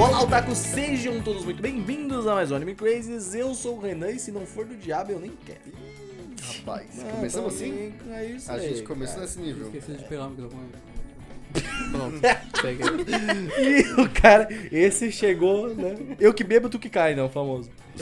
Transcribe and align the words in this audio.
Olá, 0.00 0.22
otaku, 0.22 0.54
sejam 0.54 1.20
todos 1.22 1.44
muito 1.44 1.60
bem-vindos 1.60 2.26
a 2.26 2.34
mais 2.34 2.50
um 2.50 2.56
Anime 2.56 2.74
Crazes. 2.74 3.34
Eu 3.34 3.54
sou 3.54 3.76
o 3.76 3.80
Renan 3.80 4.10
e 4.10 4.18
se 4.18 4.32
não 4.32 4.46
for 4.46 4.64
do 4.64 4.74
diabo, 4.74 5.12
eu 5.12 5.20
nem 5.20 5.32
quero. 5.44 5.60
Rapaz, 6.42 6.86
Ah, 7.00 7.10
começamos 7.16 7.52
tá 7.52 7.64
assim? 7.64 7.92
É 8.10 8.24
isso 8.24 8.50
A 8.50 8.54
aí, 8.54 8.68
gente 8.70 8.82
começou 8.82 9.16
cara. 9.16 9.26
nesse 9.26 9.38
nível. 9.40 9.66
Esqueci 9.66 9.92
de 9.92 10.04
pegar 10.04 10.26
o 10.26 10.30
microfone. 10.30 10.68
Pronto, 11.90 12.20
peguei. 12.62 12.86
E 13.98 14.00
o 14.00 14.08
cara, 14.10 14.48
esse 14.72 15.12
chegou, 15.12 15.74
né? 15.74 15.94
Eu 16.18 16.32
que 16.32 16.44
bebo, 16.44 16.68
tu 16.70 16.78
que 16.78 16.88
cai, 16.88 17.14
não, 17.14 17.28
famoso. 17.28 17.70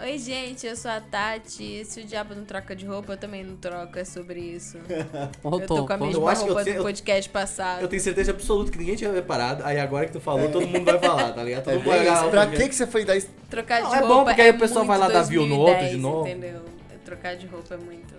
Oi, 0.00 0.16
gente, 0.16 0.64
eu 0.64 0.76
sou 0.76 0.92
a 0.92 1.00
Tati. 1.00 1.84
Se 1.84 2.00
o 2.00 2.04
diabo 2.04 2.32
não 2.32 2.44
troca 2.44 2.76
de 2.76 2.86
roupa, 2.86 3.14
eu 3.14 3.16
também 3.16 3.42
não 3.42 3.56
troco. 3.56 3.98
É 3.98 4.04
sobre 4.04 4.38
isso. 4.38 4.78
Eu 5.42 5.66
tô 5.66 5.84
com 5.84 5.92
a 5.92 5.96
mesma 5.96 6.14
Eu 6.14 6.28
acho 6.28 6.44
roupa 6.44 6.64
do 6.64 6.82
podcast 6.82 7.28
passado. 7.30 7.82
Eu 7.82 7.88
tenho 7.88 8.00
certeza 8.00 8.30
absoluta 8.30 8.70
que 8.70 8.78
ninguém 8.78 8.94
tinha 8.94 9.10
reparado. 9.12 9.64
Aí 9.64 9.80
agora 9.80 10.06
que 10.06 10.12
tu 10.12 10.20
falou, 10.20 10.48
todo 10.50 10.68
mundo 10.68 10.84
vai 10.84 11.00
falar, 11.00 11.32
tá 11.32 11.42
ligado? 11.42 11.64
Todo 11.66 11.72
É 11.72 11.76
mundo 11.78 11.86
vai 11.86 11.98
olhar 11.98 12.30
Pra 12.30 12.46
que, 12.46 12.68
que 12.68 12.74
você 12.76 12.86
foi 12.86 13.04
dar 13.04 13.16
isso? 13.16 13.28
Trocar 13.50 13.82
Não, 13.82 13.90
de 13.90 13.96
é 13.96 14.00
bom, 14.02 14.06
roupa 14.06 14.24
porque 14.26 14.42
aí 14.42 14.50
o 14.50 14.58
pessoal 14.58 14.84
vai 14.84 14.98
lá 14.98 15.08
dar 15.08 15.22
view 15.22 15.46
no 15.46 15.58
outro 15.58 15.84
de 15.86 15.96
2010, 15.96 16.02
novo. 16.02 16.28
Entendeu? 16.28 16.64
Trocar 17.04 17.36
de 17.36 17.46
roupa 17.48 17.74
é 17.74 17.78
muito. 17.78 18.14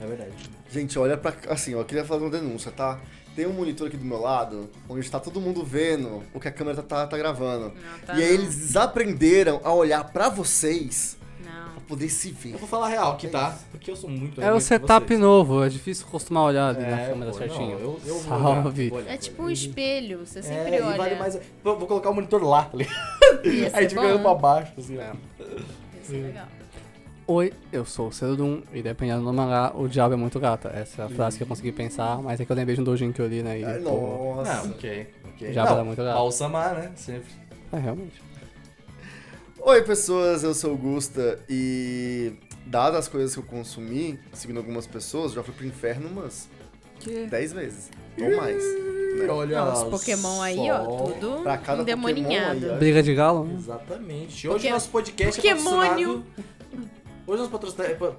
É 0.00 0.06
verdade. 0.06 0.32
Gente, 0.70 0.96
olha 1.00 1.16
pra. 1.16 1.34
Assim, 1.48 1.74
ó, 1.74 1.80
eu 1.80 1.84
queria 1.84 2.04
fazer 2.04 2.22
uma 2.22 2.30
denúncia, 2.30 2.70
tá? 2.70 3.00
Tem 3.34 3.44
um 3.44 3.52
monitor 3.52 3.88
aqui 3.88 3.96
do 3.96 4.04
meu 4.04 4.20
lado, 4.20 4.70
onde 4.88 5.10
tá 5.10 5.18
todo 5.18 5.40
mundo 5.40 5.64
vendo 5.64 6.22
o 6.32 6.38
que 6.38 6.46
a 6.46 6.52
câmera 6.52 6.76
tá, 6.76 6.82
tá, 6.82 7.06
tá 7.08 7.18
gravando. 7.18 7.72
Não, 7.74 7.98
tá 8.06 8.14
e 8.14 8.22
aí 8.22 8.36
não. 8.36 8.44
eles 8.44 8.56
desaprenderam 8.56 9.60
a 9.64 9.74
olhar 9.74 10.04
pra 10.04 10.28
vocês 10.28 11.16
poder 11.84 12.08
se 12.08 12.30
ver. 12.30 12.52
Eu 12.54 12.58
vou 12.58 12.68
falar 12.68 12.86
a 12.86 12.88
real 12.88 13.12
aqui, 13.12 13.28
tá? 13.28 13.56
Porque 13.70 13.90
eu 13.90 13.96
sou 13.96 14.08
muito 14.10 14.40
É 14.42 14.52
o 14.52 14.60
setup 14.60 15.06
vocês. 15.06 15.20
novo, 15.20 15.64
é 15.64 15.68
difícil 15.68 16.06
acostumar 16.08 16.42
a 16.42 16.46
olhar 16.46 16.68
ali 16.74 16.80
na 16.80 17.00
É, 17.00 17.08
câmera 17.10 17.30
pô, 17.32 17.38
certinho. 17.38 17.70
não, 17.72 17.80
eu, 17.80 18.00
eu 18.06 18.14
Salve. 18.16 18.90
olhar, 18.92 19.12
É 19.12 19.16
tipo 19.16 19.42
um 19.42 19.50
espelho, 19.50 20.26
você 20.26 20.42
sempre 20.42 20.76
é, 20.76 20.82
olha. 20.82 20.96
Vale 20.96 21.14
mais. 21.16 21.38
Vou, 21.62 21.78
vou 21.78 21.86
colocar 21.88 22.10
o 22.10 22.14
monitor 22.14 22.42
lá, 22.42 22.64
tá 22.64 22.76
ligado? 22.76 22.94
Ia 23.46 23.64
Aí 23.66 23.70
ser 23.70 23.76
a 23.76 23.80
gente 23.82 23.90
fica 23.90 24.00
olhando 24.02 24.22
pra 24.22 24.34
bom. 24.34 24.40
baixo, 24.40 24.72
assim. 24.78 24.96
É. 24.98 25.10
ó. 25.12 25.44
Ia 25.44 26.04
ser 26.04 26.22
legal. 26.26 26.46
Oi, 27.26 27.54
eu 27.72 27.86
sou 27.86 28.08
o 28.08 28.12
Cedum 28.12 28.60
e 28.72 28.82
dependendo 28.82 29.24
do 29.24 29.32
mangá, 29.32 29.72
o 29.74 29.88
diabo 29.88 30.12
é 30.12 30.16
muito 30.16 30.38
gata. 30.38 30.68
Essa 30.74 31.02
é 31.02 31.04
a 31.06 31.08
frase 31.08 31.38
que 31.38 31.42
eu 31.42 31.46
consegui 31.46 31.72
pensar, 31.72 32.18
mas 32.20 32.38
é 32.38 32.44
que 32.44 32.52
eu 32.52 32.56
lembrei 32.56 32.74
de 32.74 32.82
um 32.82 32.84
doujin 32.84 33.12
que 33.12 33.20
eu 33.22 33.26
li, 33.26 33.42
né? 33.42 33.60
E, 33.60 33.64
Ai, 33.64 33.78
pô, 33.78 34.34
nossa. 34.36 34.52
Não, 34.56 34.70
ok, 34.72 35.06
ok. 35.32 35.52
Já 35.54 35.64
não, 35.64 35.74
vai 35.76 35.84
muito 35.84 36.02
gato. 36.04 36.14
Balsamar, 36.16 36.74
né? 36.74 36.92
Sempre. 36.96 37.30
é 37.72 37.78
realmente. 37.78 38.22
Oi, 39.66 39.82
pessoas, 39.82 40.42
eu 40.44 40.52
sou 40.54 40.74
o 40.74 40.76
Gusta 40.76 41.38
e. 41.48 42.32
Dadas 42.66 43.00
as 43.00 43.08
coisas 43.08 43.34
que 43.34 43.38
eu 43.40 43.44
consumi, 43.44 44.18
seguindo 44.32 44.56
algumas 44.56 44.86
pessoas, 44.86 45.32
já 45.32 45.42
fui 45.42 45.52
pro 45.54 45.66
inferno 45.66 46.08
umas 46.08 46.48
Que? 46.98 47.26
10 47.26 47.52
vezes. 47.52 47.90
Ou 48.18 48.36
mais. 48.36 48.56
né? 48.62 49.26
Olha 49.28 49.64
Não, 49.64 49.72
os 49.72 49.82
Pokémon 49.90 50.40
aí, 50.42 50.70
ó, 50.70 50.78
tudo 51.04 51.42
Pra 51.42 51.58
cada 51.58 51.82
endemoninhado. 51.82 52.54
Pokémon 52.54 52.66
aí, 52.70 52.76
ó. 52.76 52.78
Briga 52.78 53.02
de 53.02 53.14
galo? 53.14 53.44
né? 53.44 53.54
Exatamente. 53.58 54.48
Hoje 54.48 54.56
Poké- 54.58 54.70
nosso 54.70 54.88
podcast 54.90 55.36
Pokémônio. 55.36 56.24
é 56.26 56.42
patrocinado... 56.42 56.84
Hoje 57.26 57.38
nosso 57.38 57.50
patrocinado... 57.50 57.90
é 57.90 57.94
pa- 57.94 58.14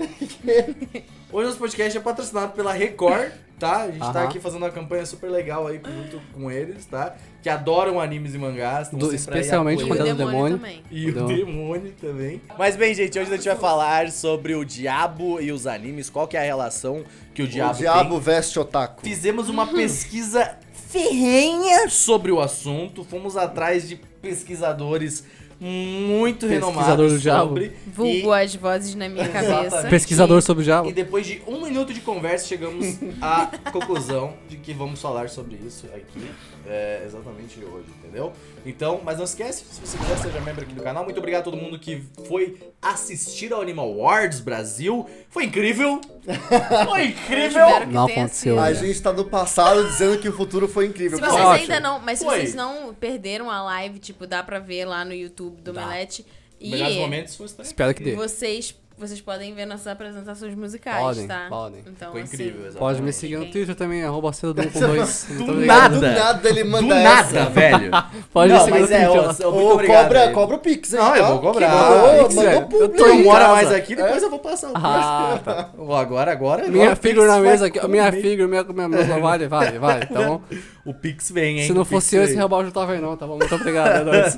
Hoje 1.32 1.46
nosso 1.46 1.58
podcast 1.58 1.96
é 1.96 2.00
patrocinado 2.00 2.52
pela 2.52 2.72
Record, 2.72 3.30
tá? 3.60 3.82
A 3.82 3.86
gente 3.90 4.00
tá 4.00 4.06
Aham. 4.08 4.24
aqui 4.24 4.40
fazendo 4.40 4.62
uma 4.62 4.70
campanha 4.70 5.06
super 5.06 5.30
legal 5.30 5.66
aí 5.68 5.80
junto 5.84 6.20
com 6.32 6.50
eles, 6.50 6.84
tá? 6.86 7.14
Que 7.42 7.48
adoram 7.48 8.00
animes 8.00 8.34
e 8.34 8.38
mangás. 8.38 8.88
Do- 8.88 9.14
especialmente 9.14 9.84
o 9.84 9.86
quando 9.86 10.06
é 10.06 10.12
do 10.12 10.16
demônio, 10.26 10.56
também. 10.58 10.82
E 10.90 11.10
o 11.10 11.26
demônio 11.26 11.92
também. 12.00 12.40
Mas 12.58 12.74
bem, 12.74 12.92
gente, 12.94 13.18
hoje 13.18 13.32
a 13.32 13.36
gente 13.36 13.46
vai 13.46 13.56
falar 13.56 14.10
sobre 14.10 14.54
o 14.54 14.64
diabo 14.64 15.40
e 15.40 15.52
os 15.52 15.66
animes. 15.66 16.10
Qual 16.10 16.26
que 16.26 16.36
é 16.36 16.40
a 16.40 16.44
relação 16.44 17.04
que 17.34 17.42
o 17.42 17.46
diabo, 17.46 17.74
o 17.74 17.76
diabo 17.78 18.10
tem. 18.14 18.20
veste 18.20 18.58
otaku. 18.58 19.02
Fizemos 19.02 19.48
uma 19.48 19.66
pesquisa 19.66 20.56
ferrenha 20.88 21.88
sobre 21.88 22.32
o 22.32 22.40
assunto. 22.40 23.04
Fomos 23.04 23.36
atrás 23.36 23.88
de 23.88 23.96
pesquisadores 23.96 25.24
muito 25.60 26.46
Pesquisador 26.46 26.70
renomados 26.74 27.12
do 27.12 27.18
diabo. 27.18 27.48
sobre. 27.48 27.72
Vulgo 27.94 28.32
as 28.32 28.54
vozes 28.54 28.94
na 28.94 29.08
minha 29.08 29.28
cabeça. 29.28 29.88
Pesquisador 29.88 30.40
sobre 30.40 30.62
o 30.62 30.64
E, 30.64 30.64
diabo. 30.64 30.88
e 30.88 30.92
depois 30.92 31.26
de 31.26 31.42
um 31.46 31.62
minuto 31.62 31.92
de 31.92 32.00
conversa, 32.00 32.46
chegamos 32.46 32.96
à 33.20 33.46
conclusão 33.70 34.32
de 34.48 34.56
que 34.56 34.72
vamos 34.72 35.00
falar 35.00 35.28
sobre 35.28 35.56
isso 35.66 35.86
aqui. 35.94 36.24
É, 36.66 37.02
exatamente 37.04 37.62
hoje, 37.64 37.86
entendeu? 37.98 38.32
Então, 38.64 39.00
mas 39.04 39.18
não 39.18 39.24
esquece, 39.24 39.64
se 39.64 39.80
você 39.80 39.96
quiser, 39.98 40.18
seja 40.18 40.40
membro 40.40 40.62
aqui 40.62 40.74
do 40.74 40.82
canal. 40.82 41.04
Muito 41.04 41.18
obrigado 41.18 41.40
a 41.40 41.44
todo 41.44 41.56
mundo 41.56 41.78
que 41.78 42.02
foi 42.26 42.58
assistir 42.80 43.52
ao 43.52 43.60
Animal 43.60 43.86
Awards 43.88 44.40
Brasil. 44.40 45.08
Foi 45.28 45.44
incrível! 45.44 46.00
Foi 46.86 47.06
incrível! 47.06 47.66
Espero 47.66 47.86
que 47.86 47.92
Não 47.92 48.06
aconteceu. 48.06 48.60
A 48.60 48.72
gente 48.74 49.00
tá 49.00 49.12
no 49.12 49.24
passado 49.24 49.86
dizendo 49.86 50.18
que 50.18 50.28
o 50.28 50.32
futuro 50.32 50.68
foi 50.68 50.86
incrível. 50.86 51.16
Se 51.18 51.24
vocês 51.24 51.40
Ótimo. 51.40 51.72
ainda 51.72 51.80
não, 51.80 51.98
mas 51.98 52.18
se 52.18 52.24
Foi. 52.24 52.36
vocês 52.36 52.54
não 52.54 52.92
perderam 52.94 53.50
a 53.50 53.62
live, 53.62 53.98
tipo, 53.98 54.26
dá 54.26 54.42
pra 54.42 54.58
ver 54.58 54.84
lá 54.84 55.02
no 55.04 55.14
YouTube 55.14 55.62
do 55.62 55.72
Dá. 55.72 55.86
Melete. 55.86 56.26
E 56.60 56.70
Melhores 56.72 56.96
momentos 56.96 57.36
foi 57.36 57.46
Espero 57.46 57.94
que 57.94 58.04
dê. 58.04 58.14
vocês, 58.14 58.74
vocês 59.00 59.20
podem 59.20 59.54
ver 59.54 59.66
nossas 59.66 59.86
apresentações 59.86 60.54
musicais, 60.54 61.00
Podem, 61.00 61.26
tá? 61.26 61.46
podem. 61.48 61.80
Então, 61.86 62.12
Foi 62.12 62.20
assim, 62.22 62.34
incrível, 62.34 62.60
exatamente. 62.66 62.78
Pode 62.78 63.02
me 63.02 63.12
seguir 63.12 63.36
no? 63.38 63.46
Twitter 63.46 63.74
também, 63.74 64.02
arroba 64.04 64.32
Cedum 64.32 64.62
com 64.70 64.78
dois. 64.80 65.26
Do 65.30 65.52
obrigado. 65.52 65.94
Do 65.94 66.00
nada 66.02 66.48
ele 66.48 66.64
Do 66.64 66.70
manda 66.70 66.94
nada, 67.02 67.38
essa. 67.38 67.50
velho. 67.50 67.90
Pode 68.32 68.52
não, 68.52 68.58
me 68.58 68.64
seguir 68.64 68.74
no 68.74 68.80
mas 68.80 68.90
é, 68.90 69.06
Twitter. 69.08 69.46
ô, 69.46 69.48
ô, 69.48 69.52
muito 69.52 69.66
Ô, 69.68 69.72
obrigado. 69.72 70.02
cobra, 70.04 70.20
aí. 70.22 70.32
cobra 70.32 70.56
o 70.56 70.58
Pix, 70.58 70.92
hein? 70.94 71.00
Não, 71.00 71.16
eu 71.16 71.26
vou 71.26 71.38
cobrar. 71.40 71.70
Mandou, 71.70 72.22
Pix, 72.24 72.34
mandou 72.34 72.52
é. 72.52 72.60
publi 72.60 72.78
Eu 72.80 72.88
tô 72.90 73.06
em 73.08 73.22
mora 73.24 73.48
mais 73.48 73.72
aqui, 73.72 73.96
depois 73.96 74.22
eu 74.22 74.30
vou 74.30 74.38
passar 74.38 74.68
o 74.70 74.72
Ah, 74.76 75.40
tá. 75.44 75.70
Agora, 76.00 76.32
agora. 76.32 76.68
Minha 76.68 76.94
figura 76.96 77.26
Pix 77.26 77.36
na 77.36 77.40
mesa 77.40 77.66
aqui, 77.66 77.86
minha 77.88 78.12
figura, 78.12 78.46
minha, 78.48 78.64
minha, 78.64 78.88
minha 78.88 79.18
vale, 79.20 79.48
vale, 79.48 79.78
vale, 79.78 80.06
tá 80.06 80.22
bom? 80.22 80.40
O 80.84 80.94
Pix 80.94 81.30
vem, 81.30 81.60
hein? 81.60 81.66
Se 81.66 81.72
não 81.72 81.82
Pix 81.82 81.90
fosse 81.90 82.16
eu, 82.16 82.22
esse 82.22 82.32
vem. 82.34 82.42
rebal 82.42 82.64
já 82.64 82.70
tava 82.70 82.92
aí 82.92 83.00
não, 83.00 83.16
tá 83.16 83.26
bom? 83.26 83.36
Muito 83.36 83.54
obrigado, 83.54 84.00
é 84.00 84.04
nóis. 84.04 84.36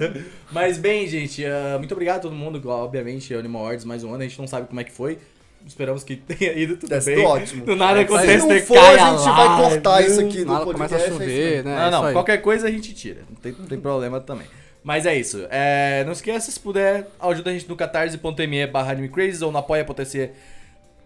Mas 0.50 0.76
bem, 0.78 1.06
gente, 1.06 1.44
ah, 1.44 1.76
muito 1.78 1.92
obrigado 1.92 2.16
a 2.16 2.20
todo 2.20 2.34
mundo. 2.34 2.60
Obviamente, 2.68 3.32
Animal 3.34 3.62
Awards 3.62 3.84
mais 3.84 4.02
um 4.04 4.08
ano, 4.12 4.22
a 4.22 4.26
gente 4.26 4.38
não 4.38 4.46
sabe 4.52 4.68
como 4.68 4.80
é 4.80 4.84
que 4.84 4.92
foi. 4.92 5.18
Esperamos 5.66 6.02
que 6.04 6.16
tenha 6.16 6.52
ido 6.52 6.76
tudo 6.76 6.90
Deve 6.90 7.14
bem. 7.16 7.24
ótimo. 7.24 7.64
Do 7.64 7.76
nada 7.76 7.98
Se 7.98 8.04
acontece, 8.04 8.38
não 8.38 8.48
você 8.48 8.60
for, 8.62 8.78
a 8.78 9.16
gente 9.16 9.24
vai 9.36 9.56
cortar 9.70 10.02
isso 10.04 10.20
aqui 10.20 10.38
no 10.44 10.52
Nada 10.52 10.64
podcast. 10.64 10.92
começa 10.92 10.96
a 10.96 10.98
é 10.98 11.18
chover, 11.18 11.56
aí. 11.58 11.62
né? 11.62 11.70
Não, 11.70 11.70
É 11.70 11.82
isso 11.82 11.90
não, 11.92 12.04
aí. 12.06 12.12
qualquer 12.12 12.38
coisa 12.38 12.66
a 12.66 12.70
gente 12.70 12.92
tira. 12.94 13.22
Não 13.30 13.36
tem, 13.36 13.52
não 13.52 13.66
tem 13.66 13.80
problema 13.80 14.20
também. 14.20 14.46
Mas 14.82 15.06
é 15.06 15.14
isso. 15.16 15.46
É, 15.50 16.02
não 16.04 16.10
esqueça, 16.12 16.50
se 16.50 16.58
puder, 16.58 17.08
ajuda 17.20 17.50
a 17.50 17.52
gente 17.52 17.68
no 17.68 17.76
catarse.me 17.76 18.66
barra 18.66 18.90
animecrazes 18.90 19.40
ou 19.40 19.52
no 19.52 19.58
apoia.se 19.58 20.30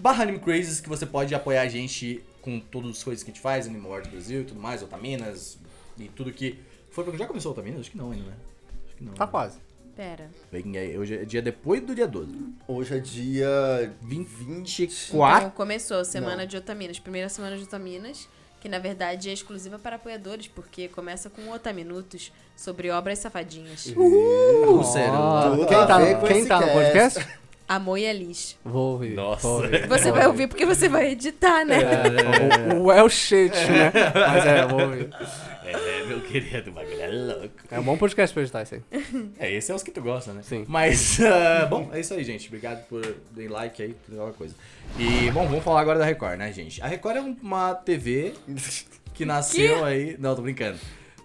barra 0.01 0.23
animecrazes, 0.23 0.81
que 0.81 0.89
você 0.89 1.05
pode 1.05 1.35
apoiar 1.35 1.61
a 1.63 1.69
gente 1.69 2.23
com 2.41 2.59
todas 2.59 2.91
as 2.93 3.05
coisas 3.05 3.23
que 3.23 3.31
a 3.31 3.35
gente 3.35 3.43
faz, 3.43 3.67
Animal 3.67 3.91
Awards 3.93 4.11
Brasil 4.11 4.41
e 4.41 4.45
tudo 4.45 4.61
mais, 4.61 4.83
Otaminas 4.83 5.59
e 5.99 6.05
tudo 6.09 6.33
que... 6.33 6.59
Foi, 6.91 7.05
já 7.19 7.27
começou 7.27 7.53
Otaminas? 7.53 7.81
Acho 7.81 7.91
que 7.91 7.99
não 7.99 8.11
ainda, 8.13 8.25
né? 8.25 8.37
Acho 8.87 8.97
que 8.97 9.05
não. 9.05 9.13
Tá 9.13 9.27
quase. 9.27 9.59
Pera. 9.95 10.31
Vem 10.51 10.77
aí, 10.77 10.99
hoje 10.99 11.15
é 11.15 11.25
dia 11.25 11.41
depois 11.41 11.81
do 11.83 11.95
dia 11.95 12.07
12. 12.07 12.33
Hoje 12.67 12.97
é 12.97 12.99
dia 12.99 13.93
24. 14.03 15.39
Então, 15.39 15.51
começou 15.51 15.99
a 15.99 16.05
semana 16.05 16.47
de 16.47 16.57
Otaminas. 16.57 16.99
Primeira 16.99 17.29
semana 17.29 17.57
de 17.57 17.63
Otaminas, 17.63 18.29
que 18.61 18.69
na 18.69 18.79
verdade 18.79 19.31
é 19.31 19.33
exclusiva 19.33 19.79
para 19.79 19.97
apoiadores, 19.97 20.49
porque 20.49 20.89
começa 20.89 21.31
com 21.31 21.51
Otaminutos 21.51 22.33
sobre 22.57 22.91
obras 22.91 23.19
safadinhas. 23.19 23.87
Uh, 23.97 24.83
sério. 24.85 25.15
Tudo 25.51 25.67
Quem 25.67 25.87
tá, 25.87 26.27
quem 26.27 26.47
tá 26.47 26.61
no 26.61 26.67
cast. 26.67 26.75
podcast? 26.75 27.39
Amor 27.69 27.99
e 27.99 28.07
Alice. 28.07 28.57
Vou 28.65 28.93
ouvir. 28.93 29.15
Nossa. 29.15 29.43
vou 29.43 29.63
ouvir. 29.63 29.87
Você 29.89 30.13
vai 30.13 30.27
ouvir 30.27 30.47
porque 30.47 30.65
você 30.65 30.89
vai 30.89 31.11
editar, 31.11 31.65
né? 31.65 31.79
É, 31.83 32.75
o, 32.75 32.79
o 32.79 32.85
well 32.87 33.09
shit, 33.09 33.53
né? 33.55 33.93
Mas 34.15 34.47
é, 34.47 34.63
eu 34.63 34.69
vou 34.69 34.81
ouvir. 34.83 35.11
É, 35.65 36.05
meu 36.05 36.21
querido, 36.21 36.71
o 36.71 36.73
bagulho 36.73 37.01
é 37.01 37.09
louco. 37.09 37.51
É 37.71 37.81
um 37.81 37.83
bom 37.83 37.97
podcast 37.97 38.33
pra 38.33 38.43
editar 38.43 38.63
isso 38.63 38.77
aí. 38.77 38.83
É, 39.39 39.53
esse 39.53 39.73
é 39.73 39.75
os 39.75 39.83
que 39.83 39.91
tu 39.91 40.01
gosta, 40.01 40.33
né? 40.33 40.43
Sim. 40.43 40.65
Mas, 40.69 41.19
ah, 41.21 41.67
bom, 41.67 41.91
é 41.93 41.99
isso 42.01 42.15
aí, 42.15 42.23
gente. 42.23 42.47
Obrigado 42.47 42.87
por 42.87 43.03
deem 43.33 43.49
like 43.49 43.83
aí, 43.83 43.95
tudo 44.07 44.15
aquela 44.15 44.33
coisa. 44.33 44.55
E, 44.99 45.31
bom, 45.33 45.47
vamos 45.47 45.65
falar 45.65 45.81
agora 45.81 45.99
da 45.99 46.05
Record, 46.05 46.39
né, 46.39 46.53
gente? 46.53 46.81
A 46.81 46.87
Record 46.87 47.17
é 47.17 47.21
uma 47.43 47.75
TV 47.75 48.35
que 49.13 49.25
nasceu 49.25 49.85
aí... 49.85 50.17
Não, 50.19 50.37
tô 50.37 50.43
brincando. 50.43 50.79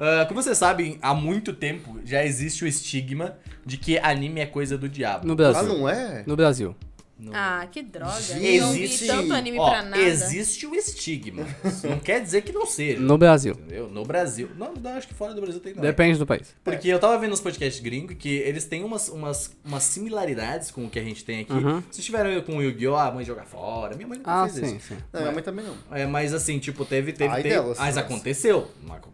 Ah, 0.04 0.26
como 0.28 0.42
vocês 0.42 0.58
sabem, 0.58 0.98
há 1.00 1.14
muito 1.14 1.54
tempo 1.54 2.00
já 2.04 2.26
existe 2.26 2.64
o 2.64 2.68
estigma 2.68 3.36
de 3.64 3.78
que 3.78 4.00
anime 4.00 4.42
é 4.42 4.48
coisa 4.48 4.76
do 4.76 4.90
diabo. 4.90 5.28
No 5.28 5.34
Ah, 5.34 5.36
Brasil. 5.36 5.64
não 5.78 5.88
é? 5.88 6.24
No 6.26 6.36
Brasil. 6.36 6.76
No- 7.22 7.32
Ah, 7.36 7.68
que 7.72 7.84
droga. 7.84 8.18
Existe- 8.18 8.56
Eu 8.56 8.66
não 8.66 8.72
vi 8.74 9.08
tanto 9.08 9.34
anime 9.34 9.60
Ó, 9.60 9.70
pra 9.70 9.84
nada. 9.84 10.02
existe 10.02 10.66
o 10.66 10.74
estigma. 10.74 11.46
Isso 11.64 11.88
não 11.88 12.00
quer 12.00 12.20
dizer 12.20 12.42
que 12.42 12.52
não 12.52 12.66
seja. 12.66 13.00
No 13.00 13.16
Brasil. 13.16 13.54
Entendeu? 13.54 13.88
No 13.90 14.04
Brasil. 14.04 14.50
Não, 14.58 14.74
não, 14.74 14.92
acho 14.98 15.08
que 15.08 15.14
fora 15.14 15.32
do 15.36 15.40
Brasil 15.40 15.60
tem 15.62 15.76
não. 15.76 15.82
Depende 15.84 16.18
do 16.18 16.26
país. 16.26 16.56
Porque 16.64 16.88
eu 16.88 16.98
tava 17.00 17.16
vendo 17.20 17.32
os 17.34 17.40
podcasts 17.40 17.80
gringos 17.80 18.16
que 18.18 18.28
eles 18.38 18.66
têm 18.66 18.84
umas, 18.84 19.08
umas, 19.08 19.56
umas 19.64 19.84
similaridades 19.84 20.72
com 20.72 20.86
o 20.86 20.90
que 20.90 20.98
a 20.98 21.04
gente 21.04 21.24
tem 21.24 21.42
aqui. 21.42 21.54
Uhum. 21.54 21.84
Vocês 21.92 22.04
tiveram 22.04 22.42
com 22.42 22.58
o 22.58 22.62
Yu-Gi-Oh! 22.64 22.96
A 22.98 23.12
mãe 23.12 23.24
joga 23.24 23.44
fora. 23.44 23.96
Minha 23.96 24.08
mãe 24.08 24.18
nunca 24.18 24.32
Ah, 24.44 24.50
fez 24.50 24.68
sim, 24.68 24.76
isso. 24.78 24.88
sim. 24.88 24.98
Não, 25.14 25.22
minha 25.22 25.34
mãe 25.34 25.44
também 25.44 25.64
não. 25.64 25.76
É, 25.96 26.08
mas 26.08 26.34
assim, 26.34 26.58
tipo, 26.58 26.84
teve, 26.86 27.14
teve, 27.14 27.32
Ai 27.36 27.44
teve. 27.44 27.54
delas, 27.56 27.78
mas 27.78 27.96
mas- 27.96 27.98
aconteceu. 28.00 28.68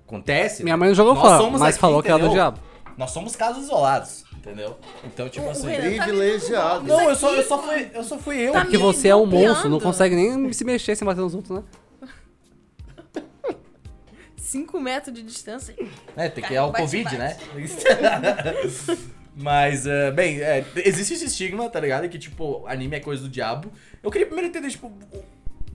Acontece. 0.06 0.64
Minha 0.64 0.76
né? 0.76 0.80
mãe 0.80 0.88
não 0.90 0.96
jogou 0.96 1.14
Nós 1.14 1.24
fora, 1.24 1.38
somos 1.38 1.60
mas 1.60 1.76
aqui, 1.76 1.82
falou 1.82 2.02
que 2.02 2.08
era 2.08 2.18
do 2.20 2.26
entendeu? 2.28 2.36
diabo. 2.42 2.60
Nós 2.98 3.12
somos 3.12 3.36
casos 3.36 3.66
isolados, 3.66 4.24
entendeu? 4.38 4.78
Então, 5.04 5.28
tipo 5.28 5.50
assim. 5.50 5.68
Tá 5.70 5.76
Privilegiado. 5.76 6.88
Não, 6.88 7.10
eu 7.10 7.16
só, 7.16 7.34
eu 7.34 7.44
só 7.44 7.62
fui. 7.62 7.90
Eu 7.94 8.04
só 8.04 8.18
fui 8.18 8.38
eu. 8.38 8.54
Tá 8.54 8.62
Porque 8.62 8.78
você 8.78 9.10
é 9.10 9.16
um 9.16 9.26
monstro, 9.26 9.70
não 9.70 9.80
consegue 9.80 10.16
nem 10.16 10.54
se 10.54 10.64
mexer 10.64 10.96
sem 10.96 11.06
bater 11.06 11.22
nos 11.22 11.36
outros, 11.36 11.58
né? 11.58 11.64
5 14.38 14.80
metros 14.80 15.14
de 15.14 15.24
distância. 15.24 15.76
É, 16.16 16.30
tem 16.30 16.44
que 16.44 16.56
é 16.56 16.62
o 16.62 16.72
Covid, 16.72 17.04
bate. 17.04 17.18
né? 17.18 17.38
Mas, 19.36 19.86
é, 19.86 20.10
bem, 20.10 20.42
é, 20.42 20.66
existe 20.78 21.14
esse 21.14 21.26
estigma, 21.26 21.70
tá 21.70 21.80
ligado? 21.80 22.08
Que, 22.10 22.18
tipo, 22.18 22.66
anime 22.66 22.96
é 22.96 23.00
coisa 23.00 23.22
do 23.22 23.30
diabo. 23.30 23.72
Eu 24.02 24.10
queria 24.10 24.26
primeiro 24.26 24.50
entender, 24.50 24.70
tipo, 24.70 24.92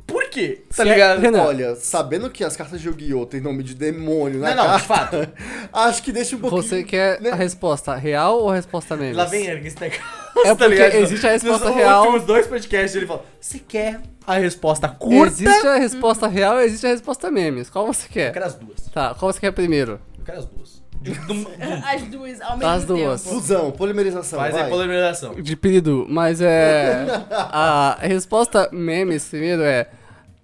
por 0.07 0.25
quê? 0.29 0.63
Tá 0.69 0.83
Se- 0.83 0.85
ligado? 0.85 1.21
Renan, 1.21 1.43
Olha, 1.43 1.77
sabendo 1.77 2.29
que 2.31 2.43
as 2.45 2.57
cartas 2.57 2.81
de 2.81 2.87
Yu-Gi-Oh! 2.89 3.27
tem 3.27 3.41
nome 3.41 3.63
de 3.63 3.75
demônio 3.75 4.41
na 4.41 4.55
Não, 4.55 4.69
não, 4.69 4.77
de 4.77 4.87
carta, 4.87 5.17
fato. 5.19 5.33
acho 5.73 6.03
que 6.03 6.13
deixa 6.13 6.37
um 6.37 6.41
pouquinho... 6.41 6.63
Você 6.63 6.83
quer 6.83 7.21
né? 7.21 7.31
a 7.31 7.35
resposta 7.35 7.95
real 7.95 8.39
ou 8.41 8.51
a 8.51 8.55
resposta 8.55 8.97
memes? 8.97 9.17
Lá 9.17 9.25
vem 9.25 9.47
ele, 9.47 9.67
esse 9.67 9.81
negócio, 9.81 10.03
É 10.39 10.43
tá 10.49 10.55
porque 10.57 10.69
ligado? 10.69 10.95
existe 10.95 11.27
a 11.27 11.31
resposta 11.31 11.67
Nos 11.67 11.77
real. 11.77 12.01
últimos 12.05 12.27
dois 12.27 12.47
podcasts 12.47 12.95
ele 12.97 13.07
fala, 13.07 13.25
você 13.41 13.59
quer 13.59 14.01
a 14.27 14.35
resposta 14.39 14.89
curta? 14.89 15.33
Existe 15.33 15.67
a 15.67 15.77
resposta 15.77 16.27
real 16.29 16.61
e 16.61 16.65
existe 16.65 16.87
a 16.87 16.91
resposta 16.91 17.31
memes. 17.31 17.71
Qual 17.71 17.87
você 17.87 18.07
Eu 18.07 18.11
quer? 18.13 18.33
quero 18.33 18.45
as 18.47 18.55
duas. 18.55 18.81
Tá, 18.93 19.15
qual 19.15 19.33
você 19.33 19.41
quer 19.41 19.53
primeiro? 19.53 20.01
Eu 20.19 20.25
quero 20.25 20.39
as 20.39 20.47
duas. 20.47 20.82
As 21.85 22.03
duas 22.03 22.41
ao 22.41 22.57
mesmo 22.57 22.73
As 22.73 22.85
duas. 22.85 23.23
tempo. 23.23 23.35
Fusão, 23.35 23.71
polimerização, 23.73 24.39
Faz 24.39 24.55
aí 24.55 24.61
vai. 24.63 24.71
polarização. 24.71 25.35
De 25.35 25.57
pedido, 25.57 26.07
mas 26.09 26.41
é. 26.41 27.07
A 27.31 27.99
resposta 28.01 28.69
memes 28.73 29.25
primeiro 29.27 29.63
é. 29.63 29.89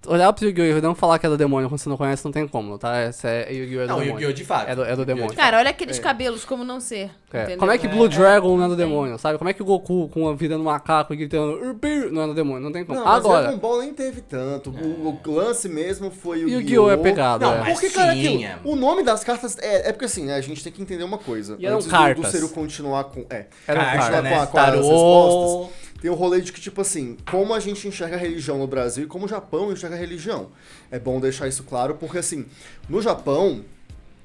Olhar 0.06 0.32
pro 0.32 0.44
Yu-Gi-Oh! 0.46 0.78
e 0.78 0.80
não 0.80 0.94
falar 0.94 1.18
que 1.18 1.26
é 1.26 1.28
do 1.28 1.36
demônio 1.36 1.68
quando 1.68 1.80
você 1.80 1.88
não 1.88 1.96
conhece 1.96 2.24
não 2.24 2.30
tem 2.30 2.46
como, 2.46 2.78
tá? 2.78 2.96
Essa 2.98 3.28
é 3.28 3.52
Yu-Gi-Oh! 3.52 3.80
é 3.82 3.86
do 3.86 3.88
Não, 3.88 3.98
demônio. 3.98 4.14
Yu-Gi-Oh! 4.14 4.32
de 4.32 4.44
fato. 4.44 4.68
É 4.70 4.74
do, 4.76 4.84
é 4.84 4.94
do 4.96 5.04
demônio. 5.04 5.34
Cara, 5.34 5.58
olha 5.58 5.70
aqueles 5.70 5.98
cabelos, 5.98 6.44
como 6.44 6.62
não 6.62 6.80
ser. 6.80 7.10
É. 7.32 7.56
Como 7.56 7.70
é 7.70 7.76
que 7.76 7.88
Blue 7.88 8.08
Dragon 8.08 8.56
não 8.56 8.64
é 8.66 8.68
do 8.68 8.76
demônio, 8.76 9.18
sabe? 9.18 9.36
Como 9.38 9.50
é 9.50 9.52
que 9.52 9.60
o 9.60 9.64
Goku 9.64 10.08
com 10.08 10.28
a 10.28 10.34
vida 10.34 10.56
no 10.56 10.64
macaco 10.64 11.12
e 11.12 11.16
gritando 11.16 11.58
não 12.12 12.22
é 12.22 12.26
do 12.28 12.34
demônio? 12.34 12.62
Não 12.62 12.72
tem 12.72 12.84
como. 12.84 12.98
Não, 12.98 13.04
mas 13.04 13.16
Agora, 13.24 13.42
Dragon 13.42 13.58
Ball 13.58 13.80
nem 13.80 13.92
teve 13.92 14.20
tanto. 14.20 14.70
O, 14.70 15.18
o 15.26 15.34
lance 15.34 15.68
mesmo 15.68 16.10
foi 16.10 16.44
o 16.44 16.48
Yu-Gi-Oh! 16.48 16.90
é 16.90 16.96
pegado. 16.96 17.44
Não, 17.44 17.54
é. 17.54 17.58
mas- 17.60 17.72
Porque, 17.72 17.90
cara, 17.90 18.12
aquilo, 18.12 18.40
o 18.64 18.76
nome 18.76 19.02
das 19.02 19.24
cartas 19.24 19.58
é, 19.58 19.88
é 19.88 19.92
porque 19.92 20.04
assim, 20.06 20.24
né, 20.24 20.36
a 20.36 20.40
gente 20.40 20.62
tem 20.62 20.72
que 20.72 20.80
entender 20.80 21.02
uma 21.04 21.18
coisa. 21.18 21.56
E 21.58 21.66
eram 21.66 21.76
Antes 21.76 21.88
do- 21.88 21.90
cartas. 21.90 22.24
do 22.24 22.30
Ciro 22.30 22.48
continuar 22.50 23.04
com. 23.04 23.26
É. 23.28 23.46
Eram 23.66 23.84
continuar 23.84 24.22
né? 24.22 24.30
com, 24.30 24.42
a, 24.42 24.46
com 24.46 24.58
as 24.58 24.74
respostas. 24.74 25.87
Tem 26.00 26.10
o 26.10 26.14
rolê 26.14 26.40
de 26.40 26.52
que, 26.52 26.60
tipo 26.60 26.80
assim, 26.80 27.16
como 27.28 27.52
a 27.52 27.60
gente 27.60 27.88
enxerga 27.88 28.16
a 28.16 28.18
religião 28.18 28.58
no 28.58 28.66
Brasil 28.66 29.04
e 29.04 29.06
como 29.06 29.24
o 29.24 29.28
Japão 29.28 29.72
enxerga 29.72 29.96
a 29.96 29.98
religião. 29.98 30.50
É 30.90 30.98
bom 30.98 31.20
deixar 31.20 31.48
isso 31.48 31.64
claro, 31.64 31.96
porque 31.96 32.18
assim, 32.18 32.46
no 32.88 33.02
Japão, 33.02 33.64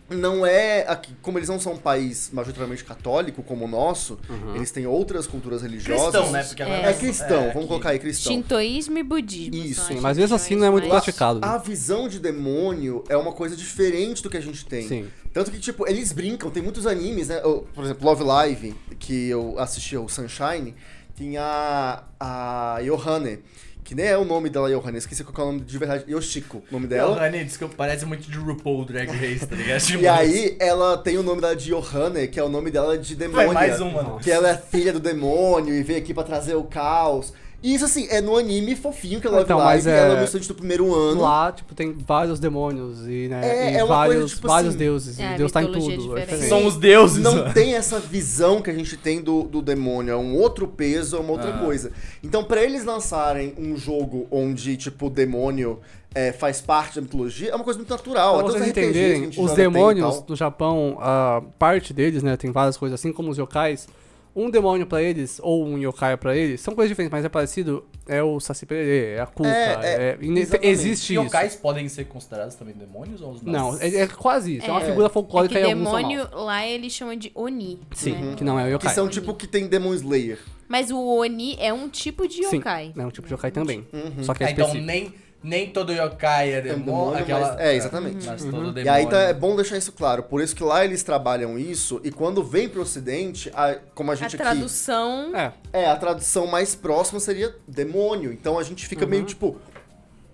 não 0.09 0.45
é. 0.45 0.85
Aqui, 0.87 1.13
como 1.21 1.39
eles 1.39 1.49
não 1.49 1.59
são 1.59 1.73
um 1.73 1.77
país 1.77 2.29
majoritariamente 2.31 2.83
católico 2.83 3.41
como 3.41 3.65
o 3.65 3.67
nosso, 3.67 4.19
eles 4.53 4.69
têm 4.69 4.85
outras 4.85 5.25
culturas 5.25 5.61
religiosas. 5.61 6.11
Cristão, 6.11 6.31
né? 6.31 6.43
Porque 6.43 6.63
É. 6.63 6.89
É 6.89 6.93
cristão, 6.93 7.43
é, 7.43 7.51
vamos 7.51 7.67
colocar 7.67 7.89
aí 7.89 7.99
cristão. 7.99 8.31
Shintoísmo 8.31 8.97
e 8.99 9.03
budismo. 9.03 9.55
Isso, 9.55 9.87
sim, 9.87 9.99
mas 9.99 10.17
mesmo 10.17 10.35
assim 10.35 10.55
não 10.55 10.67
é 10.67 10.69
muito 10.69 10.87
praticado. 10.87 11.39
A 11.41 11.57
visão 11.57 12.07
de 12.07 12.19
demônio 12.19 13.03
é 13.09 13.17
uma 13.17 13.31
coisa 13.31 13.55
diferente 13.55 14.21
do 14.21 14.29
que 14.29 14.37
a 14.37 14.41
gente 14.41 14.65
tem. 14.65 14.87
Sim. 14.87 15.07
Tanto 15.33 15.49
que, 15.49 15.59
tipo, 15.59 15.87
eles 15.87 16.11
brincam, 16.11 16.51
tem 16.51 16.61
muitos 16.61 16.85
animes, 16.85 17.29
né? 17.29 17.39
Por 17.73 17.83
exemplo, 17.83 18.05
Love 18.07 18.23
Live, 18.23 18.75
que 18.99 19.29
eu 19.29 19.57
assisti 19.57 19.97
o 19.97 20.07
Sunshine, 20.07 20.75
tinha 21.15 22.03
a 22.19 22.79
Yohane, 22.81 23.39
que 23.83 23.93
nem 23.93 24.05
é 24.05 24.17
o 24.17 24.23
nome 24.23 24.49
dela, 24.49 24.69
Yohane, 24.69 24.97
esqueci 24.97 25.23
qual 25.23 25.47
é 25.47 25.49
o 25.49 25.53
nome 25.53 25.65
de 25.65 25.77
verdade, 25.77 26.05
Yoshiko, 26.09 26.63
o 26.69 26.73
nome 26.73 26.85
Ela, 26.85 27.13
dela. 27.13 27.19
Rani, 27.19 27.43
desculpa, 27.43 27.75
parece 27.77 28.05
muito 28.05 28.29
de 28.29 28.37
RuPaul 28.37 28.85
Drag 28.85 29.09
Race, 29.09 29.45
tá 29.45 29.55
ligado? 29.55 29.89
E 29.89 30.07
aí, 30.07 30.57
ela 30.59 30.97
tem 30.97 31.17
o 31.17 31.23
nome 31.23 31.41
dela 31.41 31.55
de 31.55 31.71
Yohane, 31.71 32.27
que 32.27 32.39
é 32.39 32.43
o 32.43 32.49
nome 32.49 32.71
dela 32.71 32.97
de 32.97 33.15
demônio. 33.15 33.53
Mais 33.53 33.79
um, 33.81 33.91
mano. 33.91 34.19
Que 34.19 34.31
ela 34.31 34.49
é 34.49 34.57
filha 34.57 34.93
do 34.93 34.99
demônio 34.99 35.73
e 35.73 35.83
veio 35.83 35.99
aqui 35.99 36.13
pra 36.13 36.23
trazer 36.23 36.55
o 36.55 36.63
caos. 36.63 37.33
E 37.63 37.73
isso, 37.73 37.85
assim, 37.85 38.07
é 38.09 38.19
no 38.19 38.35
anime 38.35 38.75
fofinho 38.75 39.21
que 39.21 39.25
é 39.27 39.29
Love 39.29 39.43
Então, 39.45 39.57
mas 39.57 39.87
é- 39.87 39.97
ela 39.97 40.13
é 40.15 40.17
no 40.17 40.23
estudante 40.25 40.49
do 40.49 40.55
primeiro 40.55 40.93
ano. 40.93 41.21
Lá, 41.21 41.49
tipo, 41.51 41.73
tem 41.73 41.93
vários 42.05 42.37
demônios 42.37 43.07
e, 43.07 43.29
né, 43.29 43.39
É, 43.41 43.71
e 43.71 43.77
é 43.77 43.83
uma 43.85 43.95
coisa, 43.95 44.13
vários, 44.13 44.31
tipo 44.31 44.47
vários 44.49 44.69
assim, 44.71 44.77
deuses. 44.77 45.17
É, 45.19 45.23
e 45.23 45.25
a 45.25 45.37
Deus 45.37 45.51
tá 45.51 45.63
em 45.63 45.71
tudo. 45.71 46.17
é. 46.17 46.25
São 46.49 46.65
os 46.67 46.75
deuses. 46.75 47.23
não 47.23 47.53
tem 47.53 47.75
essa 47.75 47.99
visão 47.99 48.61
que 48.61 48.69
a 48.69 48.73
gente 48.73 48.97
tem 48.97 49.21
do, 49.21 49.43
do 49.43 49.61
demônio. 49.61 50.11
É 50.11 50.17
um 50.17 50.35
outro 50.35 50.67
peso, 50.67 51.15
é 51.15 51.19
uma 51.21 51.31
outra 51.31 51.55
Ah. 51.55 51.59
coisa. 51.59 51.91
Então, 52.21 52.43
pra 52.43 52.61
eles 52.61 52.83
lançarem 52.83 53.53
um 53.57 53.77
jogo 53.77 54.27
onde, 54.29 54.75
tipo, 54.75 55.07
o 55.07 55.09
demônio 55.09 55.79
é, 56.13 56.31
faz 56.31 56.59
parte 56.61 56.95
da 56.97 57.01
mitologia, 57.01 57.49
é 57.49 57.55
uma 57.55 57.63
coisa 57.63 57.79
muito 57.79 57.89
natural. 57.89 58.37
Pra 58.39 58.45
os 58.45 58.53
vocês 58.53 58.67
entenderem, 58.67 59.31
os 59.37 59.53
demônios 59.53 60.21
do 60.21 60.35
Japão, 60.35 60.97
a 60.99 61.41
parte 61.57 61.91
deles, 61.93 62.21
né, 62.21 62.35
tem 62.37 62.51
várias 62.51 62.77
coisas, 62.77 62.99
assim 62.99 63.11
como 63.11 63.31
os 63.31 63.37
yokais. 63.37 63.87
Um 64.35 64.49
demônio 64.49 64.87
pra 64.87 65.01
eles, 65.01 65.39
ou 65.43 65.63
um 65.63 65.77
yokai 65.77 66.17
pra 66.17 66.35
eles, 66.35 66.59
são 66.59 66.73
coisas 66.73 66.89
diferentes, 66.89 67.11
mas 67.11 67.23
é 67.23 67.29
parecido, 67.29 67.85
é 68.07 68.23
o 68.23 68.39
Saci 68.39 68.65
Pererê, 68.65 69.15
é 69.17 69.21
a 69.21 69.27
Kuka, 69.27 69.47
É, 69.47 69.51
é, 69.51 69.93
é, 69.93 70.17
e 70.19 70.39
exatamente. 70.39 70.67
existe 70.67 71.13
isso. 71.13 71.23
Yokais 71.23 71.55
podem 71.55 71.87
ser 71.87 72.05
considerados 72.05 72.55
também 72.55 72.73
demônios 72.73 73.21
ou 73.21 73.31
os 73.33 73.43
Não, 73.43 73.77
é, 73.79 73.87
é 74.01 74.07
quase 74.07 74.57
isso, 74.57 74.65
é, 74.65 74.71
uma 74.71 74.81
É. 74.81 74.85
figura 74.85 75.05
É 75.05 75.09
folclórica 75.09 75.53
que 75.53 75.61
e 75.63 75.67
demônio 75.67 76.27
lá 76.33 76.65
eles 76.65 76.91
chamam 76.93 77.15
de 77.15 77.31
Oni. 77.35 77.79
Sim, 77.93 78.13
né? 78.13 78.35
que 78.35 78.43
não 78.43 78.59
é 78.59 78.63
o 78.63 78.65
Que 78.79 78.85
yokai. 78.87 78.95
são, 78.95 79.07
tipo, 79.07 79.35
que 79.35 79.45
tem 79.45 79.67
Demon 79.67 79.93
Slayer. 79.93 80.39
Mas 80.67 80.89
o 80.89 80.97
Oni 80.99 81.55
é 81.59 81.71
um 81.71 81.87
tipo 81.87 82.27
de 82.27 82.43
Sim, 82.45 82.57
yokai. 82.57 82.91
é 82.97 83.05
um 83.05 83.11
tipo 83.11 83.27
de 83.27 83.33
yokai 83.35 83.51
também. 83.51 83.85
Uhum. 83.93 84.23
Só 84.23 84.33
que 84.33 84.43
é 84.43 84.47
Ah, 84.47 84.51
então 84.51 84.65
específico. 84.65 84.87
nem, 84.91 85.13
nem 85.43 85.69
todo 85.69 85.91
yokai 85.91 86.53
é 86.53 86.61
demônio. 86.61 86.85
demônio, 86.85 87.19
aquela... 87.19 87.47
mas- 87.51 87.59
é, 87.59 87.75
exatamente. 87.75 88.25
Mas 88.25 88.41
todo 88.43 88.51
demônio. 88.51 88.85
E 88.85 88.89
aí 88.89 89.07
tá, 89.07 89.17
é 89.23 89.33
bom 89.33 89.55
deixar 89.55 89.77
isso 89.77 89.91
claro. 89.91 90.23
Por 90.23 90.41
isso 90.41 90.55
que 90.55 90.63
lá 90.63 90.83
eles 90.85 91.03
trabalham 91.03 91.59
isso, 91.59 91.99
e 92.03 92.11
quando 92.11 92.41
vem 92.43 92.69
pro 92.69 92.81
ocidente, 92.81 93.51
a- 93.53 93.75
como 93.93 94.09
a 94.11 94.13
A 94.13 94.15
gente 94.15 94.35
aqui... 94.35 94.37
tradução. 94.37 95.35
É, 95.35 95.51
É, 95.73 95.89
a 95.89 95.95
tradução 95.95 96.47
mais 96.47 96.73
próxima 96.75 97.19
seria 97.19 97.53
demônio. 97.67 98.31
Então 98.31 98.57
a 98.57 98.63
gente 98.63 98.87
fica 98.87 99.03
Uhum. 99.03 99.11
meio 99.11 99.23
tipo. 99.25 99.57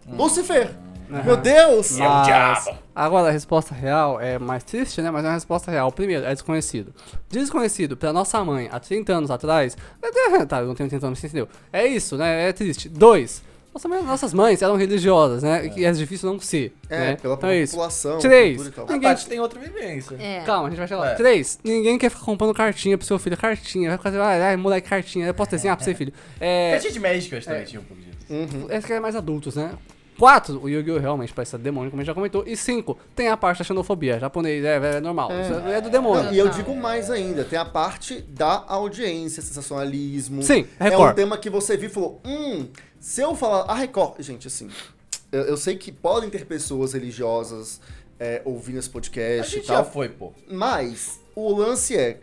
Lucifer! 0.07 0.71
Meu 1.25 1.35
Deus! 1.37 1.99
É 1.99 2.07
o 2.07 2.09
Mas, 2.09 2.27
diabo. 2.27 2.77
Agora, 2.93 3.29
a 3.29 3.31
resposta 3.31 3.73
real 3.73 4.21
é 4.21 4.37
mais 4.37 4.63
triste, 4.63 5.01
né? 5.01 5.09
Mas 5.09 5.25
é 5.25 5.27
uma 5.27 5.33
resposta 5.33 5.71
real. 5.71 5.91
Primeiro, 5.91 6.23
é 6.23 6.33
desconhecido. 6.33 6.93
Desconhecido 7.27 7.97
pra 7.97 8.13
nossa 8.13 8.43
mãe 8.43 8.69
há 8.71 8.79
30 8.79 9.13
anos 9.13 9.31
atrás. 9.31 9.75
Tá, 10.47 10.59
eu 10.59 10.67
não 10.67 10.75
tenho 10.75 10.87
30 10.89 11.07
anos, 11.07 11.19
você 11.19 11.27
entendeu? 11.27 11.47
É 11.73 11.85
isso, 11.87 12.15
né? 12.15 12.49
É 12.49 12.53
triste. 12.53 12.87
Dois, 12.89 13.41
nossa 13.73 13.87
nossas 13.87 14.33
mães 14.33 14.61
eram 14.61 14.75
religiosas, 14.75 15.43
né? 15.43 15.71
E 15.75 15.85
é 15.85 15.91
difícil 15.91 16.31
não 16.31 16.39
ser. 16.39 16.73
É, 16.89 16.99
né? 16.99 17.15
pela 17.15 17.35
então 17.35 17.49
é 17.49 17.61
isso. 17.61 17.73
população. 17.73 18.19
Três. 18.19 18.71
Ninguém- 18.89 19.15
tem 19.15 19.39
outra 19.39 19.59
vivência. 19.59 20.15
É. 20.19 20.41
Calma, 20.41 20.67
a 20.67 20.69
gente 20.69 20.79
vai 20.79 20.87
chegar 20.87 21.01
lá. 21.01 21.11
É. 21.11 21.15
Três, 21.15 21.59
ninguém 21.63 21.97
quer 21.97 22.09
ficar 22.09 22.25
comprando 22.25 22.53
cartinha 22.53 22.97
pro 22.97 23.05
seu 23.05 23.19
filho. 23.19 23.37
Cartinha, 23.37 23.89
vai 23.89 23.97
ficar 23.97 24.09
assim, 24.09 24.19
ai, 24.19 24.41
ai, 24.41 24.57
moleque, 24.57 24.89
cartinha. 24.89 25.27
Eu 25.27 25.33
posso 25.33 25.51
desenhar 25.51 25.75
pro 25.75 25.85
seu 25.85 25.95
filho. 25.95 26.13
É. 26.39 26.71
Cartinha 26.71 26.93
de 26.93 26.99
Magic, 26.99 27.31
eu 27.31 27.37
acho 27.37 27.47
que 27.47 27.53
também 27.53 27.67
tinha 27.67 27.81
um 27.81 27.83
pouco 27.83 28.01
disso. 28.01 28.17
Uhum. 28.29 28.67
Esse 28.71 28.87
que 28.87 28.93
é 28.93 28.99
mais 28.99 29.15
adultos, 29.15 29.55
né? 29.55 29.71
Quatro, 30.19 30.61
o 30.61 30.67
Yu-Gi-Oh! 30.67 30.97
realmente 30.99 31.31
parece 31.31 31.51
ser 31.51 31.59
demônio, 31.59 31.89
como 31.89 32.01
a 32.01 32.03
gente 32.03 32.07
já 32.07 32.13
comentou. 32.13 32.43
E 32.45 32.55
cinco, 32.57 32.97
tem 33.15 33.29
a 33.29 33.37
parte 33.37 33.59
da 33.59 33.63
xenofobia. 33.63 34.19
Japonês, 34.19 34.65
é, 34.65 34.97
é 34.97 34.99
normal. 34.99 35.29
É. 35.31 35.77
É 35.77 35.81
do 35.81 35.89
demônio. 35.89 36.25
Não, 36.25 36.33
e 36.33 36.37
eu 36.37 36.49
digo 36.49 36.75
mais 36.75 37.09
ainda, 37.09 37.45
tem 37.45 37.57
a 37.57 37.63
parte 37.63 38.19
da 38.27 38.65
audiência, 38.67 39.41
sensacionalismo. 39.41 40.43
Sim, 40.43 40.67
É 40.77 40.87
um 40.87 40.89
Record. 40.89 41.15
tema 41.15 41.37
que 41.37 41.49
você 41.49 41.77
viu 41.77 41.89
e 41.89 41.91
falou, 41.91 42.21
hum, 42.25 42.67
se 42.99 43.21
eu 43.21 43.35
falar. 43.35 43.61
A 43.63 43.75
Record, 43.75 44.21
gente, 44.21 44.47
assim, 44.47 44.69
eu, 45.31 45.41
eu 45.43 45.57
sei 45.57 45.75
que 45.77 45.91
podem 45.91 46.29
ter 46.29 46.45
pessoas 46.45 46.93
religiosas 46.93 47.79
é, 48.19 48.41
ouvindo 48.45 48.79
esse 48.79 48.89
A 48.89 48.91
podcast 48.91 49.53
e 49.53 49.57
gente 49.59 49.67
já 49.67 49.75
tal. 49.83 49.91
foi, 49.91 50.09
pô. 50.09 50.33
Mas 50.49 51.19
o 51.35 51.53
lance 51.55 51.95
é, 51.95 52.19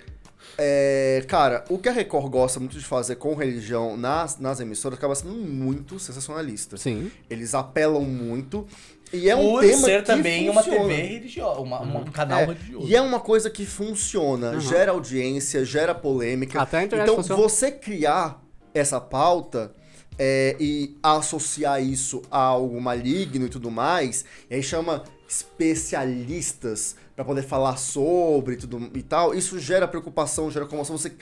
é, 0.59 1.25
Cara, 1.27 1.65
o 1.69 1.79
que 1.79 1.89
a 1.89 1.93
Record 1.93 2.31
gosta 2.31 2.61
muito 2.61 2.79
de 2.79 2.85
fazer 2.85 3.17
com 3.17 3.35
religião 3.35 3.97
nas, 3.97 4.39
nas 4.39 4.61
emissoras 4.61 4.99
acaba 4.99 5.15
sendo 5.15 5.33
muito 5.35 5.99
sensacionalista. 5.99 6.77
Sim. 6.77 7.11
Eles 7.29 7.55
apelam 7.55 8.03
muito. 8.03 8.67
E 9.13 9.31
é 9.31 9.37
um 9.37 9.51
Por 9.53 9.61
tema 9.63 9.83
ser 9.85 10.01
que 10.01 10.07
também 10.07 10.53
funciona. 10.53 10.79
uma 10.81 10.89
TV 10.89 10.95
religiosa, 11.03 11.61
uma- 11.61 11.81
um 11.81 12.05
canal 12.07 12.41
É, 12.41 12.45
religioso. 12.47 12.87
e 12.89 12.97
é 12.97 13.01
uma 13.01 13.21
coisa 13.21 13.49
que 13.49 13.65
funciona, 13.65 14.59
gera 14.59 14.91
audiência, 14.91 15.65
gera 15.65 15.95
polêmica. 15.95 16.61
Até 16.61 16.79
a 16.79 16.83
internet 16.85 17.05
então, 17.09 17.17
funciona. 17.23 17.41
você 17.41 17.71
criar 17.71 18.43
essa 18.75 19.01
pauta 19.01 19.73
é, 20.19 20.57
e 20.59 20.97
associar 21.03 21.83
isso 21.83 22.23
a 22.31 22.39
algo 22.39 22.81
maligno 22.81 23.47
e 23.47 23.49
tudo 23.49 23.71
mais, 23.71 24.25
e 24.51 24.55
aí 24.55 24.63
chama 24.63 25.05
especialistas 25.29 26.97
pra 27.15 27.25
poder 27.25 27.43
falar 27.43 27.77
sobre 27.77 28.55
e 28.55 28.57
tudo 28.57 28.91
e 28.95 29.03
tal, 29.03 29.35
isso 29.35 29.59
gera 29.59 29.89
preocupação, 29.89 30.51
gera 30.51 30.67
comoção, 30.67 30.97
você 30.97 31.13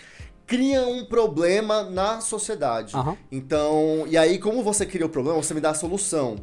cria 0.47 0.87
um 0.87 1.05
problema 1.07 1.85
na 1.85 2.21
sociedade. 2.21 2.95
Aham. 2.97 3.17
Então, 3.31 4.05
e 4.09 4.17
aí 4.17 4.39
como 4.39 4.63
você 4.63 4.85
cria 4.85 5.07
o 5.07 5.09
problema, 5.09 5.43
você 5.43 5.55
me 5.55 5.61
dá 5.61 5.71
a 5.71 5.75
solução. 5.75 6.37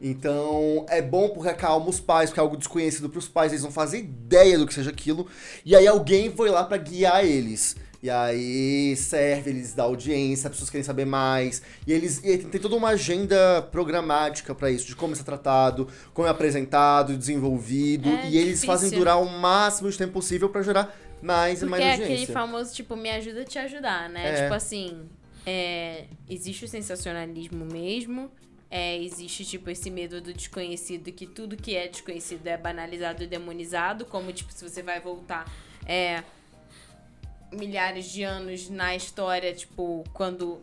Então, 0.00 0.84
é 0.88 1.00
bom 1.00 1.30
porque 1.30 1.48
acalma 1.48 1.88
os 1.88 1.98
pais, 1.98 2.28
porque 2.28 2.38
é 2.38 2.42
algo 2.42 2.56
desconhecido 2.56 3.08
pros 3.08 3.28
pais, 3.28 3.52
eles 3.52 3.64
não 3.64 3.70
fazem 3.70 4.00
ideia 4.00 4.58
do 4.58 4.66
que 4.66 4.74
seja 4.74 4.90
aquilo. 4.90 5.26
E 5.64 5.74
aí 5.74 5.86
alguém 5.86 6.30
foi 6.30 6.50
lá 6.50 6.64
pra 6.64 6.76
guiar 6.76 7.24
eles. 7.24 7.76
E 8.02 8.10
aí 8.10 8.94
serve, 8.96 9.50
eles 9.50 9.72
dão 9.72 9.86
audiência, 9.86 10.48
as 10.48 10.52
pessoas 10.52 10.70
querem 10.70 10.84
saber 10.84 11.04
mais. 11.04 11.62
E 11.86 11.92
eles 11.92 12.20
e 12.24 12.38
tem 12.38 12.60
toda 12.60 12.76
uma 12.76 12.88
agenda 12.88 13.62
programática 13.72 14.54
pra 14.54 14.70
isso, 14.70 14.86
de 14.86 14.94
como 14.94 15.12
isso 15.12 15.22
é 15.22 15.24
tratado, 15.24 15.88
como 16.12 16.26
é 16.26 16.30
apresentado, 16.30 17.16
desenvolvido. 17.16 18.08
É 18.08 18.28
e 18.28 18.36
eles 18.36 18.60
difícil. 18.60 18.66
fazem 18.66 18.90
durar 18.90 19.20
o 19.20 19.28
máximo 19.28 19.90
de 19.90 19.96
tempo 19.98 20.12
possível 20.12 20.48
pra 20.48 20.62
gerar 20.62 20.96
mais 21.22 21.58
e 21.58 21.66
Porque 21.66 21.70
mais 21.70 21.82
é 21.82 21.90
audiência. 21.92 22.14
aquele 22.14 22.32
famoso, 22.32 22.74
tipo, 22.74 22.96
me 22.96 23.10
ajuda 23.10 23.42
a 23.42 23.44
te 23.44 23.58
ajudar, 23.58 24.08
né? 24.10 24.28
É. 24.28 24.42
Tipo 24.42 24.54
assim, 24.54 25.08
é, 25.46 26.04
existe 26.28 26.64
o 26.64 26.68
sensacionalismo 26.68 27.64
mesmo, 27.64 28.30
é, 28.70 29.02
existe, 29.02 29.44
tipo, 29.44 29.70
esse 29.70 29.90
medo 29.90 30.20
do 30.20 30.32
desconhecido, 30.32 31.10
que 31.12 31.26
tudo 31.26 31.56
que 31.56 31.74
é 31.74 31.88
desconhecido 31.88 32.46
é 32.46 32.56
banalizado 32.56 33.22
e 33.22 33.26
demonizado, 33.26 34.04
como, 34.04 34.32
tipo, 34.32 34.52
se 34.52 34.68
você 34.68 34.82
vai 34.82 35.00
voltar 35.00 35.50
é, 35.86 36.22
milhares 37.52 38.06
de 38.06 38.22
anos 38.22 38.68
na 38.68 38.94
história, 38.96 39.52
tipo, 39.54 40.04
quando 40.12 40.60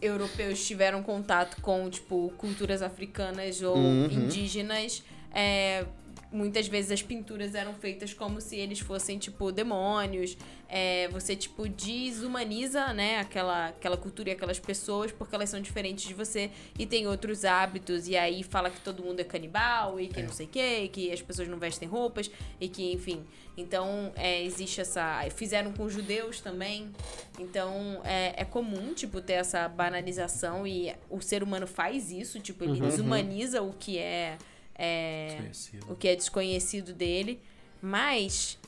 europeus 0.00 0.64
tiveram 0.66 1.02
contato 1.02 1.60
com, 1.62 1.88
tipo, 1.88 2.32
culturas 2.36 2.82
africanas 2.82 3.62
ou 3.62 3.76
Uhum. 3.76 4.04
indígenas, 4.10 5.02
é, 5.32 5.84
muitas 6.30 6.68
vezes 6.68 6.90
as 6.90 7.02
pinturas 7.02 7.54
eram 7.54 7.74
feitas 7.74 8.12
como 8.12 8.40
se 8.40 8.56
eles 8.56 8.78
fossem, 8.80 9.18
tipo, 9.18 9.50
demônios. 9.52 10.36
É, 10.68 11.06
você, 11.08 11.36
tipo, 11.36 11.68
desumaniza, 11.68 12.92
né, 12.92 13.20
aquela, 13.20 13.68
aquela 13.68 13.96
cultura 13.96 14.30
e 14.30 14.32
aquelas 14.32 14.58
pessoas 14.58 15.12
porque 15.12 15.34
elas 15.34 15.48
são 15.48 15.60
diferentes 15.60 16.04
de 16.04 16.12
você 16.12 16.50
e 16.78 16.84
tem 16.84 17.06
outros 17.06 17.44
hábitos. 17.44 18.08
E 18.08 18.16
aí 18.16 18.42
fala 18.42 18.68
que 18.70 18.80
todo 18.80 19.02
mundo 19.02 19.20
é 19.20 19.24
canibal 19.24 20.00
e 20.00 20.08
que 20.08 20.22
não 20.22 20.32
sei 20.32 20.46
o 20.46 20.48
quê, 20.48 20.80
e 20.84 20.88
que 20.88 21.12
as 21.12 21.22
pessoas 21.22 21.46
não 21.48 21.58
vestem 21.58 21.88
roupas 21.88 22.30
e 22.60 22.68
que, 22.68 22.92
enfim. 22.92 23.24
Então, 23.56 24.12
é, 24.16 24.42
existe 24.42 24.80
essa... 24.80 25.24
Fizeram 25.34 25.72
com 25.72 25.84
os 25.84 25.92
judeus 25.92 26.40
também. 26.40 26.90
Então, 27.38 28.00
é, 28.04 28.34
é 28.36 28.44
comum, 28.44 28.92
tipo, 28.92 29.20
ter 29.20 29.34
essa 29.34 29.66
banalização 29.68 30.66
e 30.66 30.94
o 31.08 31.20
ser 31.20 31.42
humano 31.42 31.66
faz 31.66 32.10
isso, 32.10 32.38
tipo, 32.40 32.64
ele 32.64 32.80
desumaniza 32.80 33.62
o 33.62 33.72
que 33.72 33.98
é... 33.98 34.36
é 34.74 35.28
Desconhecido. 35.28 35.92
o 35.92 35.96
que 35.96 36.08
é 36.08 36.16
desconhecido 36.16 36.92
dele, 36.92 37.40
mas 37.80 38.58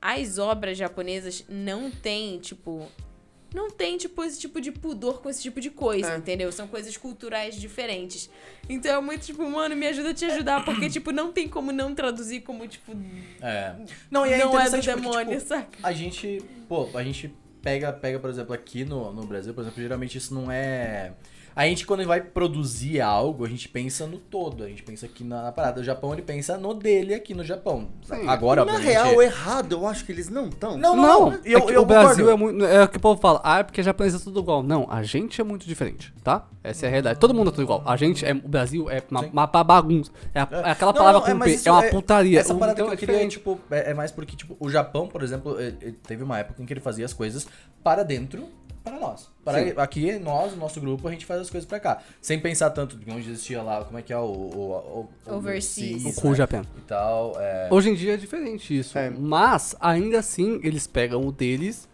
as 0.00 0.38
obras 0.38 0.76
japonesas 0.78 1.44
não 1.48 1.90
têm, 1.90 2.38
tipo, 2.38 2.86
não 3.54 3.70
tem, 3.70 3.96
tipo, 3.96 4.22
esse 4.22 4.38
tipo 4.38 4.60
de 4.60 4.70
pudor 4.70 5.20
com 5.22 5.28
esse 5.30 5.42
tipo 5.42 5.60
de 5.60 5.70
coisa, 5.70 6.12
É. 6.12 6.16
entendeu? 6.16 6.52
São 6.52 6.68
coisas 6.68 6.96
culturais 6.96 7.56
diferentes. 7.56 8.28
Então 8.68 8.98
é 8.98 9.00
muito, 9.00 9.24
tipo, 9.24 9.48
mano, 9.48 9.74
me 9.74 9.86
ajuda 9.86 10.10
a 10.10 10.14
te 10.14 10.24
ajudar, 10.26 10.64
porque, 10.64 10.88
tipo, 10.90 11.10
não 11.10 11.32
tem 11.32 11.48
como 11.48 11.72
não 11.72 11.94
traduzir 11.94 12.42
como, 12.42 12.66
tipo, 12.68 12.92
É. 13.40 13.74
Não, 14.10 14.26
e 14.26 14.32
é 14.32 14.38
não 14.38 14.58
é 14.58 14.68
do 14.70 14.80
demônio, 14.80 15.38
tipo, 15.38 15.48
saca? 15.48 15.78
a 15.82 15.92
gente, 15.92 16.42
pô, 16.68 16.88
a 16.94 17.02
gente 17.02 17.34
pega, 17.62 17.92
pega, 17.92 18.18
por 18.20 18.30
exemplo, 18.30 18.54
aqui 18.54 18.84
no, 18.84 19.12
no 19.12 19.26
Brasil, 19.26 19.54
por 19.54 19.62
exemplo, 19.62 19.82
geralmente 19.82 20.18
isso 20.18 20.34
não 20.34 20.50
é. 20.50 21.12
A 21.58 21.66
gente, 21.66 21.84
quando 21.84 22.04
vai 22.06 22.20
produzir 22.20 23.00
algo, 23.00 23.44
a 23.44 23.48
gente 23.48 23.68
pensa 23.68 24.06
no 24.06 24.16
todo. 24.16 24.62
A 24.62 24.68
gente 24.68 24.84
pensa 24.84 25.06
aqui 25.06 25.24
na, 25.24 25.42
na 25.42 25.50
parada. 25.50 25.80
O 25.80 25.84
Japão, 25.84 26.12
ele 26.12 26.22
pensa 26.22 26.56
no 26.56 26.72
dele 26.72 27.12
aqui 27.12 27.34
no 27.34 27.42
Japão. 27.44 27.88
Sim. 28.02 28.28
Agora, 28.28 28.64
Na 28.64 28.74
obviamente... 28.74 28.94
real, 28.94 29.20
errado, 29.20 29.72
eu 29.72 29.84
acho 29.84 30.04
que 30.04 30.12
eles 30.12 30.28
não 30.28 30.46
estão. 30.48 30.78
Não, 30.78 30.94
Não, 30.94 31.32
eu, 31.44 31.58
é 31.58 31.60
que 31.60 31.72
eu 31.72 31.82
o 31.82 31.84
Brasil 31.84 32.26
concordo. 32.26 32.30
é 32.30 32.36
muito. 32.36 32.64
É 32.64 32.84
o 32.84 32.88
que 32.88 32.96
o 32.96 33.00
povo 33.00 33.20
fala, 33.20 33.40
ah, 33.42 33.58
é 33.58 33.62
porque 33.64 33.82
japonês 33.82 34.14
é 34.14 34.18
tudo 34.20 34.38
igual. 34.38 34.62
Não, 34.62 34.86
a 34.88 35.02
gente 35.02 35.40
é 35.40 35.44
muito 35.44 35.66
diferente, 35.66 36.14
tá? 36.22 36.46
Essa 36.62 36.86
é 36.86 36.88
a 36.88 36.90
realidade. 36.90 37.18
Todo 37.18 37.34
mundo 37.34 37.48
é 37.48 37.50
tudo 37.50 37.62
igual. 37.64 37.82
A 37.84 37.96
gente 37.96 38.24
é. 38.24 38.30
O 38.32 38.48
Brasil 38.48 38.88
é 38.88 39.02
uma, 39.10 39.22
uma 39.22 39.46
bagunça. 39.64 40.12
É, 40.32 40.40
a- 40.40 40.48
é 40.64 40.70
aquela 40.70 40.92
Não, 40.92 40.98
palavra 40.98 41.20
não, 41.20 41.26
é, 41.26 41.30
com 41.32 41.38
mas 41.38 41.48
P. 41.50 41.54
isso 41.56 41.68
É 41.68 41.72
uma 41.72 41.84
é- 41.84 41.90
putaria. 41.90 42.38
Essa 42.38 42.54
O- 42.54 42.58
parada 42.58 42.78
então 42.78 42.86
que 42.86 42.92
eu 42.92 42.94
é 42.94 42.96
queria, 42.96 43.14
diferente. 43.14 43.32
tipo, 43.32 43.58
é, 43.68 43.90
é 43.90 43.94
mais 43.94 44.12
porque, 44.12 44.36
tipo, 44.36 44.56
o 44.60 44.70
Japão, 44.70 45.08
por 45.08 45.24
exemplo, 45.24 45.60
ele- 45.60 45.76
ele 45.82 45.98
teve 46.06 46.22
uma 46.22 46.38
época 46.38 46.62
em 46.62 46.66
que 46.66 46.72
ele 46.72 46.80
fazia 46.80 47.04
as 47.04 47.12
coisas 47.12 47.48
para 47.82 48.04
dentro, 48.04 48.46
para 48.82 48.98
nós. 48.98 49.28
Para 49.44 49.64
Sim. 49.64 49.74
aqui, 49.76 50.18
nós, 50.18 50.52
o 50.52 50.56
nosso 50.56 50.80
grupo, 50.80 51.06
a 51.08 51.10
gente 51.10 51.24
faz 51.24 51.40
as 51.40 51.50
coisas 51.50 51.68
pra 51.68 51.80
cá. 51.80 52.02
Sem 52.20 52.38
pensar 52.38 52.70
tanto 52.70 52.96
de 52.96 53.10
onde 53.10 53.30
existia 53.30 53.62
lá, 53.62 53.84
como 53.84 53.98
é 53.98 54.02
que 54.02 54.12
é 54.12 54.18
o... 54.18 54.22
o, 54.22 55.08
o 55.26 55.34
Overseas. 55.34 56.04
O 56.04 56.20
Cool 56.20 56.32
né? 56.32 56.36
Japan. 56.36 56.62
E 56.76 56.80
tal, 56.82 57.34
é... 57.38 57.68
Hoje 57.70 57.90
em 57.90 57.94
dia 57.94 58.14
é 58.14 58.16
diferente 58.16 58.78
isso. 58.78 58.98
É. 58.98 59.10
Mas, 59.10 59.74
ainda 59.80 60.18
assim, 60.18 60.60
eles 60.62 60.86
pegam 60.86 61.26
o 61.26 61.32
deles, 61.32 61.88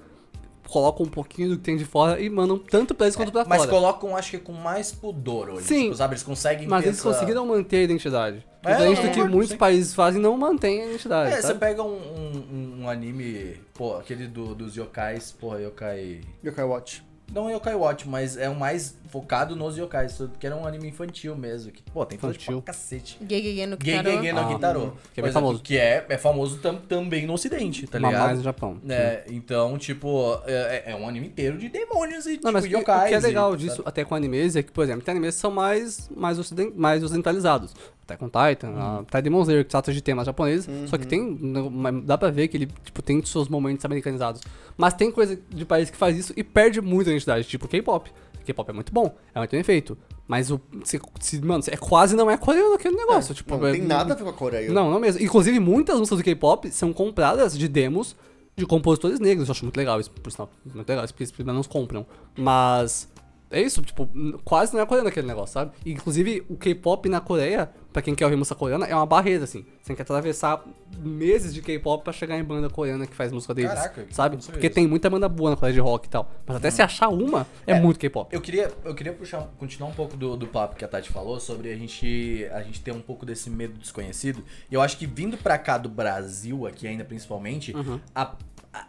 colocam 0.68 1.06
um 1.06 1.08
pouquinho 1.08 1.50
do 1.50 1.56
que 1.56 1.62
tem 1.62 1.76
de 1.76 1.84
fora 1.84 2.20
e 2.20 2.28
mandam 2.30 2.58
tanto 2.58 2.94
pra 2.94 3.06
eles 3.06 3.16
quanto 3.16 3.30
pra 3.32 3.44
Mas 3.46 3.58
fora. 3.58 3.70
colocam, 3.70 4.16
acho 4.16 4.30
que 4.32 4.38
com 4.38 4.52
mais 4.52 4.92
pudor 4.92 5.48
hoje. 5.50 5.66
Sim. 5.66 5.82
Tipo, 5.84 5.94
sabe, 5.96 6.14
eles 6.14 6.22
conseguem 6.22 6.66
Mas 6.68 6.84
eles 6.84 6.98
essa- 6.98 7.08
conseguiram 7.08 7.46
manter 7.46 7.76
a 7.78 7.82
identidade. 7.82 8.44
É, 8.64 8.72
Diferente 8.72 8.96
do 8.96 9.02
que 9.02 9.08
concordo, 9.08 9.30
muitos 9.32 9.50
sim. 9.50 9.56
países 9.58 9.94
fazem, 9.94 10.20
não 10.20 10.36
mantém 10.38 10.82
a 10.82 10.86
identidade. 10.86 11.32
É, 11.32 11.36
você 11.36 11.42
sabe? 11.48 11.58
pega 11.60 11.82
um, 11.82 11.96
um, 11.96 12.82
um 12.82 12.88
anime, 12.88 13.56
pô, 13.74 13.96
aquele 13.96 14.26
do, 14.26 14.54
dos 14.54 14.74
yokais, 14.74 15.32
porra, 15.32 15.60
yokai... 15.60 16.22
Yokai 16.42 16.64
Watch. 16.64 17.04
Não 17.34 17.50
Yokai 17.50 17.74
Watch, 17.74 18.08
mas 18.08 18.36
é 18.36 18.48
o 18.48 18.54
mais 18.54 18.96
focado 19.08 19.54
nos 19.54 19.76
yokais, 19.76 20.18
que 20.40 20.46
era 20.46 20.56
um 20.56 20.66
anime 20.66 20.88
infantil 20.88 21.36
mesmo. 21.36 21.70
Que, 21.72 21.82
pô, 21.82 22.04
tem 22.06 22.18
coisa 22.18 22.36
Infantil. 22.36 22.62
pra 22.62 22.72
cacete. 22.72 23.18
Gege 23.28 23.66
no 23.66 23.76
Gay 23.76 23.96
Kitaro. 23.98 24.20
Gay 24.22 24.32
no 24.32 24.40
Ah, 24.40 24.48
Gitaro. 24.52 24.80
que 25.12 25.20
é 25.20 25.22
bem 25.22 25.30
exemplo, 25.30 25.32
famoso. 25.48 25.62
Que 25.62 25.76
é, 25.78 26.06
é 26.08 26.18
famoso 26.18 26.58
tam- 26.58 26.76
também 26.76 27.26
no 27.26 27.32
ocidente, 27.34 27.86
tá 27.86 27.98
ligado? 27.98 28.20
mais 28.22 28.38
no 28.38 28.44
Japão. 28.44 28.78
É, 28.88 29.24
então, 29.28 29.76
tipo, 29.78 30.38
é, 30.46 30.84
é 30.86 30.96
um 30.96 31.08
anime 31.08 31.26
inteiro 31.26 31.58
de 31.58 31.68
demônios 31.68 32.26
e, 32.26 32.30
Não, 32.30 32.36
tipo, 32.36 32.52
mas 32.52 32.64
o 32.64 32.68
que- 32.68 32.74
yokais. 32.74 33.04
o 33.04 33.08
que 33.08 33.14
é 33.14 33.20
legal 33.20 33.54
e- 33.54 33.58
disso, 33.58 33.82
até 33.84 34.04
com 34.04 34.14
animes, 34.14 34.56
é 34.56 34.62
que, 34.62 34.72
por 34.72 34.82
exemplo, 34.84 35.02
tem 35.02 35.12
animes 35.12 35.34
que 35.36 35.40
são 35.40 35.50
mais, 35.50 36.08
mais, 36.16 36.38
ociden- 36.38 36.72
mais 36.74 37.02
ocidentalizados. 37.02 37.72
Até 38.04 38.16
com 38.18 38.26
Titan, 38.26 38.68
Uhum. 38.68 38.98
até 39.00 39.22
Demon 39.22 39.40
Slayer, 39.42 39.64
que 39.64 39.70
trata 39.70 39.90
de 39.92 40.02
temas 40.02 40.26
japoneses, 40.26 40.68
só 40.90 40.98
que 40.98 41.06
tem, 41.06 41.22
não, 41.40 41.70
mas 41.70 42.04
dá 42.04 42.18
pra 42.18 42.30
ver 42.30 42.48
que 42.48 42.56
ele, 42.58 42.68
tipo, 42.84 43.00
tem 43.00 43.24
seus 43.24 43.48
momentos 43.48 43.82
americanizados. 43.84 44.42
Mas 44.76 44.92
tem 44.92 45.10
coisa 45.10 45.38
de 45.48 45.64
país 45.64 45.88
que 45.88 45.96
faz 45.96 46.16
isso 46.18 46.32
e 46.36 46.44
perde 46.44 46.82
muito 46.82 47.08
a 47.08 47.10
identidade, 47.12 47.44
tipo 47.48 47.66
K-pop. 47.66 48.10
K-pop 48.44 48.68
é 48.70 48.72
muito 48.74 48.92
bom, 48.92 49.14
é 49.34 49.38
muito 49.38 49.52
bem 49.52 49.62
feito. 49.62 49.96
Mas 50.28 50.50
o. 50.50 50.60
Se, 50.84 51.00
se- 51.18 51.40
mano, 51.42 51.64
é 51.66 51.76
quase 51.78 52.14
não 52.14 52.30
é 52.30 52.36
coreano 52.36 52.74
aquele 52.74 52.94
negócio. 52.94 53.34
tipo, 53.34 53.56
não 53.56 53.66
é- 53.66 53.72
tem 53.72 53.80
nada 53.82 54.12
a 54.12 54.16
ver 54.16 54.22
com 54.24 54.28
a 54.28 54.32
Coreia. 54.34 54.70
Não, 54.70 54.90
não 54.90 55.00
mesmo. 55.00 55.22
Inclusive, 55.22 55.58
muitas 55.58 55.98
músicas 55.98 56.18
do 56.18 56.24
K-pop 56.24 56.70
são 56.70 56.92
compradas 56.92 57.56
de 57.56 57.66
demos 57.68 58.14
de 58.54 58.66
compositores 58.66 59.18
negros. 59.18 59.48
Eu 59.48 59.52
acho 59.52 59.64
muito 59.64 59.76
legal 59.78 59.98
isso, 59.98 60.10
por 60.10 60.30
sinal. 60.30 60.50
Muito 60.74 60.86
legal, 60.88 61.04
isso, 61.06 61.14
porque 61.14 61.24
eles 61.24 61.46
menos 61.46 61.66
compram. 61.66 62.04
Mas. 62.36 63.08
É 63.54 63.62
isso, 63.62 63.80
tipo, 63.82 64.08
quase 64.44 64.74
não 64.74 64.80
é 64.80 64.86
coreano 64.86 65.08
aquele 65.08 65.26
negócio, 65.26 65.52
sabe? 65.54 65.72
E, 65.84 65.92
inclusive, 65.92 66.44
o 66.48 66.56
K-pop 66.56 67.08
na 67.08 67.20
Coreia, 67.20 67.70
pra 67.92 68.02
quem 68.02 68.14
quer 68.14 68.24
ouvir 68.24 68.36
música 68.36 68.54
coreana, 68.56 68.86
é 68.86 68.94
uma 68.94 69.06
barreira, 69.06 69.44
assim. 69.44 69.62
Você 69.80 69.86
tem 69.88 69.96
que 69.96 70.02
atravessar 70.02 70.64
meses 70.98 71.54
de 71.54 71.62
K-pop 71.62 72.02
pra 72.02 72.12
chegar 72.12 72.36
em 72.38 72.42
banda 72.44 72.68
coreana 72.68 73.06
que 73.06 73.14
faz 73.14 73.30
música 73.32 73.54
deles. 73.54 73.72
Caraca, 73.72 74.06
sabe? 74.10 74.36
Porque 74.38 74.58
disso. 74.60 74.74
tem 74.74 74.86
muita 74.86 75.08
banda 75.08 75.28
boa 75.28 75.50
na 75.50 75.56
Coreia 75.56 75.74
de 75.74 75.80
rock 75.80 76.06
e 76.06 76.10
tal. 76.10 76.30
Mas 76.46 76.56
até 76.56 76.70
se 76.70 76.82
achar 76.82 77.08
uma, 77.08 77.46
é, 77.66 77.72
É, 77.74 77.80
muito 77.80 77.98
K-pop. 78.00 78.34
Eu 78.34 78.40
queria, 78.40 78.72
eu 78.84 78.94
queria 78.94 79.12
puxar, 79.12 79.42
continuar 79.58 79.88
um 79.90 79.94
pouco 79.94 80.16
do, 80.16 80.36
do 80.36 80.46
papo 80.46 80.74
que 80.76 80.84
a 80.84 80.88
Tati 80.88 81.10
falou 81.10 81.38
sobre 81.38 81.70
a 81.72 81.76
gente, 81.76 82.48
a 82.52 82.62
gente 82.62 82.80
ter 82.80 82.92
um 82.92 83.00
pouco 83.00 83.24
desse 83.24 83.48
medo 83.50 83.74
desconhecido. 83.78 84.42
E 84.70 84.74
eu 84.74 84.80
acho 84.82 84.96
que 84.98 85.06
vindo 85.06 85.36
pra 85.36 85.56
cá 85.58 85.78
do 85.78 85.88
Brasil, 85.88 86.66
aqui 86.66 86.86
ainda 86.86 87.04
principalmente, 87.04 87.74
Uhum. 87.76 88.00
a- 88.14 88.34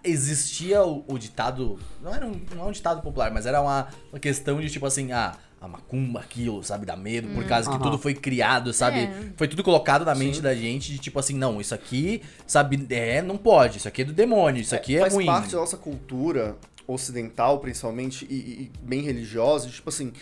existia 0.04 0.84
o, 0.84 1.04
o 1.08 1.18
ditado. 1.18 1.80
Não 2.02 2.14
era 2.14 2.26
um, 2.26 2.40
não 2.56 2.66
é 2.66 2.68
um 2.68 2.72
ditado 2.72 3.02
popular, 3.02 3.32
mas 3.32 3.46
era 3.46 3.62
uma, 3.62 3.88
uma 4.12 4.20
questão 4.20 4.60
de 4.60 4.70
tipo 4.70 4.86
assim, 4.86 5.12
ah. 5.12 5.36
A 5.62 5.68
macumba, 5.68 6.20
aquilo, 6.20 6.64
sabe, 6.64 6.86
dá 6.86 6.96
medo, 6.96 7.30
por 7.30 7.44
causa 7.46 7.72
que 7.72 7.80
tudo 7.82 7.98
foi 7.98 8.14
criado, 8.14 8.72
sabe? 8.72 9.00
É. 9.00 9.32
Foi 9.36 9.48
tudo 9.48 9.64
colocado 9.64 10.06
na 10.06 10.14
mente 10.14 10.40
da 10.40 10.54
gente 10.54 10.92
de 10.92 11.00
tipo 11.00 11.18
assim, 11.18 11.34
não, 11.34 11.60
isso 11.60 11.74
aqui, 11.74 12.22
sabe, 12.46 12.86
é, 12.92 13.20
não 13.20 13.36
pode, 13.36 13.80
isso 13.80 13.88
aqui 13.88 14.04
é 14.04 14.06
do 14.06 14.14
demônio, 14.14 14.62
isso 14.62 14.76
aqui 14.76 14.98
é, 14.98 15.00
faz 15.00 15.14
ruim. 15.16 15.26
parte 15.26 15.54
da 15.54 15.58
nossa 15.58 15.78
cultura 15.78 16.56
ocidental, 16.86 17.60
principalmente, 17.60 18.28
e, 18.30 18.36
e 18.36 18.72
bem 18.84 19.02
religiosa, 19.02 19.68
de, 19.68 19.74
tipo 19.74 19.90
assim, 19.90 20.14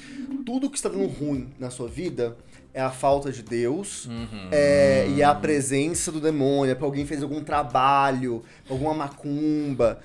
tudo 0.46 0.70
que 0.70 0.77
está 0.77 0.88
dando 0.88 1.08
ruim 1.08 1.50
na 1.60 1.70
sua 1.70 1.89
vida 1.89 2.38
é 2.74 2.82
a 2.82 2.89
falta 2.89 3.32
de 3.32 3.44
Deus 3.44 4.06
Uhum. 4.06 4.50
é, 4.51 5.08
e 5.15 5.22
a 5.22 5.34
presença 5.36 6.12
do 6.12 6.20
demônio, 6.20 6.72
é 6.72 6.75
porque 6.75 6.86
alguém 6.86 7.06
fez 7.06 7.22
algum 7.22 7.44
trabalho, 7.44 8.44
alguma 8.70 8.94
macumba. 8.94 10.00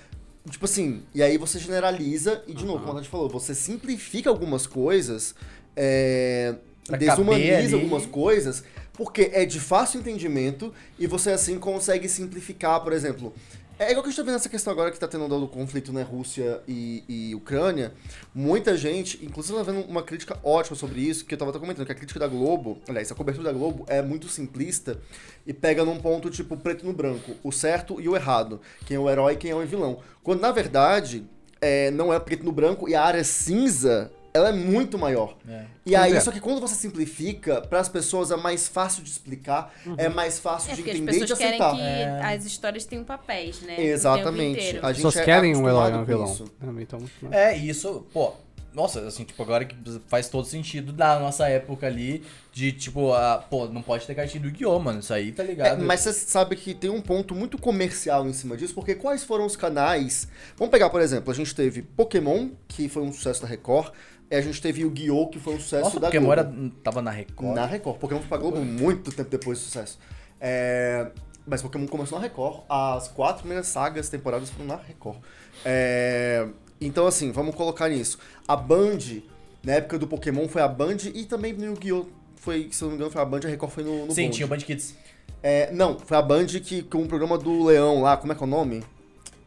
Tipo 0.50 0.64
assim, 0.64 1.02
e 1.14 1.22
aí 1.22 1.36
você 1.36 1.58
generaliza, 1.58 2.42
e 2.46 2.54
de 2.54 2.64
novo, 2.64 2.84
como 2.84 2.98
a 2.98 3.02
gente 3.02 3.10
falou, 3.10 3.28
você 3.28 3.54
simplifica 3.54 4.30
algumas 4.30 4.66
coisas, 4.66 5.34
é, 5.76 6.54
desumaniza 6.98 7.76
algumas 7.76 8.06
coisas, 8.06 8.64
porque 8.94 9.30
é 9.32 9.44
de 9.44 9.60
fácil 9.60 10.00
entendimento 10.00 10.72
e 10.98 11.06
você 11.06 11.30
assim 11.30 11.58
consegue 11.58 12.08
simplificar, 12.08 12.80
por 12.80 12.92
exemplo. 12.92 13.32
É 13.80 13.92
igual 13.92 14.02
que 14.02 14.08
a 14.08 14.10
gente 14.10 14.16
tá 14.16 14.24
vendo 14.24 14.34
essa 14.34 14.48
questão 14.48 14.72
agora 14.72 14.90
que 14.90 14.98
tá 14.98 15.06
tendo 15.06 15.28
do 15.28 15.46
conflito, 15.46 15.92
né, 15.92 16.02
Rússia 16.02 16.60
e, 16.66 17.04
e 17.08 17.34
Ucrânia. 17.36 17.92
Muita 18.34 18.76
gente, 18.76 19.24
inclusive 19.24 19.56
tava 19.56 19.72
vendo 19.72 19.88
uma 19.88 20.02
crítica 20.02 20.36
ótima 20.42 20.74
sobre 20.74 21.00
isso, 21.00 21.24
que 21.24 21.32
eu 21.32 21.38
tava 21.38 21.52
até 21.52 21.60
comentando, 21.60 21.86
que 21.86 21.92
a 21.92 21.94
crítica 21.94 22.18
da 22.18 22.26
Globo, 22.26 22.80
aliás, 22.88 23.12
a 23.12 23.14
cobertura 23.14 23.44
da 23.44 23.56
Globo 23.56 23.84
é 23.86 24.02
muito 24.02 24.28
simplista 24.28 24.98
e 25.46 25.54
pega 25.54 25.84
num 25.84 26.00
ponto 26.00 26.28
tipo 26.28 26.56
preto 26.56 26.84
no 26.84 26.92
branco, 26.92 27.36
o 27.44 27.52
certo 27.52 28.00
e 28.00 28.08
o 28.08 28.16
errado, 28.16 28.60
quem 28.84 28.96
é 28.96 29.00
o 29.00 29.08
herói 29.08 29.34
e 29.34 29.36
quem 29.36 29.52
é 29.52 29.54
o 29.54 29.64
vilão. 29.64 30.00
Quando 30.24 30.40
na 30.40 30.50
verdade 30.50 31.24
é, 31.60 31.92
não 31.92 32.12
é 32.12 32.18
preto 32.18 32.44
no 32.44 32.50
branco 32.50 32.88
e 32.88 32.96
a 32.96 33.04
área 33.04 33.22
cinza 33.22 34.10
ela 34.34 34.50
é 34.50 34.52
muito 34.52 34.98
maior. 34.98 35.36
É. 35.48 35.64
E 35.86 35.96
aí, 35.96 36.12
é. 36.14 36.20
só 36.20 36.30
que 36.30 36.40
quando 36.40 36.60
você 36.60 36.74
simplifica, 36.74 37.60
para 37.62 37.80
as 37.80 37.88
pessoas 37.88 38.30
é 38.30 38.36
mais 38.36 38.68
fácil 38.68 39.02
de 39.02 39.10
explicar, 39.10 39.72
é 39.96 40.08
mais 40.08 40.38
fácil 40.38 40.72
É 40.72 40.74
de 40.74 40.82
entender 40.82 41.16
e 41.16 41.24
de 41.24 41.34
querem 41.34 41.46
aceitar. 41.60 41.74
que 41.74 41.80
É. 41.80 42.20
as 42.22 42.44
histórias 42.44 42.84
tenham 42.84 43.04
papéis, 43.04 43.60
né? 43.62 43.80
Exatamente. 43.80 44.60
A 44.78 44.88
As 44.88 44.96
gente 44.96 44.96
pessoas 44.96 45.16
é 45.16 45.24
querem 45.24 45.56
um 45.56 45.68
herói 45.68 45.92
e 45.92 45.94
um 45.94 46.04
vilão. 46.04 46.24
isso. 46.32 46.44
É, 46.60 46.82
Então, 46.82 46.98
É, 47.30 47.58
e 47.58 47.68
isso, 47.68 48.06
pô, 48.12 48.32
nossa, 48.74 49.00
assim, 49.00 49.24
tipo, 49.24 49.42
agora 49.42 49.64
que 49.64 49.74
faz 50.06 50.28
todo 50.28 50.46
sentido 50.46 50.92
da 50.92 51.18
nossa 51.18 51.48
época 51.48 51.86
ali, 51.86 52.22
de 52.52 52.70
tipo, 52.70 53.12
a, 53.12 53.38
pô, 53.38 53.66
não 53.66 53.82
pode 53.82 54.06
ter 54.06 54.14
cartinha 54.14 54.42
do 54.42 54.50
Guiô, 54.50 54.78
mano, 54.78 55.00
isso 55.00 55.12
aí, 55.12 55.32
tá 55.32 55.42
É, 55.42 55.46
ligado? 55.46 55.84
mas 55.84 56.00
você 56.00 56.12
sabe 56.12 56.54
que 56.54 56.74
tem 56.74 56.90
um 56.90 57.00
ponto 57.00 57.34
muito 57.34 57.58
comercial 57.58 58.26
em 58.28 58.32
cima 58.32 58.56
disso, 58.56 58.74
porque 58.74 58.94
quais 58.94 59.24
foram 59.24 59.46
os 59.46 59.56
canais? 59.56 60.28
Vamos 60.56 60.70
pegar, 60.70 60.90
por 60.90 61.00
exemplo, 61.00 61.30
a 61.32 61.34
gente 61.34 61.54
teve 61.54 61.82
Pokémon, 61.82 62.50
que 62.68 62.88
foi 62.88 63.02
um 63.02 63.12
sucesso 63.12 63.42
da 63.42 63.48
Record, 63.48 63.90
a 64.36 64.40
gente 64.40 64.60
teve 64.60 64.84
o 64.84 64.90
Guiô, 64.90 65.28
que 65.28 65.38
foi 65.38 65.54
um 65.54 65.60
sucesso 65.60 65.84
Nossa, 65.84 66.00
da 66.00 66.06
Pokémon 66.08 66.34
Globo. 66.34 66.70
tava 66.82 67.00
na 67.00 67.10
Record. 67.10 67.54
Na 67.54 67.64
Record. 67.66 67.98
Pokémon 67.98 68.20
foi 68.20 68.28
pra 68.28 68.38
Globo 68.38 68.58
muito 68.64 69.10
tempo 69.12 69.30
depois 69.30 69.58
do 69.58 69.62
sucesso. 69.64 69.98
É, 70.40 71.10
Mas 71.46 71.62
Pokémon 71.62 71.86
começou 71.86 72.18
na 72.18 72.24
Record. 72.24 72.62
As 72.68 73.08
quatro 73.08 73.38
primeiras 73.40 73.66
sagas, 73.68 74.08
temporadas 74.08 74.50
foram 74.50 74.66
na 74.66 74.76
Record. 74.76 75.16
É, 75.64 76.46
Então, 76.80 77.06
assim, 77.06 77.32
vamos 77.32 77.54
colocar 77.54 77.88
nisso. 77.88 78.18
A 78.46 78.54
Band, 78.54 78.98
na 79.64 79.72
época 79.74 79.98
do 79.98 80.06
Pokémon, 80.06 80.46
foi 80.48 80.62
a 80.62 80.68
Band 80.68 80.96
e 81.14 81.24
também 81.24 81.52
no 81.52 81.64
Yu-Gi-Oh! 81.64 82.06
Foi, 82.36 82.68
se 82.70 82.82
eu 82.82 82.86
não 82.86 82.90
me 82.92 82.96
engano, 82.96 83.10
foi 83.10 83.20
a 83.20 83.24
Band, 83.24 83.40
a 83.44 83.48
Record 83.48 83.72
foi 83.72 83.82
no, 83.82 84.06
no 84.06 84.12
Sim, 84.14 84.24
Bond. 84.24 84.36
tinha 84.36 84.46
o 84.46 84.48
Band 84.48 84.58
Kids. 84.58 84.94
É, 85.42 85.72
não, 85.72 85.98
foi 85.98 86.16
a 86.16 86.22
Band 86.22 86.46
que, 86.46 86.82
com 86.82 87.02
o 87.02 87.06
programa 87.08 87.36
do 87.36 87.64
Leão 87.64 88.00
lá, 88.02 88.16
como 88.16 88.32
é 88.32 88.36
que 88.36 88.42
é 88.42 88.46
o 88.46 88.48
nome? 88.48 88.82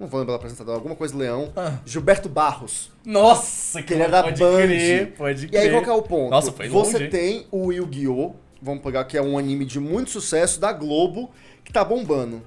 Não 0.01 0.07
vou 0.07 0.19
lembrar 0.19 0.33
do 0.33 0.37
apresentador, 0.37 0.73
alguma 0.73 0.95
coisa 0.95 1.15
Leão. 1.15 1.53
Ah. 1.55 1.77
Gilberto 1.85 2.27
Barros. 2.27 2.89
Nossa, 3.05 3.83
Que 3.83 3.93
ele 3.93 4.01
era 4.01 4.23
pode 4.23 4.39
Band. 4.41 4.57
crer, 4.63 5.13
pode 5.15 5.45
E 5.45 5.49
crer. 5.49 5.59
aí, 5.61 5.69
qual 5.69 5.83
que 5.83 5.89
é 5.89 5.93
o 5.93 6.01
ponto? 6.01 6.31
Nossa, 6.31 6.51
foi 6.51 6.67
Você 6.69 6.93
longe, 6.93 7.03
hein? 7.05 7.09
tem 7.11 7.47
o 7.51 7.71
Yu-Gi-Oh! 7.71 8.31
Vamos 8.59 8.81
pegar 8.83 9.03
que 9.05 9.15
é 9.15 9.21
um 9.21 9.37
anime 9.37 9.63
de 9.63 9.79
muito 9.79 10.09
sucesso 10.09 10.59
da 10.59 10.73
Globo, 10.73 11.29
que 11.63 11.71
tá 11.71 11.83
bombando. 11.85 12.41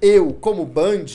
Eu, 0.00 0.32
como 0.34 0.64
Band, 0.64 1.06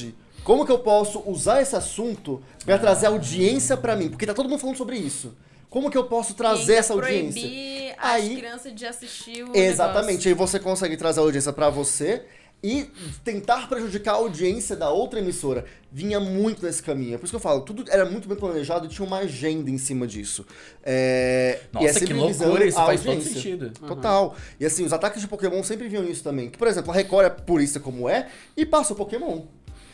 como 0.43 0.65
que 0.65 0.71
eu 0.73 0.79
posso 0.79 1.23
usar 1.25 1.61
esse 1.61 1.75
assunto 1.75 2.41
pra 2.65 2.77
trazer 2.77 3.07
audiência 3.07 3.77
pra 3.77 3.95
mim? 3.95 4.09
Porque 4.09 4.25
tá 4.25 4.33
todo 4.33 4.49
mundo 4.49 4.59
falando 4.59 4.75
sobre 4.77 4.97
isso. 4.97 5.35
Como 5.69 5.89
que 5.89 5.97
eu 5.97 6.03
posso 6.03 6.33
trazer 6.33 6.75
essa 6.75 6.93
audiência? 6.93 7.41
proibir 7.41 7.95
Aí- 7.97 8.31
as 8.33 8.37
crianças 8.39 8.75
de 8.75 8.85
assistir 8.85 9.43
o 9.43 9.55
Exatamente, 9.55 10.27
aí 10.27 10.33
você 10.33 10.59
consegue 10.59 10.97
trazer 10.97 11.21
a 11.21 11.23
audiência 11.23 11.51
pra 11.53 11.69
você 11.69 12.23
e 12.63 12.89
tentar 13.23 13.69
prejudicar 13.69 14.13
a 14.13 14.17
audiência 14.17 14.75
da 14.75 14.89
outra 14.89 15.19
emissora. 15.19 15.65
Vinha 15.91 16.19
muito 16.19 16.65
nesse 16.65 16.81
caminho. 16.81 17.15
É 17.15 17.17
por 17.17 17.25
isso 17.25 17.31
que 17.31 17.35
eu 17.35 17.39
falo, 17.39 17.61
tudo 17.61 17.85
era 17.89 18.05
muito 18.05 18.27
bem 18.27 18.37
planejado 18.37 18.85
e 18.85 18.89
tinha 18.89 19.05
uma 19.05 19.19
agenda 19.19 19.69
em 19.69 19.77
cima 19.77 20.07
disso. 20.07 20.45
É... 20.83 21.61
e 21.73 21.77
é 21.77 21.87
Nossa, 21.87 22.05
que 22.05 22.13
loucura, 22.13 22.65
isso 22.65 22.77
faz 22.77 23.03
todo 23.03 23.21
sentido. 23.21 23.69
Total. 23.87 24.35
E 24.59 24.65
assim, 24.65 24.83
os 24.83 24.93
ataques 24.93 25.21
de 25.21 25.27
Pokémon 25.27 25.63
sempre 25.63 25.87
vinham 25.87 26.03
nisso 26.03 26.23
também. 26.23 26.49
Que, 26.49 26.57
por 26.57 26.67
exemplo, 26.67 26.91
a 26.91 26.95
Record 26.95 27.27
é 27.27 27.29
purista 27.29 27.79
como 27.79 28.09
é 28.09 28.27
e 28.55 28.65
passa 28.65 28.93
o 28.93 28.95
Pokémon. 28.95 29.43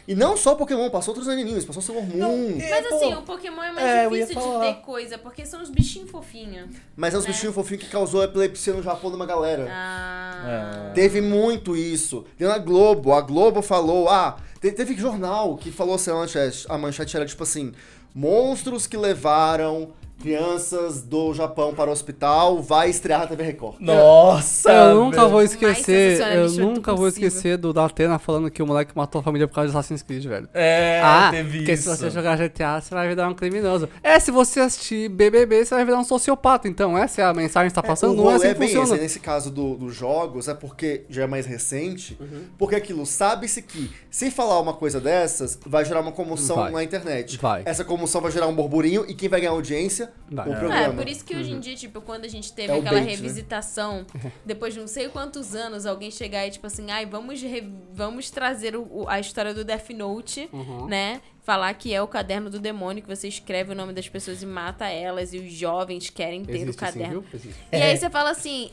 E 0.05 0.13
não 0.15 0.35
só 0.35 0.53
Pokémon, 0.55 0.89
passou 0.89 1.13
outros 1.13 1.29
animes, 1.29 1.63
passou 1.63 1.81
Sailor 1.81 2.03
Moon. 2.03 2.57
é- 2.59 2.69
Mas 2.69 2.87
pô, 2.87 2.95
assim, 2.95 3.13
o 3.13 3.21
Pokémon 3.21 3.63
é 3.63 3.71
mais 3.71 3.87
é, 3.87 4.03
difícil 4.09 4.27
de 4.27 4.33
falar. 4.33 4.65
ter 4.73 4.81
coisa, 4.81 5.17
porque 5.17 5.45
são 5.45 5.61
os 5.61 5.69
bichinhos 5.69 6.11
fofinhos. 6.11 6.75
Mas 6.95 7.13
é 7.13 7.17
os 7.17 7.23
né? 7.25 7.31
bichinhos 7.31 7.55
fofinhos 7.55 7.83
que 7.85 7.89
causou 7.89 8.21
epilepsia 8.21 8.73
no 8.73 8.83
Japão 8.83 9.09
de 9.09 9.15
uma 9.15 9.25
galera. 9.25 9.65
Ah. 9.71 10.87
É. 10.89 10.93
Teve 10.93 11.21
muito 11.21 11.75
isso. 11.75 12.25
Tem 12.37 12.47
na 12.47 12.57
Globo. 12.57 13.13
A 13.13 13.21
Globo 13.21 13.61
falou, 13.61 14.09
ah, 14.09 14.35
te- 14.59 14.71
teve 14.73 14.93
jornal 14.97 15.55
que 15.55 15.71
falou 15.71 15.95
assim, 15.95 16.11
a 16.11 16.15
manchete, 16.15 16.65
a 16.67 16.77
manchete 16.77 17.15
era 17.15 17.25
tipo 17.25 17.43
assim, 17.43 17.71
monstros 18.13 18.85
que 18.85 18.97
levaram 18.97 19.91
crianças 20.27 21.01
do 21.01 21.33
Japão 21.33 21.73
para 21.73 21.89
o 21.89 21.93
hospital, 21.93 22.61
vai 22.61 22.89
estrear 22.89 23.19
na 23.19 23.27
TV 23.27 23.43
Record. 23.43 23.75
Nossa! 23.81 24.71
Eu 24.71 24.95
nunca 25.03 25.17
velho. 25.17 25.29
vou 25.29 25.41
esquecer, 25.41 26.11
eu 26.11 26.15
sensacionalista 26.17 26.61
nunca 26.63 26.95
vou 26.95 27.05
possível. 27.07 27.27
esquecer 27.27 27.57
do 27.57 27.73
Datena 27.73 28.17
falando 28.17 28.49
que 28.49 28.63
o 28.63 28.65
moleque 28.65 28.93
matou 28.95 29.19
a 29.19 29.23
família 29.23 29.49
por 29.49 29.55
causa 29.55 29.69
de 29.69 29.77
Assassin's 29.77 30.01
Creed, 30.01 30.25
velho. 30.25 30.47
É, 30.53 31.01
ah, 31.03 31.27
teve 31.29 31.57
porque 31.57 31.73
isso. 31.73 31.83
se 31.83 31.97
você 31.97 32.09
jogar 32.09 32.37
GTA, 32.37 32.79
você 32.79 32.95
vai 32.95 33.05
virar 33.09 33.27
um 33.27 33.33
criminoso. 33.33 33.89
É, 34.01 34.17
se 34.17 34.31
você 34.31 34.61
assistir 34.61 35.09
BBB, 35.09 35.65
você 35.65 35.75
vai 35.75 35.83
virar 35.83 35.99
um 35.99 36.05
sociopata. 36.05 36.69
Então, 36.69 36.97
essa 36.97 37.21
é 37.21 37.25
a 37.25 37.33
mensagem 37.33 37.67
que 37.69 37.75
tá 37.75 37.83
passando, 37.83 38.13
o 38.13 38.23
não 38.23 38.31
é 38.31 38.35
assim 38.35 38.47
que 38.47 38.53
bem 38.59 38.67
funciona. 38.69 38.93
esse. 38.93 39.01
Nesse 39.03 39.19
caso 39.19 39.51
do- 39.51 39.75
dos 39.75 39.93
jogos, 39.93 40.47
é 40.47 40.53
porque 40.53 41.03
já 41.09 41.23
é 41.23 41.27
mais 41.27 41.45
recente, 41.45 42.17
Uhum. 42.17 42.43
porque 42.57 42.75
aquilo 42.77 43.05
sabe-se 43.05 43.61
que 43.61 43.91
se 44.09 44.31
falar 44.31 44.57
uma 44.61 44.73
coisa 44.73 45.01
dessas, 45.01 45.59
vai 45.65 45.83
gerar 45.83 45.99
uma 45.99 46.13
comoção 46.13 46.55
Vai. 46.55 46.71
na 46.71 46.81
internet. 46.83 47.37
Vai. 47.41 47.63
Essa 47.65 47.83
comoção 47.83 48.21
vai 48.21 48.31
gerar 48.31 48.47
um 48.47 48.55
burburinho 48.55 49.03
e 49.07 49.13
quem 49.13 49.27
vai 49.27 49.41
ganhar 49.41 49.51
audiência? 49.51 50.12
O 50.31 50.39
É. 50.39 50.43
programa. 50.43 50.75
É, 50.77 50.89
por 50.91 51.07
isso 51.07 51.23
que 51.23 51.35
hoje 51.35 51.51
em 51.51 51.59
dia, 51.59 51.75
tipo, 51.75 52.01
quando 52.01 52.25
a 52.25 52.27
gente 52.27 52.51
teve 52.53 52.71
É 52.71 52.75
o 52.75 52.79
aquela 52.79 52.95
bait, 52.99 53.05
né? 53.05 53.11
revisitação, 53.15 54.05
depois 54.45 54.73
de 54.73 54.79
não 54.79 54.87
sei 54.87 55.09
quantos 55.09 55.53
anos, 55.53 55.85
alguém 55.85 56.09
chegar 56.09 56.47
e, 56.47 56.51
tipo 56.51 56.65
assim, 56.65 56.89
ai, 56.89 57.05
vamos, 57.05 57.41
re- 57.41 57.69
vamos 57.93 58.31
trazer 58.31 58.75
o- 58.75 58.87
o- 58.89 59.05
a 59.09 59.19
história 59.19 59.53
do 59.53 59.63
Death 59.63 59.89
Note, 59.91 60.49
Uhum. 60.51 60.87
né? 60.87 61.21
Falar 61.43 61.73
que 61.73 61.93
é 61.93 62.01
o 62.01 62.07
caderno 62.07 62.49
do 62.49 62.57
demônio, 62.59 63.03
que 63.03 63.09
você 63.15 63.27
escreve 63.27 63.73
o 63.73 63.75
nome 63.75 63.91
das 63.93 64.07
pessoas 64.07 64.41
e 64.41 64.45
mata 64.45 64.87
elas, 64.87 65.33
e 65.33 65.37
os 65.39 65.51
jovens 65.51 66.09
querem 66.09 66.43
ter 66.45 66.53
o 66.53 66.55
Existe 66.55 66.83
assim, 66.85 66.99
caderno. 66.99 67.25
E 67.71 67.75
aí 67.75 67.97
você 67.97 68.09
fala 68.09 68.31
assim. 68.31 68.71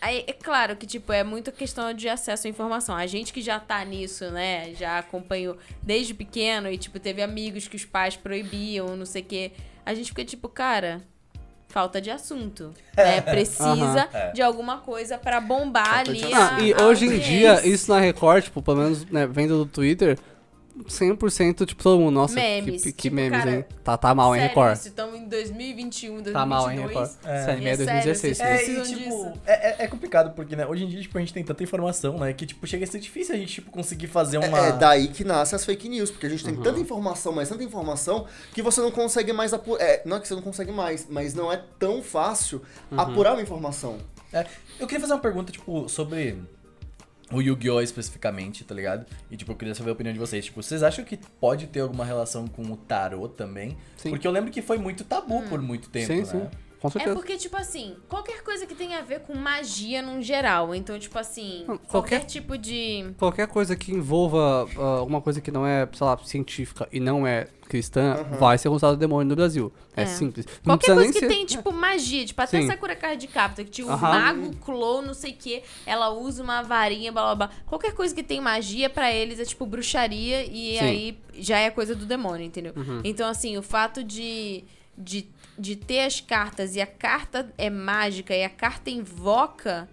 Aí, 0.00 0.24
é 0.26 0.32
claro 0.32 0.76
que, 0.76 0.86
tipo, 0.86 1.12
é 1.12 1.24
muito 1.24 1.50
questão 1.52 1.92
de 1.92 2.08
acesso 2.08 2.46
à 2.46 2.50
informação. 2.50 2.94
A 2.94 3.06
gente 3.06 3.32
que 3.32 3.40
já 3.42 3.58
tá 3.58 3.84
nisso, 3.84 4.30
né? 4.30 4.72
Já 4.74 4.98
acompanhou 4.98 5.56
desde 5.82 6.14
pequeno 6.14 6.70
e, 6.70 6.78
tipo, 6.78 6.98
teve 7.00 7.20
amigos 7.22 7.66
que 7.68 7.74
os 7.76 7.84
pais 7.84 8.16
proibiam, 8.16 8.96
não 8.96 9.06
sei 9.06 9.22
o 9.22 9.24
quê. 9.24 9.52
A 9.84 9.94
gente 9.94 10.08
fica, 10.10 10.24
tipo, 10.24 10.48
cara, 10.48 11.00
falta 11.68 12.00
de 12.00 12.10
assunto. 12.10 12.72
Né? 12.96 13.20
Precisa 13.22 13.64
Aham. 14.12 14.32
de 14.34 14.42
alguma 14.42 14.78
coisa 14.78 15.16
pra 15.18 15.40
bombar 15.40 15.86
Falta 16.04 16.10
ali. 16.10 16.20
de 16.20 16.32
a- 16.34 16.56
Ah, 16.56 16.60
e 16.60 16.72
a 16.74 16.82
hoje 16.84 17.06
em 17.06 17.18
dia, 17.18 17.66
isso 17.66 17.90
na 17.90 17.98
Record, 17.98 18.44
tipo, 18.44 18.60
pelo 18.62 18.76
menos 18.76 19.04
né, 19.06 19.26
vendo 19.26 19.56
do 19.58 19.66
Twitter, 19.66 20.18
100%, 20.88 21.66
tipo, 21.66 21.82
todo 21.82 22.00
mundo, 22.00 22.14
nossa, 22.14 22.34
Memes, 22.34 22.82
que, 22.82 22.92
que 22.92 23.02
tipo, 23.02 23.16
memes, 23.16 23.38
cara, 23.38 23.56
hein? 23.56 23.64
Tá, 23.84 23.96
tá 23.96 24.14
mal, 24.14 24.34
hein, 24.34 24.42
Sério, 24.42 24.48
Record? 24.56 24.86
Estamos 24.86 25.14
em 25.16 25.28
2021, 25.28 26.22
2022. 26.22 26.32
Tá 26.32 26.46
mal, 26.46 26.70
hein, 26.70 26.80
Record? 26.80 27.10
É. 27.24 27.40
Esse 27.40 27.50
anime 27.50 27.66
é 27.66 27.72
É 27.72 27.76
sério, 27.76 27.92
2016. 28.04 28.36
vocês 28.38 28.40
É, 28.40 28.92
e, 28.92 28.96
tipo, 28.96 29.32
é, 29.46 29.52
é- 29.52 29.84
é 29.84 29.86
complicado, 29.88 30.34
porque, 30.34 30.56
né, 30.56 30.66
hoje 30.66 30.84
em 30.84 30.88
dia, 30.88 31.00
tipo, 31.00 31.16
a 31.16 31.20
gente 31.20 31.32
tem 31.32 31.44
tanta 31.44 31.62
informação, 31.62 32.18
né, 32.18 32.32
que, 32.32 32.46
tipo, 32.46 32.66
chega 32.66 32.84
a 32.84 32.86
ser 32.86 32.98
difícil 33.00 33.34
a 33.34 33.38
gente, 33.38 33.52
tipo, 33.54 33.70
conseguir 33.70 34.06
fazer 34.06 34.38
uma... 34.38 34.58
É, 34.58 34.68
é 34.68 34.72
daí 34.72 35.08
que 35.08 35.24
nascem 35.24 35.56
as 35.56 35.64
fake 35.64 35.88
news, 35.88 36.10
porque 36.10 36.26
a 36.26 36.30
gente 36.30 36.44
tem 36.44 36.54
Uhum. 36.54 36.62
tanta 36.62 36.80
informação, 36.80 37.32
mas 37.32 37.48
tanta 37.48 37.62
informação, 37.64 38.26
que 38.54 38.62
você 38.62 38.80
não 38.80 38.90
consegue 38.90 39.32
mais 39.32 39.52
apurar. 39.52 39.82
É, 39.84 40.02
não 40.04 40.16
é 40.16 40.20
que 40.20 40.28
você 40.28 40.34
não 40.34 40.42
consegue 40.42 40.72
mais, 40.72 41.06
mas 41.08 41.34
não 41.34 41.52
é 41.52 41.62
tão 41.78 42.02
fácil 42.02 42.62
Uhum. 42.90 42.98
apurar 43.00 43.32
uma 43.34 43.42
informação. 43.42 43.98
É, 44.32 44.46
eu 44.80 44.86
queria 44.86 45.00
fazer 45.00 45.12
uma 45.12 45.20
pergunta, 45.20 45.52
tipo, 45.52 45.88
sobre 45.88 46.38
o 47.32 47.40
Yu-Gi-Oh! 47.40 47.80
especificamente, 47.80 48.64
tá 48.64 48.74
ligado? 48.74 49.06
E, 49.30 49.36
tipo, 49.36 49.52
eu 49.52 49.56
queria 49.56 49.74
saber 49.74 49.90
a 49.90 49.92
opinião 49.92 50.12
de 50.12 50.18
vocês. 50.18 50.44
Tipo, 50.44 50.62
vocês 50.62 50.82
acham 50.82 51.04
que 51.04 51.18
pode 51.40 51.66
ter 51.66 51.80
alguma 51.80 52.04
relação 52.04 52.46
com 52.46 52.62
o 52.62 52.76
tarô 52.76 53.28
também? 53.28 53.76
Sim. 53.96 54.10
Porque 54.10 54.26
eu 54.26 54.30
lembro 54.30 54.50
que 54.50 54.62
foi 54.62 54.78
muito 54.78 55.04
tabu 55.04 55.42
por 55.48 55.60
muito 55.60 55.88
tempo, 55.88 56.06
Sim, 56.06 56.18
né? 56.18 56.24
sim. 56.24 56.48
Com 56.82 56.88
É 56.88 56.90
certeza. 56.90 57.14
porque, 57.14 57.36
tipo 57.36 57.56
assim, 57.56 57.94
qualquer 58.08 58.42
coisa 58.42 58.66
que 58.66 58.74
tenha 58.74 58.98
a 58.98 59.02
ver 59.02 59.20
com 59.20 59.34
magia 59.36 60.02
num 60.02 60.20
geral. 60.20 60.74
Então, 60.74 60.98
tipo 60.98 61.16
assim, 61.16 61.62
qualquer, 61.64 61.86
qualquer- 61.88 62.24
tipo 62.26 62.58
de. 62.58 63.14
Qualquer 63.16 63.46
coisa 63.46 63.76
que 63.76 63.92
envolva 63.92 64.68
alguma 64.76 65.20
coisa 65.20 65.40
que 65.40 65.52
não 65.52 65.64
é, 65.64 65.88
sei 65.92 66.04
lá, 66.04 66.18
científica 66.24 66.88
e 66.90 66.98
não 66.98 67.24
é 67.24 67.46
cristã, 67.68 68.16
vai 68.38 68.58
ser 68.58 68.68
usado 68.68 68.96
demônio 68.96 69.28
no 69.28 69.36
Brasil. 69.36 69.72
É, 69.96 70.02
É. 70.02 70.06
simples. 70.06 70.44
Não 70.64 70.76
Qualquer 70.76 70.86
coisa 70.88 71.00
nem 71.02 71.12
que 71.12 71.20
ser- 71.20 71.28
tem, 71.28 71.46
tipo, 71.46 71.72
magia. 71.72 72.26
Tipo, 72.26 72.42
até 72.42 72.60
Sim. 72.60 72.66
Sakura 72.66 72.96
Card 72.96 73.26
Captor, 73.28 73.64
que 73.64 73.70
tinha 73.70 73.86
o 73.86 73.90
Aham. 73.90 74.08
mago, 74.12 74.56
clone, 74.56 75.06
não 75.06 75.14
sei 75.14 75.30
o 75.32 75.36
quê. 75.36 75.62
Ela 75.86 76.10
usa 76.10 76.42
uma 76.42 76.62
varinha, 76.62 77.12
blá 77.12 77.22
blá 77.22 77.46
blá. 77.46 77.56
Qualquer 77.64 77.94
coisa 77.94 78.12
que 78.14 78.22
tem 78.24 78.40
magia, 78.40 78.90
pra 78.90 79.10
eles 79.12 79.38
é, 79.38 79.44
tipo, 79.44 79.64
bruxaria. 79.64 80.44
E 80.44 80.78
Sim. 80.78 80.84
aí 80.84 81.18
já 81.34 81.58
é 81.58 81.70
coisa 81.70 81.94
do 81.94 82.04
demônio, 82.04 82.44
entendeu? 82.44 82.72
Uhum. 82.76 83.00
Então, 83.04 83.28
assim, 83.28 83.56
o 83.56 83.62
fato 83.62 84.02
de, 84.02 84.64
de, 84.98 85.28
de 85.62 85.76
ter 85.76 86.00
as 86.00 86.20
cartas 86.20 86.74
e 86.74 86.80
a 86.80 86.86
carta 86.86 87.48
é 87.56 87.70
mágica 87.70 88.34
e 88.34 88.42
a 88.42 88.50
carta 88.50 88.90
invoca 88.90 89.88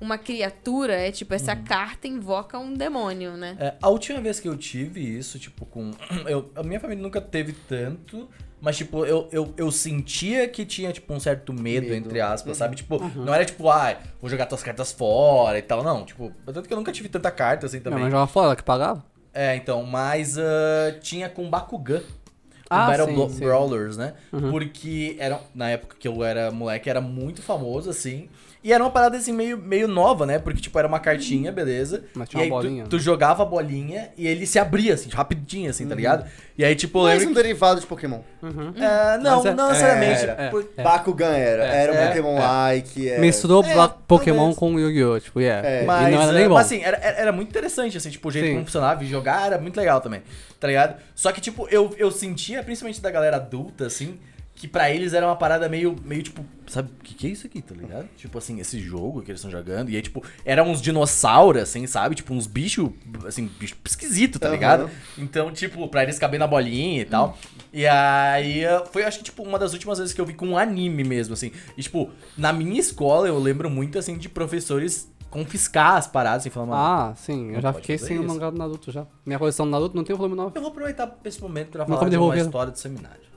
uma 0.00 0.18
criatura, 0.18 0.92
é 0.94 1.12
tipo, 1.12 1.32
essa 1.32 1.54
Uhum. 1.54 1.64
carta 1.64 2.08
invoca 2.08 2.58
um 2.58 2.74
demônio, 2.74 3.36
né? 3.36 3.56
É, 3.60 3.74
a 3.80 3.88
última 3.88 4.20
vez 4.20 4.40
que 4.40 4.48
eu 4.48 4.56
tive 4.56 5.00
isso, 5.00 5.38
tipo, 5.38 5.64
com. 5.64 5.92
Eu, 6.26 6.50
a 6.56 6.62
minha 6.64 6.80
família 6.80 7.02
nunca 7.02 7.20
teve 7.20 7.52
tanto. 7.52 8.28
Mas, 8.60 8.78
tipo, 8.78 9.04
eu, 9.04 9.28
eu, 9.30 9.52
eu 9.58 9.70
sentia 9.70 10.48
que 10.48 10.64
tinha, 10.64 10.90
tipo, 10.90 11.12
um 11.12 11.20
certo 11.20 11.52
medo, 11.52 11.88
Medo. 11.88 11.94
entre 11.96 12.18
aspas, 12.20 12.56
sabe? 12.56 12.74
Tipo, 12.76 12.96
Uhum. 12.96 13.24
não 13.26 13.34
era 13.34 13.44
tipo, 13.44 13.68
ah, 13.68 13.94
vou 14.20 14.30
jogar 14.30 14.46
tuas 14.46 14.62
cartas 14.62 14.90
fora 14.90 15.58
e 15.58 15.62
tal. 15.62 15.82
Não, 15.82 16.02
tipo, 16.02 16.32
tanto 16.46 16.66
que 16.66 16.72
eu 16.72 16.78
nunca 16.78 16.90
tive 16.90 17.10
tanta 17.10 17.30
carta 17.30 17.66
assim 17.66 17.76
Minha 17.76 17.84
também. 17.84 18.00
mãe 18.04 18.10
joga 18.10 18.26
fora, 18.26 18.46
ela 18.46 18.56
que 18.56 18.62
pagava? 18.62 19.04
É, 19.34 19.54
então, 19.54 19.82
mas 19.84 20.38
ah, 20.38 20.96
tinha 21.02 21.28
com 21.28 21.48
Bakugan. 21.50 22.00
Ah, 22.70 22.86
Battle 22.86 23.28
sim, 23.28 23.34
sim. 23.34 23.44
Brawlers, 23.44 23.96
né? 23.96 24.14
Uhum. 24.32 24.50
Porque 24.50 25.16
era, 25.18 25.40
na 25.54 25.70
época 25.70 25.96
que 25.98 26.08
eu 26.08 26.24
era 26.24 26.50
moleque, 26.50 26.88
era 26.88 27.00
muito 27.00 27.42
famoso, 27.42 27.90
assim. 27.90 28.28
E 28.64 28.72
era 28.72 28.82
uma 28.82 28.90
parada, 28.90 29.18
assim, 29.18 29.30
meio, 29.30 29.58
meio 29.58 29.86
nova, 29.86 30.24
né? 30.24 30.38
Porque, 30.38 30.58
tipo, 30.58 30.78
era 30.78 30.88
uma 30.88 30.98
cartinha, 30.98 31.52
beleza? 31.52 32.02
Mas 32.14 32.30
tinha 32.30 32.40
e 32.40 32.44
aí 32.46 32.50
uma 32.50 32.60
tu- 32.60 32.62
bolinha. 32.66 32.84
Tu, 32.86 32.98
jogava 32.98 33.42
a 33.42 33.46
bolinha 33.46 34.08
e 34.16 34.26
ele 34.26 34.46
se 34.46 34.58
abria, 34.58 34.94
assim, 34.94 35.10
rapidinho, 35.10 35.68
assim, 35.68 35.86
tá 35.86 35.94
ligado? 35.94 36.24
E 36.56 36.64
aí, 36.64 36.74
tipo, 36.74 37.00
eu 37.00 37.02
Mais 37.04 37.26
um 37.26 37.34
derivado 37.34 37.78
de 37.80 37.86
Pokémon. 37.86 38.20
Uhum. 38.42 38.72
que... 38.72 38.82
É, 38.82 39.18
não, 39.18 39.46
é- 39.46 39.54
não 39.54 39.68
necessariamente. 39.68 40.22
era, 40.22 40.42
é, 40.44 40.48
por- 40.48 40.66
é. 40.78 40.82
Bakugan 40.82 41.36
era. 41.36 41.64
É, 41.66 41.82
era 41.82 41.92
um 41.92 41.96
é, 41.96 42.06
Pokémon-like. 42.06 43.08
É. 43.10 43.18
Misturou 43.18 43.62
É, 43.62 43.74
Pokémon 44.08 44.36
talvez. 44.38 44.56
com 44.56 44.78
Yu-Gi-Oh! 44.80 45.20
Tipo, 45.20 45.40
yeah. 45.42 45.68
É. 45.68 45.82
E 45.82 45.86
Mas, 45.86 46.12
não 46.14 46.22
era 46.22 46.32
nem 46.32 46.48
bom. 46.48 46.54
mas 46.54 46.66
assim, 46.66 46.82
era, 46.82 46.96
era 46.96 47.16
era 47.18 47.32
muito 47.32 47.50
interessante, 47.50 47.98
assim, 47.98 48.08
tipo, 48.08 48.28
o 48.28 48.32
jeito 48.32 48.46
Sim. 48.46 48.54
como 48.54 48.64
funcionava 48.64 49.04
e 49.04 49.06
jogar 49.06 49.46
era 49.46 49.58
muito 49.58 49.76
legal 49.76 50.00
também, 50.00 50.22
tá 50.58 50.66
ligado? 50.66 50.96
Só 51.14 51.30
que, 51.32 51.40
tipo, 51.40 51.68
eu, 51.70 51.94
eu 51.98 52.10
sentia, 52.10 52.62
principalmente 52.62 53.00
da 53.02 53.10
galera 53.10 53.36
adulta, 53.36 53.86
assim, 53.86 54.18
que 54.54 54.68
pra 54.68 54.90
eles 54.90 55.12
era 55.12 55.26
uma 55.26 55.36
parada 55.36 55.68
meio, 55.68 55.96
meio 56.04 56.22
tipo, 56.22 56.44
sabe, 56.66 56.88
o 57.00 57.02
que, 57.02 57.12
que 57.14 57.26
é 57.26 57.30
isso 57.30 57.46
aqui, 57.46 57.60
tá 57.60 57.74
ligado? 57.74 58.08
Tipo 58.16 58.38
assim, 58.38 58.60
esse 58.60 58.78
jogo 58.78 59.20
que 59.20 59.30
eles 59.30 59.40
estão 59.40 59.50
jogando. 59.50 59.90
E 59.90 59.96
aí, 59.96 60.02
tipo, 60.02 60.22
eram 60.44 60.70
uns 60.70 60.80
dinossauros, 60.80 61.62
assim, 61.62 61.86
sabe? 61.86 62.14
Tipo, 62.14 62.32
uns 62.32 62.46
bichos, 62.46 62.88
assim, 63.26 63.50
bicho 63.58 63.76
esquisito, 63.84 64.38
tá 64.38 64.46
Aham. 64.46 64.54
ligado? 64.54 64.90
Então, 65.18 65.52
tipo, 65.52 65.86
pra 65.88 66.04
eles 66.04 66.18
caber 66.18 66.38
na 66.38 66.46
bolinha 66.46 67.02
e 67.02 67.04
tal. 67.04 67.36
E 67.72 67.86
aí, 67.86 68.62
foi, 68.92 69.02
acho 69.04 69.18
que, 69.18 69.24
tipo, 69.24 69.42
uma 69.42 69.58
das 69.58 69.72
últimas 69.72 69.98
vezes 69.98 70.14
que 70.14 70.20
eu 70.20 70.26
vi 70.26 70.34
com 70.34 70.46
um 70.46 70.56
anime 70.56 71.02
mesmo, 71.02 71.34
assim. 71.34 71.50
E, 71.76 71.82
tipo, 71.82 72.10
na 72.38 72.52
minha 72.52 72.78
escola 72.78 73.26
eu 73.26 73.38
lembro 73.38 73.68
muito, 73.68 73.98
assim, 73.98 74.16
de 74.16 74.28
professores 74.28 75.12
confiscar 75.30 75.96
as 75.96 76.06
paradas, 76.06 76.46
assim, 76.46 76.58
mano, 76.60 76.72
Ah, 76.72 77.12
sim, 77.16 77.50
eu 77.50 77.60
já 77.60 77.72
fiquei 77.72 77.98
sem 77.98 78.20
o 78.20 78.24
mangá 78.24 78.50
do 78.50 78.56
Naruto 78.56 78.92
já. 78.92 79.04
Minha 79.26 79.36
coleção 79.38 79.66
do 79.66 79.72
Naruto 79.72 79.96
não 79.96 80.04
tem 80.04 80.14
o 80.14 80.16
volume 80.16 80.36
9. 80.36 80.52
eu 80.54 80.62
vou 80.62 80.70
aproveitar 80.70 81.18
esse 81.24 81.40
momento 81.42 81.70
pra 81.70 81.84
falar 81.84 82.08
de 82.08 82.16
uma 82.16 82.38
história 82.38 82.70
do 82.70 82.78
seminário. 82.78 83.33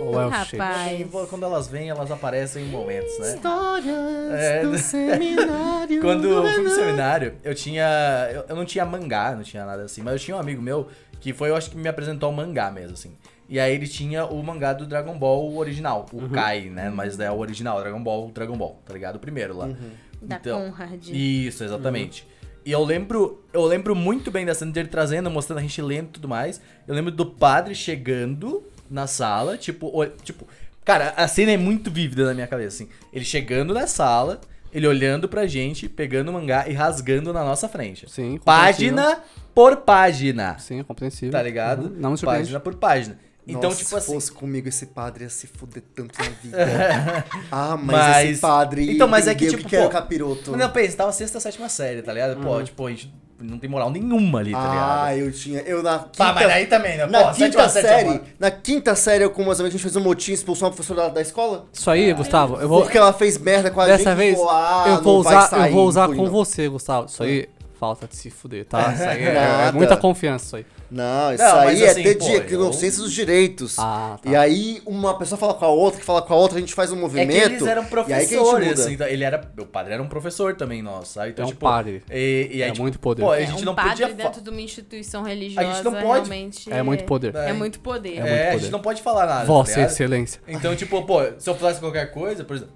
Ou 0.00 0.20
é 0.20 0.26
o. 0.26 0.28
Rapaz. 0.28 1.00
E, 1.00 1.04
Quando 1.28 1.44
elas 1.44 1.68
vêm, 1.68 1.88
elas 1.90 2.10
aparecem 2.10 2.64
em 2.64 2.68
momentos, 2.68 3.18
né? 3.18 3.34
Histórias 3.34 4.32
É, 4.32 4.62
do 4.62 4.78
seminário. 4.78 6.00
Quando 6.02 6.28
eu 6.28 6.42
fui 6.46 6.62
pro 6.64 6.74
seminário, 6.74 7.34
eu 7.42 7.54
tinha. 7.54 7.86
Eu, 8.32 8.44
eu 8.48 8.56
não 8.56 8.64
tinha 8.64 8.84
mangá, 8.84 9.34
não 9.34 9.42
tinha 9.42 9.64
nada 9.64 9.82
assim, 9.82 10.02
mas 10.02 10.14
eu 10.14 10.18
tinha 10.18 10.36
um 10.36 10.40
amigo 10.40 10.60
meu 10.62 10.88
que 11.20 11.32
foi, 11.34 11.50
eu 11.50 11.56
acho 11.56 11.70
que 11.70 11.76
me 11.76 11.88
apresentou 11.88 12.28
ao 12.28 12.32
mangá 12.32 12.70
mesmo, 12.70 12.94
assim. 12.94 13.14
E 13.48 13.58
aí 13.58 13.74
ele 13.74 13.86
tinha 13.88 14.24
o 14.24 14.42
mangá 14.42 14.72
do 14.72 14.86
Dragon 14.86 15.18
Ball 15.18 15.54
original, 15.56 16.06
o 16.12 16.28
Kai, 16.28 16.70
né? 16.70 16.88
Mas 16.88 17.18
é 17.18 17.30
o 17.30 17.36
original, 17.38 17.80
Dragon 17.80 18.02
Ball, 18.02 18.30
Dragon 18.30 18.56
Ball, 18.56 18.80
tá 18.86 18.94
ligado? 18.94 19.16
O 19.16 19.18
primeiro 19.18 19.56
lá. 19.56 19.68
Da 20.22 20.36
Então, 20.36 20.70
Conrad. 20.70 21.08
Isso, 21.08 21.64
exatamente. 21.64 22.26
E 22.64 22.70
eu 22.72 22.84
lembro, 22.84 23.42
eu 23.52 23.64
lembro 23.64 23.94
muito 23.94 24.30
bem 24.30 24.46
da 24.46 24.54
cena 24.54 24.70
dele 24.70 24.88
trazendo, 24.88 25.30
mostrando 25.30 25.58
a 25.58 25.62
gente 25.62 25.80
lendo 25.82 26.08
e 26.08 26.12
tudo 26.12 26.28
mais. 26.28 26.60
Eu 26.86 26.94
lembro 26.94 27.10
do 27.10 27.26
padre 27.26 27.74
chegando 27.74 28.62
na 28.90 29.06
sala, 29.06 29.56
tipo, 29.56 29.90
tipo, 30.22 30.46
cara, 30.84 31.14
a 31.16 31.28
cena 31.28 31.52
é 31.52 31.56
muito 31.56 31.90
vívida 31.90 32.24
na 32.26 32.34
minha 32.34 32.46
cabeça, 32.46 32.82
assim. 32.82 32.88
Ele 33.12 33.24
chegando 33.24 33.72
na 33.72 33.86
sala, 33.86 34.40
ele 34.72 34.86
olhando 34.86 35.28
pra 35.28 35.46
gente, 35.46 35.88
pegando 35.88 36.28
o 36.30 36.32
mangá 36.32 36.68
e 36.68 36.72
rasgando 36.72 37.32
na 37.32 37.44
nossa 37.44 37.68
frente. 37.68 38.10
Sim. 38.10 38.38
Página 38.44 39.20
por 39.54 39.78
página. 39.78 40.58
Sim, 40.58 40.82
compreensível. 40.82 41.32
Tá 41.32 41.42
ligado? 41.42 41.84
Uhum, 41.86 41.96
Não 41.96 42.10
me 42.12 42.16
surpreende. 42.18 42.44
página 42.44 42.60
por 42.60 42.74
página. 42.74 43.18
Então, 43.46 43.62
Nossa, 43.70 43.78
tipo 43.78 43.88
se 43.90 43.96
assim. 43.96 44.12
fosse 44.14 44.30
comigo, 44.32 44.68
esse 44.68 44.86
padre 44.86 45.24
ia 45.24 45.30
se 45.30 45.46
fuder 45.46 45.82
tanto 45.94 46.16
na 46.22 46.28
vida. 46.28 46.56
ah, 47.50 47.76
mas, 47.76 47.96
Mas- 47.96 48.30
esse 48.30 48.40
padre 48.40 48.92
Então, 48.94 49.08
mas 49.08 49.26
é 49.26 49.34
que, 49.34 49.48
tipo, 49.48 49.66
que 49.68 49.76
pô, 49.76 49.88
capiroto. 49.88 50.56
Não, 50.56 50.70
pensa, 50.70 50.96
tava 50.96 51.10
sexta, 51.12 51.40
sétima 51.40 51.68
série, 51.68 52.02
tá 52.02 52.12
ligado? 52.12 52.36
Uhum. 52.36 52.42
Pô, 52.44 52.62
tipo, 52.62 52.86
a 52.86 52.90
gente 52.90 53.12
não 53.40 53.58
tem 53.58 53.68
moral 53.68 53.90
nenhuma 53.90 54.38
ali, 54.40 54.52
tá 54.52 54.60
ligado? 54.60 55.02
ah, 55.04 55.16
eu 55.16 55.32
tinha. 55.32 55.60
Eu 55.60 55.82
na 55.82 55.98
quinta, 55.98 56.10
Tá, 56.16 56.32
mas 56.32 56.46
aí 56.50 56.66
também, 56.66 56.96
né? 56.96 57.06
na 57.06 57.24
Pô, 57.24 57.34
sétima 57.34 57.48
quinta 57.48 57.68
série, 57.68 58.20
na 58.38 58.50
quinta 58.50 58.94
série, 58.94 59.24
eu 59.24 59.30
com 59.30 59.42
meus 59.44 59.58
amigos, 59.60 59.74
a 59.74 59.78
gente 59.78 59.82
fez 59.82 59.96
um 59.96 60.00
motim, 60.00 60.32
expulsou 60.32 60.68
uma 60.68 60.74
professora 60.74 61.02
da, 61.02 61.14
da 61.14 61.20
escola. 61.20 61.66
Isso 61.72 61.90
aí, 61.90 62.12
Gustavo, 62.12 62.60
eu 62.60 62.68
vou. 62.68 62.82
Porque 62.82 62.98
ela 62.98 63.12
fez 63.12 63.38
merda 63.38 63.70
com 63.70 63.80
a 63.80 63.86
Dessa 63.86 64.10
gente. 64.10 64.16
vez, 64.16 64.36
falou, 64.36 64.50
ah, 64.50 64.84
eu 64.88 65.02
vou 65.02 65.18
usar, 65.20 65.42
sair, 65.48 65.68
eu 65.70 65.74
vou 65.74 65.86
usar 65.86 66.08
com 66.08 66.14
não. 66.14 66.26
você, 66.26 66.68
Gustavo. 66.68 67.06
Isso 67.06 67.22
aí, 67.22 67.48
falta 67.78 68.06
de 68.06 68.16
se 68.16 68.30
fuder, 68.30 68.64
tá? 68.66 68.92
Isso 68.94 69.02
aí 69.04 69.24
é, 69.24 69.68
é 69.68 69.72
muita 69.72 69.96
confiança, 69.96 70.44
isso 70.44 70.56
aí. 70.56 70.66
Não, 70.90 71.32
isso 71.32 71.42
Não, 71.44 71.56
aí 71.60 71.82
é 71.82 71.90
assim, 71.90 72.02
ter 72.02 72.18
pô, 72.18 72.24
de 72.26 72.52
eu- 72.54 72.64
consciência 72.66 73.02
dos 73.02 73.12
direitos. 73.12 73.78
Ah, 73.78 74.18
tá. 74.22 74.28
E 74.30 74.34
aí, 74.34 74.82
uma 74.84 75.16
pessoa 75.18 75.38
fala 75.38 75.54
com 75.54 75.64
a 75.64 75.68
outra, 75.68 76.00
que 76.00 76.04
fala 76.04 76.20
com 76.22 76.34
a 76.34 76.36
outra, 76.36 76.58
a 76.58 76.60
gente 76.60 76.74
faz 76.74 76.90
um 76.90 76.96
É 76.96 77.00
movimento. 77.00 77.30
que 77.30 77.36
eles 77.38 77.62
eram 77.66 77.80
a 77.82 77.84
gente 77.84 77.90
professores, 77.90 78.80
assim, 78.80 78.94
então, 78.94 79.06
ele 79.06 79.22
era, 79.22 79.40
o 79.58 79.66
padre 79.66 79.94
era 79.94 80.02
um 80.02 80.08
professor 80.08 80.54
também, 80.56 80.82
nosso, 80.82 81.12
sabe? 81.14 81.30
Então, 81.30 81.44
É 81.44 81.46
um 81.46 81.50
tipo, 81.50 81.60
padre. 81.60 82.02
E, 82.10 82.48
e 82.52 82.62
aí, 82.62 82.68
É 82.68 82.72
tipo, 82.72 82.82
muito 82.82 82.98
poder. 82.98 83.22
Pô, 83.22 83.30
a 83.30 83.40
É, 83.40 83.46
gente 83.46 83.62
um 83.62 83.64
não 83.66 83.74
padre 83.74 83.90
podia... 83.90 84.14
dentro 84.14 84.40
de 84.40 84.50
uma 84.50 84.60
instituição 84.60 85.22
religiosa 85.22 85.82
não 85.84 85.92
pode- 85.92 86.02
realmente 86.28 86.72
É 86.72 86.82
muito 86.82 87.04
poder. 87.04 87.34
É, 87.36 87.52
muito 87.52 87.80
poder. 87.80 88.18
É 88.18 88.28
É, 88.46 88.50
a 88.50 88.58
gente 88.58 88.70
não 88.72 88.80
pode 88.80 89.00
falar 89.02 89.26
nada, 89.26 89.44
Vossa 89.44 89.74
tá? 89.74 89.82
Excelência. 89.82 90.40
Então, 90.48 90.74
tipo, 90.74 91.00
pô, 91.06 91.20
se 91.38 91.48
eu 91.48 91.54
falasse 91.54 91.78
qualquer 91.80 92.10
coisa, 92.10 92.42
por 92.44 92.56
exemplo, 92.56 92.74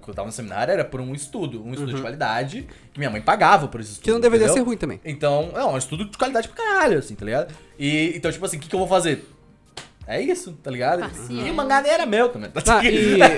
quando 0.00 0.08
eu 0.08 0.14
tava 0.14 0.26
no 0.26 0.32
seminário, 0.32 0.72
era 0.72 0.84
por 0.84 1.00
um 1.00 1.12
estudo, 1.14 1.62
um 1.64 1.72
estudo 1.72 1.92
de 1.94 2.00
qualidade, 2.00 2.66
que 2.92 2.98
minha 2.98 3.10
mãe 3.10 3.20
pagava 3.20 3.66
por 3.68 3.80
esse 3.80 3.92
estudo. 3.92 4.02
Uhum. 4.02 4.04
Que 4.04 4.12
não 4.12 4.20
deveria 4.20 4.44
entendeu? 4.46 4.62
ser 4.64 4.68
ruim 4.68 4.76
também. 4.76 5.00
Então, 5.04 5.50
é 5.54 5.64
um 5.64 5.76
estudo 5.76 6.04
de 6.08 6.16
qualidade 6.16 6.48
pra 6.48 6.56
caralho, 6.64 6.98
assim, 6.98 7.14
tá 7.14 7.24
ligado? 7.24 7.54
E, 7.78 8.12
então, 8.16 8.30
tipo 8.32 8.44
assim, 8.44 8.56
o 8.56 8.60
que, 8.60 8.68
que 8.68 8.74
eu 8.74 8.78
vou 8.78 8.88
fazer? 8.88 9.24
É 10.08 10.20
isso, 10.20 10.52
tá 10.62 10.70
ligado? 10.70 11.00
Paciência. 11.00 11.46
E 11.48 11.50
o 11.50 11.54
mangá 11.54 11.80
nem 11.82 11.90
era 11.90 12.06
meu 12.06 12.28
também. 12.28 12.48
Tá 12.50 12.78
Ah, 12.78 12.82
ligado? 12.82 13.32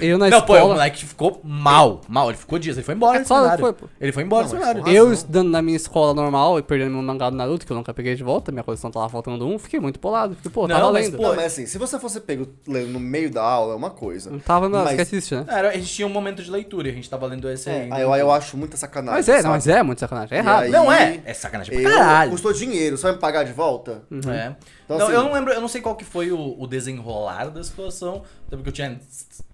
e 0.00 0.04
é, 0.06 0.10
eu 0.12 0.16
na 0.16 0.30
não, 0.30 0.40
pô, 0.40 0.54
o 0.54 0.56
escola, 0.56 0.74
moleque 0.74 1.04
ficou 1.04 1.40
mal, 1.44 2.00
mal. 2.08 2.30
Ele 2.30 2.38
ficou 2.38 2.58
dias, 2.58 2.76
ele 2.78 2.84
foi 2.84 2.94
embora 2.94 3.18
É, 3.18 3.20
do 3.20 3.28
só 3.28 3.42
cenário. 3.42 3.60
foi, 3.60 3.72
pô. 3.74 3.86
Ele 4.00 4.10
foi 4.12 4.22
embora 4.22 4.44
Não, 4.44 4.50
do 4.50 4.56
mas 4.56 4.66
cenário. 4.68 4.88
eu 4.90 5.02
razão. 5.04 5.12
estudando 5.12 5.50
na 5.50 5.60
minha 5.60 5.76
escola 5.76 6.14
normal 6.14 6.58
e 6.58 6.62
perdendo 6.62 6.92
meu 6.92 7.02
mangá 7.02 7.28
do 7.28 7.36
Naruto, 7.36 7.66
que 7.66 7.72
eu 7.72 7.76
nunca 7.76 7.92
peguei 7.92 8.14
de 8.14 8.22
volta, 8.22 8.50
minha 8.50 8.64
coleção 8.64 8.90
tava 8.90 9.06
faltando 9.10 9.46
um, 9.46 9.58
fiquei 9.58 9.78
muito 9.80 10.00
bolado. 10.00 10.34
Fiquei, 10.36 10.50
pô, 10.50 10.66
Não, 10.66 10.76
tava 10.80 10.92
mas, 10.92 11.04
lendo. 11.06 11.16
pô, 11.18 11.22
Não, 11.24 11.36
mas 11.36 11.44
assim, 11.46 11.66
se 11.66 11.76
você 11.76 11.98
fosse 11.98 12.20
pego 12.20 12.48
lendo 12.66 12.88
no 12.88 13.00
meio 13.00 13.30
da 13.30 13.42
aula, 13.42 13.74
é 13.74 13.76
uma 13.76 13.90
coisa. 13.90 14.30
Não 14.30 14.38
tava 14.38 14.68
na 14.68 14.84
Mas- 14.84 14.98
esquece 14.98 15.34
né? 15.34 15.44
Era, 15.46 15.68
a 15.68 15.74
gente 15.74 15.92
tinha 15.92 16.06
um 16.06 16.10
momento 16.10 16.42
de 16.42 16.50
leitura 16.50 16.88
e 16.88 16.90
a 16.90 16.94
gente 16.94 17.08
tava 17.10 17.26
lendo 17.26 17.50
esse 17.50 17.68
É, 17.68 17.86
aí. 17.90 18.00
eu, 18.02 18.14
eu 18.14 18.32
acho 18.32 18.56
muita 18.56 18.76
sacanagem. 18.78 19.18
Mas 19.18 19.28
é, 19.28 19.32
sabe? 19.32 19.44
não, 19.44 19.50
mas 19.50 19.66
é 19.68 19.82
muito 19.82 19.98
sacanagem. 19.98 20.38
É 20.38 20.40
errado. 20.40 20.62
aí- 20.62 20.70
Não 20.70 20.90
é, 20.90 21.20
é 21.24 21.34
sacanagem 21.34 21.72
pra 21.74 21.82
Eu, 21.90 21.98
caralho. 21.98 22.30
custou 22.30 22.52
dinheiro, 22.52 22.96
vai 22.96 23.12
me 23.12 23.18
pagar 23.18 23.44
de 23.44 23.52
volta? 23.52 24.02
É. 24.26 24.52
Então, 24.88 24.96
não, 24.98 25.06
assim- 25.06 25.14
eu 25.14 25.22
não 25.22 25.32
lembro, 25.34 25.52
eu 25.52 25.60
não 25.60 25.68
sei 25.68 25.82
qual 25.82 25.94
que 25.94 26.04
foi 26.04 26.32
o, 26.32 26.56
o 26.58 26.66
desenrolar 26.66 27.50
da 27.50 27.62
situação, 27.62 28.22
até 28.46 28.56
porque 28.56 28.70
eu 28.70 28.72
tinha 28.72 28.98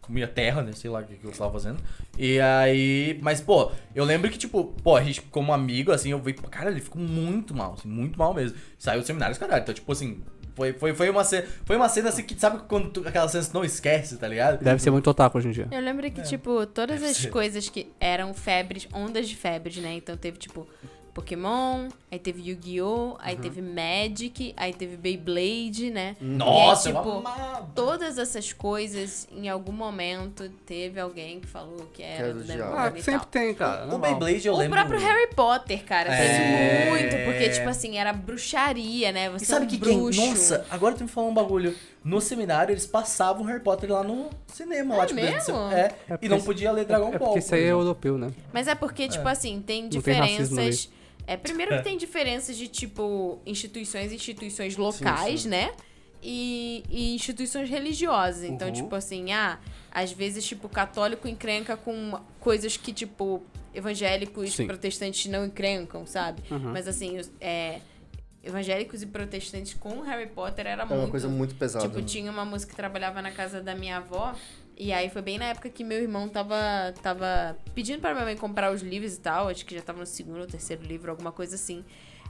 comia 0.00 0.28
terra, 0.28 0.62
né, 0.62 0.70
sei 0.72 0.88
lá 0.90 1.00
o 1.00 1.04
que, 1.04 1.16
que 1.16 1.24
eu 1.24 1.32
tava 1.32 1.50
fazendo. 1.50 1.78
E 2.16 2.38
aí, 2.38 3.18
mas 3.20 3.40
pô, 3.40 3.72
eu 3.94 4.04
lembro 4.04 4.30
que 4.30 4.38
tipo, 4.38 4.64
pô, 4.82 4.96
a 4.96 5.02
gente 5.02 5.22
como 5.22 5.52
amigo 5.52 5.90
assim, 5.90 6.10
eu 6.10 6.20
vi, 6.20 6.34
cara, 6.34 6.70
ele 6.70 6.80
ficou 6.80 7.00
muito 7.02 7.52
mal, 7.54 7.72
assim, 7.72 7.88
muito 7.88 8.16
mal 8.16 8.32
mesmo. 8.32 8.56
Saiu 8.78 9.00
do 9.00 9.06
seminário, 9.06 9.36
caralho. 9.36 9.62
Então, 9.62 9.74
tipo 9.74 9.90
assim, 9.90 10.22
foi, 10.54 10.72
foi, 10.74 10.94
foi 10.94 11.10
uma 11.10 11.24
cena, 11.24 11.46
foi 11.64 11.76
uma 11.76 11.88
cena 11.88 12.10
assim 12.10 12.22
que 12.22 12.38
sabe 12.38 12.62
quando 12.68 12.90
tu, 12.90 13.08
aquela 13.08 13.26
cena 13.28 13.44
não 13.52 13.64
esquece, 13.64 14.16
tá 14.16 14.28
ligado? 14.28 14.62
Deve 14.62 14.80
ser 14.80 14.90
muito 14.90 15.10
otaku 15.10 15.38
hoje 15.38 15.48
em 15.48 15.52
dia. 15.52 15.66
Eu 15.70 15.80
lembro 15.80 16.08
que, 16.10 16.22
tipo, 16.22 16.64
todas 16.66 17.02
as 17.02 17.16
ser. 17.16 17.30
coisas 17.30 17.68
que 17.68 17.90
eram 17.98 18.32
febres, 18.34 18.86
ondas 18.92 19.28
de 19.28 19.34
febres, 19.34 19.76
né? 19.78 19.94
Então 19.94 20.16
teve, 20.16 20.38
tipo, 20.38 20.66
Pokémon, 21.12 21.88
aí 22.14 22.18
teve 22.20 22.48
Yu-Gi-Oh!, 22.50 23.16
aí 23.18 23.36
teve 23.36 23.60
Magic, 23.60 24.54
aí 24.56 24.72
teve 24.72 24.96
Beyblade, 24.96 25.90
né? 25.90 26.16
Nossa, 26.20 26.88
E 26.90 26.92
aí, 26.92 26.98
tipo. 26.98 27.22
Todas 27.74 28.18
essas 28.18 28.52
coisas, 28.52 29.26
em 29.32 29.48
algum 29.48 29.72
momento, 29.72 30.48
teve 30.64 31.00
alguém 31.00 31.40
que 31.40 31.46
falou 31.46 31.86
que 31.92 32.02
era 32.02 32.32
do 32.32 32.42
demônio 32.44 32.72
Ah, 32.76 32.90
sempre 32.92 33.12
tal. 33.20 33.24
tem, 33.26 33.54
cara. 33.54 33.84
O 33.84 33.88
normal. 33.88 34.10
Beyblade 34.16 34.46
eu 34.46 34.54
O 34.54 34.56
lembro. 34.56 34.78
próprio 34.78 35.00
Harry 35.00 35.28
Potter, 35.34 35.84
cara, 35.84 36.12
É. 36.14 36.86
teve 36.86 36.90
muito, 36.90 37.24
porque, 37.24 37.50
tipo 37.50 37.68
assim, 37.68 37.98
era 37.98 38.12
bruxaria, 38.12 39.10
né? 39.12 39.28
Você 39.30 39.44
E 39.44 39.48
sabe 39.48 39.64
é 39.64 39.66
um 39.66 39.70
que 39.70 39.78
quem. 39.78 39.98
Nossa, 40.28 40.64
agora 40.70 40.94
tu 40.94 41.02
me 41.02 41.08
falou 41.10 41.30
um 41.30 41.34
bagulho. 41.34 41.74
No 42.04 42.20
seminário 42.20 42.72
eles 42.72 42.86
passavam 42.86 43.44
Harry 43.46 43.60
Potter 43.60 43.90
lá 43.90 44.04
no 44.04 44.28
cinema, 44.46 44.94
lá, 44.96 45.04
É 45.04 45.06
tipo, 45.06 45.20
dentro 45.20 45.32
do 45.32 45.52
mesmo? 45.58 45.68
cin- 45.70 45.74
É, 45.74 45.88
porque 46.06 46.26
e 46.26 46.28
não 46.28 46.40
podia 46.40 46.70
ler 46.70 46.84
Dragon 46.84 47.08
É 47.08 47.18
Ball. 47.18 47.28
porque 47.28 47.38
isso 47.40 47.54
aí 47.54 47.64
é 47.64 47.70
europeu, 47.72 48.18
né? 48.18 48.30
Mas 48.52 48.68
é 48.68 48.74
porque, 48.74 49.08
tipo 49.08 49.26
assim, 49.26 49.60
tem 49.66 49.84
Não 49.84 49.88
tem 50.02 50.14
racismo 50.14 50.56
diferenças. 50.56 50.90
É, 51.26 51.36
primeiro 51.36 51.76
que 51.78 51.82
tem 51.82 51.96
diferenças 51.96 52.56
de, 52.56 52.68
tipo, 52.68 53.38
instituições 53.46 54.12
e 54.12 54.16
instituições 54.16 54.76
locais, 54.76 55.42
sim. 55.42 55.48
né? 55.48 55.72
E, 56.22 56.82
e 56.90 57.14
instituições 57.14 57.68
religiosas. 57.68 58.44
Então, 58.44 58.68
Uhum. 58.68 58.74
tipo 58.74 58.94
assim, 58.94 59.32
ah, 59.32 59.58
às 59.90 60.10
vezes, 60.12 60.44
tipo, 60.46 60.68
católico 60.68 61.28
encrenca 61.28 61.76
com 61.76 62.18
coisas 62.40 62.76
que, 62.76 62.92
tipo, 62.92 63.42
evangélicos 63.74 64.52
Sim. 64.54 64.66
protestantes 64.66 65.26
não 65.30 65.44
encrencam, 65.46 66.06
sabe? 66.06 66.42
Uhum. 66.50 66.72
Mas 66.72 66.86
assim, 66.88 67.20
é, 67.40 67.80
evangélicos 68.42 69.02
e 69.02 69.06
protestantes 69.06 69.74
com 69.74 70.00
Harry 70.02 70.26
Potter 70.28 70.66
era 70.66 70.82
É 70.82 70.86
muito. 70.86 71.00
uma 71.00 71.08
coisa 71.10 71.28
muito 71.28 71.54
pesada. 71.56 71.86
Tipo, 71.88 72.00
tinha 72.02 72.30
uma 72.30 72.44
moça 72.44 72.66
que 72.66 72.74
trabalhava 72.74 73.20
na 73.20 73.30
casa 73.30 73.60
da 73.60 73.74
minha 73.74 73.96
avó. 73.98 74.34
E 74.76 74.92
aí 74.92 75.08
foi 75.08 75.22
bem 75.22 75.38
na 75.38 75.46
época 75.46 75.70
que 75.70 75.84
meu 75.84 76.00
irmão 76.00 76.28
tava, 76.28 76.92
tava 77.02 77.56
pedindo 77.74 78.00
pra 78.00 78.12
minha 78.12 78.24
mãe 78.24 78.36
comprar 78.36 78.72
os 78.72 78.82
livros 78.82 79.14
e 79.14 79.20
tal. 79.20 79.48
Acho 79.48 79.64
que 79.64 79.74
já 79.74 79.82
tava 79.82 80.00
no 80.00 80.06
segundo 80.06 80.40
ou 80.40 80.46
terceiro 80.46 80.82
livro, 80.82 81.10
alguma 81.10 81.30
coisa 81.30 81.54
assim. 81.54 81.84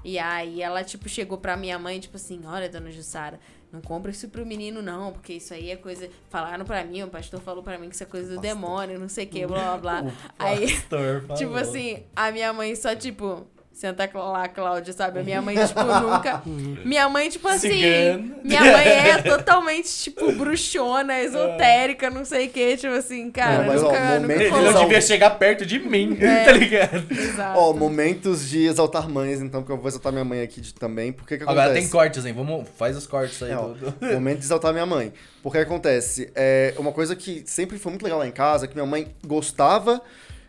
E 0.05 0.19
aí 0.19 0.61
ela, 0.61 0.85
tipo, 0.85 1.09
chegou 1.09 1.39
pra 1.39 1.57
minha 1.57 1.79
mãe, 1.79 1.99
tipo 1.99 2.17
assim, 2.17 2.43
olha, 2.45 2.69
dona 2.69 2.91
Jussara, 2.91 3.41
não 3.73 3.81
compra 3.81 4.11
isso 4.11 4.29
pro 4.29 4.45
menino, 4.45 4.83
não, 4.83 5.13
porque 5.13 5.33
isso 5.33 5.55
aí 5.55 5.71
é 5.71 5.77
coisa. 5.77 6.11
Falaram 6.29 6.65
pra 6.67 6.85
mim, 6.85 7.03
o 7.03 7.09
pastor 7.09 7.41
falou 7.41 7.63
pra 7.63 7.79
mim 7.79 7.89
que 7.89 7.95
isso 7.95 8.03
é 8.03 8.07
coisa 8.07 8.35
do 8.35 8.41
demônio, 8.41 9.01
não 9.01 9.09
sei 9.09 9.25
o 9.25 9.29
que, 9.29 9.47
blá 9.47 9.79
blá 9.79 10.03
blá. 10.03 10.13
Aí, 10.39 10.71
Pastor, 10.71 11.25
tipo 11.39 11.55
assim, 11.55 12.03
a 12.15 12.31
minha 12.31 12.53
mãe 12.53 12.77
só, 12.77 12.95
tipo, 12.95 13.47
senta 13.75 14.09
lá, 14.15 14.49
Cláudia, 14.49 14.93
sabe? 14.93 15.19
A 15.19 15.23
minha 15.23 15.43
mãe, 15.43 15.57
tipo, 15.67 15.83
nunca. 15.83 16.43
Minha 16.85 17.09
mãe, 17.09 17.29
tipo 17.29 17.47
assim. 17.49 17.71
Cigana. 17.71 18.37
Minha 18.43 18.61
mãe 18.61 18.87
é 18.89 19.23
totalmente, 19.23 19.89
tipo, 19.89 20.33
bruxona, 20.33 21.21
esotérica, 21.21 22.09
não 22.09 22.25
sei 22.25 22.47
o 22.47 22.51
que, 22.51 22.77
tipo 22.77 22.93
assim, 22.95 23.31
cara, 23.31 23.59
Não, 23.59 23.67
mas, 23.67 23.83
ó, 23.83 23.87
nunca, 23.89 24.01
momento- 24.01 24.21
nunca 24.45 24.45
Ele 24.59 24.71
não 24.71 24.81
devia 24.83 25.01
chegar 25.01 25.31
perto 25.31 25.67
de 25.67 25.79
mim, 25.81 26.17
É. 26.21 26.45
tá 26.45 26.53
ligado? 26.53 27.05
Exato. 27.11 27.59
Ó, 27.59 27.73
momentos 27.73 28.49
de 28.49 28.65
exaltar 28.67 29.09
mães, 29.09 29.41
então, 29.41 29.61
porque 29.63 29.73
eu 29.73 29.77
vou 29.79 29.89
exaltar 29.89 30.13
minha 30.13 30.25
mãe 30.25 30.41
aqui 30.43 30.61
de- 30.61 30.73
também. 30.75 31.13
Porque 31.13 31.37
que 31.37 31.43
Agora 31.43 31.63
acontece? 31.65 31.81
tem 31.83 31.91
cortes, 31.91 32.25
hein? 32.25 32.33
Vamos, 32.33 32.69
faz 32.79 32.97
os 32.97 33.07
cortes 33.07 33.43
aí. 33.43 33.51
É, 33.51 33.57
ó, 33.57 33.75
Momento 34.15 34.39
de 34.39 34.45
exaltar 34.45 34.73
minha 34.73 34.87
mãe. 34.87 35.13
Porque 35.43 35.59
acontece, 35.59 36.31
é 36.35 36.75
uma 36.79 36.93
coisa 36.93 37.15
que 37.17 37.43
sempre 37.47 37.79
foi 37.79 37.91
muito 37.91 38.03
legal 38.03 38.19
lá 38.19 38.27
em 38.27 38.31
casa, 38.33 38.67
que 38.67 38.75
minha 38.75 38.87
mãe 38.87 39.09
gostava 39.27 40.01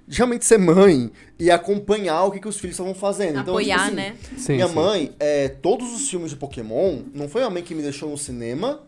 realmente 0.08 0.46
ser 0.46 0.58
mãe 0.58 1.12
e 1.40 1.50
acompanhar 1.50 2.24
o 2.24 2.32
que, 2.32 2.40
que 2.40 2.48
os 2.48 2.58
filhos 2.58 2.76
estavam 2.76 2.94
fazendo. 2.94 3.40
Então, 3.40 3.54
Apoiar, 3.54 3.76
tipo 3.76 3.88
assim, 3.88 3.96
né? 3.96 4.16
Sim, 4.38 4.54
minha 4.54 4.68
sim. 4.68 4.74
mãe, 4.74 5.16
é, 5.20 5.50
todos 5.50 5.94
os 5.94 6.10
filmes 6.10 6.32
de 6.32 6.38
Pokémon, 6.38 7.02
não 7.14 7.28
foi 7.28 7.44
a 7.44 7.50
mãe 7.50 7.64
que 7.64 7.76
me 7.76 7.82
deixou 7.82 8.10
no 8.10 8.18
cinema 8.18 8.82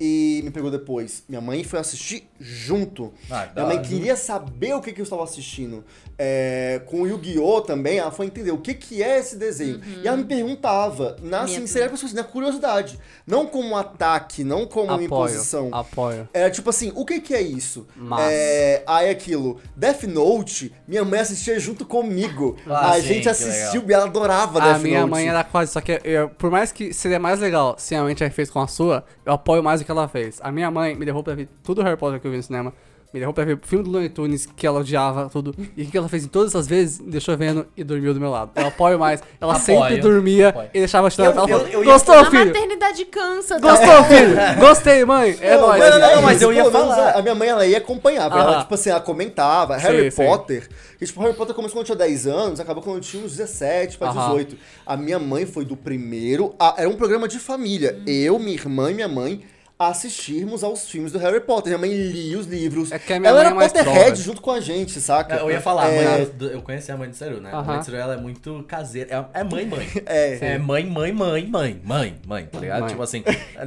e 0.00 0.40
me 0.44 0.50
pegou 0.50 0.70
depois. 0.70 1.22
Minha 1.28 1.40
mãe 1.40 1.62
foi 1.62 1.78
assistir 1.78 2.26
junto. 2.40 3.12
Ah, 3.30 3.48
Minha 3.54 3.66
mãe 3.66 3.82
queria 3.82 4.16
saber 4.16 4.74
o 4.74 4.80
que, 4.80 4.92
que 4.92 5.00
eu 5.00 5.04
estava 5.04 5.22
assistindo. 5.24 5.84
É, 6.18 6.82
com 6.86 7.02
o 7.02 7.06
Yu-Gi-Oh! 7.06 7.60
também, 7.62 7.98
ela 7.98 8.10
foi 8.10 8.26
entender 8.26 8.50
o 8.50 8.58
que, 8.58 8.74
que 8.74 9.02
é 9.02 9.18
esse 9.18 9.36
desenho. 9.36 9.80
E 10.02 10.06
ela 10.06 10.16
me 10.16 10.24
perguntava, 10.24 11.16
na 11.22 11.44
Minha 11.44 11.60
sinceridade, 11.60 12.04
assim, 12.04 12.14
na 12.14 12.24
curiosidade. 12.24 12.98
Não 13.26 13.46
como 13.46 13.68
um 13.70 13.76
ataque, 13.76 14.42
não 14.44 14.66
como 14.66 14.86
uma 14.86 14.94
Apoio. 14.94 15.06
imposição. 15.06 15.68
Apoio. 15.72 16.28
Era 16.32 16.50
tipo 16.50 16.68
assim, 16.70 16.92
o 16.94 17.04
que 17.04 17.20
que 17.20 17.34
é 17.34 17.40
isso? 17.42 17.86
Mas- 17.96 18.20
É, 18.32 18.82
aí 18.86 19.08
aquilo, 19.10 19.60
Death 19.76 20.04
Note, 20.04 20.72
minha 20.86 21.04
mãe 21.04 21.20
assistia 21.20 21.58
junto 21.58 21.84
comigo. 21.86 22.56
Ah, 22.66 22.92
a 22.92 22.94
sim, 23.00 23.02
gente 23.08 23.28
assistiu 23.28 23.82
e 23.88 23.92
ela 23.92 24.04
adorava 24.04 24.60
A 24.62 24.72
Death 24.72 24.82
minha 24.82 25.00
Note. 25.00 25.10
mãe 25.10 25.28
era 25.28 25.42
quase, 25.44 25.72
só 25.72 25.80
que 25.80 26.00
eu- 26.04 26.28
por 26.30 26.50
mais 26.50 26.70
que 26.72 26.92
seria 26.92 27.18
mais 27.18 27.40
legal 27.40 27.76
se 27.78 27.94
a 27.94 28.02
mãe 28.02 28.14
tivesse 28.14 28.34
feito 28.36 28.52
com 28.52 28.60
a 28.60 28.66
sua, 28.66 29.04
eu 29.24 29.32
apoio 29.32 29.62
mais 29.62 29.80
o 29.80 29.84
que 29.84 29.89
ela 29.90 30.08
fez. 30.08 30.38
A 30.42 30.50
minha 30.52 30.70
mãe 30.70 30.94
me 30.94 31.04
levou 31.04 31.22
pra 31.22 31.34
ver 31.34 31.48
tudo 31.62 31.82
Harry 31.82 31.96
Potter 31.96 32.20
que 32.20 32.26
eu 32.26 32.30
vi 32.30 32.36
no 32.36 32.42
cinema, 32.42 32.72
me 33.12 33.18
levou 33.18 33.34
pra 33.34 33.44
ver 33.44 33.54
o 33.54 33.60
filme 33.60 33.84
do 33.84 33.90
Looney 33.90 34.08
Tunes, 34.08 34.46
que 34.46 34.64
ela 34.64 34.78
odiava, 34.78 35.28
tudo. 35.28 35.52
E 35.76 35.82
o 35.82 35.86
que 35.86 35.98
ela 35.98 36.08
fez 36.08 36.24
em 36.24 36.28
todas 36.28 36.54
as 36.54 36.68
vezes, 36.68 36.98
deixou 37.00 37.36
vendo 37.36 37.66
e 37.76 37.82
dormiu 37.82 38.14
do 38.14 38.20
meu 38.20 38.30
lado. 38.30 38.52
Eu 38.54 38.68
apoio 38.68 39.00
mais. 39.00 39.20
Ela 39.40 39.54
Apoio, 39.56 39.64
sempre 39.80 39.96
dormia 39.98 40.50
apoio. 40.50 40.68
e 40.72 40.78
deixava 40.78 41.08
eu 41.08 41.24
Eu- 41.24 41.24
ela 41.32 41.40
eu- 41.42 41.48
falou, 41.48 41.68
ia 41.68 41.84
gostou, 41.84 42.14
A 42.14 42.30
filho? 42.30 42.46
maternidade 42.46 43.04
cansa. 43.06 43.58
tá? 43.58 43.68
Gostou, 43.68 44.04
filho? 44.04 44.36
Gostei, 44.60 45.04
mãe? 45.04 45.36
É 45.40 45.56
Não, 45.56 45.66
nóis. 45.66 45.80
mas, 45.80 45.90
não, 45.90 45.96
é 46.08 46.14
não, 46.14 46.22
mas 46.22 46.40
eu 46.42 46.52
ia 46.52 46.62
pelo 46.62 46.72
menos 46.72 46.94
falar. 46.94 47.08
A, 47.10 47.18
a 47.18 47.22
minha 47.22 47.34
mãe, 47.34 47.48
ela 47.48 47.66
ia 47.66 47.78
acompanhava. 47.78 48.36
Ah. 48.36 48.42
Ela, 48.44 48.58
tipo 48.60 48.74
assim, 48.74 48.90
ela 48.90 49.00
comentava. 49.00 49.76
Harry 49.76 50.08
Sim. 50.12 50.24
Potter. 50.24 50.68
E, 51.00 51.04
tipo, 51.04 51.20
Harry 51.20 51.34
Potter 51.34 51.52
começou 51.56 51.74
quando 51.78 51.88
eu 51.90 51.96
tinha 51.96 52.06
10 52.06 52.28
anos, 52.28 52.60
acabou 52.60 52.80
quando 52.80 52.96
eu 52.98 53.02
tinha 53.02 53.24
uns 53.24 53.32
17 53.32 53.98
pra 53.98 54.10
Aham. 54.10 54.28
18. 54.28 54.56
A 54.86 54.96
minha 54.96 55.18
mãe 55.18 55.46
foi 55.46 55.64
do 55.64 55.76
primeiro. 55.76 56.54
a- 56.60 56.76
era 56.78 56.88
um 56.88 56.94
programa 56.94 57.26
de 57.26 57.40
família. 57.40 57.98
Eu, 58.06 58.38
minha 58.38 58.52
irmã 58.54 58.92
e 58.92 58.94
minha 58.94 59.08
mãe 59.08 59.40
assistirmos 59.80 60.62
aos 60.62 60.88
filmes 60.90 61.10
do 61.10 61.18
Harry 61.18 61.40
Potter. 61.40 61.70
Minha 61.70 61.78
mãe 61.78 61.90
lia 61.90 62.38
os 62.38 62.46
livros. 62.46 62.92
É 62.92 62.98
que 62.98 63.14
a 63.14 63.18
minha 63.18 63.30
ela 63.30 63.38
mãe 63.38 63.46
era 63.46 63.54
é 63.54 63.56
mais 63.56 63.72
Potterhead 63.72 64.04
prova. 64.04 64.14
junto 64.16 64.42
com 64.42 64.50
a 64.50 64.60
gente, 64.60 65.00
saca? 65.00 65.36
Eu 65.36 65.50
ia 65.50 65.60
falar, 65.60 65.88
É, 65.88 66.18
mãe 66.18 66.30
eu 66.52 66.60
conheci 66.60 66.92
a 66.92 66.96
mãe 66.98 67.08
do 67.08 67.16
Seru, 67.16 67.40
né? 67.40 67.50
A 67.50 67.62
mãe 67.62 67.78
do 67.78 67.84
Seru, 67.86 67.96
ela 67.96 68.12
é 68.12 68.16
muito 68.18 68.62
caseira. 68.68 69.28
É, 69.32 69.40
é 69.40 69.44
mãe, 69.44 69.64
mãe. 69.64 69.88
É. 70.04 70.54
É 70.54 70.58
mãe, 70.58 70.84
mãe, 70.84 71.12
mãe, 71.12 71.46
mãe, 71.46 71.80
mãe, 71.82 72.14
mãe, 72.26 72.46
tá 72.46 72.58
ligado? 72.58 72.80
Mãe. 72.80 72.90
Tipo 72.90 73.02
assim, 73.02 73.24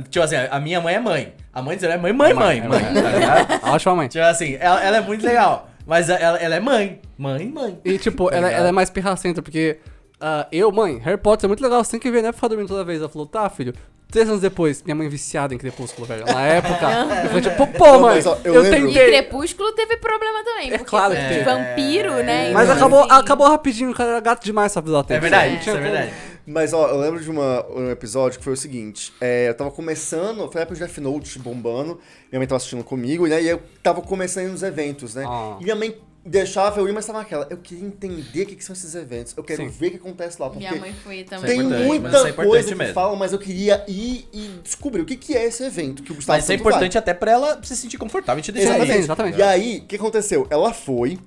tipo 0.10 0.24
assim, 0.24 0.36
a 0.36 0.60
minha 0.60 0.80
mãe 0.80 0.94
é 0.96 1.00
mãe. 1.00 1.34
A 1.52 1.62
mãe 1.64 1.76
do 1.76 1.80
Seru 1.80 1.94
é 1.94 1.98
mãe, 1.98 2.14
mãe, 2.14 2.34
mãe, 2.34 2.60
É 2.60 2.68
mãe, 2.68 2.82
mãe. 2.84 2.94
tá 3.02 3.10
ligado? 3.10 3.66
Ótima 3.74 3.96
mãe. 3.96 4.08
Tipo 4.08 4.24
assim, 4.26 4.56
ela, 4.60 4.84
ela 4.84 4.98
é 4.98 5.02
muito 5.02 5.26
legal. 5.26 5.70
Mas 5.86 6.10
ela, 6.10 6.38
ela 6.38 6.56
é 6.56 6.60
mãe. 6.60 7.02
Mãe, 7.18 7.48
mãe. 7.50 7.80
E 7.84 7.98
tipo, 7.98 8.30
Tá 8.30 8.38
ela, 8.38 8.52
ela 8.52 8.70
é 8.70 8.72
mais 8.72 8.90
pirracenta, 8.92 9.42
porque 9.42 9.80
ah, 10.22 10.48
eu, 10.52 10.72
mãe, 10.72 11.00
Harry 11.00 11.18
Potter 11.18 11.48
é 11.48 11.50
muito 11.50 11.62
legal, 11.64 11.84
você 11.84 11.92
tem 11.92 12.00
que 12.00 12.12
ver, 12.12 12.22
né? 12.22 12.32
Ficar 12.32 12.48
dormindo 12.50 12.68
toda 12.68 12.84
vez. 12.84 13.00
Ela 13.00 13.10
falou, 13.10 13.26
tá, 13.28 13.50
filho. 13.50 13.74
Três 14.14 14.30
anos 14.30 14.42
depois, 14.42 14.84
minha 14.84 14.94
mãe 14.94 15.10
viciada 15.10 15.56
em 15.56 15.58
Crepúsculo, 15.58 16.06
velho. 16.06 16.24
Na 16.26 16.40
época, 16.46 16.88
eu 17.24 17.28
falei, 17.30 17.42
tipo, 17.42 17.68
pô, 17.76 17.86
Não, 17.88 18.00
mãe, 18.02 18.16
mas, 18.16 18.26
ó, 18.28 18.38
eu 18.44 18.54
eu, 18.54 18.62
lembro- 18.62 18.90
E 18.90 18.94
tentei. 18.94 19.08
Crepúsculo 19.08 19.72
teve 19.74 19.98
problema 19.98 20.44
também. 20.44 20.68
É 20.68 20.78
porque 20.78 20.90
claro 20.90 21.16
que 21.16 21.22
de 21.22 21.28
teve. 21.30 21.44
vampiro, 21.44 22.14
né? 22.24 22.52
Mas 22.54 22.66
então, 22.66 22.76
acabou, 22.78 23.00
assim, 23.02 23.12
acabou 23.12 23.48
rapidinho, 23.50 23.90
o 23.90 23.94
cara 23.96 24.12
era 24.12 24.20
gato 24.20 24.46
demais 24.46 24.72
pra 24.72 24.82
avisar. 24.82 25.06
É 25.10 25.20
verdade, 25.20 25.56
isso 25.58 25.70
é 25.70 25.74
como. 25.74 25.84
verdade. 25.84 26.14
Mas, 26.46 26.74
ó, 26.74 26.90
eu 26.90 27.00
lembro 27.00 27.22
de 27.24 27.32
uma, 27.32 27.66
um 27.74 27.90
episódio 27.90 28.38
que 28.38 28.44
foi 28.44 28.54
o 28.54 28.58
seguinte. 28.58 29.12
é, 29.20 29.50
eu 29.50 29.54
tava 29.56 29.72
começando, 29.72 30.48
foi 30.52 30.62
a 30.62 30.64
época 30.64 30.76
de 30.78 30.86
Death 30.86 30.98
Note 31.00 31.40
bombando, 31.40 32.00
minha 32.32 32.40
mãe 32.40 32.46
tava 32.48 32.58
assistindo 32.58 32.84
comigo, 32.84 33.26
né, 33.26 33.42
e 33.42 33.48
eu 33.50 33.62
tava 33.82 34.02
começando 34.02 34.52
nos 34.52 34.62
eventos, 34.62 35.16
né? 35.16 35.26
Ah. 35.28 35.58
E 35.60 35.64
minha 35.64 35.76
mãe 35.76 35.96
deixava 36.26 36.80
eu 36.80 36.88
ir, 36.88 36.94
mas 36.94 37.06
tava 37.06 37.20
naquela, 37.20 37.46
eu 37.50 37.58
queria 37.58 37.86
entender 37.86 38.44
o 38.44 38.46
que, 38.46 38.56
que 38.56 38.64
são 38.64 38.74
esses 38.74 38.96
eventos, 38.96 39.34
eu 39.36 39.44
quero 39.44 39.64
Sim. 39.64 39.70
ver 39.70 39.88
o 39.88 39.92
que 39.92 39.98
acontece 39.98 40.42
lá, 40.42 40.50
porque 40.50 40.66
Minha 40.68 40.80
mãe 40.80 40.94
foi 41.04 41.24
também. 41.24 41.46
tem 41.46 41.60
importante, 41.60 41.80
mas 41.82 41.88
muita 41.88 42.18
é 42.18 42.30
importante 42.30 42.48
coisa 42.48 42.68
que 42.70 42.76
mesmo. 42.76 42.94
falam, 42.94 43.16
mas 43.18 43.34
eu 43.34 43.40
queria 43.40 43.84
ir 43.88 44.28
e 44.32 44.48
descobrir 44.64 45.02
o 45.02 45.06
que, 45.06 45.18
que 45.18 45.36
é 45.36 45.44
esse 45.46 45.64
evento 45.64 46.02
que 46.02 46.12
o 46.12 46.16
Gustavo 46.16 46.38
Mas 46.38 46.44
isso 46.46 46.52
é 46.52 46.56
tanto 46.56 46.64
vai. 46.64 46.72
importante 46.74 46.98
até 46.98 47.14
pra 47.14 47.32
ela 47.32 47.60
se 47.64 47.76
sentir 47.76 47.98
confortável 47.98 48.40
e 48.40 48.44
te 48.44 48.52
deixar 48.52 48.70
Exatamente, 48.76 48.96
ir. 48.98 49.00
exatamente. 49.04 49.38
E 49.38 49.42
aí, 49.44 49.78
o 49.80 49.86
que 49.88 49.96
aconteceu? 49.98 50.48
Ela 50.50 50.74
foi, 50.74 51.20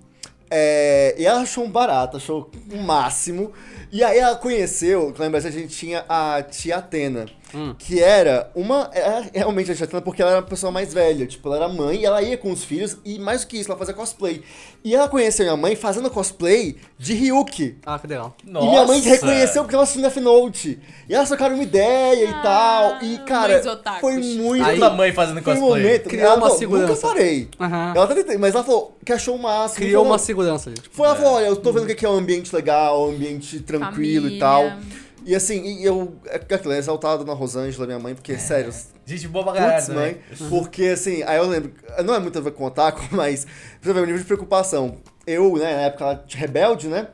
é, 0.50 1.14
e 1.18 1.26
ela 1.26 1.40
achou 1.40 1.64
um 1.64 1.70
barato, 1.70 2.16
achou 2.16 2.50
o 2.72 2.78
máximo. 2.78 3.52
E 3.92 4.02
aí 4.02 4.18
ela 4.18 4.34
conheceu, 4.36 5.14
lembra, 5.18 5.38
a 5.38 5.50
gente 5.50 5.68
tinha 5.76 6.04
a 6.08 6.42
tia 6.42 6.76
Atena, 6.78 7.26
Hum. 7.54 7.74
que 7.78 8.02
era 8.02 8.50
uma. 8.54 8.90
Era 8.92 9.28
realmente 9.32 9.70
a 9.70 9.74
tia 9.74 9.84
Atena 9.84 10.02
porque 10.02 10.20
ela 10.20 10.32
era 10.32 10.40
uma 10.40 10.46
pessoa 10.46 10.70
mais 10.72 10.92
velha. 10.92 11.26
Tipo, 11.26 11.48
ela 11.48 11.56
era 11.64 11.68
mãe 11.68 12.00
e 12.00 12.04
ela 12.04 12.20
ia 12.22 12.36
com 12.36 12.50
os 12.50 12.64
filhos, 12.64 12.96
e 13.04 13.18
mais 13.18 13.42
do 13.42 13.46
que 13.46 13.56
isso, 13.58 13.70
ela 13.70 13.78
fazia 13.78 13.94
cosplay. 13.94 14.42
E 14.84 14.94
ela 14.94 15.08
conheceu 15.08 15.44
minha 15.44 15.56
mãe 15.56 15.74
fazendo 15.76 16.10
cosplay 16.10 16.76
de 16.98 17.14
Ryuki. 17.14 17.76
Ah, 17.84 17.98
que 17.98 18.06
legal. 18.06 18.36
E 18.44 18.50
minha 18.50 18.84
mãe 18.84 18.98
Nossa. 18.98 19.08
reconheceu 19.08 19.62
porque 19.62 19.74
ela 19.74 19.84
assistiu 19.84 20.02
Death 20.02 20.16
Note. 20.16 20.78
E 21.08 21.14
elas 21.14 21.28
trocaram 21.28 21.54
uma 21.54 21.64
ideia 21.64 22.24
e 22.24 22.28
Ah, 22.28 22.40
tal. 22.42 23.02
E, 23.02 23.18
cara, 23.18 23.62
foi 24.00 24.16
muito. 24.18 24.64
Aí- 24.64 24.78
Toda 24.78 24.90
mãe 24.94 25.12
fazendo 25.12 25.42
Foi 25.42 25.54
um 25.54 25.60
cosplay. 25.60 25.82
momento. 25.84 26.08
Criou 26.08 26.24
ela 26.26 26.34
uma 26.36 26.42
falou, 26.42 26.58
segurança. 26.58 26.92
Nunca 26.94 27.08
farei. 27.08 27.48
Aham. 27.60 27.92
Ela 27.96 28.04
até 28.04 28.14
tentei, 28.14 28.38
mas 28.38 28.54
ela 28.54 28.64
falou 28.64 28.96
que 29.04 29.12
achou 29.12 29.36
o 29.36 29.42
máximo. 29.42 29.76
Criou 29.76 30.02
falou, 30.02 30.12
uma 30.12 30.18
segurança 30.18 30.70
tipo, 30.72 30.88
Foi, 30.94 31.06
ela 31.06 31.14
falou, 31.16 31.32
olha, 31.34 31.46
eu 31.46 31.56
tô 31.56 31.72
vendo 31.72 31.84
o 31.84 31.86
que 31.86 31.94
que 31.94 32.04
é 32.06 32.08
um 32.08 32.16
ambiente 32.16 32.54
legal, 32.54 33.06
um 33.08 33.10
ambiente 33.10 33.60
tranquilo 33.60 34.26
e 34.28 34.38
Família. 34.38 34.40
tal. 34.40 34.72
E 35.26 35.34
assim, 35.34 35.80
e 35.80 35.84
eu, 35.84 36.14
é 36.26 36.36
aquilo, 36.36 36.72
é 36.72 36.78
exaltado 36.78 37.24
na 37.24 37.32
Rosângela, 37.32 37.84
minha 37.84 37.98
mãe, 37.98 38.14
porque, 38.14 38.38
sério, 38.38 38.72
Gente 39.04 39.26
boa 39.26 39.44
pra 39.44 39.54
caralho. 39.54 39.94
mãe. 39.94 40.20
Porque 40.48 40.84
assim, 40.84 41.24
aí 41.24 41.36
eu 41.38 41.48
lembro, 41.48 41.72
não 42.04 42.14
é 42.14 42.20
muito 42.20 42.38
a 42.38 42.40
ver 42.40 42.52
com 42.52 42.62
o 42.62 42.68
otaku, 42.68 43.02
mas 43.10 43.44
pra 43.80 43.92
ver 43.92 44.02
o 44.02 44.06
nível 44.06 44.20
de 44.20 44.24
preocupação. 44.24 44.98
Eu, 45.26 45.56
né, 45.56 45.74
na 45.74 45.82
época, 45.82 46.22
tinha 46.28 46.40
rebelde, 46.40 46.86
né? 46.86 47.08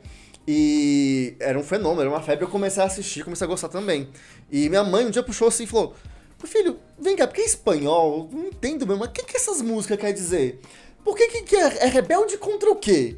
E 0.47 1.35
era 1.39 1.57
um 1.57 1.63
fenômeno, 1.63 2.01
era 2.01 2.09
uma 2.11 2.21
febre, 2.21 2.45
eu 2.45 2.49
comecei 2.49 2.83
a 2.83 2.85
assistir, 2.85 3.23
comecei 3.23 3.45
a 3.45 3.49
gostar 3.49 3.69
também. 3.69 4.07
E 4.51 4.69
minha 4.69 4.83
mãe 4.83 5.07
um 5.07 5.09
dia 5.09 5.23
puxou 5.23 5.47
assim 5.47 5.63
e 5.63 5.67
falou: 5.67 5.95
Meu 6.37 6.47
filho, 6.47 6.77
vem 6.99 7.15
cá, 7.15 7.25
porque 7.25 7.41
é 7.41 7.45
espanhol, 7.45 8.29
não 8.31 8.45
entendo 8.45 8.85
mesmo, 8.85 8.99
mas 8.99 9.09
o 9.09 9.11
que, 9.11 9.23
que 9.23 9.37
essas 9.37 9.59
músicas 9.59 9.97
quer 9.97 10.11
dizer? 10.13 10.59
Por 11.03 11.17
que, 11.17 11.29
que, 11.29 11.41
que 11.41 11.55
é, 11.55 11.85
é 11.85 11.87
rebelde 11.87 12.37
contra 12.37 12.69
o 12.69 12.75
quê? 12.75 13.17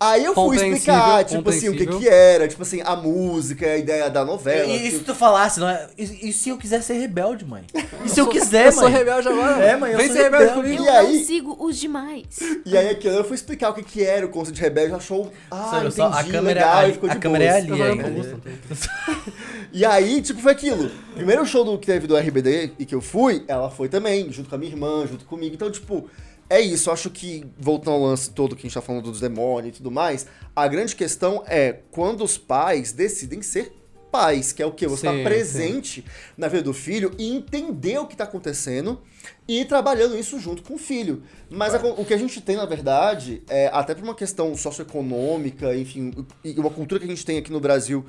Aí 0.00 0.24
eu 0.24 0.34
fui 0.34 0.56
explicar, 0.56 1.24
tipo 1.24 1.48
assim, 1.50 1.68
o 1.68 1.76
que 1.76 1.86
que 1.86 2.08
era, 2.08 2.46
tipo 2.46 2.62
assim, 2.62 2.80
a 2.84 2.94
música, 2.94 3.66
a 3.66 3.76
ideia 3.76 4.08
da 4.08 4.24
novela. 4.24 4.66
E, 4.66 4.88
e 4.88 4.90
se 4.92 5.00
tu 5.00 5.14
falasse, 5.14 5.58
não 5.58 5.68
é? 5.68 5.88
E, 5.98 6.28
e 6.28 6.32
se 6.32 6.48
eu 6.50 6.56
quiser 6.56 6.82
ser 6.82 6.94
rebelde, 6.94 7.44
mãe? 7.44 7.64
E 8.04 8.08
se 8.08 8.20
eu, 8.20 8.24
sou- 8.24 8.32
quiser, 8.32 8.66
eu 8.66 8.72
sou 8.72 8.84
mãe? 8.84 8.92
rebelde 8.92 9.28
agora. 9.28 9.64
É, 9.64 9.76
mãe, 9.76 9.92
eu 9.92 9.98
Vem 9.98 10.06
sou 10.06 10.16
ser 10.16 10.22
rebelde 10.24 10.44
rebelde. 10.46 10.62
comigo. 10.76 10.82
Eu 10.84 10.92
E 10.94 10.96
aí- 10.96 11.18
não 11.18 11.24
sigo 11.24 11.56
os 11.58 11.76
demais. 11.76 12.26
E 12.64 12.76
aí 12.76 12.88
aquilo, 12.90 13.14
eu 13.16 13.24
fui 13.24 13.34
explicar 13.34 13.70
o 13.70 13.74
que, 13.74 13.82
que 13.82 14.04
era 14.04 14.24
o 14.24 14.28
conceito 14.28 14.56
de 14.56 14.62
rebelde, 14.62 14.88
ela 14.90 14.98
achou, 14.98 15.32
ah, 15.50 15.56
Sério, 15.70 15.76
entendi, 15.88 15.94
só 15.96 16.06
a 16.06 16.22
câmera, 16.24 16.60
legal, 16.60 16.76
ali- 16.78 16.90
e 16.90 16.92
ficou 16.94 17.10
a 17.10 17.14
de 17.14 17.18
câmera 17.20 17.44
é 17.44 17.50
ali 17.56 17.68
Eu 17.70 17.76
falei, 17.76 17.92
ainda. 17.92 18.04
"Augusto, 18.08 18.30
não 18.32 18.40
tem." 18.40 18.52
E 19.72 19.84
aí, 19.84 20.22
tipo, 20.22 20.40
foi 20.40 20.52
aquilo. 20.52 20.90
Primeiro 21.14 21.44
show 21.44 21.62
do, 21.64 21.76
que 21.78 21.86
teve 21.86 22.06
do 22.06 22.16
RBD 22.16 22.72
e 22.78 22.86
que 22.86 22.94
eu 22.94 23.00
fui, 23.02 23.44
ela 23.46 23.68
foi 23.70 23.88
também, 23.88 24.30
junto 24.32 24.48
com 24.48 24.54
a 24.54 24.58
minha 24.58 24.70
irmã, 24.72 25.06
junto 25.06 25.24
comigo. 25.26 25.54
Então, 25.54 25.70
tipo, 25.70 26.08
é 26.48 26.60
isso. 26.60 26.88
Eu 26.88 26.92
acho 26.94 27.10
que, 27.10 27.46
voltando 27.58 27.94
ao 27.94 28.02
lance 28.02 28.30
todo 28.30 28.54
que 28.56 28.62
a 28.62 28.68
gente 28.68 28.74
tá 28.74 28.80
falando 28.82 29.04
dos 29.04 29.20
demônios 29.20 29.74
e 29.74 29.76
tudo 29.78 29.90
mais, 29.90 30.26
a 30.54 30.66
grande 30.68 30.94
questão 30.96 31.42
é 31.46 31.80
quando 31.90 32.24
os 32.24 32.36
pais 32.38 32.92
decidem 32.92 33.42
ser 33.42 33.72
pais, 34.10 34.52
que 34.52 34.62
é 34.62 34.66
o 34.66 34.72
quê? 34.72 34.86
Você 34.88 35.06
Sim, 35.06 35.18
tá 35.18 35.22
presente 35.22 36.02
na 36.36 36.48
vida 36.48 36.62
do 36.62 36.72
filho 36.72 37.12
e 37.18 37.28
entender 37.30 37.98
o 37.98 38.06
que 38.06 38.16
tá 38.16 38.24
acontecendo 38.24 39.02
e 39.46 39.60
ir 39.60 39.64
trabalhando 39.66 40.16
isso 40.18 40.40
junto 40.40 40.62
com 40.62 40.76
o 40.76 40.78
filho. 40.78 41.22
Mas 41.50 41.74
a- 41.74 41.78
o 41.86 42.04
que 42.06 42.14
a 42.14 42.16
gente 42.16 42.40
tem, 42.40 42.56
na 42.56 42.64
verdade, 42.64 43.42
é 43.50 43.68
até 43.70 43.94
por 43.94 44.02
uma 44.02 44.14
questão 44.14 44.56
socioeconômica, 44.56 45.76
enfim, 45.76 46.12
e 46.42 46.58
uma 46.58 46.70
cultura 46.70 46.98
que 47.00 47.06
a 47.06 47.08
gente 47.08 47.24
tem 47.24 47.36
aqui 47.38 47.52
no 47.52 47.60
Brasil, 47.60 48.04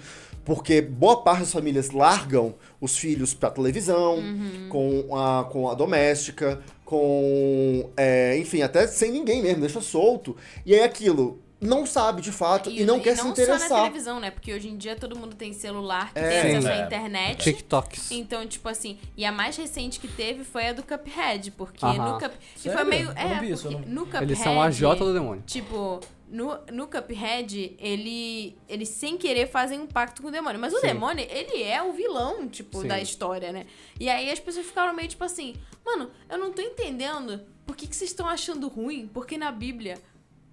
porque 0.45 0.81
boa 0.81 1.21
parte 1.21 1.41
das 1.41 1.51
famílias 1.51 1.91
largam 1.91 2.55
os 2.79 2.97
filhos 2.97 3.33
pra 3.33 3.49
televisão, 3.49 4.23
com, 4.69 5.15
a, 5.17 5.43
com 5.51 5.69
a 5.69 5.73
doméstica, 5.73 6.61
com. 6.89 7.89
é, 7.95 8.37
enfim, 8.37 8.61
até 8.61 8.87
sem 8.87 9.11
ninguém 9.11 9.41
mesmo, 9.41 9.61
deixa 9.61 9.79
solto. 9.81 10.35
E 10.65 10.73
aí 10.73 10.81
aquilo. 10.81 11.39
Não 11.61 11.85
sabe 11.85 12.21
de 12.21 12.31
fato 12.31 12.69
e, 12.69 12.85
não 12.85 13.01
quer 13.01 13.15
se 13.15 13.17
só 13.17 13.23
na 13.25 13.29
interessar. 13.31 13.81
televisão, 13.81 14.17
né? 14.21 14.31
Porque 14.31 14.53
hoje 14.53 14.69
em 14.69 14.77
dia 14.77 14.95
todo 14.95 15.19
mundo 15.19 15.35
tem 15.35 15.51
celular, 15.51 16.13
que 16.13 16.19
É. 16.19 16.41
tem 16.43 16.55
acesso 16.55 16.67
à 16.69 16.85
internet. 16.85 17.43
TikToks. 17.43 18.11
Então, 18.11 18.47
tipo 18.47 18.69
assim, 18.69 18.97
e 19.17 19.25
a 19.25 19.31
mais 19.33 19.57
recente 19.57 19.99
que 19.99 20.07
teve 20.07 20.45
foi 20.45 20.67
a 20.69 20.71
do 20.71 20.81
Cuphead, 20.83 21.51
porque 21.51 21.83
Aham. 21.85 22.13
no 22.13 22.17
Cup... 22.17 22.31
Que 22.55 22.69
foi 22.69 22.83
meio... 22.85 23.07
Não 23.07 23.17
É, 23.17 23.45
isso, 23.45 23.69
não- 23.69 23.79
no 23.81 24.05
Cuphead... 24.05 24.23
Eles 24.23 24.39
são 24.39 24.61
a 24.61 24.67
agiota 24.67 25.03
do 25.03 25.13
demônio. 25.13 25.43
Tipo, 25.45 25.99
no, 26.29 26.57
no 26.71 26.87
Cuphead, 26.87 27.75
ele, 27.79 28.55
eles 28.67 28.89
sem 28.89 29.17
querer 29.17 29.47
fazem 29.47 29.79
um 29.79 29.87
pacto 29.87 30.21
com 30.21 30.27
o 30.27 30.31
demônio. 30.31 30.59
Mas 30.59 30.73
o 30.73 30.79
Sim. 30.79 30.87
demônio, 30.87 31.25
ele 31.29 31.63
é 31.63 31.81
o 31.81 31.91
vilão, 31.91 32.47
tipo, 32.47 32.81
Sim. 32.81 32.87
da 32.87 32.99
história, 33.01 33.51
né? 33.51 33.65
E 33.99 34.07
aí 34.09 34.31
as 34.31 34.39
pessoas 34.39 34.65
ficaram 34.65 34.93
meio 34.93 35.07
tipo 35.07 35.23
assim, 35.23 35.55
mano, 35.85 36.11
eu 36.29 36.37
não 36.37 36.51
tô 36.51 36.61
entendendo 36.61 37.41
por 37.65 37.75
que, 37.75 37.87
que 37.87 37.95
vocês 37.95 38.11
estão 38.11 38.27
achando 38.27 38.67
ruim, 38.67 39.09
porque 39.13 39.37
na 39.37 39.51
Bíblia 39.51 39.97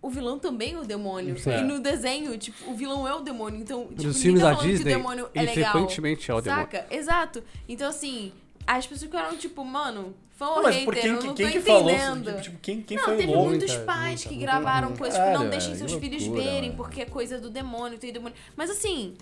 o 0.00 0.10
vilão 0.10 0.38
também 0.38 0.74
é 0.74 0.78
o 0.78 0.84
demônio. 0.84 1.36
E 1.46 1.62
no 1.62 1.80
desenho, 1.80 2.36
tipo, 2.38 2.70
o 2.70 2.74
vilão 2.74 3.06
é 3.08 3.14
o 3.14 3.20
demônio. 3.20 3.60
Então, 3.60 3.88
tipo, 3.88 3.94
Nos 3.94 4.04
ninguém 4.04 4.22
filmes 4.22 4.42
tá 4.42 4.50
da 4.52 4.60
Disney, 4.60 4.76
que 4.76 4.82
o 4.82 4.84
demônio 4.84 5.30
é 5.34 5.42
ele 5.42 5.54
legal. 5.54 5.72
frequentemente 5.72 6.30
é 6.30 6.34
o 6.34 6.40
demônio. 6.40 6.64
Saca? 6.64 6.86
Exato. 6.90 7.44
Então, 7.68 7.88
assim, 7.88 8.32
as 8.66 8.86
pessoas 8.86 9.02
ficaram 9.10 9.36
tipo, 9.36 9.64
mano, 9.64 10.14
fã 10.36 10.46
ou 10.48 10.56
Não, 10.56 10.62
mas 10.62 10.74
hater, 10.76 10.84
por 10.84 10.94
quem, 10.94 11.10
eu 11.10 11.18
que- 11.18 11.26
não 11.26 11.34
quem 11.34 11.46
tô 11.46 11.52
que 11.52 11.60
falou? 11.60 11.90
entendendo. 11.90 12.26
Tipo, 12.30 12.42
tipo, 12.42 12.58
quem, 12.60 12.82
quem 12.82 12.96
não, 12.96 13.04
foi 13.04 13.16
teve 13.16 13.32
louco? 13.32 13.48
muitos 13.48 13.68
Muita, 13.70 13.84
pais 13.84 14.04
muita, 14.06 14.22
que 14.28 14.34
muita 14.36 14.46
gravaram 14.52 14.88
coisa. 14.88 14.98
coisas, 14.98 15.18
tipo, 15.18 15.38
não 15.44 15.50
deixem 15.50 15.72
que 15.72 15.78
seus 15.78 15.92
filhos 15.94 16.22
loucura, 16.26 16.44
verem, 16.44 16.62
mano. 16.70 16.76
porque 16.76 17.00
é 17.02 17.04
coisa 17.06 17.40
do 17.40 17.50
demônio, 17.50 17.98
tem 17.98 18.12
demônio. 18.12 18.36
Mas 18.56 18.70
assim, 18.70 19.14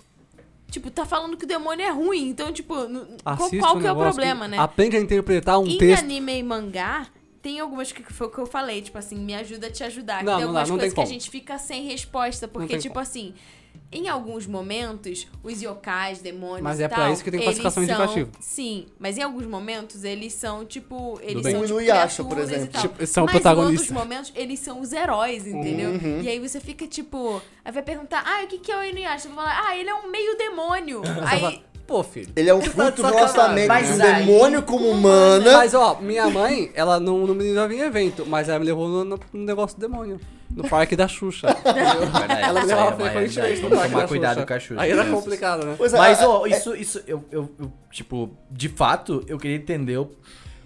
tipo, 0.69 0.91
tá 0.91 1.05
falando 1.05 1.37
que 1.37 1.45
o 1.45 1.47
demônio 1.47 1.85
é 1.85 1.89
ruim. 1.89 2.29
Então, 2.29 2.51
tipo, 2.51 2.75
qual, 2.75 3.77
um 3.77 3.79
que 3.81 3.87
é 3.87 3.91
o 3.91 3.95
problema, 3.95 4.47
né? 4.47 4.57
Aprende 4.59 4.97
a 4.97 4.99
interpretar 4.99 5.59
um 5.59 5.65
em 5.67 5.77
texto. 5.77 6.03
anime 6.03 6.37
e 6.37 6.43
mangá, 6.43 7.07
tem 7.41 7.59
algumas 7.59 7.91
que 7.91 8.01
foi 8.11 8.27
o 8.27 8.29
que 8.31 8.39
eu 8.39 8.45
falei, 8.47 8.81
tipo 8.81 8.97
assim, 8.97 9.15
me 9.15 9.33
ajuda 9.35 9.67
a 9.67 9.71
te 9.71 9.83
ajudar. 9.83 10.23
Não, 10.23 10.37
tem 10.37 10.45
não 10.47 10.53
dá, 10.53 10.59
algumas 10.61 10.69
não 10.69 10.77
coisas 10.77 10.93
tem 10.93 10.95
que 10.95 10.99
a 11.01 11.03
como. 11.03 11.13
gente 11.13 11.29
fica 11.29 11.57
sem 11.59 11.85
resposta, 11.85 12.47
porque, 12.47 12.77
tipo 12.79 12.95
como. 12.95 13.03
assim, 13.03 13.33
em 13.91 14.09
alguns 14.09 14.45
momentos, 14.45 15.27
os 15.43 15.61
yokais, 15.61 16.19
demônios 16.19 16.61
Mas 16.61 16.79
e 16.79 16.83
é 16.83 16.87
pra 16.87 16.97
tal, 16.97 17.13
isso 17.13 17.23
que 17.23 17.31
tem 17.31 17.41
eles 17.41 17.59
classificação 17.59 17.83
são- 17.85 18.05
indicativa. 18.05 18.31
Sim, 18.41 18.87
mas 18.99 19.17
em 19.17 19.21
alguns 19.21 19.45
momentos 19.45 20.03
eles 20.03 20.33
são, 20.33 20.65
tipo, 20.65 21.17
eles 21.21 21.43
são, 21.43 21.61
O 21.61 21.65
tipo, 21.65 21.79
Inuyasha, 21.79 22.23
por 22.23 22.29
criaturas 22.35 22.49
e 22.49 22.53
exemplo. 22.55 22.73
tal. 22.73 22.81
Tipo, 22.81 23.07
são 23.07 23.23
mas 23.25 23.31
protagonistas. 23.33 23.89
em 23.89 23.93
outros 23.93 24.09
momentos, 24.09 24.31
eles 24.35 24.59
são 24.59 24.81
os 24.81 24.91
heróis, 24.91 25.47
entendeu? 25.47 25.91
Uhum. 25.91 26.21
E 26.21 26.27
aí 26.29 26.39
você 26.39 26.59
fica, 26.59 26.85
tipo... 26.87 27.41
Aí 27.63 27.71
vai 27.71 27.83
perguntar, 27.83 28.23
ah, 28.25 28.43
o 28.43 28.47
que 28.47 28.57
que 28.59 28.71
é 28.71 28.77
o 28.77 28.83
Inuyasha? 28.83 29.27
Eu 29.27 29.33
vou 29.33 29.43
falar, 29.43 29.63
ah, 29.67 29.77
ele 29.77 29.89
é 29.89 29.95
um 29.95 30.09
meio 30.11 30.37
demônio. 30.37 31.01
aí... 31.25 31.63
Pô, 31.87 32.01
filho. 32.03 32.29
Ele 32.35 32.49
é 32.49 32.53
um 32.53 32.59
Tá 32.61 32.71
fruto 32.71 33.01
do 33.03 33.07
relacionamento 33.13 33.67
Mas 33.67 33.87
de 33.95 34.01
um 34.01 34.03
aí- 34.05 34.25
demônio 34.25 34.63
como 34.63 34.89
humana. 34.89 35.53
Mas, 35.53 35.73
ó, 35.75 35.99
minha 36.01 36.27
mãe, 36.29 36.71
ela 36.73 36.99
não, 36.99 37.27
não 37.27 37.35
me 37.35 37.43
levava 37.43 37.73
em 37.75 37.79
evento, 37.81 38.25
mas 38.25 38.49
ela 38.49 38.57
me 38.57 38.65
levou 38.65 38.87
no, 38.87 39.03
no- 39.05 39.19
no 39.33 39.43
negócio 39.45 39.77
do 39.77 39.81
demônio. 39.87 40.19
No 40.49 40.67
parque 40.67 40.95
da 40.95 41.07
Xuxa. 41.07 41.47
Verdade, 41.63 42.41
ela 42.41 42.61
me 42.61 42.65
levava 42.67 43.03
é 43.07 43.11
frequentemente 43.11 43.61
no 43.61 43.69
parque 43.69 43.89
tomar 43.91 44.01
da 44.01 44.07
cuidado 44.07 44.33
Xuxa. 44.35 44.45
com 44.47 44.53
a 44.53 44.59
Xuxa. 44.59 44.81
Aí 44.81 44.91
era 44.91 45.01
crianças. 45.03 45.23
complicado, 45.23 45.65
né? 45.65 45.75
Pois 45.77 45.93
é, 45.93 45.97
Mas, 45.97 46.21
é- 46.21 46.27
ó, 46.27 46.45
é- 46.45 46.49
isso, 46.49 46.75
isso 46.75 47.03
eu, 47.07 47.23
eu, 47.31 47.49
eu, 47.59 47.71
tipo, 47.91 48.35
de 48.49 48.69
fato, 48.69 49.23
eu 49.27 49.37
queria 49.37 49.57
entender 49.57 49.97
o- 49.97 50.09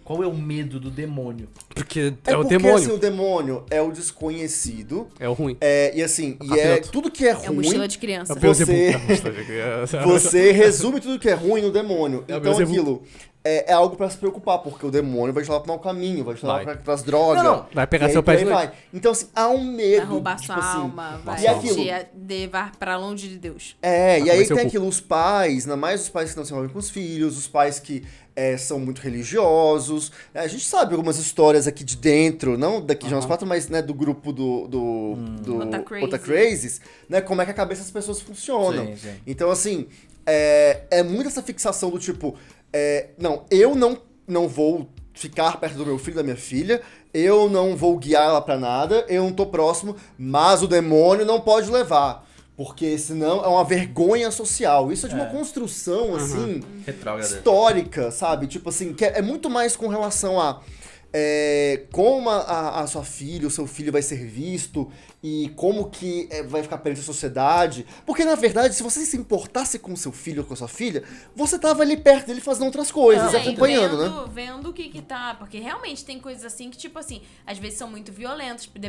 qual 0.10 0.24
é 0.24 0.28
o 0.28 0.34
medo 0.34 0.80
do 0.80 0.89
demônio. 0.89 1.48
Porque 1.69 2.15
É, 2.26 2.32
é, 2.32 2.36
o 2.36 2.41
porque 2.41 2.58
demônio. 2.58 2.78
assim, 2.78 2.91
o 2.91 2.98
demônio 2.98 3.63
é 3.69 3.80
o 3.80 3.91
desconhecido. 3.91 5.08
É 5.19 5.30
o 5.30 5.34
ruim. 5.34 5.56
É, 5.62 5.95
e 5.95 6.02
assim, 6.02 6.36
e 6.41 6.60
é 6.60 6.78
tudo 6.80 7.12
que 7.12 7.28
é 7.28 7.30
É 7.30 7.34
ruim. 7.34 7.58
mochila 7.58 7.88
de 7.88 8.00
criança. 8.00 8.34
É 8.34 8.36
Você-. 8.41 10.00
Você 10.04 10.52
resume 10.52 11.00
tudo 11.00 11.19
que 11.19 11.30
é 11.30 11.36
ruim 11.36 11.62
no 11.62 11.72
demônio. 11.72 12.26
É 12.28 12.38
então 12.38 12.58
aquilo 12.58 13.04
é, 13.43 13.72
é 13.72 13.74
algo 13.74 13.95
pra 13.95 14.10
se 14.10 14.17
preocupar, 14.17 14.60
porque 14.60 14.86
o 14.86 14.91
demônio 14.91 15.34
vai 15.34 15.43
te 15.43 15.48
levar 15.50 15.62
pro 15.62 15.69
mau 15.69 15.80
caminho, 15.80 16.24
vai 16.24 16.36
te 16.36 16.43
levar 16.45 16.56
Vai. 16.56 16.65
pra, 16.65 16.76
pras 16.78 17.04
drogas. 17.04 17.43
Não, 17.43 17.58
não. 17.58 17.65
Vai 17.74 17.88
pegar 17.88 18.08
aí 18.08 18.12
seu 18.12 18.24
pé 18.24 18.36
de 18.36 18.45
vai. 18.45 18.72
Então, 18.93 19.12
assim, 19.12 19.28
há 19.36 19.48
um 19.48 19.63
medo. 19.63 19.98
Vai 19.98 20.06
roubar 20.08 20.36
tipo 20.36 20.48
sua 20.48 20.56
assim, 20.58 20.82
alma, 20.82 21.22
vai 21.24 21.41
e 21.43 21.48
aquilo? 21.48 21.76
te 21.76 22.08
levar 22.28 22.76
pra 22.78 22.98
longe 22.98 23.28
de 23.28 23.38
Deus. 23.38 23.78
É, 23.82 24.19
e 24.19 24.30
aí 24.30 24.45
tem 24.48 24.60
aquilo, 24.60 24.88
os 24.88 25.00
pais, 25.00 25.63
ainda 25.65 25.78
mais 25.78 26.02
os 26.02 26.10
pais 26.10 26.32
que 26.32 26.38
não 26.38 26.43
se 26.45 26.52
envolvem 26.52 26.72
com 26.72 26.80
os 26.80 26.89
filhos, 26.89 27.38
os 27.38 27.48
pais 27.48 27.80
que 27.80 28.04
é, 28.39 28.56
são 28.56 28.80
muito 28.80 29.02
religiosos. 29.02 30.13
A 30.34 30.47
gente 30.47 30.63
sabe 30.63 30.93
algumas 30.93 31.19
histórias 31.19 31.67
aqui 31.67 31.84
de 31.84 31.97
dentro, 31.97 32.58
não 32.58 32.80
daqui 32.80 33.06
de 33.06 33.13
nós 33.13 33.25
quatro, 33.25 33.45
mas 33.45 33.67
né, 33.67 33.82
do 33.82 33.93
grupo 33.93 34.32
do, 34.32 34.65
do, 34.65 35.15
do 35.41 35.58
Ota 35.58 35.80
Crazy. 35.80 36.06
Ota 36.06 36.17
Crazes, 36.17 36.82
né? 37.10 37.19
Como 37.19 37.41
é 37.41 37.45
que 37.45 37.52
a 37.52 37.54
cabeça 37.54 37.82
das 37.82 37.91
pessoas 37.91 38.21
funcionam. 38.21 38.86
Sim, 38.88 38.95
sim. 38.95 39.15
Então, 39.28 39.52
assim, 39.52 39.88
é, 40.25 40.84
é 40.89 41.04
muito 41.04 41.28
essa 41.28 41.43
fixação 41.43 41.89
do 41.89 41.99
tipo, 41.99 42.34
é, 42.71 43.10
não, 43.17 43.43
eu 43.52 43.75
não, 43.75 43.97
não 44.25 44.47
vou 44.47 44.89
ficar 45.13 45.60
perto 45.60 45.75
do 45.75 45.86
meu 45.86 45.97
filho, 45.97 46.15
da 46.15 46.23
minha 46.23 46.38
filha, 46.38 46.82
eu 47.13 47.49
não 47.49 47.75
vou 47.75 47.97
guiar 47.97 48.23
ela 48.23 48.41
pra 48.41 48.58
nada, 48.58 49.06
eu 49.10 49.23
não 49.23 49.34
tô 49.34 49.47
próximo, 49.47 49.97
mas 50.17 50.63
o 50.63 50.67
demônio 50.67 51.25
não 51.25 51.41
pode 51.41 51.69
levar. 51.69 52.25
Porque 52.60 52.98
senão 52.98 53.41
é 53.41 53.48
uma 53.48 53.63
vergonha 53.63 54.30
social. 54.32 54.91
Isso 54.91 55.06
é 55.06 55.10
de 55.10 55.15
uma 55.15 55.28
construção, 55.28 56.13
assim, 56.13 56.62
Retrógrada. 56.86 57.26
histórica, 57.26 58.12
sabe? 58.12 58.48
Tipo 58.48 58.67
assim, 58.67 58.91
que 58.93 59.06
é, 59.06 59.19
é 59.19 59.22
muito 59.22 59.50
mais 59.50 59.78
com 59.78 59.88
relação 59.88 60.38
a 60.38 60.62
é, 61.13 61.86
como 61.93 62.30
a, 62.30 62.36
a- 62.41 62.82
a 62.82 62.88
sua 62.88 63.06
filha, 63.06 63.48
o 63.48 63.50
seu 63.50 63.65
filho 63.65 63.93
vai 63.93 64.02
ser 64.02 64.26
visto 64.28 64.91
e 65.22 65.50
como 65.56 65.90
que 65.90 66.28
é, 66.32 66.42
vai 66.44 66.64
ficar 66.64 66.78
perante 66.78 67.02
a 67.02 67.04
sociedade. 67.04 67.86
Porque, 68.06 68.24
na 68.24 68.36
verdade, 68.36 68.74
se 68.74 68.82
você 68.82 69.06
se 69.06 69.18
importasse 69.18 69.78
com 69.80 69.96
seu 69.96 70.12
filho 70.12 70.42
ou 70.42 70.48
com 70.48 70.54
a 70.54 70.58
sua 70.58 70.68
filha, 70.68 71.04
você 71.36 71.60
tava 71.60 71.82
ali 71.82 71.98
perto 71.98 72.28
dele 72.28 72.40
fazendo 72.40 72.66
outras 72.68 72.90
coisas, 72.92 73.34
Não, 73.34 73.40
acompanhando, 73.42 73.98
vendo, 73.98 74.22
né? 74.28 74.32
Vendo 74.34 74.70
o 74.70 74.74
que 74.74 74.88
que 74.90 75.02
tá. 75.02 75.36
Porque 75.38 75.60
realmente 75.60 76.06
tem 76.06 76.20
coisas 76.20 76.46
assim 76.46 76.70
que, 76.70 76.78
tipo 76.78 76.98
assim, 76.98 77.22
às 77.46 77.58
vezes 77.58 77.78
são 77.78 77.90
muito 77.90 78.12
violentas 78.14 78.66
pra 78.66 78.82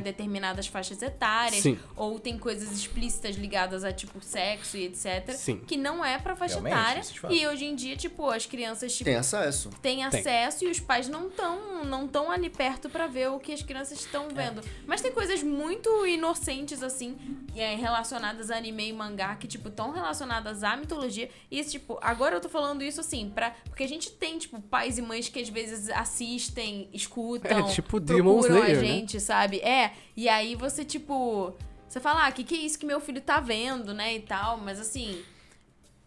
determinadas 0.00 0.66
faixas 0.66 1.02
etárias. 1.02 1.62
Sim. 1.62 1.78
Ou 1.96 2.18
tem 2.20 2.38
coisas 2.38 2.70
explícitas 2.70 3.34
ligadas 3.36 3.82
a, 3.82 3.92
tipo, 3.92 4.20
sexo 4.22 4.76
e 4.76 4.84
etc. 4.84 5.32
Sim. 5.34 5.58
Que 5.66 5.76
não 5.76 6.04
é 6.04 6.18
pra 6.18 6.36
faixa 6.36 6.60
Realmente, 6.60 6.74
etária. 6.80 7.02
fato. 7.20 7.34
E 7.34 7.46
hoje 7.46 7.64
em 7.64 7.74
dia, 7.74 7.96
tipo, 7.96 8.28
as 8.30 8.46
crianças, 8.46 8.92
tipo, 8.92 9.04
Tem 9.04 9.16
acesso. 9.16 9.70
têm 9.82 9.96
Tem. 9.96 10.04
acesso 10.04 10.64
e 10.64 10.70
os 10.70 10.78
pais 10.78 11.08
não 11.08 11.26
estão 11.28 11.84
não 11.84 12.06
tão 12.06 12.30
ali 12.30 12.48
perto 12.48 12.88
pra 12.88 13.06
ver 13.08 13.28
o 13.30 13.40
que 13.40 13.52
as 13.52 13.62
crianças 13.62 13.98
estão 13.98 14.26
É. 14.30 14.32
vendo. 14.34 14.62
Mas 14.86 15.00
tem 15.00 15.10
coisas 15.10 15.42
muito 15.42 15.71
inocentes, 16.06 16.82
assim, 16.82 17.16
é, 17.54 17.74
relacionadas 17.74 18.50
a 18.50 18.56
anime 18.56 18.88
e 18.88 18.92
mangá, 18.92 19.36
que, 19.36 19.46
tipo, 19.46 19.68
estão 19.68 19.90
relacionadas 19.90 20.62
à 20.62 20.76
mitologia. 20.76 21.28
E, 21.50 21.58
isso, 21.58 21.70
tipo, 21.72 21.98
agora 22.00 22.36
eu 22.36 22.40
tô 22.40 22.48
falando 22.48 22.82
isso, 22.82 23.00
assim, 23.00 23.30
pra, 23.30 23.50
porque 23.64 23.82
a 23.82 23.88
gente 23.88 24.10
tem, 24.10 24.38
tipo, 24.38 24.60
pais 24.62 24.98
e 24.98 25.02
mães 25.02 25.28
que 25.28 25.40
às 25.40 25.48
vezes 25.48 25.88
assistem, 25.90 26.88
escutam, 26.92 27.50
É, 27.50 27.62
tipo 27.72 28.00
Demon 28.00 28.40
procuram 28.40 28.56
Slayer, 28.56 28.78
a 28.78 28.80
né? 28.80 28.86
gente, 28.86 29.20
sabe? 29.20 29.58
É, 29.58 29.92
e 30.16 30.28
aí 30.28 30.54
você, 30.54 30.84
tipo... 30.84 31.54
Você 31.88 32.00
fala, 32.00 32.24
ah, 32.24 32.30
o 32.30 32.32
que, 32.32 32.42
que 32.42 32.54
é 32.54 32.58
isso 32.58 32.78
que 32.78 32.86
meu 32.86 33.00
filho 33.00 33.20
tá 33.20 33.38
vendo, 33.38 33.92
né, 33.92 34.14
e 34.14 34.20
tal, 34.20 34.56
mas 34.56 34.80
assim 34.80 35.22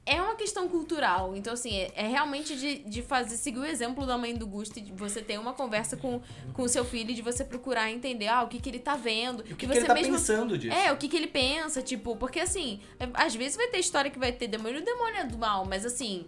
é 0.06 0.22
uma 0.22 0.36
questão 0.36 0.68
cultural. 0.68 1.36
Então, 1.36 1.54
assim, 1.54 1.76
é, 1.76 1.91
é 1.96 2.08
realmente 2.08 2.56
de, 2.56 2.80
de 2.80 3.02
fazer, 3.02 3.36
seguir 3.38 3.60
o 3.60 3.65
exemplo 3.65 4.06
da 4.06 4.18
mãe 4.18 4.36
do 4.36 4.46
Gusto, 4.46 4.78
e 4.78 4.82
de 4.82 4.91
você 4.91 5.22
ter 5.22 5.39
uma 5.39 5.54
conversa 5.54 5.98
com 5.98 6.22
com 6.54 6.63
o 6.63 6.70
seu 6.70 6.86
filho, 6.86 7.12
e 7.12 7.13
de 7.13 7.22
você 7.22 7.44
procurar 7.44 7.91
entender, 7.91 8.28
ah, 8.28 8.44
o 8.44 8.48
que, 8.48 8.60
que 8.60 8.70
ele 8.70 8.80
tá 8.80 8.96
vendo. 8.96 9.44
E 9.48 9.54
o 9.54 9.56
que, 9.56 9.68
que 9.68 9.78
ele 9.78 9.86
tá 9.86 9.94
mesmo. 9.94 10.13
pensando 10.13 10.58
disso? 10.58 10.76
É, 10.76 10.91
o 10.91 10.98
que, 10.98 11.08
que 11.08 11.18
ele 11.18 11.28
pensa, 11.28 11.82
tipo, 11.82 12.15
porque 12.15 12.39
assim, 12.39 12.80
é, 13.00 13.10
às 13.13 13.36
vezes 13.36 13.58
vai 13.58 13.68
ter 13.68 13.80
história 13.80 14.12
que 14.12 14.20
vai 14.20 14.32
ter 14.32 14.48
demônio, 14.48 14.82
o 14.82 14.86
demônio 14.86 15.18
é 15.18 15.24
do 15.26 15.38
mal, 15.38 15.65
mas 15.65 15.86
assim. 15.86 16.26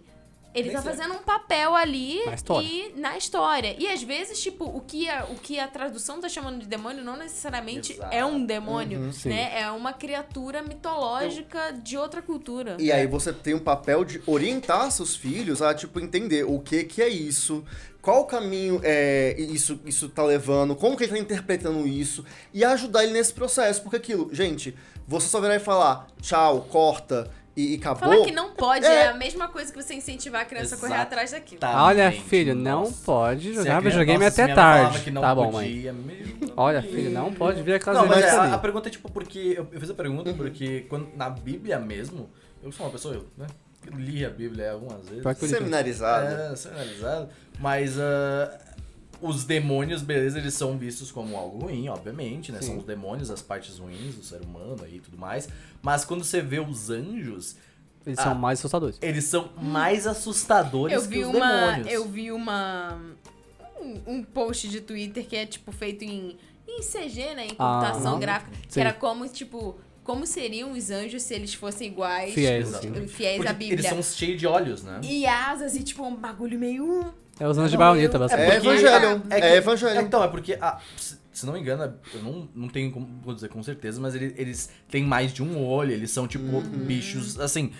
Ele 0.57 0.69
Nem 0.69 0.75
tá 0.75 0.81
sempre. 0.81 0.97
fazendo 0.97 1.13
um 1.13 1.23
papel 1.23 1.75
ali 1.75 2.25
Na 2.25 2.33
história. 2.33 2.67
e 2.67 2.93
na 2.99 3.17
história. 3.17 3.75
E 3.77 3.87
às 3.87 4.01
vezes, 4.01 4.41
tipo, 4.41 4.65
o 4.65 4.81
que 4.81 5.07
a, 5.07 5.25
o 5.25 5.35
que 5.35 5.59
a 5.59 5.67
tradução 5.67 6.19
tá 6.19 6.27
chamando 6.27 6.59
de 6.61 6.65
demônio 6.67 7.03
não 7.03 7.15
necessariamente 7.15 7.93
Exato. 7.93 8.15
é 8.15 8.25
um 8.25 8.43
demônio, 8.43 9.13
sim. 9.13 9.29
né? 9.29 9.61
É 9.61 9.69
uma 9.69 9.93
criatura 9.93 10.63
mitológica 10.63 11.73
de 11.73 11.95
outra 11.95 12.21
cultura. 12.23 12.75
E 12.79 12.91
aí 12.91 13.05
você 13.05 13.31
tem 13.31 13.53
um 13.53 13.59
papel 13.59 14.03
de 14.03 14.19
orientar 14.25 14.89
seus 14.91 15.15
filhos 15.15 15.61
a, 15.61 15.75
tipo, 15.75 15.99
entender 15.99 16.43
o 16.43 16.59
que 16.59 16.83
que 16.83 17.01
é 17.03 17.07
isso, 17.07 17.63
qual 18.01 18.21
o 18.21 18.25
caminho 18.25 18.79
é, 18.83 19.35
isso, 19.37 19.79
isso 19.85 20.09
tá 20.09 20.23
levando, 20.23 20.75
como 20.75 20.97
que 20.97 21.03
ele 21.03 21.13
tá 21.13 21.19
interpretando 21.19 21.85
isso, 21.87 22.25
e 22.53 22.63
ajudar 22.63 23.03
ele 23.03 23.13
nesse 23.13 23.33
processo. 23.33 23.81
Porque 23.83 23.97
aquilo, 23.97 24.33
gente, 24.33 24.73
você 25.07 25.27
só 25.27 25.39
virar 25.39 25.55
e 25.55 25.59
falar 25.59 26.07
tchau, 26.21 26.61
corta 26.69 27.29
e, 27.57 27.73
e 27.73 27.75
acabou. 27.77 28.11
Falar 28.11 28.23
que 28.23 28.31
não 28.31 28.51
pode 28.51 28.85
É. 28.85 29.05
é. 29.05 29.07
a 29.07 29.13
mesma 29.15 29.47
coisa 29.47 29.73
que 29.73 29.81
você 29.81 29.95
incentivar 29.95 30.43
a 30.43 30.45
criança 30.45 30.75
a 30.75 30.77
correr 30.77 30.93
atrás 30.93 31.31
daquilo. 31.31 31.59
Tá, 31.59 31.83
Olha, 31.83 32.11
gente, 32.11 32.23
filho, 32.25 32.53
não 32.53 32.81
nossa. 32.81 33.03
pode 33.03 33.53
jogar 33.53 33.81
videogame 33.81 34.23
até 34.23 34.53
tarde. 34.53 35.01
que 35.01 35.09
não 35.09 35.21
Tá 35.23 35.33
bom, 35.33 35.51
podia, 35.51 35.91
mãe. 35.91 36.37
Olha, 36.55 36.81
filho, 36.83 37.09
não 37.09 37.33
pode 37.33 37.63
vir 37.63 37.73
aquelas 37.73 37.99
Não, 37.99 38.07
mas 38.07 38.23
é, 38.23 38.29
a, 38.29 38.53
a 38.53 38.57
pergunta 38.59 38.89
é 38.89 38.91
tipo, 38.91 39.11
porque. 39.11 39.55
Eu, 39.57 39.67
eu 39.71 39.79
fiz 39.79 39.89
a 39.89 39.95
pergunta 39.95 40.31
porque 40.33 40.85
quando, 40.87 41.09
na 41.15 41.29
Bíblia 41.29 41.79
mesmo, 41.79 42.29
eu 42.61 42.71
sou 42.71 42.85
uma 42.85 42.91
pessoa, 42.91 43.15
eu, 43.15 43.25
né? 43.35 43.47
Eu 43.89 43.97
li 43.97 44.23
a 44.23 44.29
Bíblia 44.29 44.73
algumas 44.73 45.07
vezes. 45.09 45.49
Seminarizado. 45.49 46.53
É, 46.53 46.55
seminarizado. 46.55 47.29
Mas 47.59 47.97
ah, 47.99 48.59
os 49.21 49.43
demônios, 49.45 50.01
beleza, 50.01 50.37
eles 50.39 50.53
são 50.53 50.77
vistos 50.77 51.11
como 51.11 51.35
algo 51.35 51.65
ruim, 51.65 51.87
obviamente, 51.89 52.51
né? 52.51 52.59
Sim. 52.61 52.67
São 52.67 52.77
os 52.77 52.83
demônios, 52.85 53.29
as 53.31 53.41
partes 53.41 53.77
ruins 53.77 54.15
do 54.15 54.23
ser 54.23 54.41
humano 54.41 54.77
aí 54.83 54.97
e 54.97 54.99
tudo 54.99 55.17
mais. 55.17 55.47
Mas 55.81 56.03
quando 56.05 56.23
você 56.23 56.41
vê 56.41 56.59
os 56.59 56.89
anjos, 56.89 57.55
Eles 58.05 58.19
Ah. 58.19 58.23
são 58.23 58.35
mais 58.35 58.59
assustadores. 58.59 58.97
eles 59.01 59.23
são 59.25 59.49
mais 59.61 60.07
assustadores 60.07 60.95
Eu 60.95 61.01
que 61.01 61.07
vi 61.09 61.25
os 61.25 61.35
uma. 61.35 61.47
demônios. 61.67 61.87
Eu 61.93 62.07
vi 62.07 62.31
uma. 62.31 63.01
Um, 63.81 64.01
um 64.15 64.23
post 64.23 64.67
de 64.69 64.79
Twitter 64.81 65.25
que 65.27 65.35
é, 65.35 65.45
tipo, 65.45 65.71
feito 65.73 66.03
em, 66.03 66.37
em 66.67 66.81
CG, 66.81 67.33
né? 67.35 67.45
Em 67.47 67.49
computação 67.53 68.15
Ah, 68.15 68.19
gráfica. 68.19 68.51
sim. 68.55 68.67
Que 68.75 68.79
era 68.79 68.93
como, 68.93 69.27
tipo. 69.27 69.77
Como 70.05 70.25
seriam 70.25 70.71
os 70.71 70.89
anjos 70.89 71.21
se 71.23 71.33
eles 71.33 71.53
fossem 71.53 71.89
iguais 71.89 72.33
Fiéis, 72.33 72.73
assim. 72.73 73.07
fiéis 73.09 73.45
à 73.45 73.51
Bíblia. 73.51 73.73
eles 73.73 73.85
são 73.87 74.01
cheios 74.01 74.39
de 74.39 74.47
olhos, 74.47 74.81
né? 74.83 75.01
E 75.03 75.25
asas 75.25 75.75
e, 75.75 75.83
tipo, 75.83 76.01
um 76.05 76.15
bagulho 76.15 76.57
meio. 76.57 77.13
É 77.39 77.47
os 77.47 77.57
anjos 77.57 77.71
de 77.71 77.77
baioneta, 77.77 78.15
eu- 78.15 78.19
basicamente. 78.19 78.51
É 78.51 78.55
Evangelion. 78.57 79.19
É, 79.29 79.37
É, 79.37 79.41
que- 79.41 79.47
Evangelion. 79.57 79.99
é, 79.99 80.01
então, 80.01 80.23
é 80.23 80.27
porque, 80.27 80.57
ah, 80.59 80.79
se, 80.97 81.17
se 81.31 81.45
não 81.45 81.53
me 81.53 81.59
engano, 81.59 81.93
eu 82.13 82.23
não, 82.23 82.49
não 82.55 82.67
tenho 82.67 82.91
como 82.91 83.07
vou 83.23 83.33
dizer 83.33 83.49
com 83.49 83.61
certeza, 83.61 83.99
mas 84.01 84.15
ele- 84.15 84.33
eles 84.37 84.69
têm 84.89 85.03
mais 85.03 85.31
de 85.33 85.43
um 85.43 85.63
olho, 85.65 85.91
eles 85.91 86.09
são 86.11 86.27
tipo 86.27 86.43
Uhum. 86.45 86.61
bichos, 86.61 87.39
assim, 87.39 87.71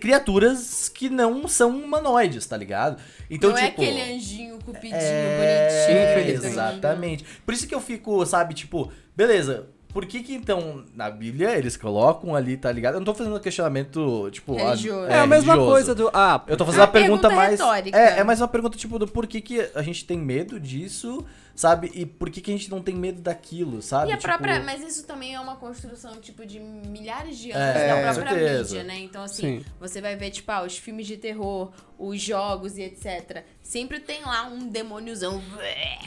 criaturas 0.00 0.88
que 0.88 1.08
não 1.08 1.46
são 1.48 1.70
humanoides, 1.70 2.46
tá 2.46 2.56
ligado? 2.56 3.00
Então, 3.30 3.50
não 3.50 3.58
é 3.58 3.66
tipo. 3.70 3.82
aquele 3.82 4.00
anjinho 4.14 4.58
cupidinho 4.58 4.94
é, 4.94 6.14
bonitinho. 6.24 6.44
Exatamente. 6.52 7.24
Por 7.44 7.54
isso 7.54 7.66
que 7.66 7.74
eu 7.74 7.80
fico, 7.80 8.24
sabe, 8.26 8.54
tipo, 8.54 8.92
beleza. 9.16 9.66
Por 9.92 10.06
que 10.06 10.22
que 10.22 10.34
então 10.34 10.82
na 10.96 11.10
Bíblia 11.10 11.56
eles 11.56 11.76
colocam 11.76 12.34
ali, 12.34 12.56
tá 12.56 12.72
ligado? 12.72 12.94
Eu 12.94 13.00
não 13.00 13.04
tô 13.04 13.12
fazendo 13.14 13.38
questionamento, 13.38 14.30
tipo, 14.30 14.56
ah, 14.56 14.70
Religioso. 14.70 15.06
É, 15.06 15.18
a 15.20 15.26
mesma 15.26 15.52
religioso. 15.52 15.70
coisa 15.70 15.94
do. 15.94 16.10
Ah, 16.14 16.42
Eu 16.46 16.56
tô 16.56 16.64
fazendo 16.64 16.80
É 16.80 16.84
uma 16.84 16.86
uma 16.86 16.92
pergunta, 16.92 17.28
pergunta 17.28 17.36
mais. 17.36 17.60
retórica. 17.60 17.98
É, 17.98 18.18
é 18.20 18.24
mais 18.24 18.40
uma 18.40 18.48
pergunta, 18.48 18.78
tipo, 18.78 18.98
do 18.98 19.06
porquê 19.06 19.40
que 19.40 19.68
a 19.74 19.82
gente 19.82 20.04
tem 20.06 20.16
medo 20.18 20.58
disso, 20.58 21.24
sabe? 21.54 21.90
E 21.94 22.06
por 22.06 22.30
que, 22.30 22.40
que 22.40 22.50
a 22.52 22.56
gente 22.56 22.70
não 22.70 22.80
tem 22.82 22.94
medo 22.94 23.20
daquilo, 23.20 23.80
sabe? 23.82 24.10
E 24.10 24.12
a 24.12 24.16
Tipo, 24.16 24.28
própria, 24.28 24.60
mas 24.60 24.82
isso 24.82 25.06
também 25.06 25.34
é 25.34 25.40
uma 25.40 25.56
construção, 25.56 26.12
tipo, 26.20 26.44
de 26.46 26.58
milhares 26.60 27.38
de 27.38 27.50
anos 27.52 27.76
É, 27.76 27.88
da 27.88 28.12
própria 28.12 28.38
certeza. 28.38 28.62
mídia, 28.62 28.84
né? 28.84 28.98
Então, 29.00 29.22
assim, 29.22 29.60
Sim. 29.60 29.64
você 29.80 30.00
vai 30.00 30.16
ver, 30.16 30.30
tipo, 30.30 30.50
ah, 30.50 30.62
os 30.62 30.76
filmes 30.78 31.06
de 31.06 31.16
terror, 31.16 31.70
os 31.98 32.20
jogos 32.20 32.78
e 32.78 32.82
etc. 32.82 33.44
Sempre 33.62 34.00
tem 34.00 34.22
lá 34.22 34.44
um 34.46 34.68
demôniozão, 34.68 35.42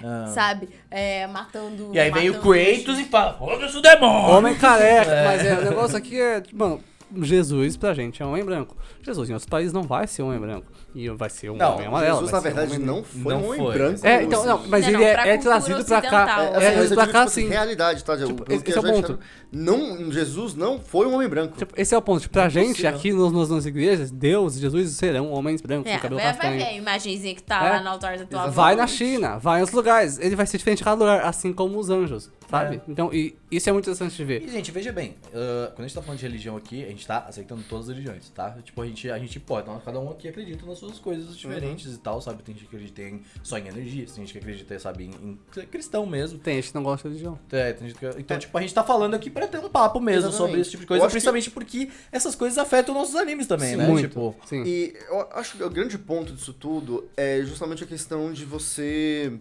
Ah. 0.04 0.28
sabe? 0.34 0.70
É, 0.92 1.26
matando. 1.28 1.92
E 1.94 2.00
aí 2.00 2.12
vem 2.12 2.30
o 2.30 2.34
matando 2.36 2.54
Kratos 2.54 3.00
e 3.00 3.06
fala, 3.06 3.34
foda-se 3.38 3.78
o 3.78 3.82
demônio! 3.82 4.36
Homem 4.38 4.56
careca, 4.56 5.10
mas 5.26 5.46
é, 5.46 5.54
o 5.60 5.64
negócio 5.64 5.98
aqui 5.98 6.20
é, 6.20 6.42
tipo, 6.42 6.58
mano, 6.58 6.84
Jesus 7.24 7.78
pra 7.78 7.94
gente 7.94 8.22
é 8.22 8.26
homem 8.26 8.44
branco. 8.44 8.76
Jesus 9.02 9.30
em 9.30 9.34
outros 9.34 9.50
países 9.50 9.72
não 9.74 9.84
vai 9.84 10.08
ser 10.08 10.22
homem 10.24 10.40
branco. 10.40 10.68
E 10.94 11.10
vai 11.10 11.30
ser 11.30 11.50
um 11.52 11.58
Não, 11.58 11.76
homem 11.76 11.88
amarelo. 11.88 12.16
Jesus, 12.16 12.32
na 12.32 12.38
um 12.38 12.42
verdade, 12.42 12.74
homem- 12.74 12.86
não 12.86 13.04
foi 13.04 13.34
Não 13.34 13.42
um 13.42 13.46
homem 13.48 13.60
foi. 13.60 13.74
branco. 13.74 14.08
É, 14.08 14.24
então, 14.24 14.46
não, 14.46 14.68
mas 14.68 14.82
Não, 14.84 14.90
ele 14.90 14.98
não, 14.98 15.04
é, 15.06 15.14
pra 15.14 15.28
é 15.28 15.38
trazido 15.38 15.86
pra 15.86 16.02
cá. 16.02 16.42
É, 16.42 16.46
É, 16.64 16.68
é 16.68 16.72
trazido 16.72 16.96
pra 16.96 17.04
cá, 17.08 17.12
tipo 17.12 17.18
assim, 17.30 17.42
assim. 17.42 17.50
realidade, 17.50 18.04
tá? 18.04 18.18
Tipo, 18.18 18.46
esse 18.52 18.72
é 18.78 18.80
o 18.80 18.84
ponto. 18.84 19.20
Não, 19.52 20.12
Jesus 20.12 20.56
não 20.56 20.80
foi 20.80 21.06
um 21.08 21.14
homem 21.16 21.28
branco. 21.28 21.58
Tipo, 21.58 21.74
esse 21.78 21.94
é 21.94 21.98
o 21.98 22.02
ponto. 22.02 22.22
Tipo, 22.22 22.34
pra 22.34 22.48
gente, 22.50 22.68
Impossível. 22.70 22.90
aqui 22.96 23.12
nos, 23.14 23.32
nas 23.34 23.50
nossas 23.50 23.66
igrejas, 23.66 24.10
Deus 24.12 24.56
e 24.56 24.60
Jesus 24.62 24.92
serão 24.92 25.32
homens 25.32 25.62
brancos, 25.62 25.92
É, 25.92 25.96
com 25.96 26.02
cabelo 26.04 26.22
vai, 26.22 26.34
vai 26.34 26.58
ver 26.58 26.64
a 26.64 26.74
imagenzinha 26.74 27.36
que 27.36 27.44
tá 27.44 27.66
É. 27.66 27.70
lá 27.72 27.82
no 27.82 27.90
altar 27.90 28.18
da 28.18 28.26
tua. 28.26 28.48
Vai 28.48 28.76
na 28.76 28.88
China, 28.88 29.38
vai 29.38 29.60
em 29.60 29.62
outros 29.62 29.76
lugares. 29.76 30.18
Ele 30.20 30.36
vai 30.36 30.46
ser 30.46 30.58
diferente 30.58 30.82
em 30.82 30.84
cada 30.86 30.96
lugar, 31.04 31.26
assim 31.26 31.52
como 31.52 31.78
os 31.78 31.90
anjos, 31.90 32.32
sabe? 32.50 32.76
É. 32.78 32.82
Então, 32.88 33.14
e 33.14 33.36
isso 33.52 33.70
é 33.70 33.72
muito 33.74 33.86
interessante 33.86 34.16
de 34.16 34.24
ver. 34.24 34.42
E, 34.44 34.50
gente, 34.50 34.72
veja 34.72 34.92
bem, 34.92 35.16
ah, 35.34 35.68
quando 35.76 35.80
a 35.86 35.88
gente 35.88 35.96
tá 35.96 36.02
falando 36.02 36.20
de 36.20 36.26
religião 36.26 36.56
aqui, 36.58 36.84
a 36.84 36.88
gente 36.90 37.06
tá 37.06 37.26
aceitando 37.28 37.64
todas 37.70 37.90
as 37.90 37.96
religiões, 37.96 38.30
tá? 38.30 38.52
Tipo, 38.64 38.82
a 38.82 38.86
gente, 38.88 39.10
a 39.10 39.18
gente 39.20 39.40
pode, 39.40 39.68
então, 39.68 39.80
cada 39.84 40.00
um 40.00 40.10
aqui 40.10 40.28
acredita 40.28 40.66
nas 40.66 40.78
suas 40.80 41.00
coisas 41.00 41.36
diferentes 41.38 41.94
e 41.94 41.98
tal, 41.98 42.22
sabe? 42.22 42.44
Tem 42.44 42.54
gente 42.56 42.68
que 42.68 42.76
acredita 42.76 43.02
em, 43.02 43.22
só 43.44 43.58
em 43.58 43.68
energia, 43.68 44.06
tem 44.06 44.16
gente 44.16 44.32
que 44.34 44.40
acredita, 44.40 44.78
sabe, 44.80 45.06
em, 45.06 45.10
em 45.10 45.40
ser 45.52 45.66
cristão 45.68 46.06
mesmo. 46.06 46.40
Tem 46.40 46.56
gente 46.56 46.70
que 46.70 46.76
não 46.76 46.84
gosta 46.84 47.08
de 47.10 47.16
religião. 47.16 47.40
É, 47.52 47.74
tem 47.74 47.88
gente 47.88 48.00
que- 48.00 48.06
então, 48.20 48.38
tipo, 48.38 48.58
a 48.58 48.62
gente 48.62 48.74
tá 48.74 48.84
falando 48.84 49.14
aqui 49.14 49.30
pra 49.30 49.48
ter 49.48 49.58
um 49.60 49.70
papo 49.70 50.00
mesmo 50.00 50.30
Exatamente. 50.30 50.38
sobre 50.38 50.62
esse 50.62 50.70
tipo 50.72 50.82
de 50.82 50.88
coisa, 50.88 51.04
acho 51.04 51.10
que- 51.10 51.14
principalmente 51.14 51.52
porque 51.52 51.90
essas 52.12 52.36
coisas 52.36 52.58
afetam 52.58 52.94
nossos 52.94 53.16
animes 53.16 53.48
também, 53.48 53.72
Sim, 53.72 53.76
né? 53.78 53.88
muito. 53.88 54.08
Tipo, 54.10 54.36
Sim. 54.46 54.64
E 54.66 54.94
eu 55.10 55.28
acho 55.34 55.58
que 55.58 55.64
o 55.64 55.70
grande 55.70 55.98
ponto 55.98 56.32
disso 56.34 56.54
tudo 56.54 57.10
é 57.18 57.42
justamente 57.44 57.84
a 57.84 57.88
questão 57.88 58.32
de 58.32 58.46
você 58.46 59.34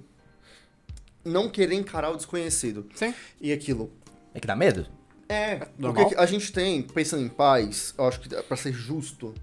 não 1.25 1.49
querer 1.49 1.75
encarar 1.75 2.11
o 2.11 2.17
desconhecido. 2.17 2.87
Sim. 2.95 3.15
E 3.41 3.53
aquilo. 3.53 3.93
é 4.35 4.41
que 4.41 4.47
dá 4.47 4.55
medo? 4.55 4.87
É, 5.29 5.67
normal. 5.79 6.05
porque 6.05 6.21
a 6.21 6.27
gente 6.27 6.53
tem, 6.53 6.83
pensando 6.83 7.23
em 7.23 7.29
pais, 7.29 7.95
eu 7.97 8.07
acho 8.07 8.21
que 8.21 8.29
pra 8.29 8.57
ser 8.57 8.73
justo, 8.73 9.35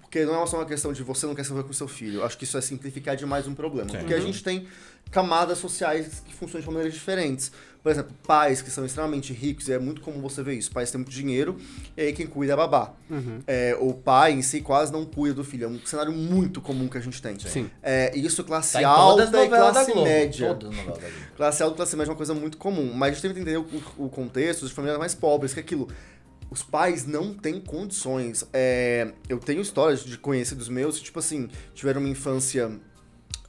porque 0.00 0.24
não 0.24 0.42
é 0.42 0.46
só 0.46 0.56
uma 0.56 0.66
questão 0.66 0.92
de 0.92 1.04
você 1.04 1.24
não 1.24 1.36
quer 1.36 1.44
se 1.44 1.50
envolver 1.50 1.68
com 1.68 1.72
seu 1.72 1.86
filho. 1.86 2.18
Eu 2.20 2.24
acho 2.24 2.36
que 2.36 2.42
isso 2.42 2.58
é 2.58 2.60
simplificar 2.60 3.14
demais 3.14 3.46
um 3.46 3.54
problema. 3.54 3.88
Sim. 3.90 3.98
Porque 3.98 4.14
a 4.14 4.20
gente 4.20 4.42
tem 4.42 4.66
camadas 5.10 5.58
sociais 5.58 6.20
que 6.26 6.34
funcionam 6.34 6.62
de 6.62 6.66
maneiras 6.66 6.94
diferentes. 6.94 7.52
Por 7.82 7.90
exemplo, 7.90 8.14
pais 8.26 8.60
que 8.60 8.70
são 8.70 8.84
extremamente 8.84 9.32
ricos, 9.32 9.68
e 9.68 9.72
é 9.72 9.78
muito 9.78 10.02
comum 10.02 10.20
você 10.20 10.42
ver 10.42 10.54
isso. 10.54 10.70
Pais 10.70 10.90
têm 10.90 10.98
muito 10.98 11.10
dinheiro, 11.10 11.56
e 11.96 12.02
aí 12.02 12.12
quem 12.12 12.26
cuida 12.26 12.52
é 12.52 12.54
a 12.54 12.56
babá. 12.56 12.92
Uhum. 13.08 13.38
É, 13.46 13.76
o 13.80 13.94
pai 13.94 14.32
em 14.32 14.42
si 14.42 14.60
quase 14.60 14.92
não 14.92 15.04
cuida 15.06 15.36
do 15.36 15.44
filho. 15.44 15.64
É 15.64 15.68
um 15.68 15.78
cenário 15.86 16.12
muito 16.12 16.60
comum 16.60 16.88
que 16.88 16.98
a 16.98 17.00
gente 17.00 17.22
tem. 17.22 17.38
Sim. 17.38 17.70
É, 17.82 18.14
e 18.14 18.24
isso 18.24 18.44
classe 18.44 18.80
Tá 18.80 18.86
alta 18.86 19.24
e 19.24 19.48
classe 19.48 19.94
média. 19.94 20.58
Classe 21.36 21.62
alta 21.62 21.74
e 21.74 21.76
classe 21.76 21.96
média 21.96 22.10
é 22.10 22.12
uma 22.12 22.16
coisa 22.16 22.34
muito 22.34 22.58
comum. 22.58 22.92
Mas 22.92 23.10
a 23.10 23.12
gente 23.12 23.22
tem 23.22 23.32
que 23.32 23.40
entender 23.40 23.56
o, 23.56 24.04
o 24.04 24.08
contexto 24.10 24.66
de 24.66 24.72
famílias 24.72 24.98
mais 24.98 25.14
pobres, 25.14 25.54
que 25.54 25.60
é 25.60 25.62
aquilo. 25.62 25.88
Os 26.50 26.62
pais 26.62 27.06
não 27.06 27.32
têm 27.32 27.60
condições. 27.60 28.44
É, 28.52 29.12
eu 29.28 29.38
tenho 29.38 29.62
histórias 29.62 30.04
de 30.04 30.18
conhecidos 30.18 30.68
meus 30.68 30.98
que, 30.98 31.04
tipo 31.04 31.18
assim, 31.18 31.48
tiveram 31.72 32.00
uma 32.00 32.10
infância 32.10 32.70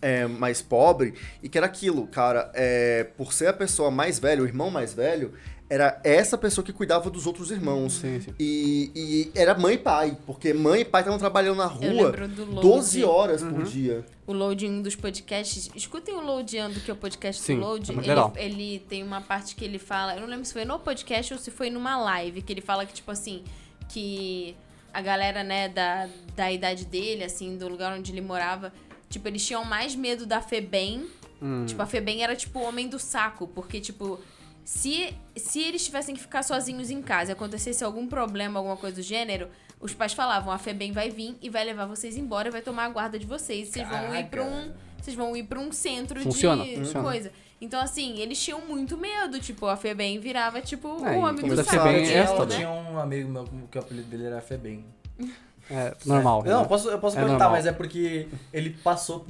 é, 0.01 0.25
mais 0.27 0.61
pobre 0.61 1.13
e 1.43 1.47
que 1.49 1.57
era 1.57 1.67
aquilo, 1.67 2.07
cara. 2.07 2.51
É, 2.53 3.03
por 3.17 3.31
ser 3.33 3.47
a 3.47 3.53
pessoa 3.53 3.91
mais 3.91 4.19
velha, 4.19 4.41
o 4.41 4.45
irmão 4.45 4.69
mais 4.71 4.93
velho, 4.93 5.33
era 5.69 6.01
essa 6.03 6.37
pessoa 6.37 6.65
que 6.65 6.73
cuidava 6.73 7.09
dos 7.09 7.25
outros 7.25 7.49
irmãos. 7.49 7.93
Sim, 7.93 8.19
sim. 8.19 8.33
E, 8.37 8.91
e 8.93 9.31
era 9.39 9.57
mãe 9.57 9.75
e 9.75 9.77
pai, 9.77 10.17
porque 10.25 10.53
mãe 10.53 10.81
e 10.81 10.85
pai 10.85 10.99
estavam 11.01 11.17
trabalhando 11.17 11.57
na 11.59 11.65
rua 11.65 12.11
do 12.27 12.43
Load. 12.45 12.61
12 12.61 13.03
horas 13.05 13.41
Uhum. 13.41 13.53
por 13.53 13.63
dia. 13.63 14.05
o 14.27 14.33
Load 14.33 14.65
em 14.65 14.69
um 14.71 14.81
dos 14.81 14.95
podcasts. 14.97 15.69
Escutem 15.73 16.13
o 16.13 16.19
Loadando, 16.21 16.77
que 16.81 16.91
é 16.91 16.93
o 16.93 16.97
podcast 16.97 17.41
Sim, 17.41 17.55
do 17.55 17.61
Load. 17.61 17.89
é 17.89 17.93
ele, 17.93 18.01
legal. 18.07 18.33
ele 18.35 18.79
tem 18.89 19.01
uma 19.01 19.21
parte 19.21 19.55
que 19.55 19.63
ele 19.63 19.79
fala. 19.79 20.13
Eu 20.15 20.21
não 20.21 20.27
lembro 20.27 20.43
se 20.45 20.51
foi 20.51 20.65
no 20.65 20.77
podcast 20.77 21.33
ou 21.33 21.39
se 21.39 21.49
foi 21.51 21.69
numa 21.69 21.95
live, 21.97 22.41
que 22.41 22.51
ele 22.51 22.61
fala 22.61 22.85
que, 22.85 22.93
tipo 22.93 23.09
assim, 23.11 23.41
que 23.87 24.53
a 24.93 25.01
galera, 25.01 25.41
né, 25.41 25.69
da, 25.69 26.09
da 26.35 26.51
idade 26.51 26.85
dele, 26.85 27.23
assim, 27.23 27.55
do 27.57 27.69
lugar 27.69 27.97
onde 27.97 28.11
ele 28.11 28.19
morava, 28.19 28.73
tipo, 29.11 29.27
eles 29.27 29.45
tinham 29.45 29.63
mais 29.63 29.93
medo 29.95 30.25
da 30.25 30.41
Febem. 30.41 31.05
Hum. 31.41 31.65
Tipo, 31.67 31.81
a 31.81 31.85
Febem 31.85 32.23
era 32.23 32.35
tipo 32.35 32.59
o 32.59 32.63
homem 32.63 32.87
do 32.87 32.97
saco, 32.97 33.47
porque, 33.47 33.79
tipo. 33.79 34.19
Se, 34.63 35.13
se 35.35 35.59
eles 35.59 35.83
tivessem 35.83 36.13
que 36.15 36.21
ficar 36.21 36.43
sozinhos 36.43 36.91
em 36.91 37.01
casa 37.01 37.31
e 37.31 37.33
acontecesse 37.33 37.83
algum 37.83 38.07
problema, 38.07 38.59
alguma 38.59 38.77
coisa 38.77 38.95
do 38.97 39.01
gênero, 39.01 39.49
os 39.79 39.91
pais 39.93 40.13
falavam, 40.13 40.53
a 40.53 40.57
Febem 40.59 40.91
vai 40.91 41.09
vir 41.09 41.35
e 41.41 41.49
vai 41.49 41.65
levar 41.65 41.87
vocês 41.87 42.15
embora 42.15 42.47
e 42.47 42.51
vai 42.51 42.61
tomar 42.61 42.85
a 42.85 42.89
guarda 42.89 43.17
de 43.17 43.25
vocês. 43.25 43.69
Vocês 43.69 43.87
vão 43.89 44.15
ir 44.15 44.25
pra 44.27 44.43
um. 44.43 44.71
Vocês 45.01 45.15
vão 45.17 45.35
ir 45.35 45.43
pra 45.43 45.59
um 45.59 45.71
centro 45.71 46.21
Funciona, 46.21 46.63
de 46.63 46.75
funciona. 46.75 47.03
coisa. 47.03 47.31
Então, 47.59 47.81
assim, 47.81 48.19
eles 48.19 48.41
tinham 48.41 48.61
muito 48.61 48.95
medo. 48.97 49.39
Tipo, 49.39 49.65
a 49.65 49.75
Febem 49.75 50.19
virava, 50.19 50.61
tipo, 50.61 50.87
É, 51.03 51.17
o 51.17 51.21
homem 51.21 51.47
do 51.47 51.55
saco. 51.57 51.69
Febem 51.71 52.07
é 52.07 52.13
ela, 52.13 52.23
esta, 52.23 52.45
né? 52.45 52.55
Tinha 52.55 52.69
um 52.69 52.99
amigo 52.99 53.29
meu 53.29 53.47
que 53.69 53.77
o 53.79 53.81
apelido 53.81 54.07
dele 54.09 54.25
era 54.25 54.39
Febem. 54.41 54.85
É 55.69 55.93
normal. 56.05 56.43
Não, 56.45 56.61
né? 56.61 56.67
posso, 56.67 56.89
eu 56.89 56.97
posso 56.99 57.15
É 57.17 57.19
comentar, 57.21 57.39
normal. 57.39 57.51
mas 57.57 57.65
é 57.65 57.71
porque 57.71 58.27
ele 58.53 58.71
passou 58.83 59.25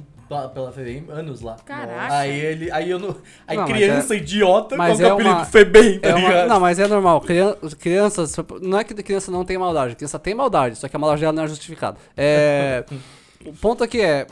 pela 0.54 0.72
Febem 0.72 1.04
anos 1.10 1.42
lá. 1.42 1.56
Caraca. 1.64 2.14
Aí 2.16 2.34
ele. 2.40 2.70
Aí 2.72 2.88
eu 2.90 2.98
não. 2.98 3.14
Aí 3.46 3.54
Não, 3.56 3.66
criança 3.66 4.14
idiota 4.14 4.76
mas 4.76 4.96
com 4.96 5.02
o 5.02 5.06
é 5.06 5.10
apelido 5.10 5.34
uma- 5.34 5.44
Febem, 5.44 5.98
tá 5.98 6.08
É 6.08 6.14
uma- 6.14 6.28
ligado? 6.28 6.48
não, 6.48 6.58
mas 6.60 6.78
é 6.78 6.88
normal. 6.88 7.20
Crian- 7.20 7.54
crianças. 7.78 8.34
Não 8.62 8.78
é 8.78 8.84
que 8.84 8.94
a 8.94 9.02
criança 9.02 9.30
não 9.30 9.44
tem 9.44 9.58
maldade. 9.58 9.92
A 9.92 9.96
criança 9.96 10.18
tem 10.18 10.34
maldade, 10.34 10.76
só 10.76 10.88
que 10.88 10.96
a 10.96 10.98
maldade 10.98 11.20
dela 11.20 11.32
não 11.34 11.42
é 11.44 11.48
justificada. 11.48 11.98
É, 12.16 12.82
o 13.44 13.52
ponto 13.52 13.84
aqui 13.84 14.00
é. 14.00 14.26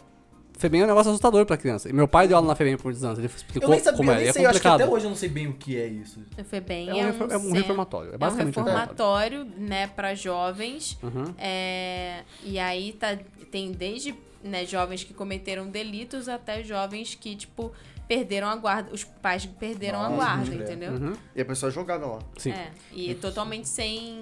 Febem 0.60 0.82
é 0.82 0.84
um 0.84 0.86
negócio 0.86 1.10
assustador 1.10 1.44
pra 1.46 1.56
criança. 1.56 1.88
E 1.88 1.92
meu 1.92 2.06
pai 2.06 2.28
deu 2.28 2.36
aula 2.36 2.48
na 2.48 2.54
Febem 2.54 2.76
por 2.76 2.84
muitos 2.84 3.02
anos. 3.02 3.18
Ele 3.18 3.26
eu 3.26 3.34
explicou 3.36 3.70
nem 3.70 3.80
sabia, 3.80 3.96
como 3.96 4.10
eu 4.10 4.14
é. 4.14 4.16
nem 4.18 4.26
E 4.26 4.28
é 4.28 4.32
sei, 4.32 4.44
eu 4.46 4.50
acho 4.50 4.60
que 4.60 4.68
até 4.68 4.86
hoje 4.86 5.06
eu 5.06 5.10
não 5.10 5.16
sei 5.16 5.28
bem 5.28 5.46
o 5.48 5.54
que 5.54 5.76
é 5.80 5.86
isso. 5.86 6.20
A 6.38 6.44
Febem 6.44 6.88
É 6.90 6.92
um, 6.94 7.06
refor- 7.06 7.30
é 7.32 7.36
um 7.36 7.40
centro- 7.40 7.54
reformatório. 7.56 8.10
É 8.10 8.12
É 8.12 8.16
um 8.16 8.18
basicamente 8.18 8.58
um 8.58 8.62
reformatório. 8.62 9.38
reformatório, 9.38 9.68
né, 9.68 9.86
pra 9.88 10.14
jovens. 10.14 10.98
Uhum. 11.02 11.34
É, 11.38 12.22
e 12.44 12.58
aí 12.58 12.92
tá, 12.92 13.18
tem 13.50 13.72
desde 13.72 14.14
né, 14.44 14.64
jovens 14.64 15.02
que 15.04 15.12
cometeram 15.14 15.66
delitos 15.68 16.28
até 16.28 16.62
jovens 16.62 17.14
que, 17.14 17.34
tipo, 17.36 17.72
perderam 18.08 18.48
a 18.48 18.56
guarda. 18.56 18.90
Os 18.92 19.04
pais 19.04 19.44
perderam 19.46 20.00
a 20.00 20.08
Nossa, 20.08 20.16
guarda, 20.16 20.38
pode 20.44 20.50
crer. 20.50 20.62
entendeu? 20.62 20.92
Uhum. 20.92 21.12
E 21.36 21.40
a 21.40 21.44
pessoa 21.44 21.68
é 21.70 21.72
jogada 21.72 22.06
lá. 22.06 22.18
Sim. 22.38 22.50
É, 22.52 22.70
e 22.92 23.14
totalmente 23.14 23.68
sem, 23.68 24.18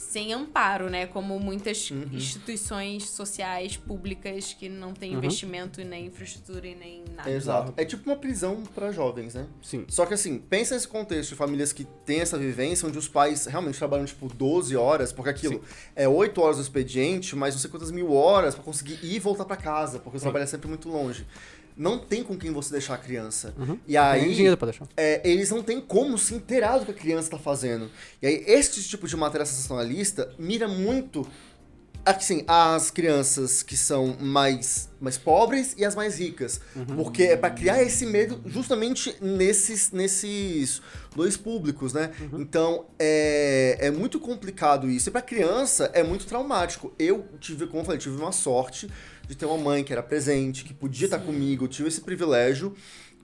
sem 0.00 0.32
amparo, 0.32 0.88
né? 0.88 1.06
Como 1.06 1.38
muitas 1.38 1.90
Uhum. 1.90 2.06
instituições 2.12 3.10
sociais 3.10 3.76
públicas 3.76 4.54
que 4.58 4.66
não 4.68 4.94
têm 4.94 5.12
Uhum. 5.12 5.18
investimento, 5.18 5.78
e 5.80 5.84
nem 5.84 6.06
infraestrutura 6.06 6.66
e 6.66 6.74
nem 6.74 7.04
nada. 7.14 7.30
Exato. 7.30 7.74
É 7.76 7.84
tipo 7.84 8.08
uma 8.08 8.16
prisão 8.16 8.62
pra 8.74 8.90
jovens, 8.90 9.34
né? 9.34 9.46
Sim. 9.62 9.84
Só 9.88 10.06
que 10.06 10.14
assim, 10.14 10.38
pensa 10.38 10.74
nesse 10.74 10.88
contexto 10.88 11.30
de 11.30 11.34
famílias 11.36 11.70
que 11.72 11.84
têm 12.06 12.20
essa 12.20 12.38
vivência, 12.38 12.88
onde 12.88 12.96
os 12.96 13.06
pais 13.08 13.44
realmente 13.44 13.76
trabalham 13.76 14.06
tipo 14.06 14.26
12 14.32 14.74
horas, 14.74 15.12
porque 15.12 15.28
aquilo 15.30 15.62
é 15.94 16.08
8 16.08 16.40
horas 16.40 16.56
do 16.56 16.62
expediente, 16.62 17.36
mas 17.36 17.54
não 17.54 17.60
sei 17.60 17.70
quantas 17.70 17.90
mil 17.90 18.12
horas 18.14 18.54
pra 18.54 18.64
conseguir 18.64 18.98
ir 19.02 19.16
e 19.16 19.18
voltar 19.18 19.44
pra 19.44 19.56
casa, 19.56 19.98
porque 19.98 20.16
o 20.16 20.20
trabalho 20.20 20.44
é 20.44 20.46
sempre 20.46 20.66
muito 20.66 20.88
longe. 20.88 21.26
Não 21.76 21.98
tem 21.98 22.22
com 22.22 22.36
quem 22.36 22.50
você 22.52 22.72
deixar 22.72 22.94
a 22.94 22.98
criança. 22.98 23.54
Uhum. 23.58 23.78
E 23.86 23.96
aí, 23.96 24.20
Tem 24.22 24.32
dinheiro 24.32 24.56
pra 24.56 24.66
deixar. 24.70 24.86
é, 24.96 25.20
eles 25.28 25.50
não 25.50 25.62
têm 25.62 25.80
como 25.80 26.18
se 26.18 26.34
inteirar 26.34 26.78
do 26.78 26.84
que 26.84 26.90
a 26.90 26.94
criança 26.94 27.30
tá 27.30 27.38
fazendo. 27.38 27.90
E 28.20 28.26
aí, 28.26 28.44
esse 28.46 28.82
tipo 28.82 29.06
de 29.08 29.16
matéria 29.16 29.46
sensacionalista 29.46 30.32
mira 30.38 30.68
muito 30.68 31.26
assim, 32.04 32.44
as 32.48 32.90
crianças 32.90 33.62
que 33.62 33.76
são 33.76 34.16
mais, 34.18 34.88
mais 35.00 35.18
pobres 35.18 35.74
e 35.76 35.84
as 35.84 35.94
mais 35.94 36.18
ricas. 36.18 36.60
Porque 36.96 37.24
é 37.24 37.36
pra 37.36 37.50
criar 37.50 37.82
esse 37.82 38.06
medo 38.06 38.40
justamente 38.46 39.14
nesses, 39.20 39.90
nesses 39.92 40.80
dois 41.14 41.36
públicos, 41.36 41.92
né? 41.92 42.10
Então, 42.32 42.86
é, 42.98 43.76
é 43.80 43.90
muito 43.90 44.18
complicado 44.18 44.88
isso. 44.88 45.08
E 45.08 45.12
pra 45.12 45.20
criança, 45.22 45.90
é 45.92 46.02
muito 46.02 46.26
traumático. 46.26 46.92
Eu 46.98 47.26
tive, 47.38 47.66
como 47.66 47.80
eu 47.80 47.84
falei, 47.84 48.00
tive 48.00 48.16
uma 48.16 48.32
sorte 48.32 48.88
de 49.30 49.36
ter 49.36 49.46
uma 49.46 49.56
mãe 49.56 49.84
que 49.84 49.92
era 49.92 50.02
presente, 50.02 50.64
que 50.64 50.74
podia 50.74 51.04
estar 51.06 51.20
comigo, 51.20 51.64
eu 51.64 51.68
tive 51.68 51.88
esse 51.88 52.00
privilégio. 52.00 52.74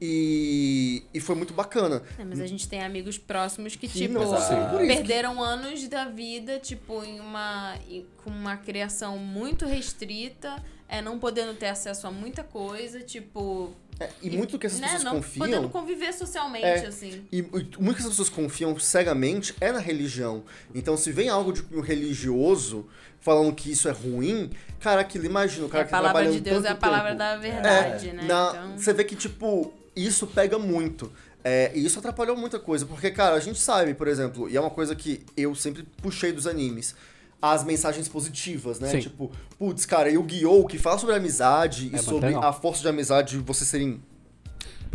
E, 0.01 1.03
e 1.13 1.21
foi 1.21 1.35
muito 1.35 1.55
bacana. 1.55 2.03
É, 2.19 2.25
mas 2.25 2.39
a 2.41 2.47
gente 2.47 2.69
tem 2.69 2.83
amigos 2.83 3.17
próximos 3.19 3.75
que, 3.75 3.89
Que 3.89 3.99
tipo, 4.01 4.15
não 4.15 4.31
passam 4.31 4.69
por 4.71 4.85
isso, 4.85 4.95
perderam 4.95 5.43
anos 5.43 5.89
da 5.89 6.05
vida, 6.05 6.59
tipo, 6.59 7.03
em 7.03 7.19
uma. 7.19 7.75
com 8.23 8.31
uma 8.31 8.57
criação 8.59 9.19
muito 9.19 9.65
restrita, 9.65 10.63
é, 10.87 11.01
não 11.01 11.19
podendo 11.19 11.55
ter 11.55 11.69
acesso 11.69 12.07
a 12.07 12.11
muita 12.11 12.45
coisa, 12.45 13.01
tipo. 13.01 13.75
É, 13.99 14.11
e 14.23 14.37
muito 14.37 14.53
do 14.53 14.59
que 14.59 14.67
essas 14.67 14.79
né, 14.81 14.89
pessoas 14.89 15.05
não 15.05 15.15
confiam. 15.15 15.47
podendo 15.47 15.69
conviver 15.71 16.13
socialmente, 16.13 16.67
É. 16.67 16.87
assim. 16.87 17.25
E, 17.33 17.39
e 17.39 17.43
muito 17.43 17.97
que 17.97 18.03
as 18.03 18.09
pessoas 18.09 18.29
confiam 18.29 18.79
cegamente 18.79 19.55
é 19.59 19.73
na 19.73 19.79
religião. 19.81 20.45
Então, 20.75 20.95
se 20.99 21.11
vem 21.11 21.31
algo 21.31 21.55
de 21.55 21.65
um 21.75 21.81
religioso 21.81 22.87
falando 23.27 23.53
que 23.53 23.73
isso 23.73 23.89
é 23.89 23.91
ruim, 23.91 24.49
cara, 24.79 25.01
aquilo, 25.01 25.25
imagina 25.27 25.67
o 25.67 25.69
cara 25.69 25.83
a 25.83 25.85
que 25.85 25.91
palavra 25.91 26.13
trabalhando 26.13 26.35
de 26.35 26.49
Deus 26.49 26.65
é 26.65 26.69
a 26.69 26.75
palavra 26.77 27.09
tempo. 27.09 27.19
da 27.19 27.37
verdade, 27.37 28.09
É, 28.11 28.13
né? 28.13 28.23
na- 28.23 28.51
Então... 28.55 28.79
Você 28.79 28.93
vê 28.93 29.03
que, 29.03 29.17
tipo, 29.17 29.73
isso 29.97 30.29
pega 30.29 30.57
muito. 30.61 31.11
É, 31.43 31.73
e 31.75 31.85
isso 31.85 31.99
atrapalhou 31.99 32.37
muita 32.37 32.59
coisa, 32.61 32.87
porque, 32.87 33.11
cara, 33.11 33.35
a 33.35 33.41
gente 33.41 33.59
sabe, 33.59 33.95
por 33.95 34.07
exemplo, 34.07 34.49
e 34.49 34.57
é 34.57 34.61
uma 34.61 34.71
coisa 34.71 34.95
que 34.95 35.25
eu 35.37 35.57
sempre 35.57 35.83
puxei 36.01 36.31
dos 36.33 36.47
animes, 36.47 36.95
as 37.43 37.65
mensagens 37.65 38.07
positivas, 38.09 38.79
né? 38.79 38.91
Sim. 38.91 39.01
Tipo, 39.01 39.33
putz, 39.59 39.85
cara, 39.85 40.09
e 40.09 40.17
o 40.17 40.23
Guiou, 40.23 40.65
que 40.67 40.79
fala 40.79 40.97
sobre 40.97 41.17
amizade 41.17 41.91
É 41.93 41.97
e 41.97 42.03
sobre 42.03 42.33
a 42.35 42.53
força 42.53 42.81
de 42.83 42.89
amizade, 42.89 43.37
vocês 43.39 43.69
serem 43.69 44.01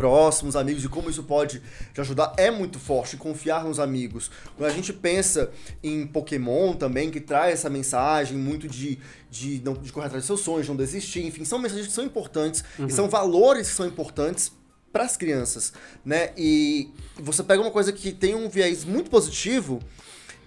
próximos, 0.02 0.56
amigos, 0.56 0.82
e 0.82 0.88
como 0.88 1.08
isso 1.08 1.22
pode 1.22 1.62
te 1.94 2.00
ajudar, 2.00 2.34
é 2.36 2.50
muito 2.50 2.76
forte, 2.76 3.16
confiar 3.16 3.62
nos 3.62 3.78
amigos. 3.78 4.32
Quando 4.56 4.68
a 4.68 4.72
gente 4.74 4.92
pensa 4.92 5.52
em 5.80 6.04
Pokémon 6.04 6.72
também, 6.72 7.08
que 7.08 7.20
traz 7.20 7.52
essa 7.52 7.70
mensagem 7.70 8.36
muito 8.36 8.66
de, 8.66 8.98
de, 9.30 9.62
não, 9.64 9.74
de 9.74 9.92
correr 9.92 10.06
atrás 10.06 10.22
dos 10.22 10.26
seus 10.26 10.40
sonhos, 10.40 10.68
não 10.68 10.74
desistir, 10.74 11.24
enfim, 11.24 11.44
são 11.44 11.56
mensagens 11.56 11.86
que 11.86 11.92
são 11.92 12.04
importantes 12.04 12.64
e 12.80 12.90
são 12.90 13.08
valores 13.08 13.68
que 13.68 13.76
são 13.76 13.86
importantes 13.86 14.50
para 14.92 15.04
as 15.04 15.16
crianças, 15.16 15.72
né? 16.04 16.32
E 16.36 16.90
você 17.14 17.44
pega 17.44 17.62
uma 17.62 17.70
coisa 17.70 17.92
que 17.92 18.10
tem 18.10 18.34
um 18.34 18.48
viés 18.48 18.84
muito 18.84 19.08
positivo 19.08 19.78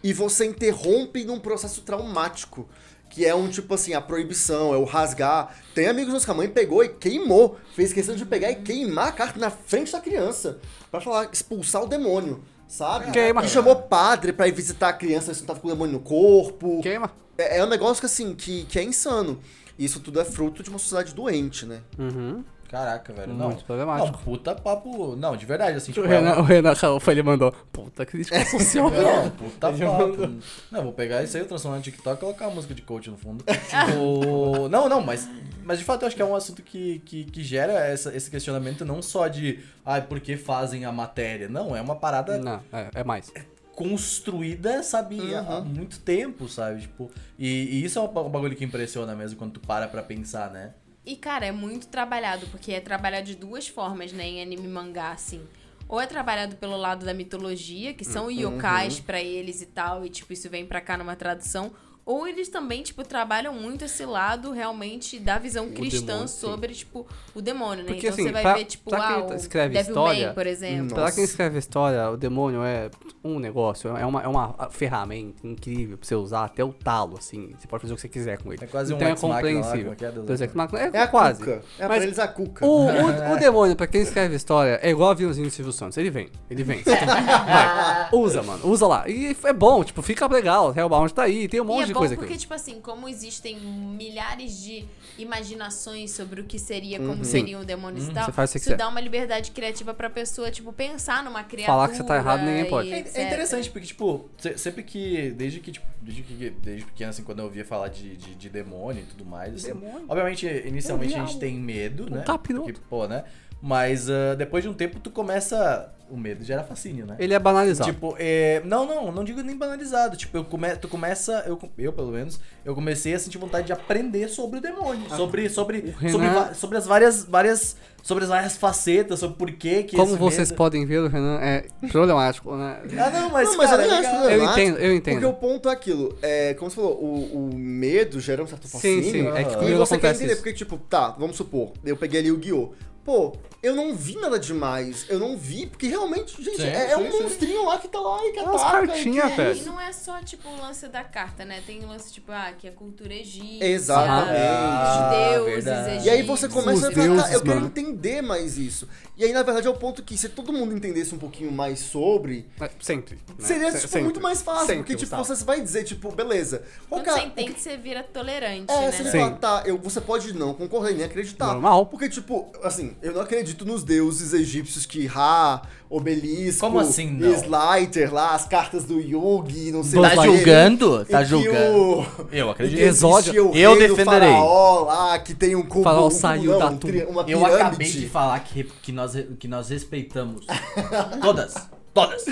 e 0.03 0.11
você 0.11 0.45
interrompe 0.45 1.23
num 1.23 1.39
processo 1.39 1.79
traumático. 1.81 2.67
Que 3.09 3.25
é 3.25 3.33
um 3.33 3.47
tipo 3.47 3.73
assim, 3.73 3.93
a 3.93 4.01
proibição, 4.01 4.73
é 4.73 4.77
o 4.77 4.83
rasgar. 4.83 5.55
Tem 5.73 5.87
amigos 5.87 6.11
meus 6.11 6.25
que 6.25 6.31
a 6.31 6.33
mãe 6.33 6.49
pegou 6.49 6.83
e 6.83 6.89
queimou. 6.89 7.57
Fez 7.73 7.93
questão 7.93 8.15
de 8.15 8.25
pegar 8.25 8.51
e 8.51 8.55
queimar 8.55 9.07
a 9.07 9.11
carta 9.11 9.39
na 9.39 9.49
frente 9.49 9.91
da 9.91 10.01
criança. 10.01 10.59
Pra 10.91 10.99
falar, 10.99 11.29
expulsar 11.31 11.83
o 11.83 11.87
demônio, 11.87 12.43
sabe? 12.67 13.11
Queima. 13.11 13.43
E 13.45 13.47
chamou 13.47 13.75
padre 13.75 14.33
pra 14.33 14.47
ir 14.47 14.51
visitar 14.51 14.89
a 14.89 14.93
criança 14.93 15.33
se 15.33 15.41
não 15.41 15.47
tava 15.47 15.59
com 15.59 15.67
o 15.67 15.71
demônio 15.71 15.93
no 15.93 15.99
corpo. 16.01 16.81
Queima. 16.81 17.11
É, 17.37 17.59
é 17.59 17.63
um 17.63 17.69
negócio 17.69 18.01
que 18.01 18.05
assim, 18.05 18.33
que, 18.35 18.65
que 18.65 18.79
é 18.79 18.83
insano. 18.83 19.39
Isso 19.77 19.99
tudo 19.99 20.19
é 20.19 20.25
fruto 20.25 20.63
de 20.63 20.69
uma 20.69 20.79
sociedade 20.79 21.13
doente, 21.13 21.65
né? 21.65 21.81
Uhum. 21.99 22.43
Caraca, 22.75 23.13
velho. 23.13 23.33
Não. 23.33 23.45
Muito 23.47 23.63
problemático. 23.63 24.11
Não, 24.11 24.23
puta 24.23 24.53
papo. 24.53 25.15
Não, 25.15 25.37
de 25.37 25.45
verdade, 25.45 25.77
assim, 25.77 25.91
O 25.91 25.95
tipo. 25.95 26.05
é 26.07 26.09
Renan, 26.09 26.33
uma- 26.33 26.39
o 26.41 26.43
Renan 26.43 26.73
ele 27.07 27.23
mandou. 27.23 27.51
Puta 27.71 28.05
crítica 28.05 28.43
social. 28.45 28.89
Não, 28.91 29.29
puta 29.31 29.69
Ele 29.69 29.85
papo. 29.85 29.97
mandou. 30.09 30.29
Não, 30.69 30.83
vou 30.83 30.91
pegar 30.91 31.23
isso 31.23 31.37
aí, 31.37 31.43
eu 31.43 31.47
transformar 31.47 31.77
no 31.77 31.83
TikTok 31.83 32.17
e 32.17 32.19
colocar 32.19 32.47
a 32.47 32.49
música 32.49 32.73
de 32.75 32.81
coach 32.81 33.09
no 33.09 33.15
fundo. 33.17 33.45
Tipo, 33.45 34.67
não, 34.67 34.89
não, 34.89 35.01
mas, 35.01 35.29
mas 35.63 35.79
de 35.79 35.85
fato 35.85 36.01
eu 36.01 36.07
acho 36.07 36.15
que 36.17 36.21
é 36.21 36.25
um 36.25 36.35
assunto 36.35 36.61
que, 36.61 36.99
que, 37.05 37.23
que 37.23 37.43
gera 37.43 37.71
essa, 37.73 38.13
esse 38.13 38.29
questionamento 38.29 38.83
não 38.83 39.01
só 39.01 39.27
de, 39.29 39.59
ai, 39.85 40.01
por 40.01 40.19
que 40.19 40.35
fazem 40.35 40.83
a 40.83 40.91
matéria? 40.91 41.47
Não, 41.47 41.73
é 41.75 41.81
uma 41.81 41.95
parada 41.95 42.37
Não, 42.37 42.59
é, 42.73 42.89
é 42.95 43.03
mais. 43.05 43.31
construída, 43.73 44.83
sabe, 44.83 45.33
há- 45.33 45.39
há 45.39 45.57
Uhum. 45.59 45.65
muito 45.65 45.99
tempo, 45.99 46.47
sabe? 46.49 46.81
Tipo, 46.81 47.09
e, 47.39 47.47
e 47.47 47.85
isso 47.85 47.99
é 47.99 48.01
um 48.01 48.07
bagulho 48.07 48.55
que 48.55 48.65
impressiona 48.65 49.15
mesmo 49.15 49.37
quando 49.37 49.53
tu 49.53 49.59
para 49.61 49.87
pra 49.87 50.01
pensar, 50.03 50.49
né? 50.51 50.73
E, 51.05 51.15
cara, 51.15 51.45
é 51.45 51.51
muito 51.51 51.87
trabalhado, 51.87 52.47
porque 52.47 52.71
é 52.71 52.79
trabalhado 52.79 53.27
de 53.27 53.35
duas 53.35 53.67
formas, 53.67 54.11
né, 54.11 54.25
em 54.25 54.41
anime 54.41 54.65
e 54.65 54.67
mangá, 54.67 55.11
assim. 55.11 55.45
Ou 55.87 56.01
é 56.01 56.07
trabalhado 56.07 56.55
pelo 56.55 56.75
lado 56.75 57.05
da 57.05 57.13
mitologia, 57.13 57.93
que 57.93 58.03
são 58.03 58.31
yokais 58.31 58.99
pra 58.99 59.21
eles 59.21 59.61
e 59.61 59.67
tal, 59.67 60.03
e, 60.03 60.09
tipo, 60.09 60.33
isso 60.33 60.49
vem 60.49 60.65
pra 60.65 60.81
cá 60.81 60.97
numa 60.97 61.15
tradução. 61.15 61.71
Ou 62.05 62.27
eles 62.27 62.49
também, 62.49 62.83
tipo, 62.83 63.03
trabalham 63.03 63.51
muito 63.51 63.83
esse 63.83 64.05
lado 64.05 64.51
realmente 64.51 65.17
da 65.19 65.39
visão 65.39 65.71
cristã 65.71 66.05
demônio, 66.05 66.27
sim. 66.27 66.39
sobre, 66.39 66.73
tipo, 66.75 67.07
o 67.33 67.41
demônio, 67.41 67.83
né? 67.83 67.91
Porque, 67.93 68.07
então 68.07 68.13
assim, 68.13 68.23
você 68.25 68.31
vai 68.31 68.41
pra- 68.43 68.53
ver, 68.53 68.65
tipo, 68.65 68.89
pra 68.91 69.07
quem 69.07 69.15
ah, 69.15 69.25
o 69.25 69.33
escreve 69.33 69.73
Devilman, 69.73 70.11
história, 70.11 70.33
por 70.33 70.45
exemplo. 70.45 70.83
Nossa. 70.83 70.95
Pra 70.95 71.11
quem 71.11 71.23
escreve 71.23 71.57
história, 71.57 72.11
o 72.11 72.15
demônio 72.15 72.63
é 72.63 72.91
um 73.23 73.39
negócio, 73.39 73.89
é 73.97 74.05
uma, 74.05 74.21
é 74.21 74.27
uma 74.27 74.69
ferramenta 74.69 75.47
incrível 75.47 75.97
pra 75.97 76.07
você 76.07 76.13
usar 76.13 76.45
até 76.45 76.63
o 76.63 76.71
talo, 76.71 77.17
assim. 77.17 77.55
Você 77.57 77.67
pode 77.67 77.81
fazer 77.81 77.93
o 77.93 77.95
que 77.95 78.01
você 78.03 78.09
quiser 78.09 78.37
com 78.37 78.53
ele. 78.53 78.63
É 78.63 78.67
quase 78.67 78.93
um 78.93 78.97
então 78.97 79.07
é 79.07 79.11
Machina 79.11 79.27
lá, 79.29 79.35
compreensível. 79.37 79.95
como 79.95 80.77
é 80.77 80.83
é, 80.83 80.85
é, 80.85 80.91
É 80.93 81.01
a 81.01 81.07
quase. 81.07 81.39
cuca. 81.39 81.61
É 81.79 81.87
Mas 81.87 81.97
pra 81.97 82.03
eles 82.05 82.19
a 82.19 82.27
cuca. 82.27 82.63
O, 82.63 82.85
o, 82.85 83.31
o 83.33 83.39
demônio, 83.39 83.75
pra 83.75 83.87
quem 83.87 84.01
escreve 84.01 84.35
história, 84.35 84.79
é 84.83 84.91
igual 84.91 85.09
aviãozinho 85.09 85.47
do 85.47 85.51
Silvio 85.51 85.73
Santos. 85.73 85.97
Ele 85.97 86.11
vem, 86.11 86.29
ele 86.51 86.63
vem. 86.63 86.83
Vai, 86.83 88.09
usa, 88.11 88.43
mano, 88.43 88.67
usa 88.67 88.85
lá. 88.85 89.09
E 89.09 89.35
é 89.43 89.53
bom, 89.53 89.83
tipo, 89.83 90.03
fica 90.03 90.27
legal. 90.27 90.71
Hellbound 90.75 91.11
tá 91.11 91.23
aí, 91.23 91.47
tem 91.47 91.59
um 91.59 91.63
E 91.63 91.67
monte 91.67 91.83
é 91.83 91.85
de 91.87 91.94
bom 91.95 91.99
coisa 92.01 92.15
porque, 92.15 92.33
aqui. 92.33 92.41
tipo 92.41 92.53
assim, 92.53 92.79
como 92.79 93.09
existem 93.09 93.57
milhares 93.59 94.61
de 94.61 94.85
imaginações 95.17 96.11
sobre 96.11 96.41
o 96.41 96.43
que 96.45 96.59
seria, 96.59 96.99
como 96.99 97.23
Sim. 97.23 97.31
seriam 97.31 97.63
demônios 97.63 98.03
e 98.05 98.07
Uhum, 98.07 98.13
tal, 98.13 98.25
você 98.25 98.31
faz 98.31 98.49
o 98.49 98.53
que 98.53 98.57
isso 98.59 98.65
quiser. 98.65 98.77
dá 98.77 98.87
uma 98.87 98.99
liberdade 99.01 99.51
criativa 99.51 99.93
pra 99.93 100.09
pessoa, 100.09 100.51
tipo, 100.51 100.71
pensar 100.73 101.23
numa 101.23 101.43
criatura. 101.43 101.65
Falar 101.75 101.89
que 101.89 101.97
você 101.97 102.03
tá 102.03 102.15
errado, 102.15 102.41
ninguém 102.45 102.65
pode. 102.69 102.89
e 102.89 102.93
É, 102.93 102.97
é 103.21 103.23
interessante, 103.27 103.69
porque, 103.69 103.87
tipo, 103.87 104.29
se- 104.37 104.57
sempre 104.57 104.83
que. 104.83 105.31
Desde 105.31 105.59
que, 105.59 105.71
tipo, 105.71 105.85
desde, 106.01 106.23
que, 106.23 106.49
desde 106.49 106.85
pequeno, 106.85 107.09
assim, 107.09 107.23
quando 107.23 107.39
eu 107.39 107.45
ouvia 107.45 107.65
falar 107.65 107.87
de, 107.89 108.15
de, 108.15 108.35
de 108.35 108.49
demônio 108.49 109.01
e 109.03 109.05
tudo 109.05 109.25
mais, 109.25 109.53
assim, 109.55 109.67
Demônio. 109.67 110.05
Obviamente, 110.07 110.45
inicialmente 110.65 111.15
a 111.15 111.19
É 111.19 111.23
o 111.23 111.27
gente 111.27 111.39
tem 111.39 111.55
medo, 111.55 112.09
né? 112.09 112.23
capiroto. 112.23 112.65
Porque, 112.65 112.81
pô, 112.89 113.07
né? 113.07 113.23
Mas 113.67 114.07
ah, 114.11 114.35
depois 114.37 114.63
de 114.63 114.69
um 114.69 114.73
tempo 114.75 114.99
tu 114.99 115.09
começa. 115.09 115.91
O 116.07 116.15
medo 116.15 116.43
gera 116.43 116.63
fascínio, 116.63 117.03
né? 117.03 117.15
Ele 117.17 117.33
é 117.33 117.39
banalizado. 117.39 117.91
Tipo, 117.91 118.15
é, 118.19 118.61
não, 118.63 118.85
não, 118.85 119.11
não 119.11 119.23
digo 119.23 119.41
nem 119.41 119.57
banalizado. 119.57 120.15
Tipo, 120.15 120.37
eu 120.37 120.45
come, 120.45 120.75
tu 120.75 120.87
começa, 120.87 121.43
eu, 121.47 121.59
eu 121.79 121.91
pelo 121.91 122.11
menos, 122.11 122.39
eu 122.63 122.75
comecei 122.75 123.15
a 123.15 123.17
sentir 123.17 123.39
vontade 123.39 123.65
de 123.65 123.73
aprender 123.73 124.27
sobre 124.27 124.59
o 124.59 124.61
demônio, 124.61 125.09
sobre, 125.09 125.49
sobre, 125.49 125.79
O 125.79 125.97
Renan- 125.97 126.11
sobre, 126.11 126.53
sobre 126.59 126.77
as 126.77 126.85
várias, 126.85 127.23
várias, 127.25 127.75
sobre 128.03 128.23
as 128.23 128.29
várias 128.29 128.55
facetas, 128.55 129.17
sobre 129.17 129.35
por 129.35 129.51
que 129.53 129.81
que 129.81 129.95
Como 129.97 130.11
esse 130.11 130.19
vocês 130.19 130.49
medo- 130.49 130.57
podem 130.57 130.85
ver, 130.85 130.99
o 130.99 131.07
Renan 131.07 131.39
é 131.41 131.65
problemático, 131.91 132.55
né? 132.55 132.81
Ah, 132.99 133.09
não, 133.09 133.31
mas, 133.31 133.49
Não, 133.49 133.57
mas 133.57 133.69
cara, 133.71 133.81
eu 133.81 133.85
é 133.85 133.89
nem 133.89 133.97
acho 133.97 134.07
legal. 134.11 134.21
problemático, 134.27 134.59
Eu 134.59 134.63
entendo, 134.67 134.77
eu 134.85 134.95
entendo. 134.95 135.13
Porque 135.21 135.25
o 135.25 135.33
ponto 135.33 135.69
é 135.69 135.71
aquilo, 135.73 136.15
é, 136.21 136.53
como 136.53 136.69
você 136.69 136.75
falou, 136.75 137.03
o, 137.03 137.49
o 137.49 137.55
medo 137.57 138.19
gera 138.19 138.43
um 138.43 138.47
certo 138.47 138.67
Sim, 138.67 138.71
fascínio. 138.77 139.11
sim, 139.11 139.27
é 139.29 139.43
que 139.43 139.49
Ah. 139.49 139.53
E 139.53 139.55
comigo 139.57 139.77
você 139.79 139.97
quer 139.97 140.13
entender, 140.13 140.33
isso. 140.33 140.35
porque, 140.43 140.53
tipo, 140.53 140.77
tá, 140.77 141.15
vamos 141.17 141.35
supor, 141.35 141.71
eu 141.83 141.97
peguei 141.97 142.19
ali 142.19 142.31
o 142.31 142.37
Guiô. 142.37 142.73
Pô, 143.05 143.33
eu 143.61 143.75
não 143.75 143.95
vi 143.95 144.15
nada 144.17 144.39
demais. 144.39 145.05
Eu 145.07 145.19
não 145.19 145.37
vi, 145.37 145.67
porque 145.67 145.87
realmente, 145.87 146.41
gente, 146.43 146.57
Sim, 146.57 146.63
é, 146.67 146.91
é 146.91 146.95
sim, 146.97 147.03
um 147.03 147.11
sim. 147.11 147.21
monstrinho 147.21 147.65
lá 147.65 147.77
que 147.77 147.87
tá 147.87 147.99
lá 147.99 148.25
e 148.25 148.31
que 148.31 148.39
Umas 148.39 148.61
ataca. 148.63 148.87
cartinhas, 148.87 149.31
e 149.31 149.35
que 149.35 149.41
é. 149.41 149.53
E 149.53 149.61
não 149.63 149.79
é 149.79 149.93
só, 149.93 150.19
tipo, 150.23 150.49
o 150.49 150.57
lance 150.59 150.87
da 150.87 151.03
carta, 151.03 151.45
né? 151.45 151.61
Tem 151.67 151.83
o 151.85 151.87
lance, 151.87 152.11
tipo, 152.11 152.31
ah, 152.31 152.51
que 152.57 152.67
é 152.67 152.71
cultura 152.71 153.13
egípcia. 153.13 153.63
Exatamente. 153.63 154.37
Ah, 154.39 155.09
deuses 155.35 155.53
verdade. 155.65 155.81
egípcios. 155.89 156.05
E 156.05 156.09
aí 156.09 156.21
você 156.23 156.49
começa 156.49 156.77
Os 156.79 156.83
a 156.85 156.91
falar, 156.91 157.31
eu 157.33 157.41
quero 157.41 157.55
mano. 157.55 157.67
entender 157.67 158.21
mais 158.23 158.57
isso. 158.57 158.89
E 159.15 159.23
aí, 159.23 159.31
na 159.31 159.43
verdade, 159.43 159.67
é 159.67 159.69
o 159.69 159.75
ponto 159.75 160.01
que 160.03 160.17
se 160.17 160.27
todo 160.29 160.51
mundo 160.51 160.75
entendesse 160.75 161.13
um 161.13 161.19
pouquinho 161.19 161.51
mais 161.51 161.79
sobre, 161.79 162.47
É, 162.59 162.69
Sempre. 162.79 163.15
né? 163.15 163.21
seria, 163.45 163.71
Se- 163.71 163.77
tipo, 163.77 163.87
sempre. 163.89 164.03
muito 164.05 164.19
mais 164.19 164.41
fácil. 164.41 164.65
Sempre, 164.65 164.77
porque, 164.83 164.95
tipo, 164.95 165.15
você 165.15 165.43
vai 165.45 165.61
dizer, 165.61 165.83
tipo, 165.83 166.11
beleza. 166.11 166.63
Qual 166.89 167.01
Quando 167.01 167.03
que 167.03 167.09
é- 167.11 167.13
você 167.13 167.27
entende, 167.27 167.59
você 167.59 167.77
vira 167.77 168.01
tolerante, 168.03 168.71
É, 168.71 168.81
né? 168.81 168.91
você 168.91 169.11
fala, 169.11 169.31
tá, 169.31 169.63
eu, 169.65 169.77
você 169.77 170.01
pode 170.01 170.33
não 170.33 170.53
concordar 170.55 170.91
e 170.91 170.95
nem 170.95 171.05
acreditar. 171.05 171.45
Normal. 171.53 171.85
Porque, 171.85 172.09
tipo, 172.09 172.51
assim, 172.63 172.94
eu 173.01 173.13
não 173.13 173.21
acredito 173.21 173.65
nos 173.65 173.83
deuses 173.83 174.33
egípcios 174.33 174.85
que 174.85 175.05
Ra, 175.05 175.61
Obelisco, 175.89 176.59
Como 176.61 176.79
assim, 176.79 177.11
não? 177.11 177.31
Slider 177.33 178.13
lá, 178.13 178.33
as 178.35 178.45
cartas 178.47 178.83
do 178.85 178.99
Yugi, 178.99 179.71
não 179.71 179.83
sei 179.83 180.01
Tá 180.01 180.15
julgando? 180.15 181.05
Tá 181.05 181.23
julgando. 181.23 181.77
o- 181.77 182.05
Eu 182.31 182.49
acredito. 182.49 182.77
que 182.77 182.83
Exódio. 182.83 183.51
o 183.51 183.55
Eu 183.55 183.77
defenderei. 183.77 184.29
Faraó 184.29 184.83
lá, 184.85 185.19
que 185.19 185.33
tem 185.33 185.55
um 185.55 185.63
cubo. 185.65 185.83
Faraó 185.83 186.07
um 186.07 186.11
saiu 186.11 186.51
não, 186.51 186.59
da 186.59 186.69
um 186.71 186.77
tri- 186.77 187.03
uma 187.05 187.23
Eu 187.27 187.45
acabei 187.45 187.87
de 187.89 188.09
falar 188.09 188.39
que, 188.41 188.63
que, 188.81 188.91
nós, 188.91 189.13
que 189.39 189.47
nós 189.47 189.69
respeitamos. 189.69 190.45
Todas. 191.21 191.55
Todas. 191.93 192.25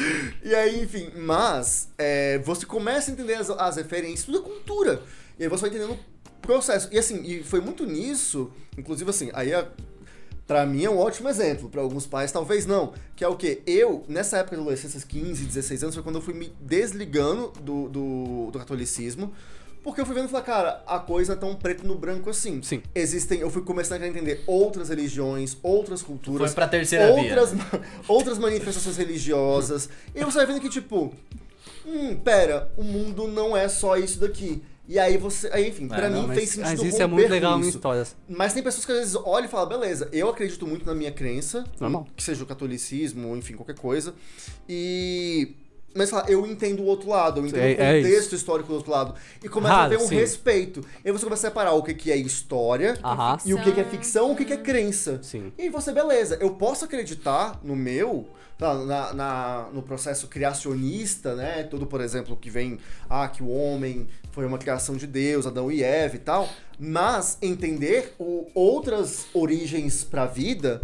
E 0.43 0.53
aí, 0.53 0.83
enfim, 0.83 1.09
mas 1.17 1.87
é, 1.97 2.37
você 2.39 2.65
começa 2.65 3.09
a 3.09 3.13
entender 3.13 3.35
as, 3.35 3.49
as 3.49 3.77
referências, 3.77 4.25
tudo 4.25 4.39
é 4.39 4.41
cultura. 4.41 5.01
E 5.39 5.43
aí 5.43 5.49
você 5.49 5.61
vai 5.61 5.69
entendendo 5.69 5.93
o 5.93 5.99
processo. 6.41 6.89
E 6.91 6.97
assim, 6.99 7.23
e 7.23 7.43
foi 7.43 7.61
muito 7.61 7.85
nisso, 7.85 8.51
inclusive 8.77 9.09
assim, 9.09 9.29
aí 9.33 9.53
a, 9.53 9.65
pra 10.47 10.65
mim 10.65 10.83
é 10.83 10.89
um 10.89 10.97
ótimo 10.97 11.29
exemplo, 11.29 11.69
pra 11.69 11.81
alguns 11.81 12.05
pais 12.05 12.31
talvez 12.31 12.65
não, 12.65 12.93
que 13.15 13.23
é 13.23 13.27
o 13.27 13.35
quê? 13.35 13.61
Eu, 13.65 14.03
nessa 14.07 14.37
época 14.37 14.55
de 14.55 14.61
adolescência, 14.61 14.99
15, 15.07 15.45
16 15.45 15.83
anos, 15.83 15.95
foi 15.95 16.03
quando 16.03 16.15
eu 16.15 16.21
fui 16.21 16.33
me 16.33 16.53
desligando 16.59 17.51
do, 17.61 17.87
do, 17.89 18.49
do 18.51 18.59
catolicismo, 18.59 19.31
porque 19.83 19.99
eu 19.99 20.05
fui 20.05 20.15
vendo 20.15 20.25
e 20.27 20.29
falei, 20.29 20.45
cara, 20.45 20.81
a 20.87 20.97
coisa 20.97 21.33
é 21.33 21.35
tão 21.35 21.53
preto 21.55 21.85
no 21.85 21.95
branco 21.95 22.29
assim. 22.29 22.61
Sim. 22.63 22.81
Existem, 22.95 23.39
eu 23.41 23.49
fui 23.49 23.61
começando 23.63 24.01
a 24.03 24.07
entender 24.07 24.41
outras 24.47 24.87
religiões, 24.87 25.57
outras 25.61 26.01
culturas, 26.01 26.51
Foi 26.51 26.55
pra 26.55 26.67
terceira 26.69 27.11
outras, 27.11 27.51
via. 27.51 27.81
outras 28.07 28.37
manifestações 28.37 28.95
religiosas. 28.95 29.89
e 30.15 30.23
você 30.23 30.37
vai 30.37 30.45
vendo 30.45 30.61
que, 30.61 30.69
tipo, 30.69 31.13
hum, 31.85 32.15
pera, 32.15 32.71
o 32.77 32.83
mundo 32.83 33.27
não 33.27 33.57
é 33.57 33.67
só 33.67 33.97
isso 33.97 34.19
daqui. 34.21 34.61
E 34.87 34.99
aí 34.99 35.17
você. 35.17 35.49
Aí, 35.53 35.69
enfim, 35.69 35.87
pra 35.87 36.07
É, 36.07 36.09
mim 36.09 36.15
não, 36.15 36.27
Mas, 36.27 36.37
fez 36.37 36.49
sentido 36.49 36.83
mas 36.83 36.93
isso 36.93 37.01
é 37.01 37.07
muito 37.07 37.29
legal 37.31 37.57
em 37.57 37.61
isso. 37.61 37.69
histórias. 37.77 38.15
Mas 38.27 38.53
tem 38.53 38.61
pessoas 38.61 38.85
que 38.85 38.91
às 38.91 38.97
vezes 38.99 39.15
olham 39.15 39.45
e 39.45 39.49
falam, 39.49 39.69
beleza, 39.69 40.09
eu 40.11 40.29
acredito 40.29 40.67
muito 40.67 40.85
na 40.85 40.93
minha 40.93 41.11
crença, 41.11 41.63
Normal. 41.79 42.05
que 42.15 42.21
seja 42.21 42.43
o 42.43 42.45
catolicismo, 42.47 43.35
enfim, 43.37 43.53
qualquer 43.55 43.75
coisa. 43.77 44.13
E. 44.67 45.55
Mas 45.95 46.09
fala, 46.09 46.25
eu 46.27 46.43
entendo 46.47 46.81
o 46.81 46.85
outro 46.85 47.07
lado, 47.07 47.39
eu 47.39 47.45
entendo 47.45 47.61
É- 47.61 47.67
o 47.75 47.81
é 47.81 48.01
contexto 48.01 48.33
histórico 48.35 48.67
do 48.69 48.75
outro 48.75 48.91
lado. 48.91 49.13
E 49.43 49.47
começa 49.47 49.75
Raro, 49.75 49.85
a 49.93 49.97
ver 49.97 50.03
um 50.03 50.07
sim. 50.07 50.15
respeito. 50.15 50.81
E 51.05 51.07
aí 51.07 51.11
você 51.13 51.23
começa 51.23 51.45
a 51.47 51.49
separar 51.51 51.73
o 51.73 51.83
que, 51.83 51.93
que 51.93 52.11
é 52.11 52.17
história 52.17 52.97
Aham. 53.03 53.37
e 53.45 53.53
o 53.53 53.61
que, 53.61 53.71
que 53.71 53.79
é 53.79 53.83
ficção, 53.83 54.31
o 54.31 54.35
que, 54.35 54.43
que 54.43 54.53
é 54.53 54.57
crença. 54.57 55.19
Sim. 55.21 55.53
E 55.55 55.61
aí 55.63 55.69
você, 55.69 55.91
beleza, 55.93 56.35
eu 56.41 56.49
posso 56.55 56.83
acreditar 56.83 57.59
no 57.63 57.75
meu, 57.75 58.27
tá, 58.57 58.73
na, 58.73 59.13
na- 59.13 59.69
no 59.71 59.83
processo 59.83 60.27
criacionista, 60.27 61.35
né? 61.35 61.61
Todo, 61.61 61.85
por 61.85 62.01
exemplo, 62.01 62.35
que 62.35 62.49
vem, 62.49 62.79
ah, 63.07 63.27
que 63.27 63.43
o 63.43 63.49
homem 63.49 64.07
foi 64.33 64.45
uma 64.45 64.57
criação 64.57 64.97
de 64.97 65.07
Deus, 65.07 65.45
Adão 65.47 65.71
e 65.71 65.81
Eva 65.81 66.15
e 66.17 66.19
tal. 66.19 66.49
Mas 66.77 67.37
entender 67.41 68.13
o- 68.19 68.47
outras 68.53 69.27
origens 69.33 70.03
pra 70.03 70.25
vida 70.25 70.81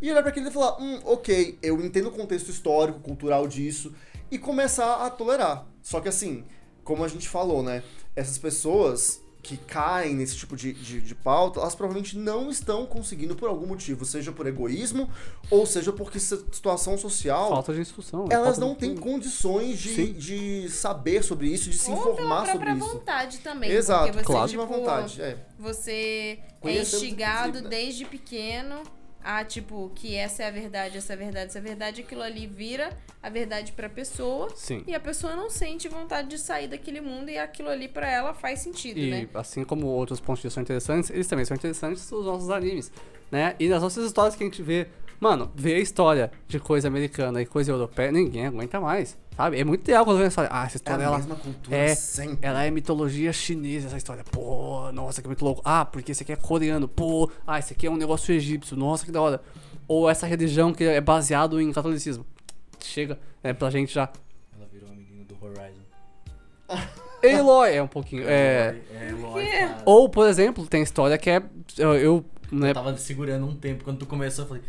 e 0.00 0.10
olhar 0.10 0.22
pra 0.22 0.30
aquilo 0.30 0.48
e 0.48 0.50
falar, 0.52 0.80
hum, 0.80 1.00
ok, 1.04 1.58
eu 1.60 1.78
entendo 1.84 2.08
o 2.08 2.12
contexto 2.12 2.50
histórico, 2.50 3.00
cultural 3.00 3.46
disso, 3.48 3.92
e 4.30 4.38
começar 4.38 5.04
a 5.04 5.10
tolerar. 5.10 5.66
Só 5.82 6.00
que 6.00 6.08
assim, 6.08 6.44
como 6.82 7.04
a 7.04 7.08
gente 7.08 7.28
falou, 7.28 7.62
né? 7.62 7.82
Essas 8.16 8.38
pessoas 8.38 9.20
que 9.44 9.58
caem 9.58 10.14
nesse 10.14 10.36
tipo 10.36 10.56
de, 10.56 10.72
de, 10.72 11.00
de 11.02 11.14
pauta, 11.14 11.60
elas 11.60 11.74
provavelmente 11.74 12.16
não 12.16 12.50
estão 12.50 12.86
conseguindo 12.86 13.36
por 13.36 13.48
algum 13.48 13.66
motivo, 13.66 14.04
seja 14.04 14.32
por 14.32 14.46
egoísmo, 14.46 15.08
ou 15.50 15.66
seja 15.66 15.92
porque 15.92 16.18
situação 16.18 16.96
social, 16.96 17.50
Falta 17.50 17.74
de 17.74 17.80
instrução. 17.82 18.26
é 18.30 18.34
elas 18.34 18.56
não 18.56 18.72
de- 18.72 18.78
têm 18.80 18.96
condições 18.96 19.78
de, 19.78 19.94
Sim. 19.94 20.12
de 20.14 20.68
saber 20.70 21.22
sobre 21.22 21.46
isso, 21.48 21.68
de 21.68 21.76
se 21.76 21.90
Ou 21.90 21.98
informar 21.98 22.46
sobre 22.46 22.52
própria 22.64 22.74
isso. 22.78 22.86
vontade 22.98 23.38
também. 23.40 23.70
Exato, 23.70 24.04
porque 24.06 24.18
você, 24.20 24.24
claro. 24.24 24.48
tipo, 24.50 24.66
vontade, 24.66 25.20
é. 25.20 25.36
Você 25.58 26.40
é 26.40 26.54
Conhecemos, 26.60 27.02
instigado 27.02 27.48
inclusive, 27.58 27.64
né? 27.64 27.70
desde 27.70 28.04
pequeno 28.06 28.82
a, 29.24 29.42
tipo, 29.44 29.90
que 29.94 30.14
essa 30.14 30.42
é 30.42 30.48
a 30.48 30.50
verdade, 30.50 30.98
essa 30.98 31.12
é 31.12 31.16
a 31.16 31.18
verdade, 31.18 31.46
essa 31.46 31.58
é 31.58 31.60
a 31.60 31.64
verdade, 31.64 32.00
aquilo 32.02 32.22
ali 32.22 32.46
vira 32.46 32.90
a 33.22 33.30
verdade 33.30 33.72
pra 33.72 33.88
pessoa. 33.88 34.50
Sim. 34.54 34.84
E 34.86 34.94
a 34.94 35.00
pessoa 35.00 35.34
não 35.34 35.48
sente 35.48 35.88
vontade 35.88 36.28
de 36.28 36.38
sair 36.38 36.68
daquele 36.68 37.00
mundo 37.00 37.30
e 37.30 37.38
aquilo 37.38 37.70
ali 37.70 37.88
pra 37.88 38.08
ela 38.08 38.34
faz 38.34 38.60
sentido, 38.60 38.98
E 38.98 39.10
né? 39.10 39.28
assim 39.34 39.64
como 39.64 39.86
outros 39.86 40.20
pontos 40.20 40.42
de 40.42 40.48
vista 40.48 40.54
são 40.56 40.62
interessantes, 40.62 41.10
eles 41.10 41.26
também 41.26 41.44
são 41.44 41.56
interessantes 41.56 42.12
os 42.12 42.26
nossos 42.26 42.50
animes, 42.50 42.92
né? 43.30 43.56
E 43.58 43.68
nas 43.68 43.82
nossas 43.82 44.04
histórias 44.06 44.36
que 44.36 44.42
a 44.44 44.46
gente 44.46 44.62
vê, 44.62 44.86
mano, 45.18 45.50
ver 45.54 45.76
a 45.76 45.78
história 45.80 46.30
de 46.46 46.60
coisa 46.60 46.86
americana 46.88 47.40
e 47.40 47.46
coisa 47.46 47.72
europeia, 47.72 48.12
ninguém 48.12 48.46
aguenta 48.46 48.78
mais, 48.78 49.16
sabe? 49.36 49.60
É 49.60 49.64
muito 49.64 49.86
legal 49.86 50.04
quando 50.04 50.22
a 50.22 50.26
história. 50.26 50.50
Ah, 50.52 50.64
essa 50.64 50.76
É 50.76 50.78
história 50.78 51.04
a 51.04 51.08
ela 51.08 51.16
mesma 51.18 51.36
cultura 51.36 51.76
é, 51.76 51.94
sempre. 51.94 52.38
ela 52.42 52.64
é 52.64 52.70
mitologia 52.70 53.32
chinesa 53.32 53.86
essa 53.88 53.96
história. 53.96 54.24
Pô, 54.30 54.90
nossa, 54.92 55.20
que 55.20 55.28
muito 55.28 55.44
louco. 55.44 55.62
Ah, 55.64 55.84
porque 55.84 56.12
esse 56.12 56.22
aqui 56.22 56.32
é 56.32 56.36
coreano. 56.36 56.88
Pô, 56.88 57.30
ah, 57.46 57.58
esse 57.58 57.72
aqui 57.72 57.86
é 57.86 57.90
um 57.90 57.96
negócio 57.96 58.34
egípcio. 58.34 58.76
Nossa, 58.76 59.04
que 59.04 59.12
da 59.12 59.20
hora. 59.20 59.42
Ou 59.86 60.08
essa 60.08 60.26
religião 60.26 60.72
que 60.72 60.84
é 60.84 61.00
baseado 61.00 61.60
em 61.60 61.72
catolicismo. 61.72 62.24
Chega, 62.80 63.18
é 63.42 63.52
pra 63.52 63.70
gente 63.70 63.92
já. 63.92 64.10
Ela 64.56 64.68
virou 64.72 64.88
amiguinho 64.90 65.24
do 65.24 65.36
Horizon. 65.42 65.82
Aloy 67.40 67.74
é 67.74 67.82
um 67.82 67.86
pouquinho. 67.86 68.24
É. 68.26 68.76
É, 68.92 69.12
lógico. 69.12 69.50
cara. 69.50 69.82
Ou, 69.86 70.08
por 70.08 70.26
exemplo, 70.28 70.66
tem 70.66 70.82
história 70.82 71.16
que 71.16 71.30
é. 71.30 71.42
Eu, 71.78 71.94
eu 71.94 72.24
né, 72.52 72.70
Eu 72.70 72.74
tava 72.74 72.96
segurando 72.98 73.46
um 73.46 73.54
tempo, 73.56 73.82
quando 73.82 73.98
tu 73.98 74.06
começou, 74.06 74.44
eu 74.44 74.48
falei... 74.48 74.62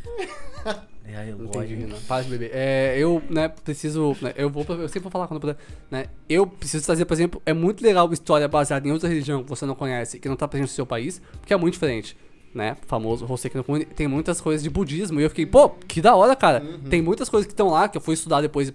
É 1.08 1.32
Não 1.34 1.46
entendi, 1.46 1.76
não. 1.86 2.00
Para 2.02 2.24
de 2.24 2.30
beber. 2.30 2.52
É, 2.54 2.96
eu, 2.98 3.22
né, 3.30 3.48
preciso. 3.48 4.16
né, 4.22 4.34
eu 4.36 4.50
vou. 4.50 4.66
Eu 4.70 4.88
sempre 4.88 5.02
vou 5.02 5.12
falar 5.12 5.28
quando 5.28 5.38
eu 5.38 5.42
puder. 5.42 5.58
Né, 5.92 6.08
eu 6.28 6.48
preciso 6.48 6.84
trazer, 6.86 7.06
por 7.06 7.14
exemplo, 7.14 7.42
é 7.46 7.54
muito 7.54 7.84
legal 7.84 8.12
história 8.12 8.48
baseada 8.48 8.88
em 8.88 8.92
outra 8.92 9.08
religião 9.08 9.44
que 9.44 9.50
você 9.50 9.66
não 9.66 9.76
conhece, 9.76 10.20
que 10.20 10.28
não 10.28 10.36
tá 10.36 10.48
presente 10.48 10.70
no 10.70 10.76
seu 10.76 10.86
país, 10.86 11.22
porque 11.40 11.54
é 11.54 11.58
muito 11.58 11.74
diferente. 11.74 12.18
Né, 12.56 12.78
famoso 12.88 13.30
Hoseki 13.30 13.58
no 13.58 13.66
Kuni, 13.66 13.84
tem 13.84 14.08
muitas 14.08 14.40
coisas 14.40 14.64
de 14.64 14.70
budismo, 14.70 15.20
e 15.20 15.24
eu 15.24 15.30
fiquei, 15.30 15.46
pô, 15.46 15.72
que 15.72 16.02
da 16.02 16.16
hora, 16.16 16.34
cara. 16.38 16.64
Tem 16.90 17.02
muitas 17.02 17.28
coisas 17.28 17.46
que 17.46 17.52
estão 17.52 17.68
lá, 17.68 17.90
que 17.90 17.98
eu 17.98 18.02
fui 18.02 18.14
estudar 18.14 18.40
depois, 18.40 18.70
e 18.70 18.74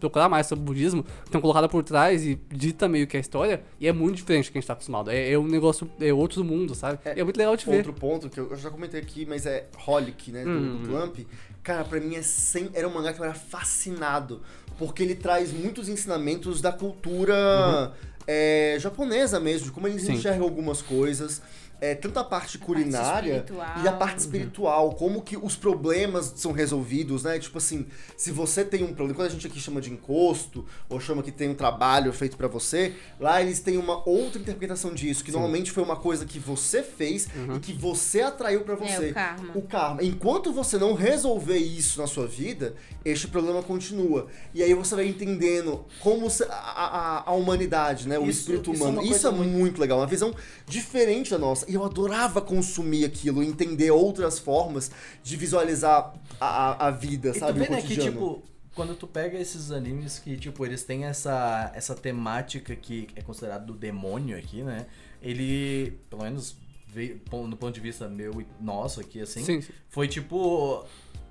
procurar 0.00 0.28
mais 0.28 0.48
sobre 0.48 0.64
budismo, 0.64 1.04
que 1.04 1.10
estão 1.26 1.40
colocadas 1.40 1.70
por 1.70 1.84
trás 1.84 2.26
e 2.26 2.36
dita 2.52 2.88
meio 2.88 3.06
que 3.06 3.16
a 3.16 3.20
história, 3.20 3.62
e 3.78 3.86
é 3.86 3.92
muito 3.92 4.16
diferente 4.16 4.46
do 4.48 4.50
que 4.52 4.58
a 4.58 4.60
gente 4.60 4.66
tá 4.66 4.72
acostumado. 4.72 5.12
É, 5.12 5.30
é 5.30 5.38
um 5.38 5.46
negócio, 5.46 5.88
é 6.00 6.12
outro 6.12 6.42
mundo, 6.42 6.74
sabe? 6.74 6.98
É, 7.04 7.20
é 7.20 7.22
muito 7.22 7.36
legal 7.36 7.54
de 7.56 7.64
ver. 7.66 7.76
Outro 7.76 7.92
ponto 7.92 8.28
que 8.28 8.40
eu 8.40 8.50
eu 8.50 8.56
já 8.56 8.68
comentei 8.68 8.98
aqui, 9.00 9.24
mas 9.24 9.46
é 9.46 9.68
Holic, 9.86 10.32
né? 10.32 10.42
Do, 10.42 10.50
Hum. 10.50 10.82
do 10.82 10.88
Clamp. 10.88 11.18
Cara, 11.62 11.84
pra 11.84 12.00
mim 12.00 12.14
é 12.14 12.22
sem, 12.22 12.70
era 12.72 12.88
um 12.88 12.92
mangá 12.92 13.12
que 13.12 13.20
eu 13.20 13.24
era 13.24 13.34
fascinado. 13.34 14.42
Porque 14.78 15.02
ele 15.02 15.14
traz 15.14 15.52
muitos 15.52 15.88
ensinamentos 15.88 16.60
da 16.60 16.72
cultura 16.72 17.92
é, 18.26 18.76
japonesa 18.78 19.38
mesmo, 19.38 19.66
de 19.66 19.72
como 19.72 19.86
eles 19.86 20.02
Sim. 20.02 20.12
enxergam 20.12 20.44
algumas 20.44 20.80
coisas. 20.80 21.42
É, 21.80 21.94
tanto 21.94 22.18
a 22.18 22.24
parte 22.24 22.58
culinária 22.58 23.36
espiritual. 23.38 23.82
e 23.82 23.88
a 23.88 23.92
parte 23.92 24.18
espiritual, 24.18 24.94
como 24.94 25.22
que 25.22 25.36
os 25.36 25.56
problemas 25.56 26.32
são 26.36 26.52
resolvidos, 26.52 27.22
né? 27.22 27.38
Tipo 27.38 27.58
assim, 27.58 27.86
se 28.16 28.30
você 28.30 28.64
tem 28.64 28.82
um 28.84 28.88
problema, 28.94 29.14
quando 29.14 29.28
a 29.28 29.30
gente 29.30 29.46
aqui 29.46 29.58
chama 29.58 29.80
de 29.80 29.90
encosto, 29.90 30.64
ou 30.88 31.00
chama 31.00 31.22
que 31.22 31.32
tem 31.32 31.48
um 31.48 31.54
trabalho 31.54 32.12
feito 32.12 32.36
pra 32.36 32.48
você, 32.48 32.94
lá 33.18 33.40
eles 33.40 33.60
têm 33.60 33.78
uma 33.78 34.06
outra 34.08 34.40
interpretação 34.40 34.92
disso, 34.92 35.24
que 35.24 35.32
normalmente 35.32 35.70
foi 35.70 35.82
uma 35.82 35.96
coisa 35.96 36.26
que 36.26 36.38
você 36.38 36.82
fez 36.82 37.28
e 37.56 37.58
que 37.60 37.72
você 37.72 38.20
atraiu 38.20 38.60
pra 38.62 38.74
você. 38.74 39.06
É, 39.06 39.10
o 39.10 39.14
karma. 39.14 39.52
O 39.56 39.62
karma. 39.62 40.02
Enquanto 40.04 40.52
você 40.52 40.76
não 40.76 40.92
resolver 40.94 41.56
isso 41.58 42.00
na 42.00 42.06
sua 42.06 42.26
vida, 42.26 42.74
este 43.04 43.26
problema 43.28 43.62
continua. 43.62 44.26
E 44.52 44.62
aí 44.62 44.74
você 44.74 44.94
vai 44.94 45.06
entendendo 45.08 45.84
como 46.00 46.28
se- 46.28 46.44
a, 46.44 46.54
a, 46.54 47.30
a 47.30 47.32
humanidade, 47.32 48.06
né? 48.06 48.18
O 48.18 48.26
Isso- 48.28 48.40
espírito 48.40 48.72
isso 48.72 48.84
é 48.84 48.86
humano. 48.88 49.06
Isso 49.06 49.26
é 49.26 49.30
muito... 49.30 49.80
legal, 49.80 49.98
uma 49.98 50.06
visão 50.06 50.34
diferente 50.66 51.30
da 51.30 51.38
nossa. 51.38 51.69
E 51.70 51.74
eu 51.74 51.84
adorava 51.84 52.40
consumir 52.40 53.04
aquilo, 53.04 53.42
entender 53.42 53.92
outras 53.92 54.38
formas 54.40 54.90
de 55.22 55.36
visualizar 55.36 56.12
a, 56.40 56.46
a, 56.46 56.86
a 56.88 56.90
vida, 56.90 57.28
E 57.28 57.32
tu 57.34 57.38
sabe? 57.38 57.60
vê, 57.60 57.68
o 57.68 57.70
né, 57.70 57.80
que, 57.80 57.96
tipo, 57.96 58.42
quando 58.74 58.96
tu 58.96 59.06
pega 59.06 59.38
esses 59.38 59.70
animes 59.70 60.18
que, 60.18 60.36
tipo, 60.36 60.66
eles 60.66 60.82
têm 60.82 61.04
essa, 61.04 61.70
essa 61.74 61.94
temática 61.94 62.74
que 62.74 63.06
é 63.14 63.22
considerado 63.22 63.66
do 63.66 63.74
demônio 63.74 64.36
aqui, 64.36 64.62
né? 64.64 64.86
Ele, 65.22 65.92
pelo 66.08 66.24
menos, 66.24 66.56
veio, 66.88 67.20
no 67.32 67.56
ponto 67.56 67.72
de 67.72 67.80
vista 67.80 68.08
meu 68.08 68.40
e 68.40 68.46
nosso 68.60 69.00
aqui, 69.00 69.20
assim, 69.20 69.44
Sim, 69.44 69.60
sim. 69.60 69.72
foi, 69.88 70.08
tipo, 70.08 70.84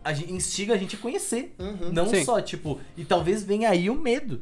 a 0.04 0.14
gente, 0.14 0.32
instiga 0.32 0.74
a 0.74 0.78
gente 0.78 0.96
a 0.96 1.00
conhecer. 1.00 1.54
Uhum. 1.60 1.92
Não 1.92 2.08
Sim. 2.08 2.24
só, 2.24 2.40
tipo, 2.42 2.80
e 2.96 3.04
talvez 3.04 3.44
venha 3.44 3.70
aí 3.70 3.90
o 3.90 3.96
medo 3.96 4.40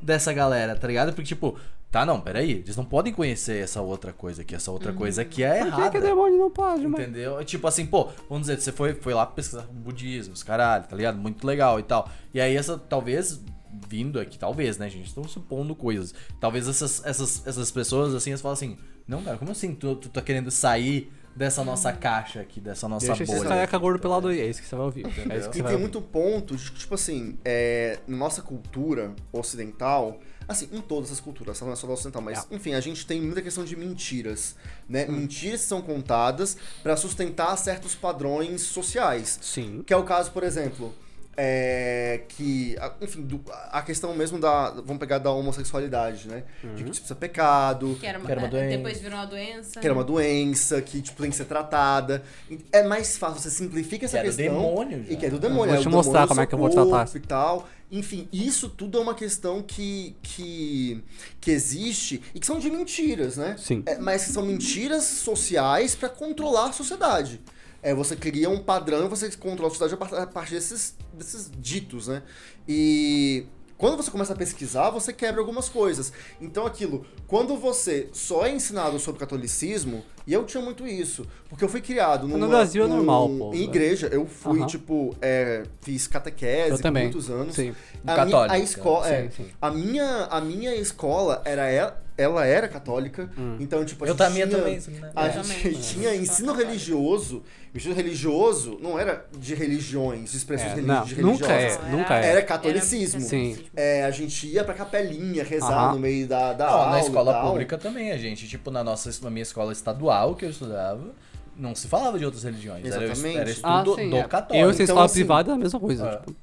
dessa 0.00 0.32
galera, 0.32 0.76
tá 0.76 0.86
ligado? 0.86 1.12
Porque, 1.14 1.28
tipo, 1.28 1.58
tá, 1.92 2.06
não, 2.06 2.18
peraí, 2.18 2.52
eles 2.52 2.74
não 2.74 2.86
podem 2.86 3.12
conhecer 3.12 3.62
essa 3.62 3.82
outra 3.82 4.14
coisa 4.14 4.40
aqui, 4.40 4.54
essa 4.54 4.70
outra 4.70 4.94
coisa 4.94 5.26
que 5.26 5.44
é 5.44 5.58
Por 5.58 5.60
que, 5.60 5.68
errada. 5.68 5.90
que 5.90 6.00
demônio 6.00 6.38
não 6.38 6.50
pode, 6.50 6.88
mano? 6.88 7.04
Entendeu? 7.04 7.44
Tipo 7.44 7.66
assim, 7.66 7.84
pô, 7.84 8.08
vamos 8.30 8.46
dizer, 8.46 8.58
você 8.58 8.72
foi, 8.72 8.94
foi 8.94 9.12
lá 9.12 9.26
pesquisar 9.26 9.66
budismo, 9.70 10.32
os 10.32 10.42
caralho, 10.42 10.84
tá 10.84 10.96
ligado? 10.96 11.18
Muito 11.18 11.46
legal 11.46 11.78
e 11.78 11.82
tal. 11.82 12.08
E 12.32 12.40
aí 12.40 12.56
essa, 12.56 12.78
talvez, 12.78 13.44
vindo 13.86 14.18
aqui, 14.18 14.38
talvez, 14.38 14.78
né, 14.78 14.88
gente? 14.88 15.06
Estão 15.06 15.24
supondo 15.24 15.76
coisas. 15.76 16.14
Talvez 16.40 16.66
essas, 16.66 17.04
essas, 17.04 17.46
essas 17.46 17.70
pessoas, 17.70 18.14
assim, 18.14 18.30
elas 18.30 18.40
falam 18.40 18.54
assim, 18.54 18.78
não, 19.06 19.22
cara, 19.22 19.36
como 19.36 19.50
assim 19.50 19.74
tu, 19.74 19.94
tu 19.94 20.08
tá 20.08 20.22
querendo 20.22 20.50
sair 20.50 21.12
dessa 21.36 21.62
nossa 21.62 21.92
caixa 21.92 22.40
aqui, 22.40 22.58
dessa 22.58 22.88
nossa 22.88 23.06
Deixa 23.06 23.24
bolha? 23.26 23.48
careca 23.48 23.76
gordo 23.76 24.00
pelado 24.00 24.28
aí, 24.28 24.40
é 24.40 24.46
isso 24.46 24.62
que 24.62 24.66
você 24.68 24.76
vai 24.76 24.84
ouvir. 24.86 25.04
É 25.04 25.38
isso 25.38 25.50
que 25.50 25.58
E 25.58 25.62
você 25.62 25.68
tem 25.68 25.78
muito 25.78 26.00
ponto 26.00 26.56
de 26.56 26.70
que, 26.70 26.78
tipo 26.78 26.94
assim, 26.94 27.38
é, 27.44 27.98
na 28.06 28.16
nossa 28.16 28.40
cultura 28.40 29.14
ocidental, 29.30 30.18
assim, 30.52 30.68
em 30.72 30.80
todas 30.80 31.10
as 31.10 31.20
culturas, 31.20 31.60
não 31.60 31.72
é 31.72 31.76
só 31.76 31.86
ocidental, 31.90 32.22
mas, 32.22 32.46
enfim, 32.50 32.74
a 32.74 32.80
gente 32.80 33.06
tem 33.06 33.20
muita 33.20 33.42
questão 33.42 33.64
de 33.64 33.76
mentiras, 33.76 34.54
né? 34.88 35.06
Mentiras 35.06 35.60
que 35.62 35.66
são 35.66 35.82
contadas 35.82 36.56
pra 36.82 36.96
sustentar 36.96 37.56
certos 37.56 37.94
padrões 37.94 38.62
sociais. 38.62 39.38
Sim. 39.42 39.82
Que 39.84 39.92
é 39.92 39.96
o 39.96 40.04
caso, 40.04 40.30
por 40.30 40.42
exemplo, 40.42 40.94
é, 41.36 42.22
que, 42.28 42.76
enfim, 43.00 43.22
do- 43.22 43.42
a 43.70 43.80
questão 43.82 44.14
mesmo 44.14 44.38
da, 44.38 44.70
vamos 44.70 44.98
pegar 44.98 45.18
da 45.18 45.30
homossexualidade, 45.30 46.28
né? 46.28 46.44
De 46.74 46.84
que, 46.84 46.90
tipo, 46.90 47.04
isso 47.04 47.12
é 47.12 47.16
pecado, 47.16 47.96
Que 47.98 48.06
era 48.06 48.18
uma, 48.18 48.26
Que 48.26 48.32
era 48.32 48.40
uma 48.40 48.46
é, 48.48 48.50
doença. 48.50 48.76
Depois 48.76 49.00
virou 49.00 49.18
uma 49.18 49.26
doença. 49.26 49.80
que 49.80 49.86
era 49.86 49.94
uma 49.94 50.04
doença, 50.04 50.82
que, 50.82 51.00
tipo, 51.00 51.20
tem 51.22 51.30
que 51.30 51.36
ser 51.36 51.46
tratada. 51.46 52.22
É 52.70 52.82
mais 52.82 53.16
fácil, 53.16 53.40
você 53.40 53.50
simplifica 53.50 54.04
essa 54.04 54.18
Que 54.20 54.26
é 54.26 54.30
do 54.30 54.36
questão. 54.36 54.54
demônio, 54.54 55.04
já. 55.04 55.12
E 55.12 55.16
que 55.16 55.26
é 55.26 55.30
do 55.30 55.38
demônio. 55.38 55.66
Vou 55.72 55.78
é 55.78 55.80
te 55.82 55.88
o 55.88 55.90
mostrar 55.90 56.26
como 56.28 56.40
é 56.40 56.46
que 56.46 56.54
eu 56.54 56.58
vou 56.58 56.68
tratar 56.70 57.08
E 57.16 57.20
tal. 57.20 57.68
Enfim, 57.90 58.26
isso 58.32 58.70
tudo 58.70 58.96
é 58.96 59.00
uma 59.02 59.14
questão 59.14 59.60
que, 59.62 60.16
que, 60.22 61.04
que 61.40 61.50
existe 61.50 62.22
e 62.34 62.40
que 62.40 62.46
são 62.46 62.58
de 62.58 62.70
mentiras, 62.70 63.36
né? 63.36 63.54
Sim. 63.58 63.82
É, 63.84 63.98
mas 63.98 64.24
que 64.24 64.32
são 64.32 64.42
mentiras 64.44 65.04
sociais 65.04 65.94
pra 65.94 66.08
controlar 66.08 66.70
a 66.70 66.72
sociedade. 66.72 67.38
É, 67.82 67.92
você 67.92 68.14
cria 68.16 68.48
um 68.48 68.58
padrão 68.62 69.04
e 69.04 69.08
você 69.08 69.28
controla 69.32 69.70
a 69.70 69.74
sociedade 69.74 70.14
a 70.22 70.26
partir 70.26 70.54
desses, 70.54 70.94
desses 71.22 71.50
ditos, 71.58 72.08
né? 72.08 72.22
E 72.68 73.46
quando 73.78 73.96
você 73.96 74.10
começa 74.10 74.32
a 74.32 74.36
pesquisar, 74.36 74.90
você 74.90 75.12
quebra 75.12 75.40
algumas 75.40 75.68
coisas. 75.68 76.12
Então, 76.40 76.64
aquilo, 76.66 77.04
quando 77.26 77.56
você 77.56 78.08
só 78.12 78.46
é 78.46 78.52
ensinado 78.52 78.98
sobre 79.00 79.18
catolicismo, 79.18 80.04
e 80.24 80.32
eu 80.32 80.44
tinha 80.44 80.62
muito 80.62 80.86
isso, 80.86 81.26
porque 81.48 81.64
eu 81.64 81.68
fui 81.68 81.80
criado 81.80 82.28
No 82.28 82.38
numa- 82.38 82.46
Brasil 82.48 82.84
é 82.84 82.86
num- 82.86 82.96
normal, 82.98 83.28
pô, 83.28 83.52
em 83.52 83.58
né? 83.58 83.64
igreja. 83.64 84.06
Eu 84.12 84.24
fui, 84.26 84.58
Aham. 84.60 84.66
tipo, 84.68 85.16
é, 85.20 85.64
fiz 85.80 86.06
catequese 86.06 86.80
por 86.80 86.92
muitos 86.92 87.28
anos. 87.28 87.54
Sim. 87.56 87.74
A, 88.06 88.14
Católica. 88.14 88.38
minha, 88.38 88.52
a 88.52 88.58
escola, 88.58 89.08
é, 89.08 89.22
Sim, 89.30 89.42
sim. 89.44 89.50
a 89.60 89.70
minha, 89.72 90.24
a 90.26 90.40
minha 90.40 90.74
escola 90.76 91.42
era 91.44 91.68
ela, 92.16 92.44
era 92.46 92.68
católica, 92.68 93.30
então 93.58 93.84
tipo 93.84 94.04
a 94.04 94.08
Eu 94.08 94.12
gente 94.12 94.18
também, 94.18 94.46
tinha, 94.46 94.58
também, 94.58 94.80
né? 95.00 95.10
a 95.16 95.26
Eu 95.26 95.32
gente 95.32 95.62
também. 95.62 95.80
tinha 95.80 96.14
ensino 96.14 96.52
religioso. 96.52 97.42
O 97.74 97.78
ensino 97.78 97.94
religioso 97.94 98.78
não 98.82 98.98
era 98.98 99.24
de 99.36 99.54
religiões, 99.54 100.30
de 100.32 100.36
expressões 100.36 100.72
É, 100.72 100.74
religi- 100.74 100.88
não, 100.92 101.04
de 101.04 101.22
nunca 101.22 101.46
religiosas. 101.46 101.86
é, 101.86 101.90
nunca 101.90 102.18
é. 102.18 102.26
Era 102.26 102.42
catolicismo. 102.42 103.20
Sim. 103.22 103.58
É, 103.74 104.04
a 104.04 104.10
gente 104.10 104.46
ia 104.46 104.62
pra 104.62 104.74
capelinha 104.74 105.42
rezar 105.42 105.92
no 105.94 105.98
meio 105.98 106.26
da, 106.26 106.52
da 106.52 106.66
Não, 106.66 106.72
aula. 106.74 106.90
na 106.90 107.00
escola 107.00 107.32
tal. 107.32 107.48
pública 107.50 107.78
também, 107.78 108.12
a 108.12 108.18
gente, 108.18 108.46
tipo, 108.46 108.70
na 108.70 108.84
nossa 108.84 109.10
na 109.22 109.30
minha 109.30 109.42
escola 109.42 109.72
estadual 109.72 110.34
que 110.34 110.44
eu 110.44 110.50
estudava, 110.50 111.14
não 111.56 111.74
se 111.74 111.88
falava 111.88 112.18
de 112.18 112.24
outras 112.26 112.42
religiões. 112.44 112.84
Era, 112.84 113.04
Exatamente. 113.04 113.38
era 113.38 113.48
Ah, 113.62 113.78
estudo 113.80 113.94
sim. 113.96 114.10
do 114.10 114.16
é. 114.16 114.22
católico. 114.24 114.66
Eu, 114.66 114.74
sem 114.74 114.84
Então, 114.84 114.94
escola 114.94 115.04
assim, 115.06 115.14
privada, 115.14 115.50
é 115.52 115.54
a 115.54 115.58
mesma 115.58 115.80
coisa. 115.80 116.06
É. 116.08 116.16
tipo, 116.16 116.36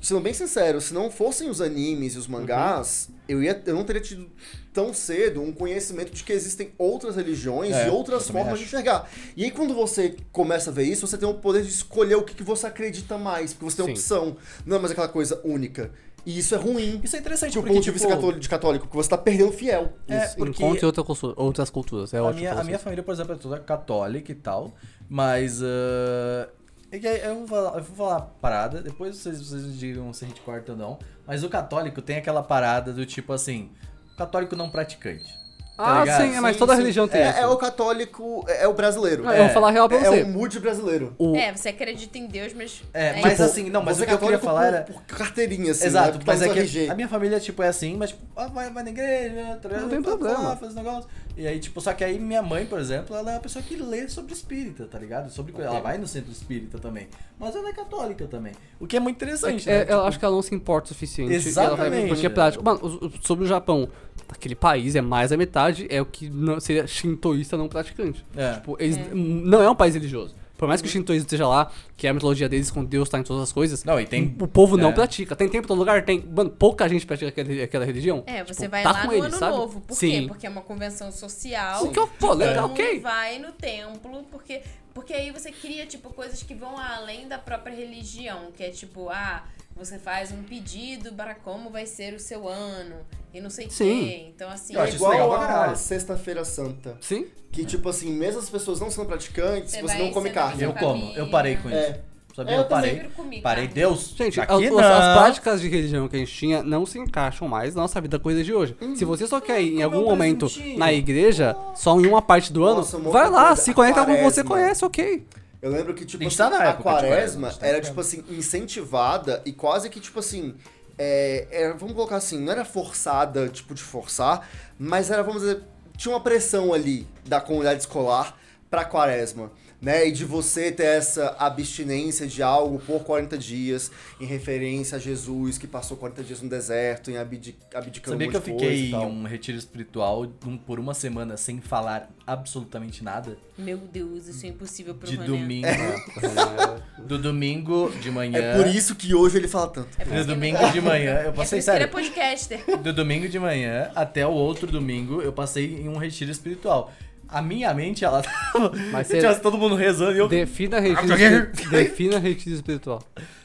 sendo 0.00 0.20
bem 0.20 0.32
sincero, 0.34 0.80
se 0.80 0.92
não 0.94 1.10
fossem 1.10 1.48
os 1.50 1.60
animes 1.60 2.14
e 2.14 2.18
os 2.18 2.26
mangás, 2.26 3.08
eu, 3.28 3.42
ia, 3.42 3.60
eu 3.66 3.74
não 3.74 3.84
teria 3.84 4.00
tido 4.00 4.28
tão 4.72 4.94
cedo 4.94 5.42
um 5.42 5.52
conhecimento 5.52 6.12
de 6.12 6.22
que 6.22 6.32
existem 6.32 6.72
outras 6.78 7.16
religiões 7.16 7.74
É, 7.74 7.86
e 7.88 7.90
outras 7.90 8.28
formas 8.28 8.58
de 8.58 8.64
acho. 8.64 8.76
enxergar. 8.76 9.10
E 9.36 9.44
aí 9.44 9.50
quando 9.50 9.74
você 9.74 10.16
começa 10.30 10.70
a 10.70 10.72
ver 10.72 10.84
isso, 10.84 11.06
você 11.06 11.18
tem 11.18 11.28
o 11.28 11.34
poder 11.34 11.62
de 11.62 11.68
escolher 11.68 12.14
o 12.16 12.22
que, 12.22 12.34
que 12.34 12.42
você 12.44 12.66
acredita 12.66 13.18
mais, 13.18 13.52
porque 13.52 13.64
você 13.70 13.76
tem 13.78 13.86
Sim. 13.86 13.92
opção, 13.92 14.36
não 14.64 14.76
é 14.76 14.78
mais 14.78 14.92
aquela 14.92 15.08
coisa 15.08 15.40
única. 15.44 15.90
E 16.26 16.38
isso 16.38 16.54
é 16.54 16.58
ruim. 16.58 17.00
Isso 17.02 17.16
é 17.16 17.20
interessante, 17.20 17.52
Do 17.54 17.60
porque, 17.60 17.68
ponto 17.74 17.78
de 17.80 17.84
tipo, 17.86 17.94
vista 17.98 18.08
católico, 18.08 18.40
de 18.40 18.48
católico, 18.48 18.84
porque 18.86 18.96
você 18.98 19.08
tá 19.08 19.16
perdendo 19.16 19.50
fiel. 19.50 19.94
É, 20.06 20.26
Isso, 20.26 20.36
porque 20.36 20.62
Encontre 20.62 20.84
outra 20.84 21.02
cultura- 21.02 21.34
outras 21.36 21.70
culturas. 21.70 22.12
É 22.12 22.18
a, 22.18 22.22
ótimo. 22.24 22.40
minha, 22.40 22.52
a 22.52 22.64
minha 22.64 22.78
família, 22.78 23.02
por 23.02 23.12
exemplo, 23.14 23.32
é 23.32 23.36
toda 23.36 23.58
católica 23.60 24.30
e 24.30 24.34
tal, 24.34 24.74
mas... 25.08 25.62
ah, 25.62 26.48
é 26.90 27.28
eu, 27.28 27.34
vou 27.36 27.46
falar, 27.46 27.78
eu 27.78 27.84
vou 27.84 27.96
falar 27.96 28.16
uma 28.16 28.26
parada, 28.40 28.82
depois 28.82 29.16
vocês, 29.16 29.40
vocês 29.40 29.64
me 29.64 29.72
digam 29.74 30.12
se 30.12 30.24
a 30.24 30.28
gente 30.28 30.40
corta 30.40 30.72
ou 30.72 30.78
não, 30.78 30.98
mas 31.26 31.44
o 31.44 31.48
católico 31.48 32.00
tem 32.00 32.16
aquela 32.16 32.42
parada 32.42 32.92
do 32.92 33.04
tipo 33.04 33.32
assim, 33.32 33.70
católico 34.16 34.56
não 34.56 34.70
praticante. 34.70 35.47
Tá 35.84 36.02
Ah, 36.02 36.06
sim, 36.20 36.34
é, 36.36 36.40
mas 36.40 36.54
Sim, 36.54 36.58
toda 36.58 36.72
sim. 36.74 36.80
religião 36.80 37.06
tem 37.08 37.20
é, 37.22 37.30
isso. 37.30 37.38
é 37.38 37.46
o 37.46 37.56
católico, 37.56 38.44
é, 38.48 38.64
é 38.64 38.68
o 38.68 38.74
brasileiro. 38.74 39.26
Ah, 39.26 39.36
eu 39.36 39.44
vou 39.44 39.54
falar 39.54 39.68
a 39.68 39.70
real 39.70 39.88
pra 39.88 39.98
É, 39.98 40.00
você. 40.04 40.20
é 40.20 40.24
o 40.24 40.28
mood 40.28 40.58
brasileiro. 40.60 41.14
O- 41.18 41.36
É, 41.36 41.52
você 41.54 41.68
acredita 41.70 42.18
em 42.18 42.26
Deus, 42.26 42.52
mas. 42.52 42.82
É, 42.92 43.20
mas 43.22 43.34
isso. 43.34 43.42
assim, 43.44 43.70
não, 43.70 43.82
mas 43.82 44.00
o 44.00 44.04
que 44.06 44.12
eu 44.12 44.18
queria 44.18 44.38
falar 44.38 44.60
por, 44.60 44.66
era... 44.74 44.82
por 44.82 45.02
carteirinha, 45.04 45.70
assim, 45.70 45.82
né? 45.82 45.86
Exato, 45.86 46.18
tá 46.18 46.24
mas 46.26 46.42
é 46.42 46.48
que 46.48 46.58
RG. 46.58 46.90
a 46.90 46.94
minha 46.94 47.08
família, 47.08 47.38
tipo, 47.40 47.62
é 47.62 47.68
assim, 47.68 47.96
mas, 47.96 48.10
tipo, 48.10 48.22
ah, 48.36 48.46
vai, 48.48 48.70
vai 48.70 48.82
na 48.82 48.90
igreja, 48.90 49.58
tá, 49.62 49.68
Não 49.68 49.88
tem 49.88 50.00
vai 50.00 50.02
problema. 50.02 50.38
Lá, 50.48 50.56
faz 50.56 50.74
negócio. 50.74 51.08
E 51.36 51.46
aí, 51.46 51.60
tipo, 51.60 51.80
só 51.80 51.92
que 51.92 52.02
aí 52.02 52.18
minha 52.18 52.42
mãe, 52.42 52.66
por 52.66 52.80
exemplo, 52.80 53.14
ela 53.16 53.30
é 53.30 53.34
uma 53.34 53.40
pessoa 53.40 53.62
que 53.62 53.76
lê 53.76 54.08
sobre 54.08 54.32
espírita, 54.32 54.86
tá 54.86 54.98
ligado? 54.98 55.30
Sobre 55.30 55.52
coisa. 55.52 55.70
Ela 55.70 55.80
vai 55.80 55.96
no 55.96 56.06
centro 56.08 56.32
espírita 56.32 56.78
também. 56.80 57.06
Mas 57.38 57.54
ela 57.54 57.68
é 57.68 57.72
católica 57.72 58.26
também. 58.26 58.52
O 58.80 58.86
que 58.88 58.96
é 58.96 59.00
muito 59.00 59.14
interessante, 59.16 59.70
É, 59.70 59.72
né? 59.72 59.80
eu 59.82 59.86
Tipo, 59.86 60.00
acho 60.08 60.18
que 60.18 60.24
ela 60.24 60.34
não 60.34 60.42
se 60.42 60.52
importa 60.52 60.86
o 60.86 60.88
suficiente. 60.88 61.30
e 61.30 61.34
ela 61.36 61.42
vai- 61.76 61.86
Exatamente. 61.86 62.08
porque 62.08 62.26
é 62.26 62.30
prático. 62.30 62.64
Mano, 62.64 63.12
sobre 63.22 63.44
o 63.44 63.46
Japão, 63.48 63.88
aquele 64.28 64.54
país 64.54 64.94
é 64.96 65.00
mais 65.00 65.30
da 65.30 65.36
metade, 65.36 65.86
é 65.90 66.00
o 66.00 66.06
que 66.06 66.28
não, 66.30 66.58
seria 66.60 66.86
shintoísta 66.86 67.56
não 67.56 67.68
praticante. 67.68 68.24
É. 68.36 68.54
Tipo, 68.54 68.76
eles, 68.80 68.98
não 69.14 69.62
é 69.62 69.70
um 69.70 69.74
país 69.74 69.94
religioso. 69.94 70.34
Por 70.56 70.66
mais 70.66 70.82
que 70.82 70.88
o 70.88 70.90
shintoísmo 70.90 71.24
esteja 71.26 71.46
lá, 71.46 71.70
que 71.96 72.04
é 72.04 72.10
a 72.10 72.12
mitologia 72.12 72.48
deles 72.48 72.68
com 72.68 72.84
Deus 72.84 73.08
tá 73.08 73.16
em 73.16 73.22
todas 73.22 73.44
as 73.44 73.52
coisas, 73.52 73.84
Não, 73.84 74.00
e 74.00 74.04
tem- 74.04 74.34
o 74.40 74.48
povo 74.48 74.76
não 74.76 74.88
é. 74.88 74.92
pratica. 74.92 75.36
Tem 75.36 75.48
tempo 75.48 75.66
em 75.66 75.68
todo 75.68 75.78
lugar? 75.78 76.04
Tem. 76.04 76.20
Mano, 76.34 76.50
pouca 76.50 76.88
gente 76.88 77.06
pratica 77.06 77.28
aquele, 77.28 77.62
aquela 77.62 77.84
religião. 77.84 78.24
É, 78.26 78.42
você 78.42 78.62
Tipo, 78.62 78.70
vai 78.72 78.82
tá 78.82 78.90
lá 78.90 79.00
com 79.02 79.06
no 79.06 79.12
eles, 79.12 79.24
ano 79.26 79.36
sabe? 79.36 79.56
novo. 79.56 79.80
Por 79.82 79.94
Sim. 79.94 80.10
quê? 80.22 80.26
Porque 80.26 80.46
é 80.48 80.50
uma 80.50 80.60
convenção 80.62 81.12
social. 81.12 81.82
Sim, 81.82 81.92
que 81.92 81.98
eu- 82.00 82.08
pô, 82.08 82.32
legal, 82.32 82.66
mundo 82.68 82.72
ok. 82.72 82.98
vai 82.98 83.38
no 83.38 83.52
templo, 83.52 84.24
porque, 84.32 84.60
porque 84.98 85.14
aí 85.14 85.30
você 85.30 85.52
cria, 85.52 85.86
tipo, 85.86 86.12
coisas 86.12 86.42
que 86.42 86.52
vão 86.52 86.76
além 86.76 87.28
da 87.28 87.38
própria 87.38 87.72
religião. 87.72 88.50
Que 88.50 88.64
é 88.64 88.70
tipo, 88.70 89.08
ah, 89.10 89.44
você 89.76 89.96
faz 89.96 90.32
um 90.32 90.42
pedido 90.42 91.12
para 91.12 91.36
como 91.36 91.70
vai 91.70 91.86
ser 91.86 92.14
o 92.14 92.18
seu 92.18 92.48
ano. 92.48 92.96
E 93.32 93.40
não 93.40 93.48
sei 93.48 93.66
o 93.66 93.68
quê. 93.68 94.26
Então, 94.28 94.50
assim. 94.50 94.74
Eu 94.74 94.80
É 94.80 94.82
acho 94.82 94.96
isso 94.96 95.08
legal 95.08 95.26
igual 95.26 95.40
a. 95.40 95.76
Sexta-feira 95.76 96.44
Santa. 96.44 96.98
Sim. 97.00 97.28
Que, 97.52 97.64
tipo 97.64 97.88
assim, 97.88 98.10
mesmo 98.10 98.40
as 98.40 98.50
pessoas 98.50 98.80
não 98.80 98.90
sendo 98.90 99.06
praticantes, 99.06 99.70
Você 99.70 99.82
você, 99.82 99.98
não 99.98 100.10
come 100.10 100.30
carne. 100.30 100.64
Eu 100.64 100.74
como, 100.74 101.12
eu 101.12 101.30
parei 101.30 101.56
com 101.56 101.68
isso. 101.68 101.78
É. 101.78 102.00
Sabia? 102.38 102.54
É, 102.54 102.56
Eu 102.56 102.60
eu 102.62 102.68
parei. 102.68 103.10
comi 103.16 103.40
Parei, 103.42 103.64
carne. 103.64 103.74
Deus. 103.80 104.14
Gente, 104.16 104.40
aqui 104.40 104.52
as, 104.66 104.70
não. 104.70 104.78
as 104.78 105.18
práticas 105.18 105.60
de 105.60 105.68
religião 105.68 106.06
que 106.06 106.14
a 106.14 106.18
gente 106.20 106.32
tinha 106.32 106.62
não 106.62 106.86
se 106.86 106.98
encaixam 106.98 107.48
mais 107.48 107.74
na 107.74 107.82
nossa 107.82 108.00
vida 108.00 108.18
coisa 108.18 108.44
de 108.44 108.54
hoje. 108.54 108.76
Se 108.94 109.04
você 109.04 109.26
só 109.26 109.40
quer 109.40 109.60
ir 109.60 109.74
em 109.78 109.82
algum 109.82 109.98
um 110.02 110.04
momento 110.04 110.46
na 110.76 110.92
igreja, 110.92 111.56
só 111.74 111.98
em 112.00 112.06
uma 112.06 112.22
parte 112.22 112.52
do 112.52 112.64
ano, 112.64 112.76
Nossa, 112.76 112.96
uma 112.96 113.10
vai 113.10 113.28
lá, 113.28 113.48
coisa, 113.48 113.62
se 113.62 113.74
conecta 113.74 114.04
com 114.04 114.12
o 114.12 114.16
que 114.16 114.22
você 114.22 114.44
conhece, 114.44 114.84
ok. 114.84 115.26
Eu 115.60 115.72
lembro 115.72 115.92
que, 115.92 116.04
tipo, 116.06 116.24
assim, 116.24 116.36
tá 116.36 116.48
na 116.50 116.58
a 116.60 116.64
época 116.68 116.84
quaresma, 116.84 117.50
tá 117.50 117.66
era, 117.66 117.80
tipo 117.80 118.00
assim, 118.00 118.22
incentivada 118.68 119.42
e 119.44 119.50
quase 119.52 119.90
que, 119.90 119.98
tipo 119.98 120.20
assim, 120.20 120.54
é, 120.96 121.48
era- 121.50 121.74
vamos 121.74 121.94
colocar 121.94 122.14
assim, 122.16 122.38
não 122.38 122.52
era 122.52 122.64
forçada, 122.64 123.48
tipo, 123.48 123.74
de 123.74 123.82
forçar, 123.82 124.48
mas 124.78 125.10
era, 125.10 125.22
vamos 125.24 125.42
dizer, 125.42 125.62
tinha 125.96 126.14
uma 126.14 126.20
pressão 126.20 126.72
ali 126.72 127.06
da 127.26 127.40
comunidade 127.40 127.80
escolar 127.80 128.36
pra 128.70 128.84
quaresma. 128.84 129.50
Né, 129.80 130.08
e 130.08 130.10
de 130.12 130.24
você 130.24 130.72
ter 130.72 130.82
essa 130.86 131.36
abstinência 131.38 132.26
de 132.26 132.42
algo 132.42 132.80
por 132.80 133.04
40 133.04 133.38
dias, 133.38 133.92
em 134.20 134.26
referência 134.26 134.96
a 134.96 134.98
Jesus 134.98 135.56
que 135.56 135.68
passou 135.68 135.96
40 135.96 136.24
dias 136.24 136.42
no 136.42 136.48
deserto, 136.48 137.12
em 137.12 137.16
abdi 137.16 137.54
abdicando 137.72 138.14
Sabia 138.16 138.26
um 138.26 138.30
que 138.32 138.36
eu 138.36 138.42
fiquei 138.42 138.90
em 138.90 138.94
um 138.96 139.22
retiro 139.22 139.56
espiritual 139.56 140.26
um- 140.44 140.56
por 140.58 140.80
uma 140.80 140.94
semana 140.94 141.36
sem 141.36 141.60
falar 141.60 142.10
absolutamente 142.26 143.04
nada? 143.04 143.38
Meu 143.56 143.76
Deus, 143.78 144.26
isso 144.26 144.44
é 144.46 144.48
impossível 144.48 144.96
pro 144.96 145.08
De 145.08 145.16
domingo. 145.16 145.68
Do 147.06 147.18
domingo 147.18 147.90
de 148.02 148.10
manhã. 148.10 148.36
É 148.38 148.56
por 148.56 148.66
isso 148.66 148.94
que 148.96 149.14
hoje 149.14 149.36
ele 149.38 149.48
fala 149.48 149.68
tanto. 149.68 149.88
É 149.98 150.04
Do 150.04 150.24
domingo 150.26 150.58
de 150.72 150.80
manhã, 150.80 151.20
eu 151.22 151.30
É 151.30 151.32
passei 151.32 151.58
ele 151.58 151.62
é 151.68 151.72
sério. 151.72 151.88
podcaster. 151.88 152.64
Do 152.82 152.92
domingo 152.92 153.28
de 153.28 153.38
manhã 153.38 153.90
até 153.94 154.26
o 154.26 154.30
outro 154.32 154.66
domingo, 154.66 155.22
eu 155.22 155.32
passei 155.32 155.76
em 155.82 155.88
um 155.88 155.96
retiro 155.96 156.30
espiritual. 156.30 156.92
A 157.28 157.42
minha 157.42 157.72
mente, 157.74 158.04
ela 158.04 158.22
tava. 158.22 158.72
Mas 158.90 159.08
Tinha 159.08 159.20
você 159.34 159.40
todo 159.40 159.58
mundo 159.58 159.74
rezando 159.74 160.12
e 160.12 160.18
eu. 160.18 160.28
defina 160.28 160.80
retiro, 160.80 161.50
espiri- 161.52 161.68
defina 161.70 162.18
retiro 162.18 162.54
espiritual. 162.56 163.02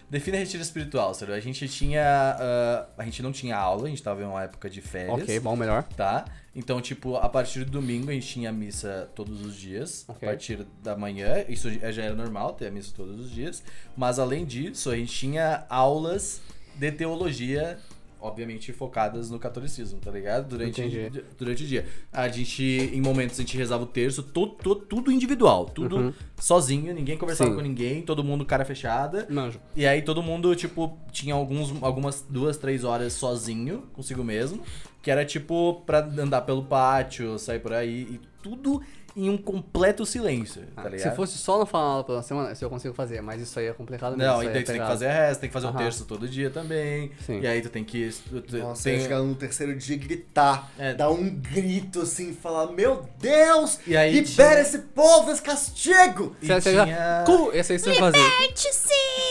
Defina 0.10 0.38
retiro 0.38 0.62
espiritual, 0.62 1.14
sério. 1.14 1.34
A 1.34 1.40
gente 1.40 1.68
tinha. 1.68 2.04
ah, 2.40 2.86
a 2.98 3.04
gente 3.04 3.22
não 3.24 3.32
tinha 3.32 3.58
aula, 3.58 3.88
a 3.88 3.90
gente 3.90 4.02
tava 4.04 4.22
em 4.22 4.26
uma 4.26 4.44
época 4.44 4.70
de 4.70 4.80
férias. 4.80 5.22
Ok, 5.24 5.40
bom, 5.40 5.56
melhor. 5.56 5.84
Tá? 5.84 6.26
Então, 6.56 6.80
tipo, 6.80 7.16
a 7.16 7.28
partir 7.28 7.66
do 7.66 7.72
domingo 7.72 8.12
a 8.12 8.14
gente 8.14 8.28
tinha 8.28 8.52
missa 8.52 9.10
todos 9.16 9.44
os 9.44 9.56
dias. 9.56 10.06
Ok. 10.08 10.28
A 10.28 10.32
partir 10.32 10.68
da 10.84 10.96
manhã, 10.96 11.44
isso 11.50 11.68
já 11.92 12.04
era 12.04 12.14
normal, 12.14 12.54
ter 12.54 12.68
a 12.68 12.72
missa 12.72 12.94
todos 12.96 13.20
os 13.20 13.32
dias. 13.32 13.64
Mas 13.98 14.20
além 14.20 14.46
disso, 14.46 14.92
a 14.92 14.96
gente 14.96 15.12
tinha 15.12 15.66
aulas 15.68 16.42
de 16.76 16.92
teologia, 16.92 17.80
obviamente 18.24 18.72
focadas 18.72 19.30
no 19.30 19.38
catolicismo, 19.38 20.00
tá 20.00 20.10
ligado? 20.10 20.48
Durante, 20.48 20.82
Entendi. 20.82 21.24
durante 21.38 21.64
o 21.64 21.68
dia. 21.68 21.86
A 22.12 22.28
gente, 22.30 22.64
em 22.64 23.02
momentos, 23.02 23.38
a 23.38 23.42
gente 23.44 23.58
rezava 23.58 23.84
o 23.84 23.86
terço, 23.88 24.24
tudo, 24.24 24.54
tudo, 24.54 24.82
tudo 24.86 25.12
individual, 25.12 25.66
tudo 25.66 25.98
Uhum. 25.98 26.14
sozinho, 26.40 26.94
ninguém 26.94 27.18
conversava 27.18 27.50
Sim. 27.50 27.56
com 27.58 27.62
ninguém, 27.62 28.02
todo 28.02 28.24
mundo 28.24 28.46
cara 28.46 28.64
fechada. 28.64 29.28
Manjo. 29.30 29.60
E 29.76 29.86
aí 29.86 30.02
todo 30.02 30.24
mundo, 30.24 30.56
tipo, 30.56 30.98
tinha 31.12 31.36
alguns, 31.36 31.74
algumas 31.84 32.26
duas, 32.30 32.58
três 32.58 32.84
horas 32.84 33.14
sozinho, 33.14 33.84
consigo 33.94 34.24
mesmo. 34.24 34.64
Que 35.02 35.12
era, 35.12 35.26
tipo, 35.26 35.84
pra 35.86 36.00
andar 36.00 36.42
pelo 36.44 36.64
pátio, 36.64 37.38
sair 37.38 37.60
por 37.60 37.74
aí. 37.74 38.04
E 38.10 38.22
tudo 38.42 38.82
em 39.16 39.30
um 39.30 39.38
completo 39.38 40.06
silêncio, 40.06 40.64
tá 40.76 40.84
Ah, 40.86 40.90
ligado? 40.90 41.10
se 41.12 41.16
fosse 41.16 41.38
só 41.38 41.60
não 41.60 41.66
falar 41.66 41.84
aula 41.86 42.04
pela 42.04 42.24
semana, 42.24 42.52
isso 42.52 42.64
eu 42.66 42.70
consigo 42.70 42.94
fazer, 42.94 43.22
mas 43.22 43.42
isso 43.42 43.58
aí 43.60 43.68
é 43.68 43.74
complicado 43.74 44.18
mesmo. 44.18 44.32
Não, 44.34 44.42
e 44.44 44.48
daí 44.48 44.58
é 44.58 44.62
tu 44.64 44.66
tem 44.72 44.80
que 44.82 44.88
fazer 44.88 45.06
a 45.08 45.12
resta, 45.14 45.42
tem 45.42 45.50
que 45.50 45.54
fazer 45.54 45.66
o 45.68 45.70
Aham. 45.70 45.78
terço 45.78 46.06
todo 46.06 46.28
dia 46.28 46.50
também. 46.50 47.12
Sim. 47.26 47.40
E 47.40 47.48
aí 47.48 47.62
tu 47.62 47.70
tem 47.70 47.84
que... 47.84 48.10
tu- 48.48 48.58
Nossa, 48.58 48.84
tem- 48.84 49.00
chegar 49.00 49.20
no 49.20 49.36
terceiro 49.36 49.76
dia 49.76 49.96
e 49.96 50.00
gritar, 50.00 50.72
É. 50.80 50.94
dar 50.94 51.10
um 51.12 51.30
grito 51.30 52.02
assim, 52.02 52.34
falar, 52.34 52.68
meu 52.72 53.08
Deus, 53.20 53.80
E 53.86 53.96
aí 53.96 54.14
libera 54.20 54.50
tinha- 54.52 54.62
esse 54.62 54.80
povo 54.80 55.28
desse 55.30 55.42
castigo! 55.42 56.36
e 56.42 56.48
já... 56.48 56.60
tinha- 56.60 57.24
Cu, 57.26 57.52
esse 57.54 57.74
aí 57.74 57.80
você 57.80 57.92
vai 57.92 58.12
fazer. 58.12 58.18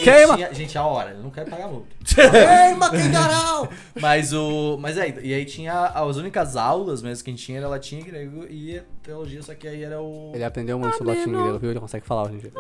e 0.01 0.05
Queima! 0.05 0.35
tinha- 0.37 0.55
Gente, 0.55 0.77
a 0.79 0.85
hora, 0.85 1.11
eu 1.11 1.23
não 1.23 1.31
quero 1.31 1.51
pagar 1.51 1.69
multa. 1.69 1.89
Queima, 2.05 2.91
Kengarau! 2.91 3.69
Mas 4.01 4.33
o. 4.33 4.77
Mas 4.79 4.99
aí, 4.99 5.15
e 5.23 5.35
aí 5.35 5.45
tinha 5.45 5.73
as 5.87 6.17
únicas 6.17 6.57
aulas 6.57 7.03
mesmo 7.03 7.23
que 7.25 7.31
a 7.31 7.33
gente 7.33 7.45
tinha 7.45 7.59
era 7.59 7.69
latim, 7.69 8.01
grego 8.01 8.45
e 8.49 8.81
teologia, 9.03 9.43
só 9.43 9.55
que 9.55 9.67
aí 9.69 9.83
era 9.83 10.01
o. 10.01 10.33
Ele 10.35 10.45
aprendeu 10.45 10.79
muito 10.79 10.97
sobre 10.97 11.15
latim 11.15 11.31
grego, 11.31 11.59
viu? 11.59 11.71
Ele 11.71 11.81
consegue 11.81 12.07
falar 12.07 12.25
hoje 12.25 12.35
em 12.35 12.39
dia. 12.39 12.51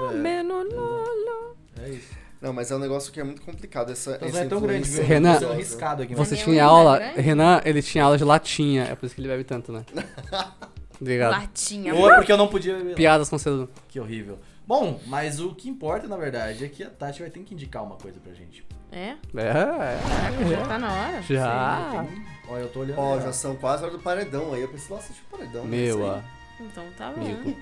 É 1.82 1.88
isso. 1.88 2.22
Não, 2.40 2.53
mas 2.53 2.72
é 2.72 2.74
um 2.76 2.78
negócio 2.80 3.12
que 3.12 3.20
é 3.20 3.24
muito 3.24 3.40
complicado, 3.40 3.93
essa, 3.93 4.16
Então 4.16 4.28
essa 4.28 4.40
é 4.40 4.45
tão 4.47 4.61
grande, 4.61 4.88
viu? 4.88 5.05
Renan, 5.05 5.38
arriscado 5.51 6.03
aqui. 6.03 6.12
Você 6.12 6.34
Renan 6.34 6.45
tinha 6.45 6.64
aula... 6.64 6.97
é 6.97 6.99
grande? 6.99 7.20
Renan, 7.20 7.61
ele 7.64 7.82
tinha 7.82 8.03
aula 8.05 8.18
de 8.18 8.24
latinha, 8.24 8.82
é 8.84 8.97
por 8.97 9.07
isso 9.07 9.14
que 9.14 9.20
ele 9.20 9.28
bebe 9.28 9.45
tanto, 9.45 9.70
né? 9.70 9.84
Obrigado. 11.01 11.32
Latinha. 11.32 11.95
Ou 11.95 12.11
é 12.11 12.16
porque 12.16 12.32
eu 12.32 12.36
não 12.36 12.49
podia 12.49 12.76
beber. 12.76 12.95
Piadas 12.97 13.28
com 13.28 13.38
cedo. 13.38 13.70
Que 13.88 14.01
horrível. 14.01 14.38
Bom, 14.66 15.01
mas 15.07 15.38
o 15.40 15.55
que 15.55 15.68
importa, 15.68 16.09
na 16.09 16.16
verdade, 16.16 16.64
é 16.64 16.68
que 16.68 16.82
a 16.82 16.90
Tati 16.90 17.20
vai 17.20 17.30
ter 17.30 17.40
que 17.40 17.55
indicar 17.55 17.82
uma 17.82 17.97
coisa 17.97 18.18
pra 18.20 18.32
gente. 18.32 18.64
É? 18.90 19.14
É, 19.34 19.53
Caraca, 19.53 20.45
já 20.49 20.66
tá 20.66 20.78
na 20.78 20.93
hora. 20.93 21.22
já. 21.22 21.90
Sim, 21.90 22.09
tem- 22.09 22.32
Olha, 22.49 22.62
eu 22.62 22.68
tô 22.68 22.80
olhando. 22.80 22.99
Ó, 22.99 23.16
ó. 23.16 23.20
já 23.20 23.32
são 23.32 23.55
quase 23.57 23.82
a 23.82 23.86
hora 23.86 23.97
do 23.97 24.03
paredão, 24.03 24.53
aí 24.53 24.61
eu 24.62 24.68
preciso 24.68 24.93
lá 24.95 24.99
assistir 25.01 25.22
o 25.30 25.36
paredão. 25.36 25.64
né? 25.64 25.76
Meu, 25.76 26.03
ó. 26.03 26.20
Então 26.61 26.84
tá 26.97 27.11
bom. 27.11 27.22
Amigo. 27.22 27.57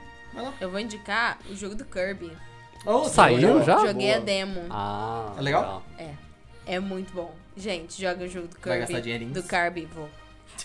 Eu 0.60 0.70
vou 0.70 0.78
indicar 0.80 1.38
o 1.50 1.54
jogo 1.56 1.74
do 1.74 1.84
Kirby. 1.84 2.32
Oh, 2.86 3.04
Saiu 3.04 3.62
já? 3.62 3.78
Joguei 3.86 4.06
boa. 4.08 4.16
a 4.16 4.20
demo. 4.20 4.60
Ah, 4.70 5.34
É 5.36 5.40
legal? 5.42 5.82
É 6.66 6.78
muito 6.78 7.12
bom. 7.12 7.34
Gente, 7.56 8.00
joga 8.00 8.24
o 8.24 8.28
jogo 8.28 8.46
do 8.46 8.54
Vai 8.54 8.62
Kirby. 8.62 8.78
gastar 8.80 9.00
dinheirinhos? 9.00 9.34
Do 9.34 9.42
Kirby, 9.42 9.88
vou. 9.94 10.08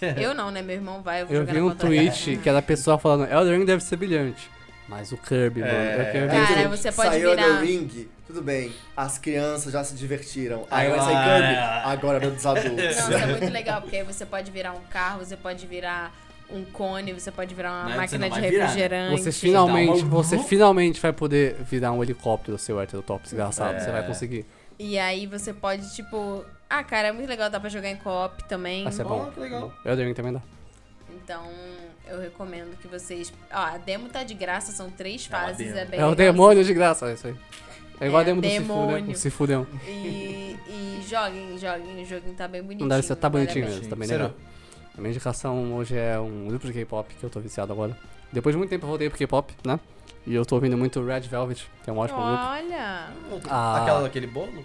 Eu 0.17 0.33
não, 0.33 0.51
né? 0.51 0.61
Meu 0.61 0.75
irmão 0.75 1.01
vai, 1.01 1.21
eu 1.21 1.27
vou 1.27 1.35
Eu 1.35 1.41
jogar 1.41 1.53
vi 1.53 1.59
na 1.59 1.65
um 1.65 1.69
conta 1.69 1.87
tweet 1.87 2.25
dele. 2.25 2.37
que 2.41 2.49
era 2.49 2.59
a 2.59 2.61
pessoa 2.61 2.97
falando, 2.97 3.31
Elden 3.31 3.59
Ring 3.59 3.65
deve 3.65 3.83
ser 3.83 3.95
brilhante. 3.95 4.49
Mas 4.87 5.11
o 5.11 5.17
Kirby, 5.17 5.61
mano. 5.61 5.71
É. 5.73 6.11
ver 6.11 6.29
Cara, 6.29 6.67
você 6.69 6.91
pode 6.91 7.09
Saiu 7.09 7.29
virar... 7.31 7.43
The 7.59 7.65
Ring, 7.65 8.09
tudo 8.27 8.41
bem, 8.41 8.73
as 8.97 9.17
crianças 9.17 9.71
já 9.71 9.83
se 9.83 9.95
divertiram. 9.95 10.65
Aí 10.71 10.89
vai 10.89 10.99
sair 10.99 11.15
Kirby, 11.15 11.55
agora 11.85 12.25
é 12.25 12.29
dos 12.29 12.45
adultos. 12.45 12.71
Não, 12.75 12.89
isso 12.89 13.13
é 13.13 13.25
muito 13.27 13.51
legal, 13.53 13.81
porque 13.81 13.97
aí 13.97 14.03
você 14.03 14.25
pode 14.25 14.49
virar 14.51 14.73
um 14.73 14.81
carro, 14.89 15.19
você 15.25 15.37
pode 15.37 15.65
virar 15.67 16.11
um 16.49 16.63
cone, 16.63 17.11
você 17.13 17.31
pode 17.31 17.53
virar 17.55 17.71
uma 17.71 17.89
você 17.91 17.97
máquina 17.97 18.27
não 18.27 18.35
de 18.35 18.41
vai 18.41 18.49
virar, 18.49 18.65
refrigerante. 18.65 19.21
Você 19.21 19.31
finalmente, 19.31 19.99
Dá 20.01 20.05
uma- 20.05 20.09
você 20.23 20.37
finalmente 20.39 21.01
vai 21.01 21.11
poder 21.13 21.55
virar 21.63 21.91
um 21.91 22.03
helicóptero, 22.03 22.57
seu 22.57 22.79
hétero 22.79 23.01
top 23.01 23.23
desgraçado. 23.23 23.75
É. 23.75 23.79
Você 23.79 23.91
vai 23.91 24.05
conseguir. 24.05 24.45
E 24.77 24.97
aí 24.99 25.25
você 25.25 25.53
pode, 25.53 25.93
tipo. 25.95 26.43
Ah, 26.69 26.83
cara, 26.83 27.07
é 27.07 27.11
muito 27.11 27.29
legal, 27.29 27.49
dá 27.49 27.59
pra 27.59 27.69
jogar 27.69 27.89
em 27.89 27.95
co-op 27.95 28.43
também. 28.45 28.83
Vai 28.83 28.91
ser 28.91 29.05
Oh, 29.05 29.09
bom. 29.09 29.31
que 29.31 29.39
legal. 29.39 29.71
Elden 29.85 30.07
Ring 30.07 30.13
também 30.13 30.33
dá. 30.33 30.41
Então, 31.09 31.47
eu 32.07 32.19
recomendo 32.19 32.75
que 32.77 32.87
vocês. 32.87 33.31
Ó, 33.51 33.57
a 33.57 33.77
demo 33.77 34.09
tá 34.09 34.23
de 34.23 34.33
graça, 34.33 34.71
são 34.71 34.89
três 34.89 35.27
É 35.31 35.35
uma 35.35 35.43
fases, 35.45 35.67
demo. 35.67 35.77
é 35.79 35.85
bem 35.85 35.99
É 35.99 36.05
o 36.05 36.13
demônio 36.15 36.63
de 36.63 36.73
graça, 36.73 37.09
é 37.09 37.13
isso 37.13 37.27
aí. 37.27 37.35
É 37.99 38.07
igual 38.07 38.21
É, 38.21 38.23
a 38.23 38.25
demo 38.25 38.41
do 38.41 38.47
demônio. 38.47 39.15
Cifudeu. 39.15 39.61
O 39.61 39.65
Cifudeu. 39.65 39.67
E, 39.87 40.57
e 40.67 41.05
joguem, 41.07 41.57
joguem, 41.57 42.01
o 42.03 42.05
joguinho 42.05 42.35
tá 42.35 42.47
bem 42.47 42.61
bonitinho. 42.61 42.87
Não 42.89 42.95
deve 42.95 43.07
ser, 43.07 43.15
tá 43.15 43.29
bonitinho 43.29 43.65
mesmo, 43.65 43.87
tá 43.87 43.95
bem 43.95 44.07
legal. 44.07 44.33
A 44.97 45.01
minha 45.01 45.11
indicação 45.11 45.73
hoje 45.75 45.97
é 45.97 46.17
um 46.19 46.47
grupo 46.47 46.67
de 46.67 46.73
K-pop 46.73 47.13
que 47.13 47.23
eu 47.23 47.29
tô 47.29 47.39
viciado 47.39 47.71
agora. 47.73 47.97
Depois 48.31 48.53
de 48.53 48.57
muito 48.57 48.69
tempo 48.69 48.85
eu 48.85 48.89
voltei 48.89 49.09
pro 49.09 49.17
K-pop, 49.17 49.53
né? 49.65 49.79
E 50.25 50.33
eu 50.33 50.45
tô 50.45 50.55
ouvindo 50.55 50.77
muito 50.77 51.03
Red 51.05 51.21
Velvet, 51.21 51.67
que 51.83 51.89
é 51.89 51.93
um 51.93 51.97
ótimo 51.97 52.19
grupo. 52.19 52.41
Olha! 52.43 53.07
Ah, 53.49 53.81
Aquela, 53.81 54.07
aquele 54.07 54.27
bolo? 54.27 54.63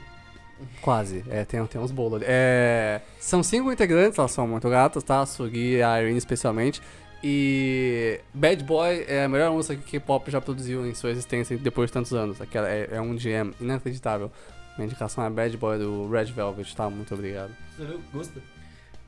Quase, 0.83 1.25
é, 1.29 1.45
tem, 1.45 1.65
tem 1.67 1.81
uns 1.81 1.91
bolos 1.91 2.15
ali. 2.17 2.25
É, 2.29 3.01
são 3.19 3.43
cinco 3.43 3.73
integrantes, 3.73 4.19
elas 4.19 4.31
são 4.31 4.47
muito 4.47 4.69
gatas, 4.69 5.03
tá? 5.03 5.21
A 5.21 5.27
Sugi 5.27 5.77
e 5.77 5.83
a 5.83 6.01
Irene 6.01 6.19
especialmente. 6.19 6.81
E 7.23 8.21
Bad 8.33 8.65
Boy 8.65 9.05
é 9.07 9.25
a 9.25 9.29
melhor 9.29 9.53
música 9.53 9.77
que 9.77 9.83
o 9.83 10.01
K-pop 10.01 10.31
já 10.31 10.41
produziu 10.41 10.87
em 10.87 10.95
sua 10.95 11.11
existência 11.11 11.57
depois 11.59 11.89
de 11.91 11.93
tantos 11.93 12.15
anos. 12.15 12.41
Aquela 12.41 12.69
é, 12.69 12.89
é 12.93 13.01
um 13.01 13.19
jam 13.19 13.53
inacreditável. 13.61 14.31
Minha 14.77 14.87
indicação 14.87 15.25
é 15.25 15.29
Bad 15.29 15.57
Boy 15.57 15.79
do 15.79 16.09
Red 16.09 16.27
Velvet, 16.27 16.75
tá? 16.75 16.89
Muito 16.89 17.13
obrigado. 17.13 17.51
Você 17.77 17.85
viu? 17.85 18.01
Gosta? 18.13 18.41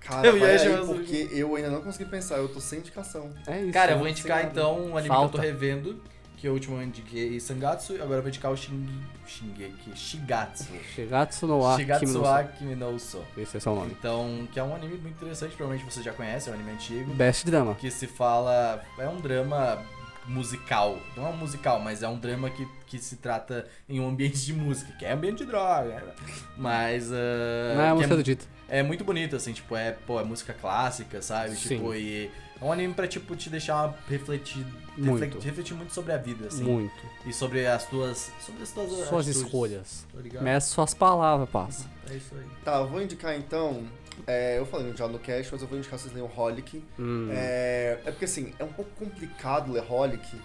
Cara, 0.01 0.27
Eu 0.27 0.37
ia 0.37 0.47
aí, 0.49 0.87
porque 0.87 1.29
eu 1.31 1.55
ainda 1.55 1.71
não 1.71 1.81
consegui 1.81 2.11
pensar, 2.11 2.37
eu 2.39 2.49
tô 2.49 2.61
sem 2.61 2.81
indicação. 2.81 3.31
É 3.47 3.63
isso. 3.63 3.73
Cara, 3.73 3.93
eu 3.93 3.97
né? 3.97 4.01
vou 4.01 4.09
indicar 4.09 4.45
então 4.45 4.75
um 4.79 4.97
anime 4.97 5.03
que 5.03 5.11
eu 5.11 5.15
Falta. 5.15 5.39
tô 5.39 5.43
revendo, 5.43 6.03
que 6.43 6.49
eu 6.49 6.55
último 6.55 6.77
eu 6.77 6.83
indiquei 6.83 7.39
Sangatsu, 7.39 7.95
agora 7.95 8.17
eu 8.17 8.23
vou 8.23 8.29
indicar 8.29 8.51
o 8.51 8.57
Shing... 8.57 8.85
Shingeki, 9.25 9.93
Shigatsu. 9.95 10.73
Shigatsu 10.93 11.47
no 11.47 11.59
no 11.59 11.77
Shigatsu 11.77 12.19
no. 12.19 13.25
Esse 13.41 13.69
é 13.69 13.71
o 13.71 13.75
nome. 13.77 13.93
Então, 13.97 14.49
que 14.53 14.59
é 14.59 14.63
um 14.65 14.75
anime 14.75 14.99
muito 14.99 15.15
interessante, 15.15 15.55
provavelmente 15.55 15.89
você 15.89 16.03
já 16.03 16.13
conhece, 16.13 16.49
é 16.49 16.53
um 16.53 16.57
anime 16.57 16.73
antigo. 16.73 17.15
Best 17.15 17.47
drama. 17.47 17.77
que 17.77 17.89
se 17.93 18.09
fala. 18.09 18.83
É 18.99 19.09
um 19.09 19.21
drama 19.21 19.87
musical. 20.27 20.99
Não 21.17 21.29
é 21.29 21.31
um 21.31 21.37
musical, 21.37 21.79
mas 21.79 22.03
é 22.03 22.09
um 22.09 22.19
drama 22.19 22.51
que, 22.51 22.67
que 22.87 22.99
se 22.99 23.19
trata 23.19 23.69
em 23.89 24.01
um 24.01 24.09
ambiente 24.09 24.45
de 24.45 24.53
música, 24.53 24.93
que 24.99 25.05
é 25.05 25.13
ambiente 25.13 25.39
de 25.39 25.45
droga. 25.45 25.95
né? 26.01 26.13
Mas. 26.57 27.13
ah, 27.13 27.75
Não 27.77 27.85
é 27.85 27.89
a 27.91 27.95
música 27.95 28.15
é, 28.15 28.17
do 28.17 28.23
Dito. 28.25 28.49
é 28.69 28.83
muito 28.83 29.05
bonito, 29.05 29.37
assim, 29.37 29.53
tipo, 29.53 29.77
é, 29.77 29.93
pô, 29.93 30.19
é 30.21 30.25
música 30.25 30.53
clássica, 30.53 31.23
sabe? 31.23 31.55
Sim. 31.55 31.77
Tipo, 31.77 31.95
e. 31.95 32.29
É 32.63 32.65
um 32.65 32.71
anime 32.73 32.95
pra, 32.95 33.09
tipo, 33.09 33.35
te 33.35 33.51
deixar 33.51 33.99
refletir. 34.09 34.65
Muito. 34.97 35.21
refle- 35.25 35.41
refletir 35.41 35.75
muito 35.75 35.93
sobre 35.93 36.13
a 36.13 36.17
vida, 36.19 36.47
assim. 36.47 36.63
Muito. 36.63 36.95
E 37.27 37.33
sobre 37.33 37.67
as 37.67 37.85
tuas. 37.87 38.31
Sobre 38.45 38.63
as 38.63 38.71
tuas 38.71 38.89
Suas 38.91 39.27
atitudes, 39.27 39.37
escolhas. 39.37 40.07
Meça 40.41 40.67
suas 40.69 40.95
palavras, 40.95 41.49
passa. 41.49 41.87
É 42.11 42.15
isso 42.15 42.35
aí. 42.35 42.45
Tá, 42.65 42.77
eu 42.77 42.87
vou 42.87 43.03
indicar 43.03 43.35
então. 43.37 43.85
é, 44.27 44.59
eu 44.59 44.67
falei 44.67 44.95
já 44.97 45.09
no 45.09 45.19
cast, 45.19 45.51
mas 45.51 45.63
eu 45.63 45.67
vou 45.67 45.77
indicar 45.79 45.99
vocês 45.99 46.13
leiam 46.15 46.31
Holic. 46.37 46.85
Hum. 46.99 47.29
É, 47.33 47.99
é 48.05 48.11
porque 48.13 48.27
assim, 48.27 48.53
é 48.59 48.65
um 48.65 48.73
pouco 48.73 48.91
complicado 48.99 49.73
ler 49.73 49.83
Holic, 49.91 50.37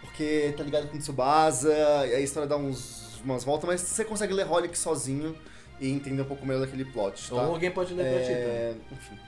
porque 0.00 0.54
tá 0.56 0.62
ligado 0.62 0.88
com 0.88 0.96
Tsubasa, 0.98 1.72
e 2.06 2.14
a 2.14 2.20
história 2.20 2.48
dá 2.48 2.56
uns, 2.56 3.20
umas 3.24 3.44
voltas, 3.44 3.66
mas 3.68 3.80
você 3.80 4.04
consegue 4.04 4.32
ler 4.32 4.50
Holic 4.50 4.76
sozinho 4.78 5.36
e 5.80 5.88
entender 5.90 6.22
um 6.22 6.26
pouco 6.26 6.46
melhor 6.46 6.60
daquele 6.64 6.84
plot, 6.84 7.28
tá? 7.28 7.34
Ou 7.34 7.40
alguém 7.54 7.70
pode 7.70 7.92
ler 7.94 8.12
pra 8.14 8.22
ti. 8.24 8.32
É, 8.32 8.74
enfim. 8.92 9.18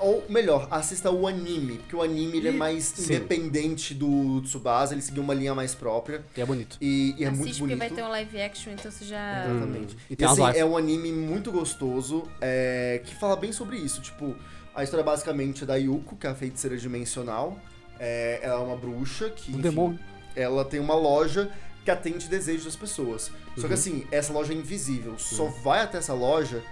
Ou 0.00 0.24
melhor, 0.28 0.68
assista 0.70 1.10
o 1.10 1.26
anime, 1.26 1.78
porque 1.78 1.94
o 1.96 2.02
anime 2.02 2.38
ele 2.38 2.48
é 2.48 2.52
mais 2.52 2.84
sim. 2.84 3.04
independente 3.14 3.92
do 3.92 4.40
Tsubasa, 4.42 4.94
ele 4.94 5.02
seguiu 5.02 5.22
uma 5.22 5.34
linha 5.34 5.54
mais 5.54 5.74
própria 5.74 6.24
E 6.34 6.40
é 6.40 6.46
bonito. 6.46 6.78
e, 6.80 7.14
e 7.18 7.24
é 7.24 7.28
Assiste 7.28 7.38
muito 7.38 7.58
porque 7.58 7.74
bonito. 7.74 7.78
vai 7.78 7.90
ter 7.90 8.02
um 8.02 8.08
live 8.08 8.40
action, 8.40 8.72
então 8.72 8.90
você 8.90 9.04
já. 9.04 9.44
Exatamente. 9.50 9.94
Hum. 9.94 9.98
E 10.10 10.16
E, 10.18 10.24
assim, 10.24 10.42
é 10.58 10.64
um 10.64 10.76
anime 10.78 11.12
muito 11.12 11.52
gostoso, 11.52 12.22
é, 12.40 13.02
que 13.04 13.14
fala 13.16 13.36
bem 13.36 13.52
sobre 13.52 13.76
isso. 13.76 14.00
Tipo, 14.00 14.34
a 14.74 14.82
história 14.82 15.04
basicamente 15.04 15.62
é 15.64 15.66
da 15.66 15.76
Yuko, 15.76 16.16
que 16.16 16.26
é 16.26 16.30
a 16.30 16.34
feiticeira 16.34 16.76
dimensional. 16.76 17.58
É, 18.00 18.40
ela 18.42 18.60
é 18.60 18.64
uma 18.64 18.76
bruxa 18.76 19.28
que, 19.30 19.50
Um 19.50 19.54
enfim, 19.58 19.62
demônio. 19.62 19.98
ela 20.34 20.64
tem 20.64 20.80
uma 20.80 20.94
loja 20.94 21.50
que 21.84 21.90
atende 21.90 22.28
desejos 22.28 22.64
das 22.64 22.76
pessoas. 22.76 23.30
Só 23.56 23.62
que 23.62 23.66
Uhum. 23.68 23.72
assim, 23.74 24.06
essa 24.10 24.32
loja 24.32 24.52
é 24.52 24.56
invisível. 24.56 25.18
Só 25.18 25.44
vai 25.62 25.80
até 25.82 25.98
essa 25.98 26.12
loja 26.14 26.62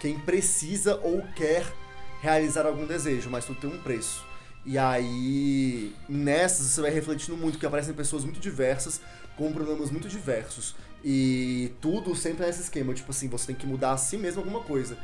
quem 0.00 0.18
precisa 0.18 0.98
ou 1.02 1.22
quer 1.36 1.64
realizar 2.20 2.66
algum 2.66 2.86
desejo, 2.86 3.30
mas 3.30 3.44
tudo 3.44 3.60
tem 3.60 3.70
um 3.70 3.78
preço. 3.78 4.24
E 4.64 4.76
aí, 4.78 5.94
nessas 6.08 6.66
você 6.66 6.80
vai 6.80 6.90
refletindo 6.90 7.36
muito, 7.36 7.58
que 7.58 7.66
aparecem 7.66 7.94
pessoas 7.94 8.24
muito 8.24 8.40
diversas, 8.40 9.00
com 9.36 9.52
problemas 9.52 9.90
muito 9.90 10.08
diversos. 10.08 10.74
E 11.04 11.72
tudo 11.80 12.16
sempre 12.16 12.42
é 12.44 12.46
nesse 12.48 12.62
esquema, 12.62 12.92
tipo 12.92 13.10
assim, 13.10 13.28
você 13.28 13.46
tem 13.46 13.54
que 13.54 13.66
mudar 13.66 13.92
a 13.92 13.96
si 13.96 14.16
mesmo 14.16 14.40
alguma 14.40 14.60
coisa. 14.60 14.98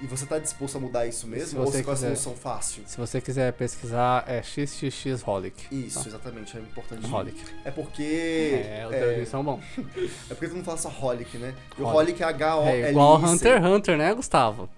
E 0.00 0.06
você 0.06 0.24
tá 0.24 0.38
disposto 0.38 0.76
a 0.76 0.80
mudar 0.80 1.06
isso 1.06 1.22
Se 1.22 1.26
mesmo? 1.26 1.58
Ou 1.60 1.66
você 1.66 1.82
quiser. 1.82 2.14
solução 2.14 2.34
fácil? 2.36 2.84
Se 2.86 2.96
você 2.96 3.20
quiser 3.20 3.52
pesquisar, 3.54 4.22
é 4.28 4.40
XXX 4.40 5.26
Holic. 5.26 5.74
Isso, 5.74 6.00
Tá. 6.00 6.08
exatamente, 6.08 6.56
é 6.56 6.60
importante. 6.60 7.12
Holic. 7.12 7.36
É 7.64 7.70
porque. 7.72 8.62
É, 8.64 8.86
os 8.86 8.94
é, 8.94 9.24
são 9.24 9.42
bons. 9.42 9.60
é 10.30 10.34
porque 10.34 10.46
tu 10.46 10.54
não 10.54 10.62
fala 10.62 10.78
só 10.78 10.88
Holic, 10.88 11.36
né? 11.38 11.52
E 11.76 11.82
o 11.82 11.84
Holic. 11.84 12.22
É 12.22 12.26
H-O-L-I-C. 12.26 12.86
É 12.86 12.90
igual 12.90 13.16
Hunter 13.16 13.56
x 13.56 13.66
Hunter, 13.66 13.98
né, 13.98 14.14
Gustavo? 14.14 14.70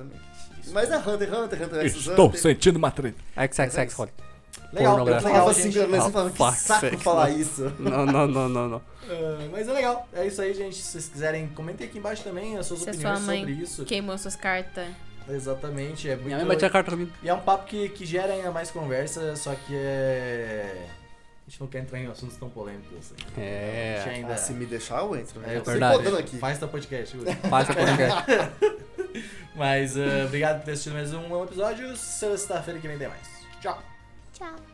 Exatamente. 0.00 0.70
Mas 0.72 0.90
é 0.90 0.96
Hunter 0.98 1.28
x 1.28 1.38
Hunter, 1.38 1.62
Hunter 1.62 1.86
Estou 1.86 2.26
Hunter. 2.28 2.40
sentindo 2.40 2.76
uma 2.76 2.90
treta. 2.90 3.16
XXX. 3.36 3.98
Legal, 4.72 4.96
Pornográfico. 4.96 5.28
Eu 5.28 5.32
legal, 5.32 5.44
falava 5.46 5.52
gente. 5.54 5.60
assim, 5.68 5.72
pelo 5.72 5.88
menos, 5.90 6.04
Ah, 6.04 6.08
eu 6.08 6.12
falava, 6.12 6.30
que 6.30 6.36
fuck 6.36 6.56
saco 6.58 6.98
falar 6.98 7.28
não. 7.30 7.38
isso. 7.38 7.72
Não, 7.80 8.06
não, 8.06 8.26
não, 8.26 8.48
não, 8.48 8.68
não. 8.68 8.82
Ah, 9.08 9.48
mas 9.50 9.66
é 9.68 9.72
legal. 9.72 10.08
É 10.12 10.26
isso 10.26 10.40
aí, 10.42 10.54
gente. 10.54 10.76
Se 10.76 10.82
vocês 10.92 11.08
quiserem, 11.08 11.48
comentem 11.48 11.86
aqui 11.88 11.98
embaixo 11.98 12.22
também 12.22 12.56
as 12.56 12.66
suas 12.66 12.80
Se 12.80 12.90
opiniões 12.90 13.18
sua 13.18 13.26
mãe 13.26 13.40
sobre 13.40 13.52
isso. 13.54 13.84
queimou 13.84 14.16
suas 14.18 14.36
cartas. 14.36 14.86
Exatamente. 15.28 16.08
É 16.08 16.14
muito... 16.14 16.26
Minha 16.26 16.38
mãe 16.38 16.46
batia 16.46 16.68
a 16.68 16.70
carta 16.70 16.90
comigo. 16.92 17.10
E 17.22 17.28
é 17.28 17.34
um 17.34 17.40
papo 17.40 17.66
que, 17.66 17.88
que 17.88 18.04
gera 18.06 18.32
ainda 18.32 18.50
mais 18.52 18.70
conversa, 18.70 19.34
só 19.36 19.54
que 19.54 19.74
é. 19.74 20.86
A 21.50 21.52
gente 21.52 21.60
não 21.62 21.66
quer 21.66 21.80
entrar 21.80 21.98
em 21.98 22.06
assuntos 22.06 22.36
tão 22.36 22.48
polêmicos 22.48 22.96
assim. 22.96 23.14
É. 23.36 24.04
Ainda. 24.06 24.34
Ah, 24.34 24.36
se 24.36 24.52
me 24.52 24.64
deixar, 24.64 25.00
eu 25.00 25.16
entro. 25.16 25.42
É, 25.42 25.48
Né? 25.48 25.56
eu 25.56 25.64
sei 25.64 25.72
verdade. 25.80 26.16
aqui. 26.16 26.38
Faz 26.38 26.58
teu 26.60 26.68
podcast, 26.68 27.16
Yuri. 27.16 27.34
Faz 27.50 27.68
o 27.68 27.74
podcast. 27.74 28.24
Mas 29.56 29.96
ah, 29.96 30.26
obrigado 30.26 30.58
por 30.58 30.66
ter 30.66 30.70
assistido 30.70 30.92
mais 30.92 31.12
um 31.12 31.42
episódio. 31.42 31.96
Sexta-feira 31.96 32.78
que 32.78 32.86
vem 32.86 32.96
tem 32.96 33.08
mais. 33.08 33.26
Tchau. 33.60 33.82
Tchau. 34.32 34.69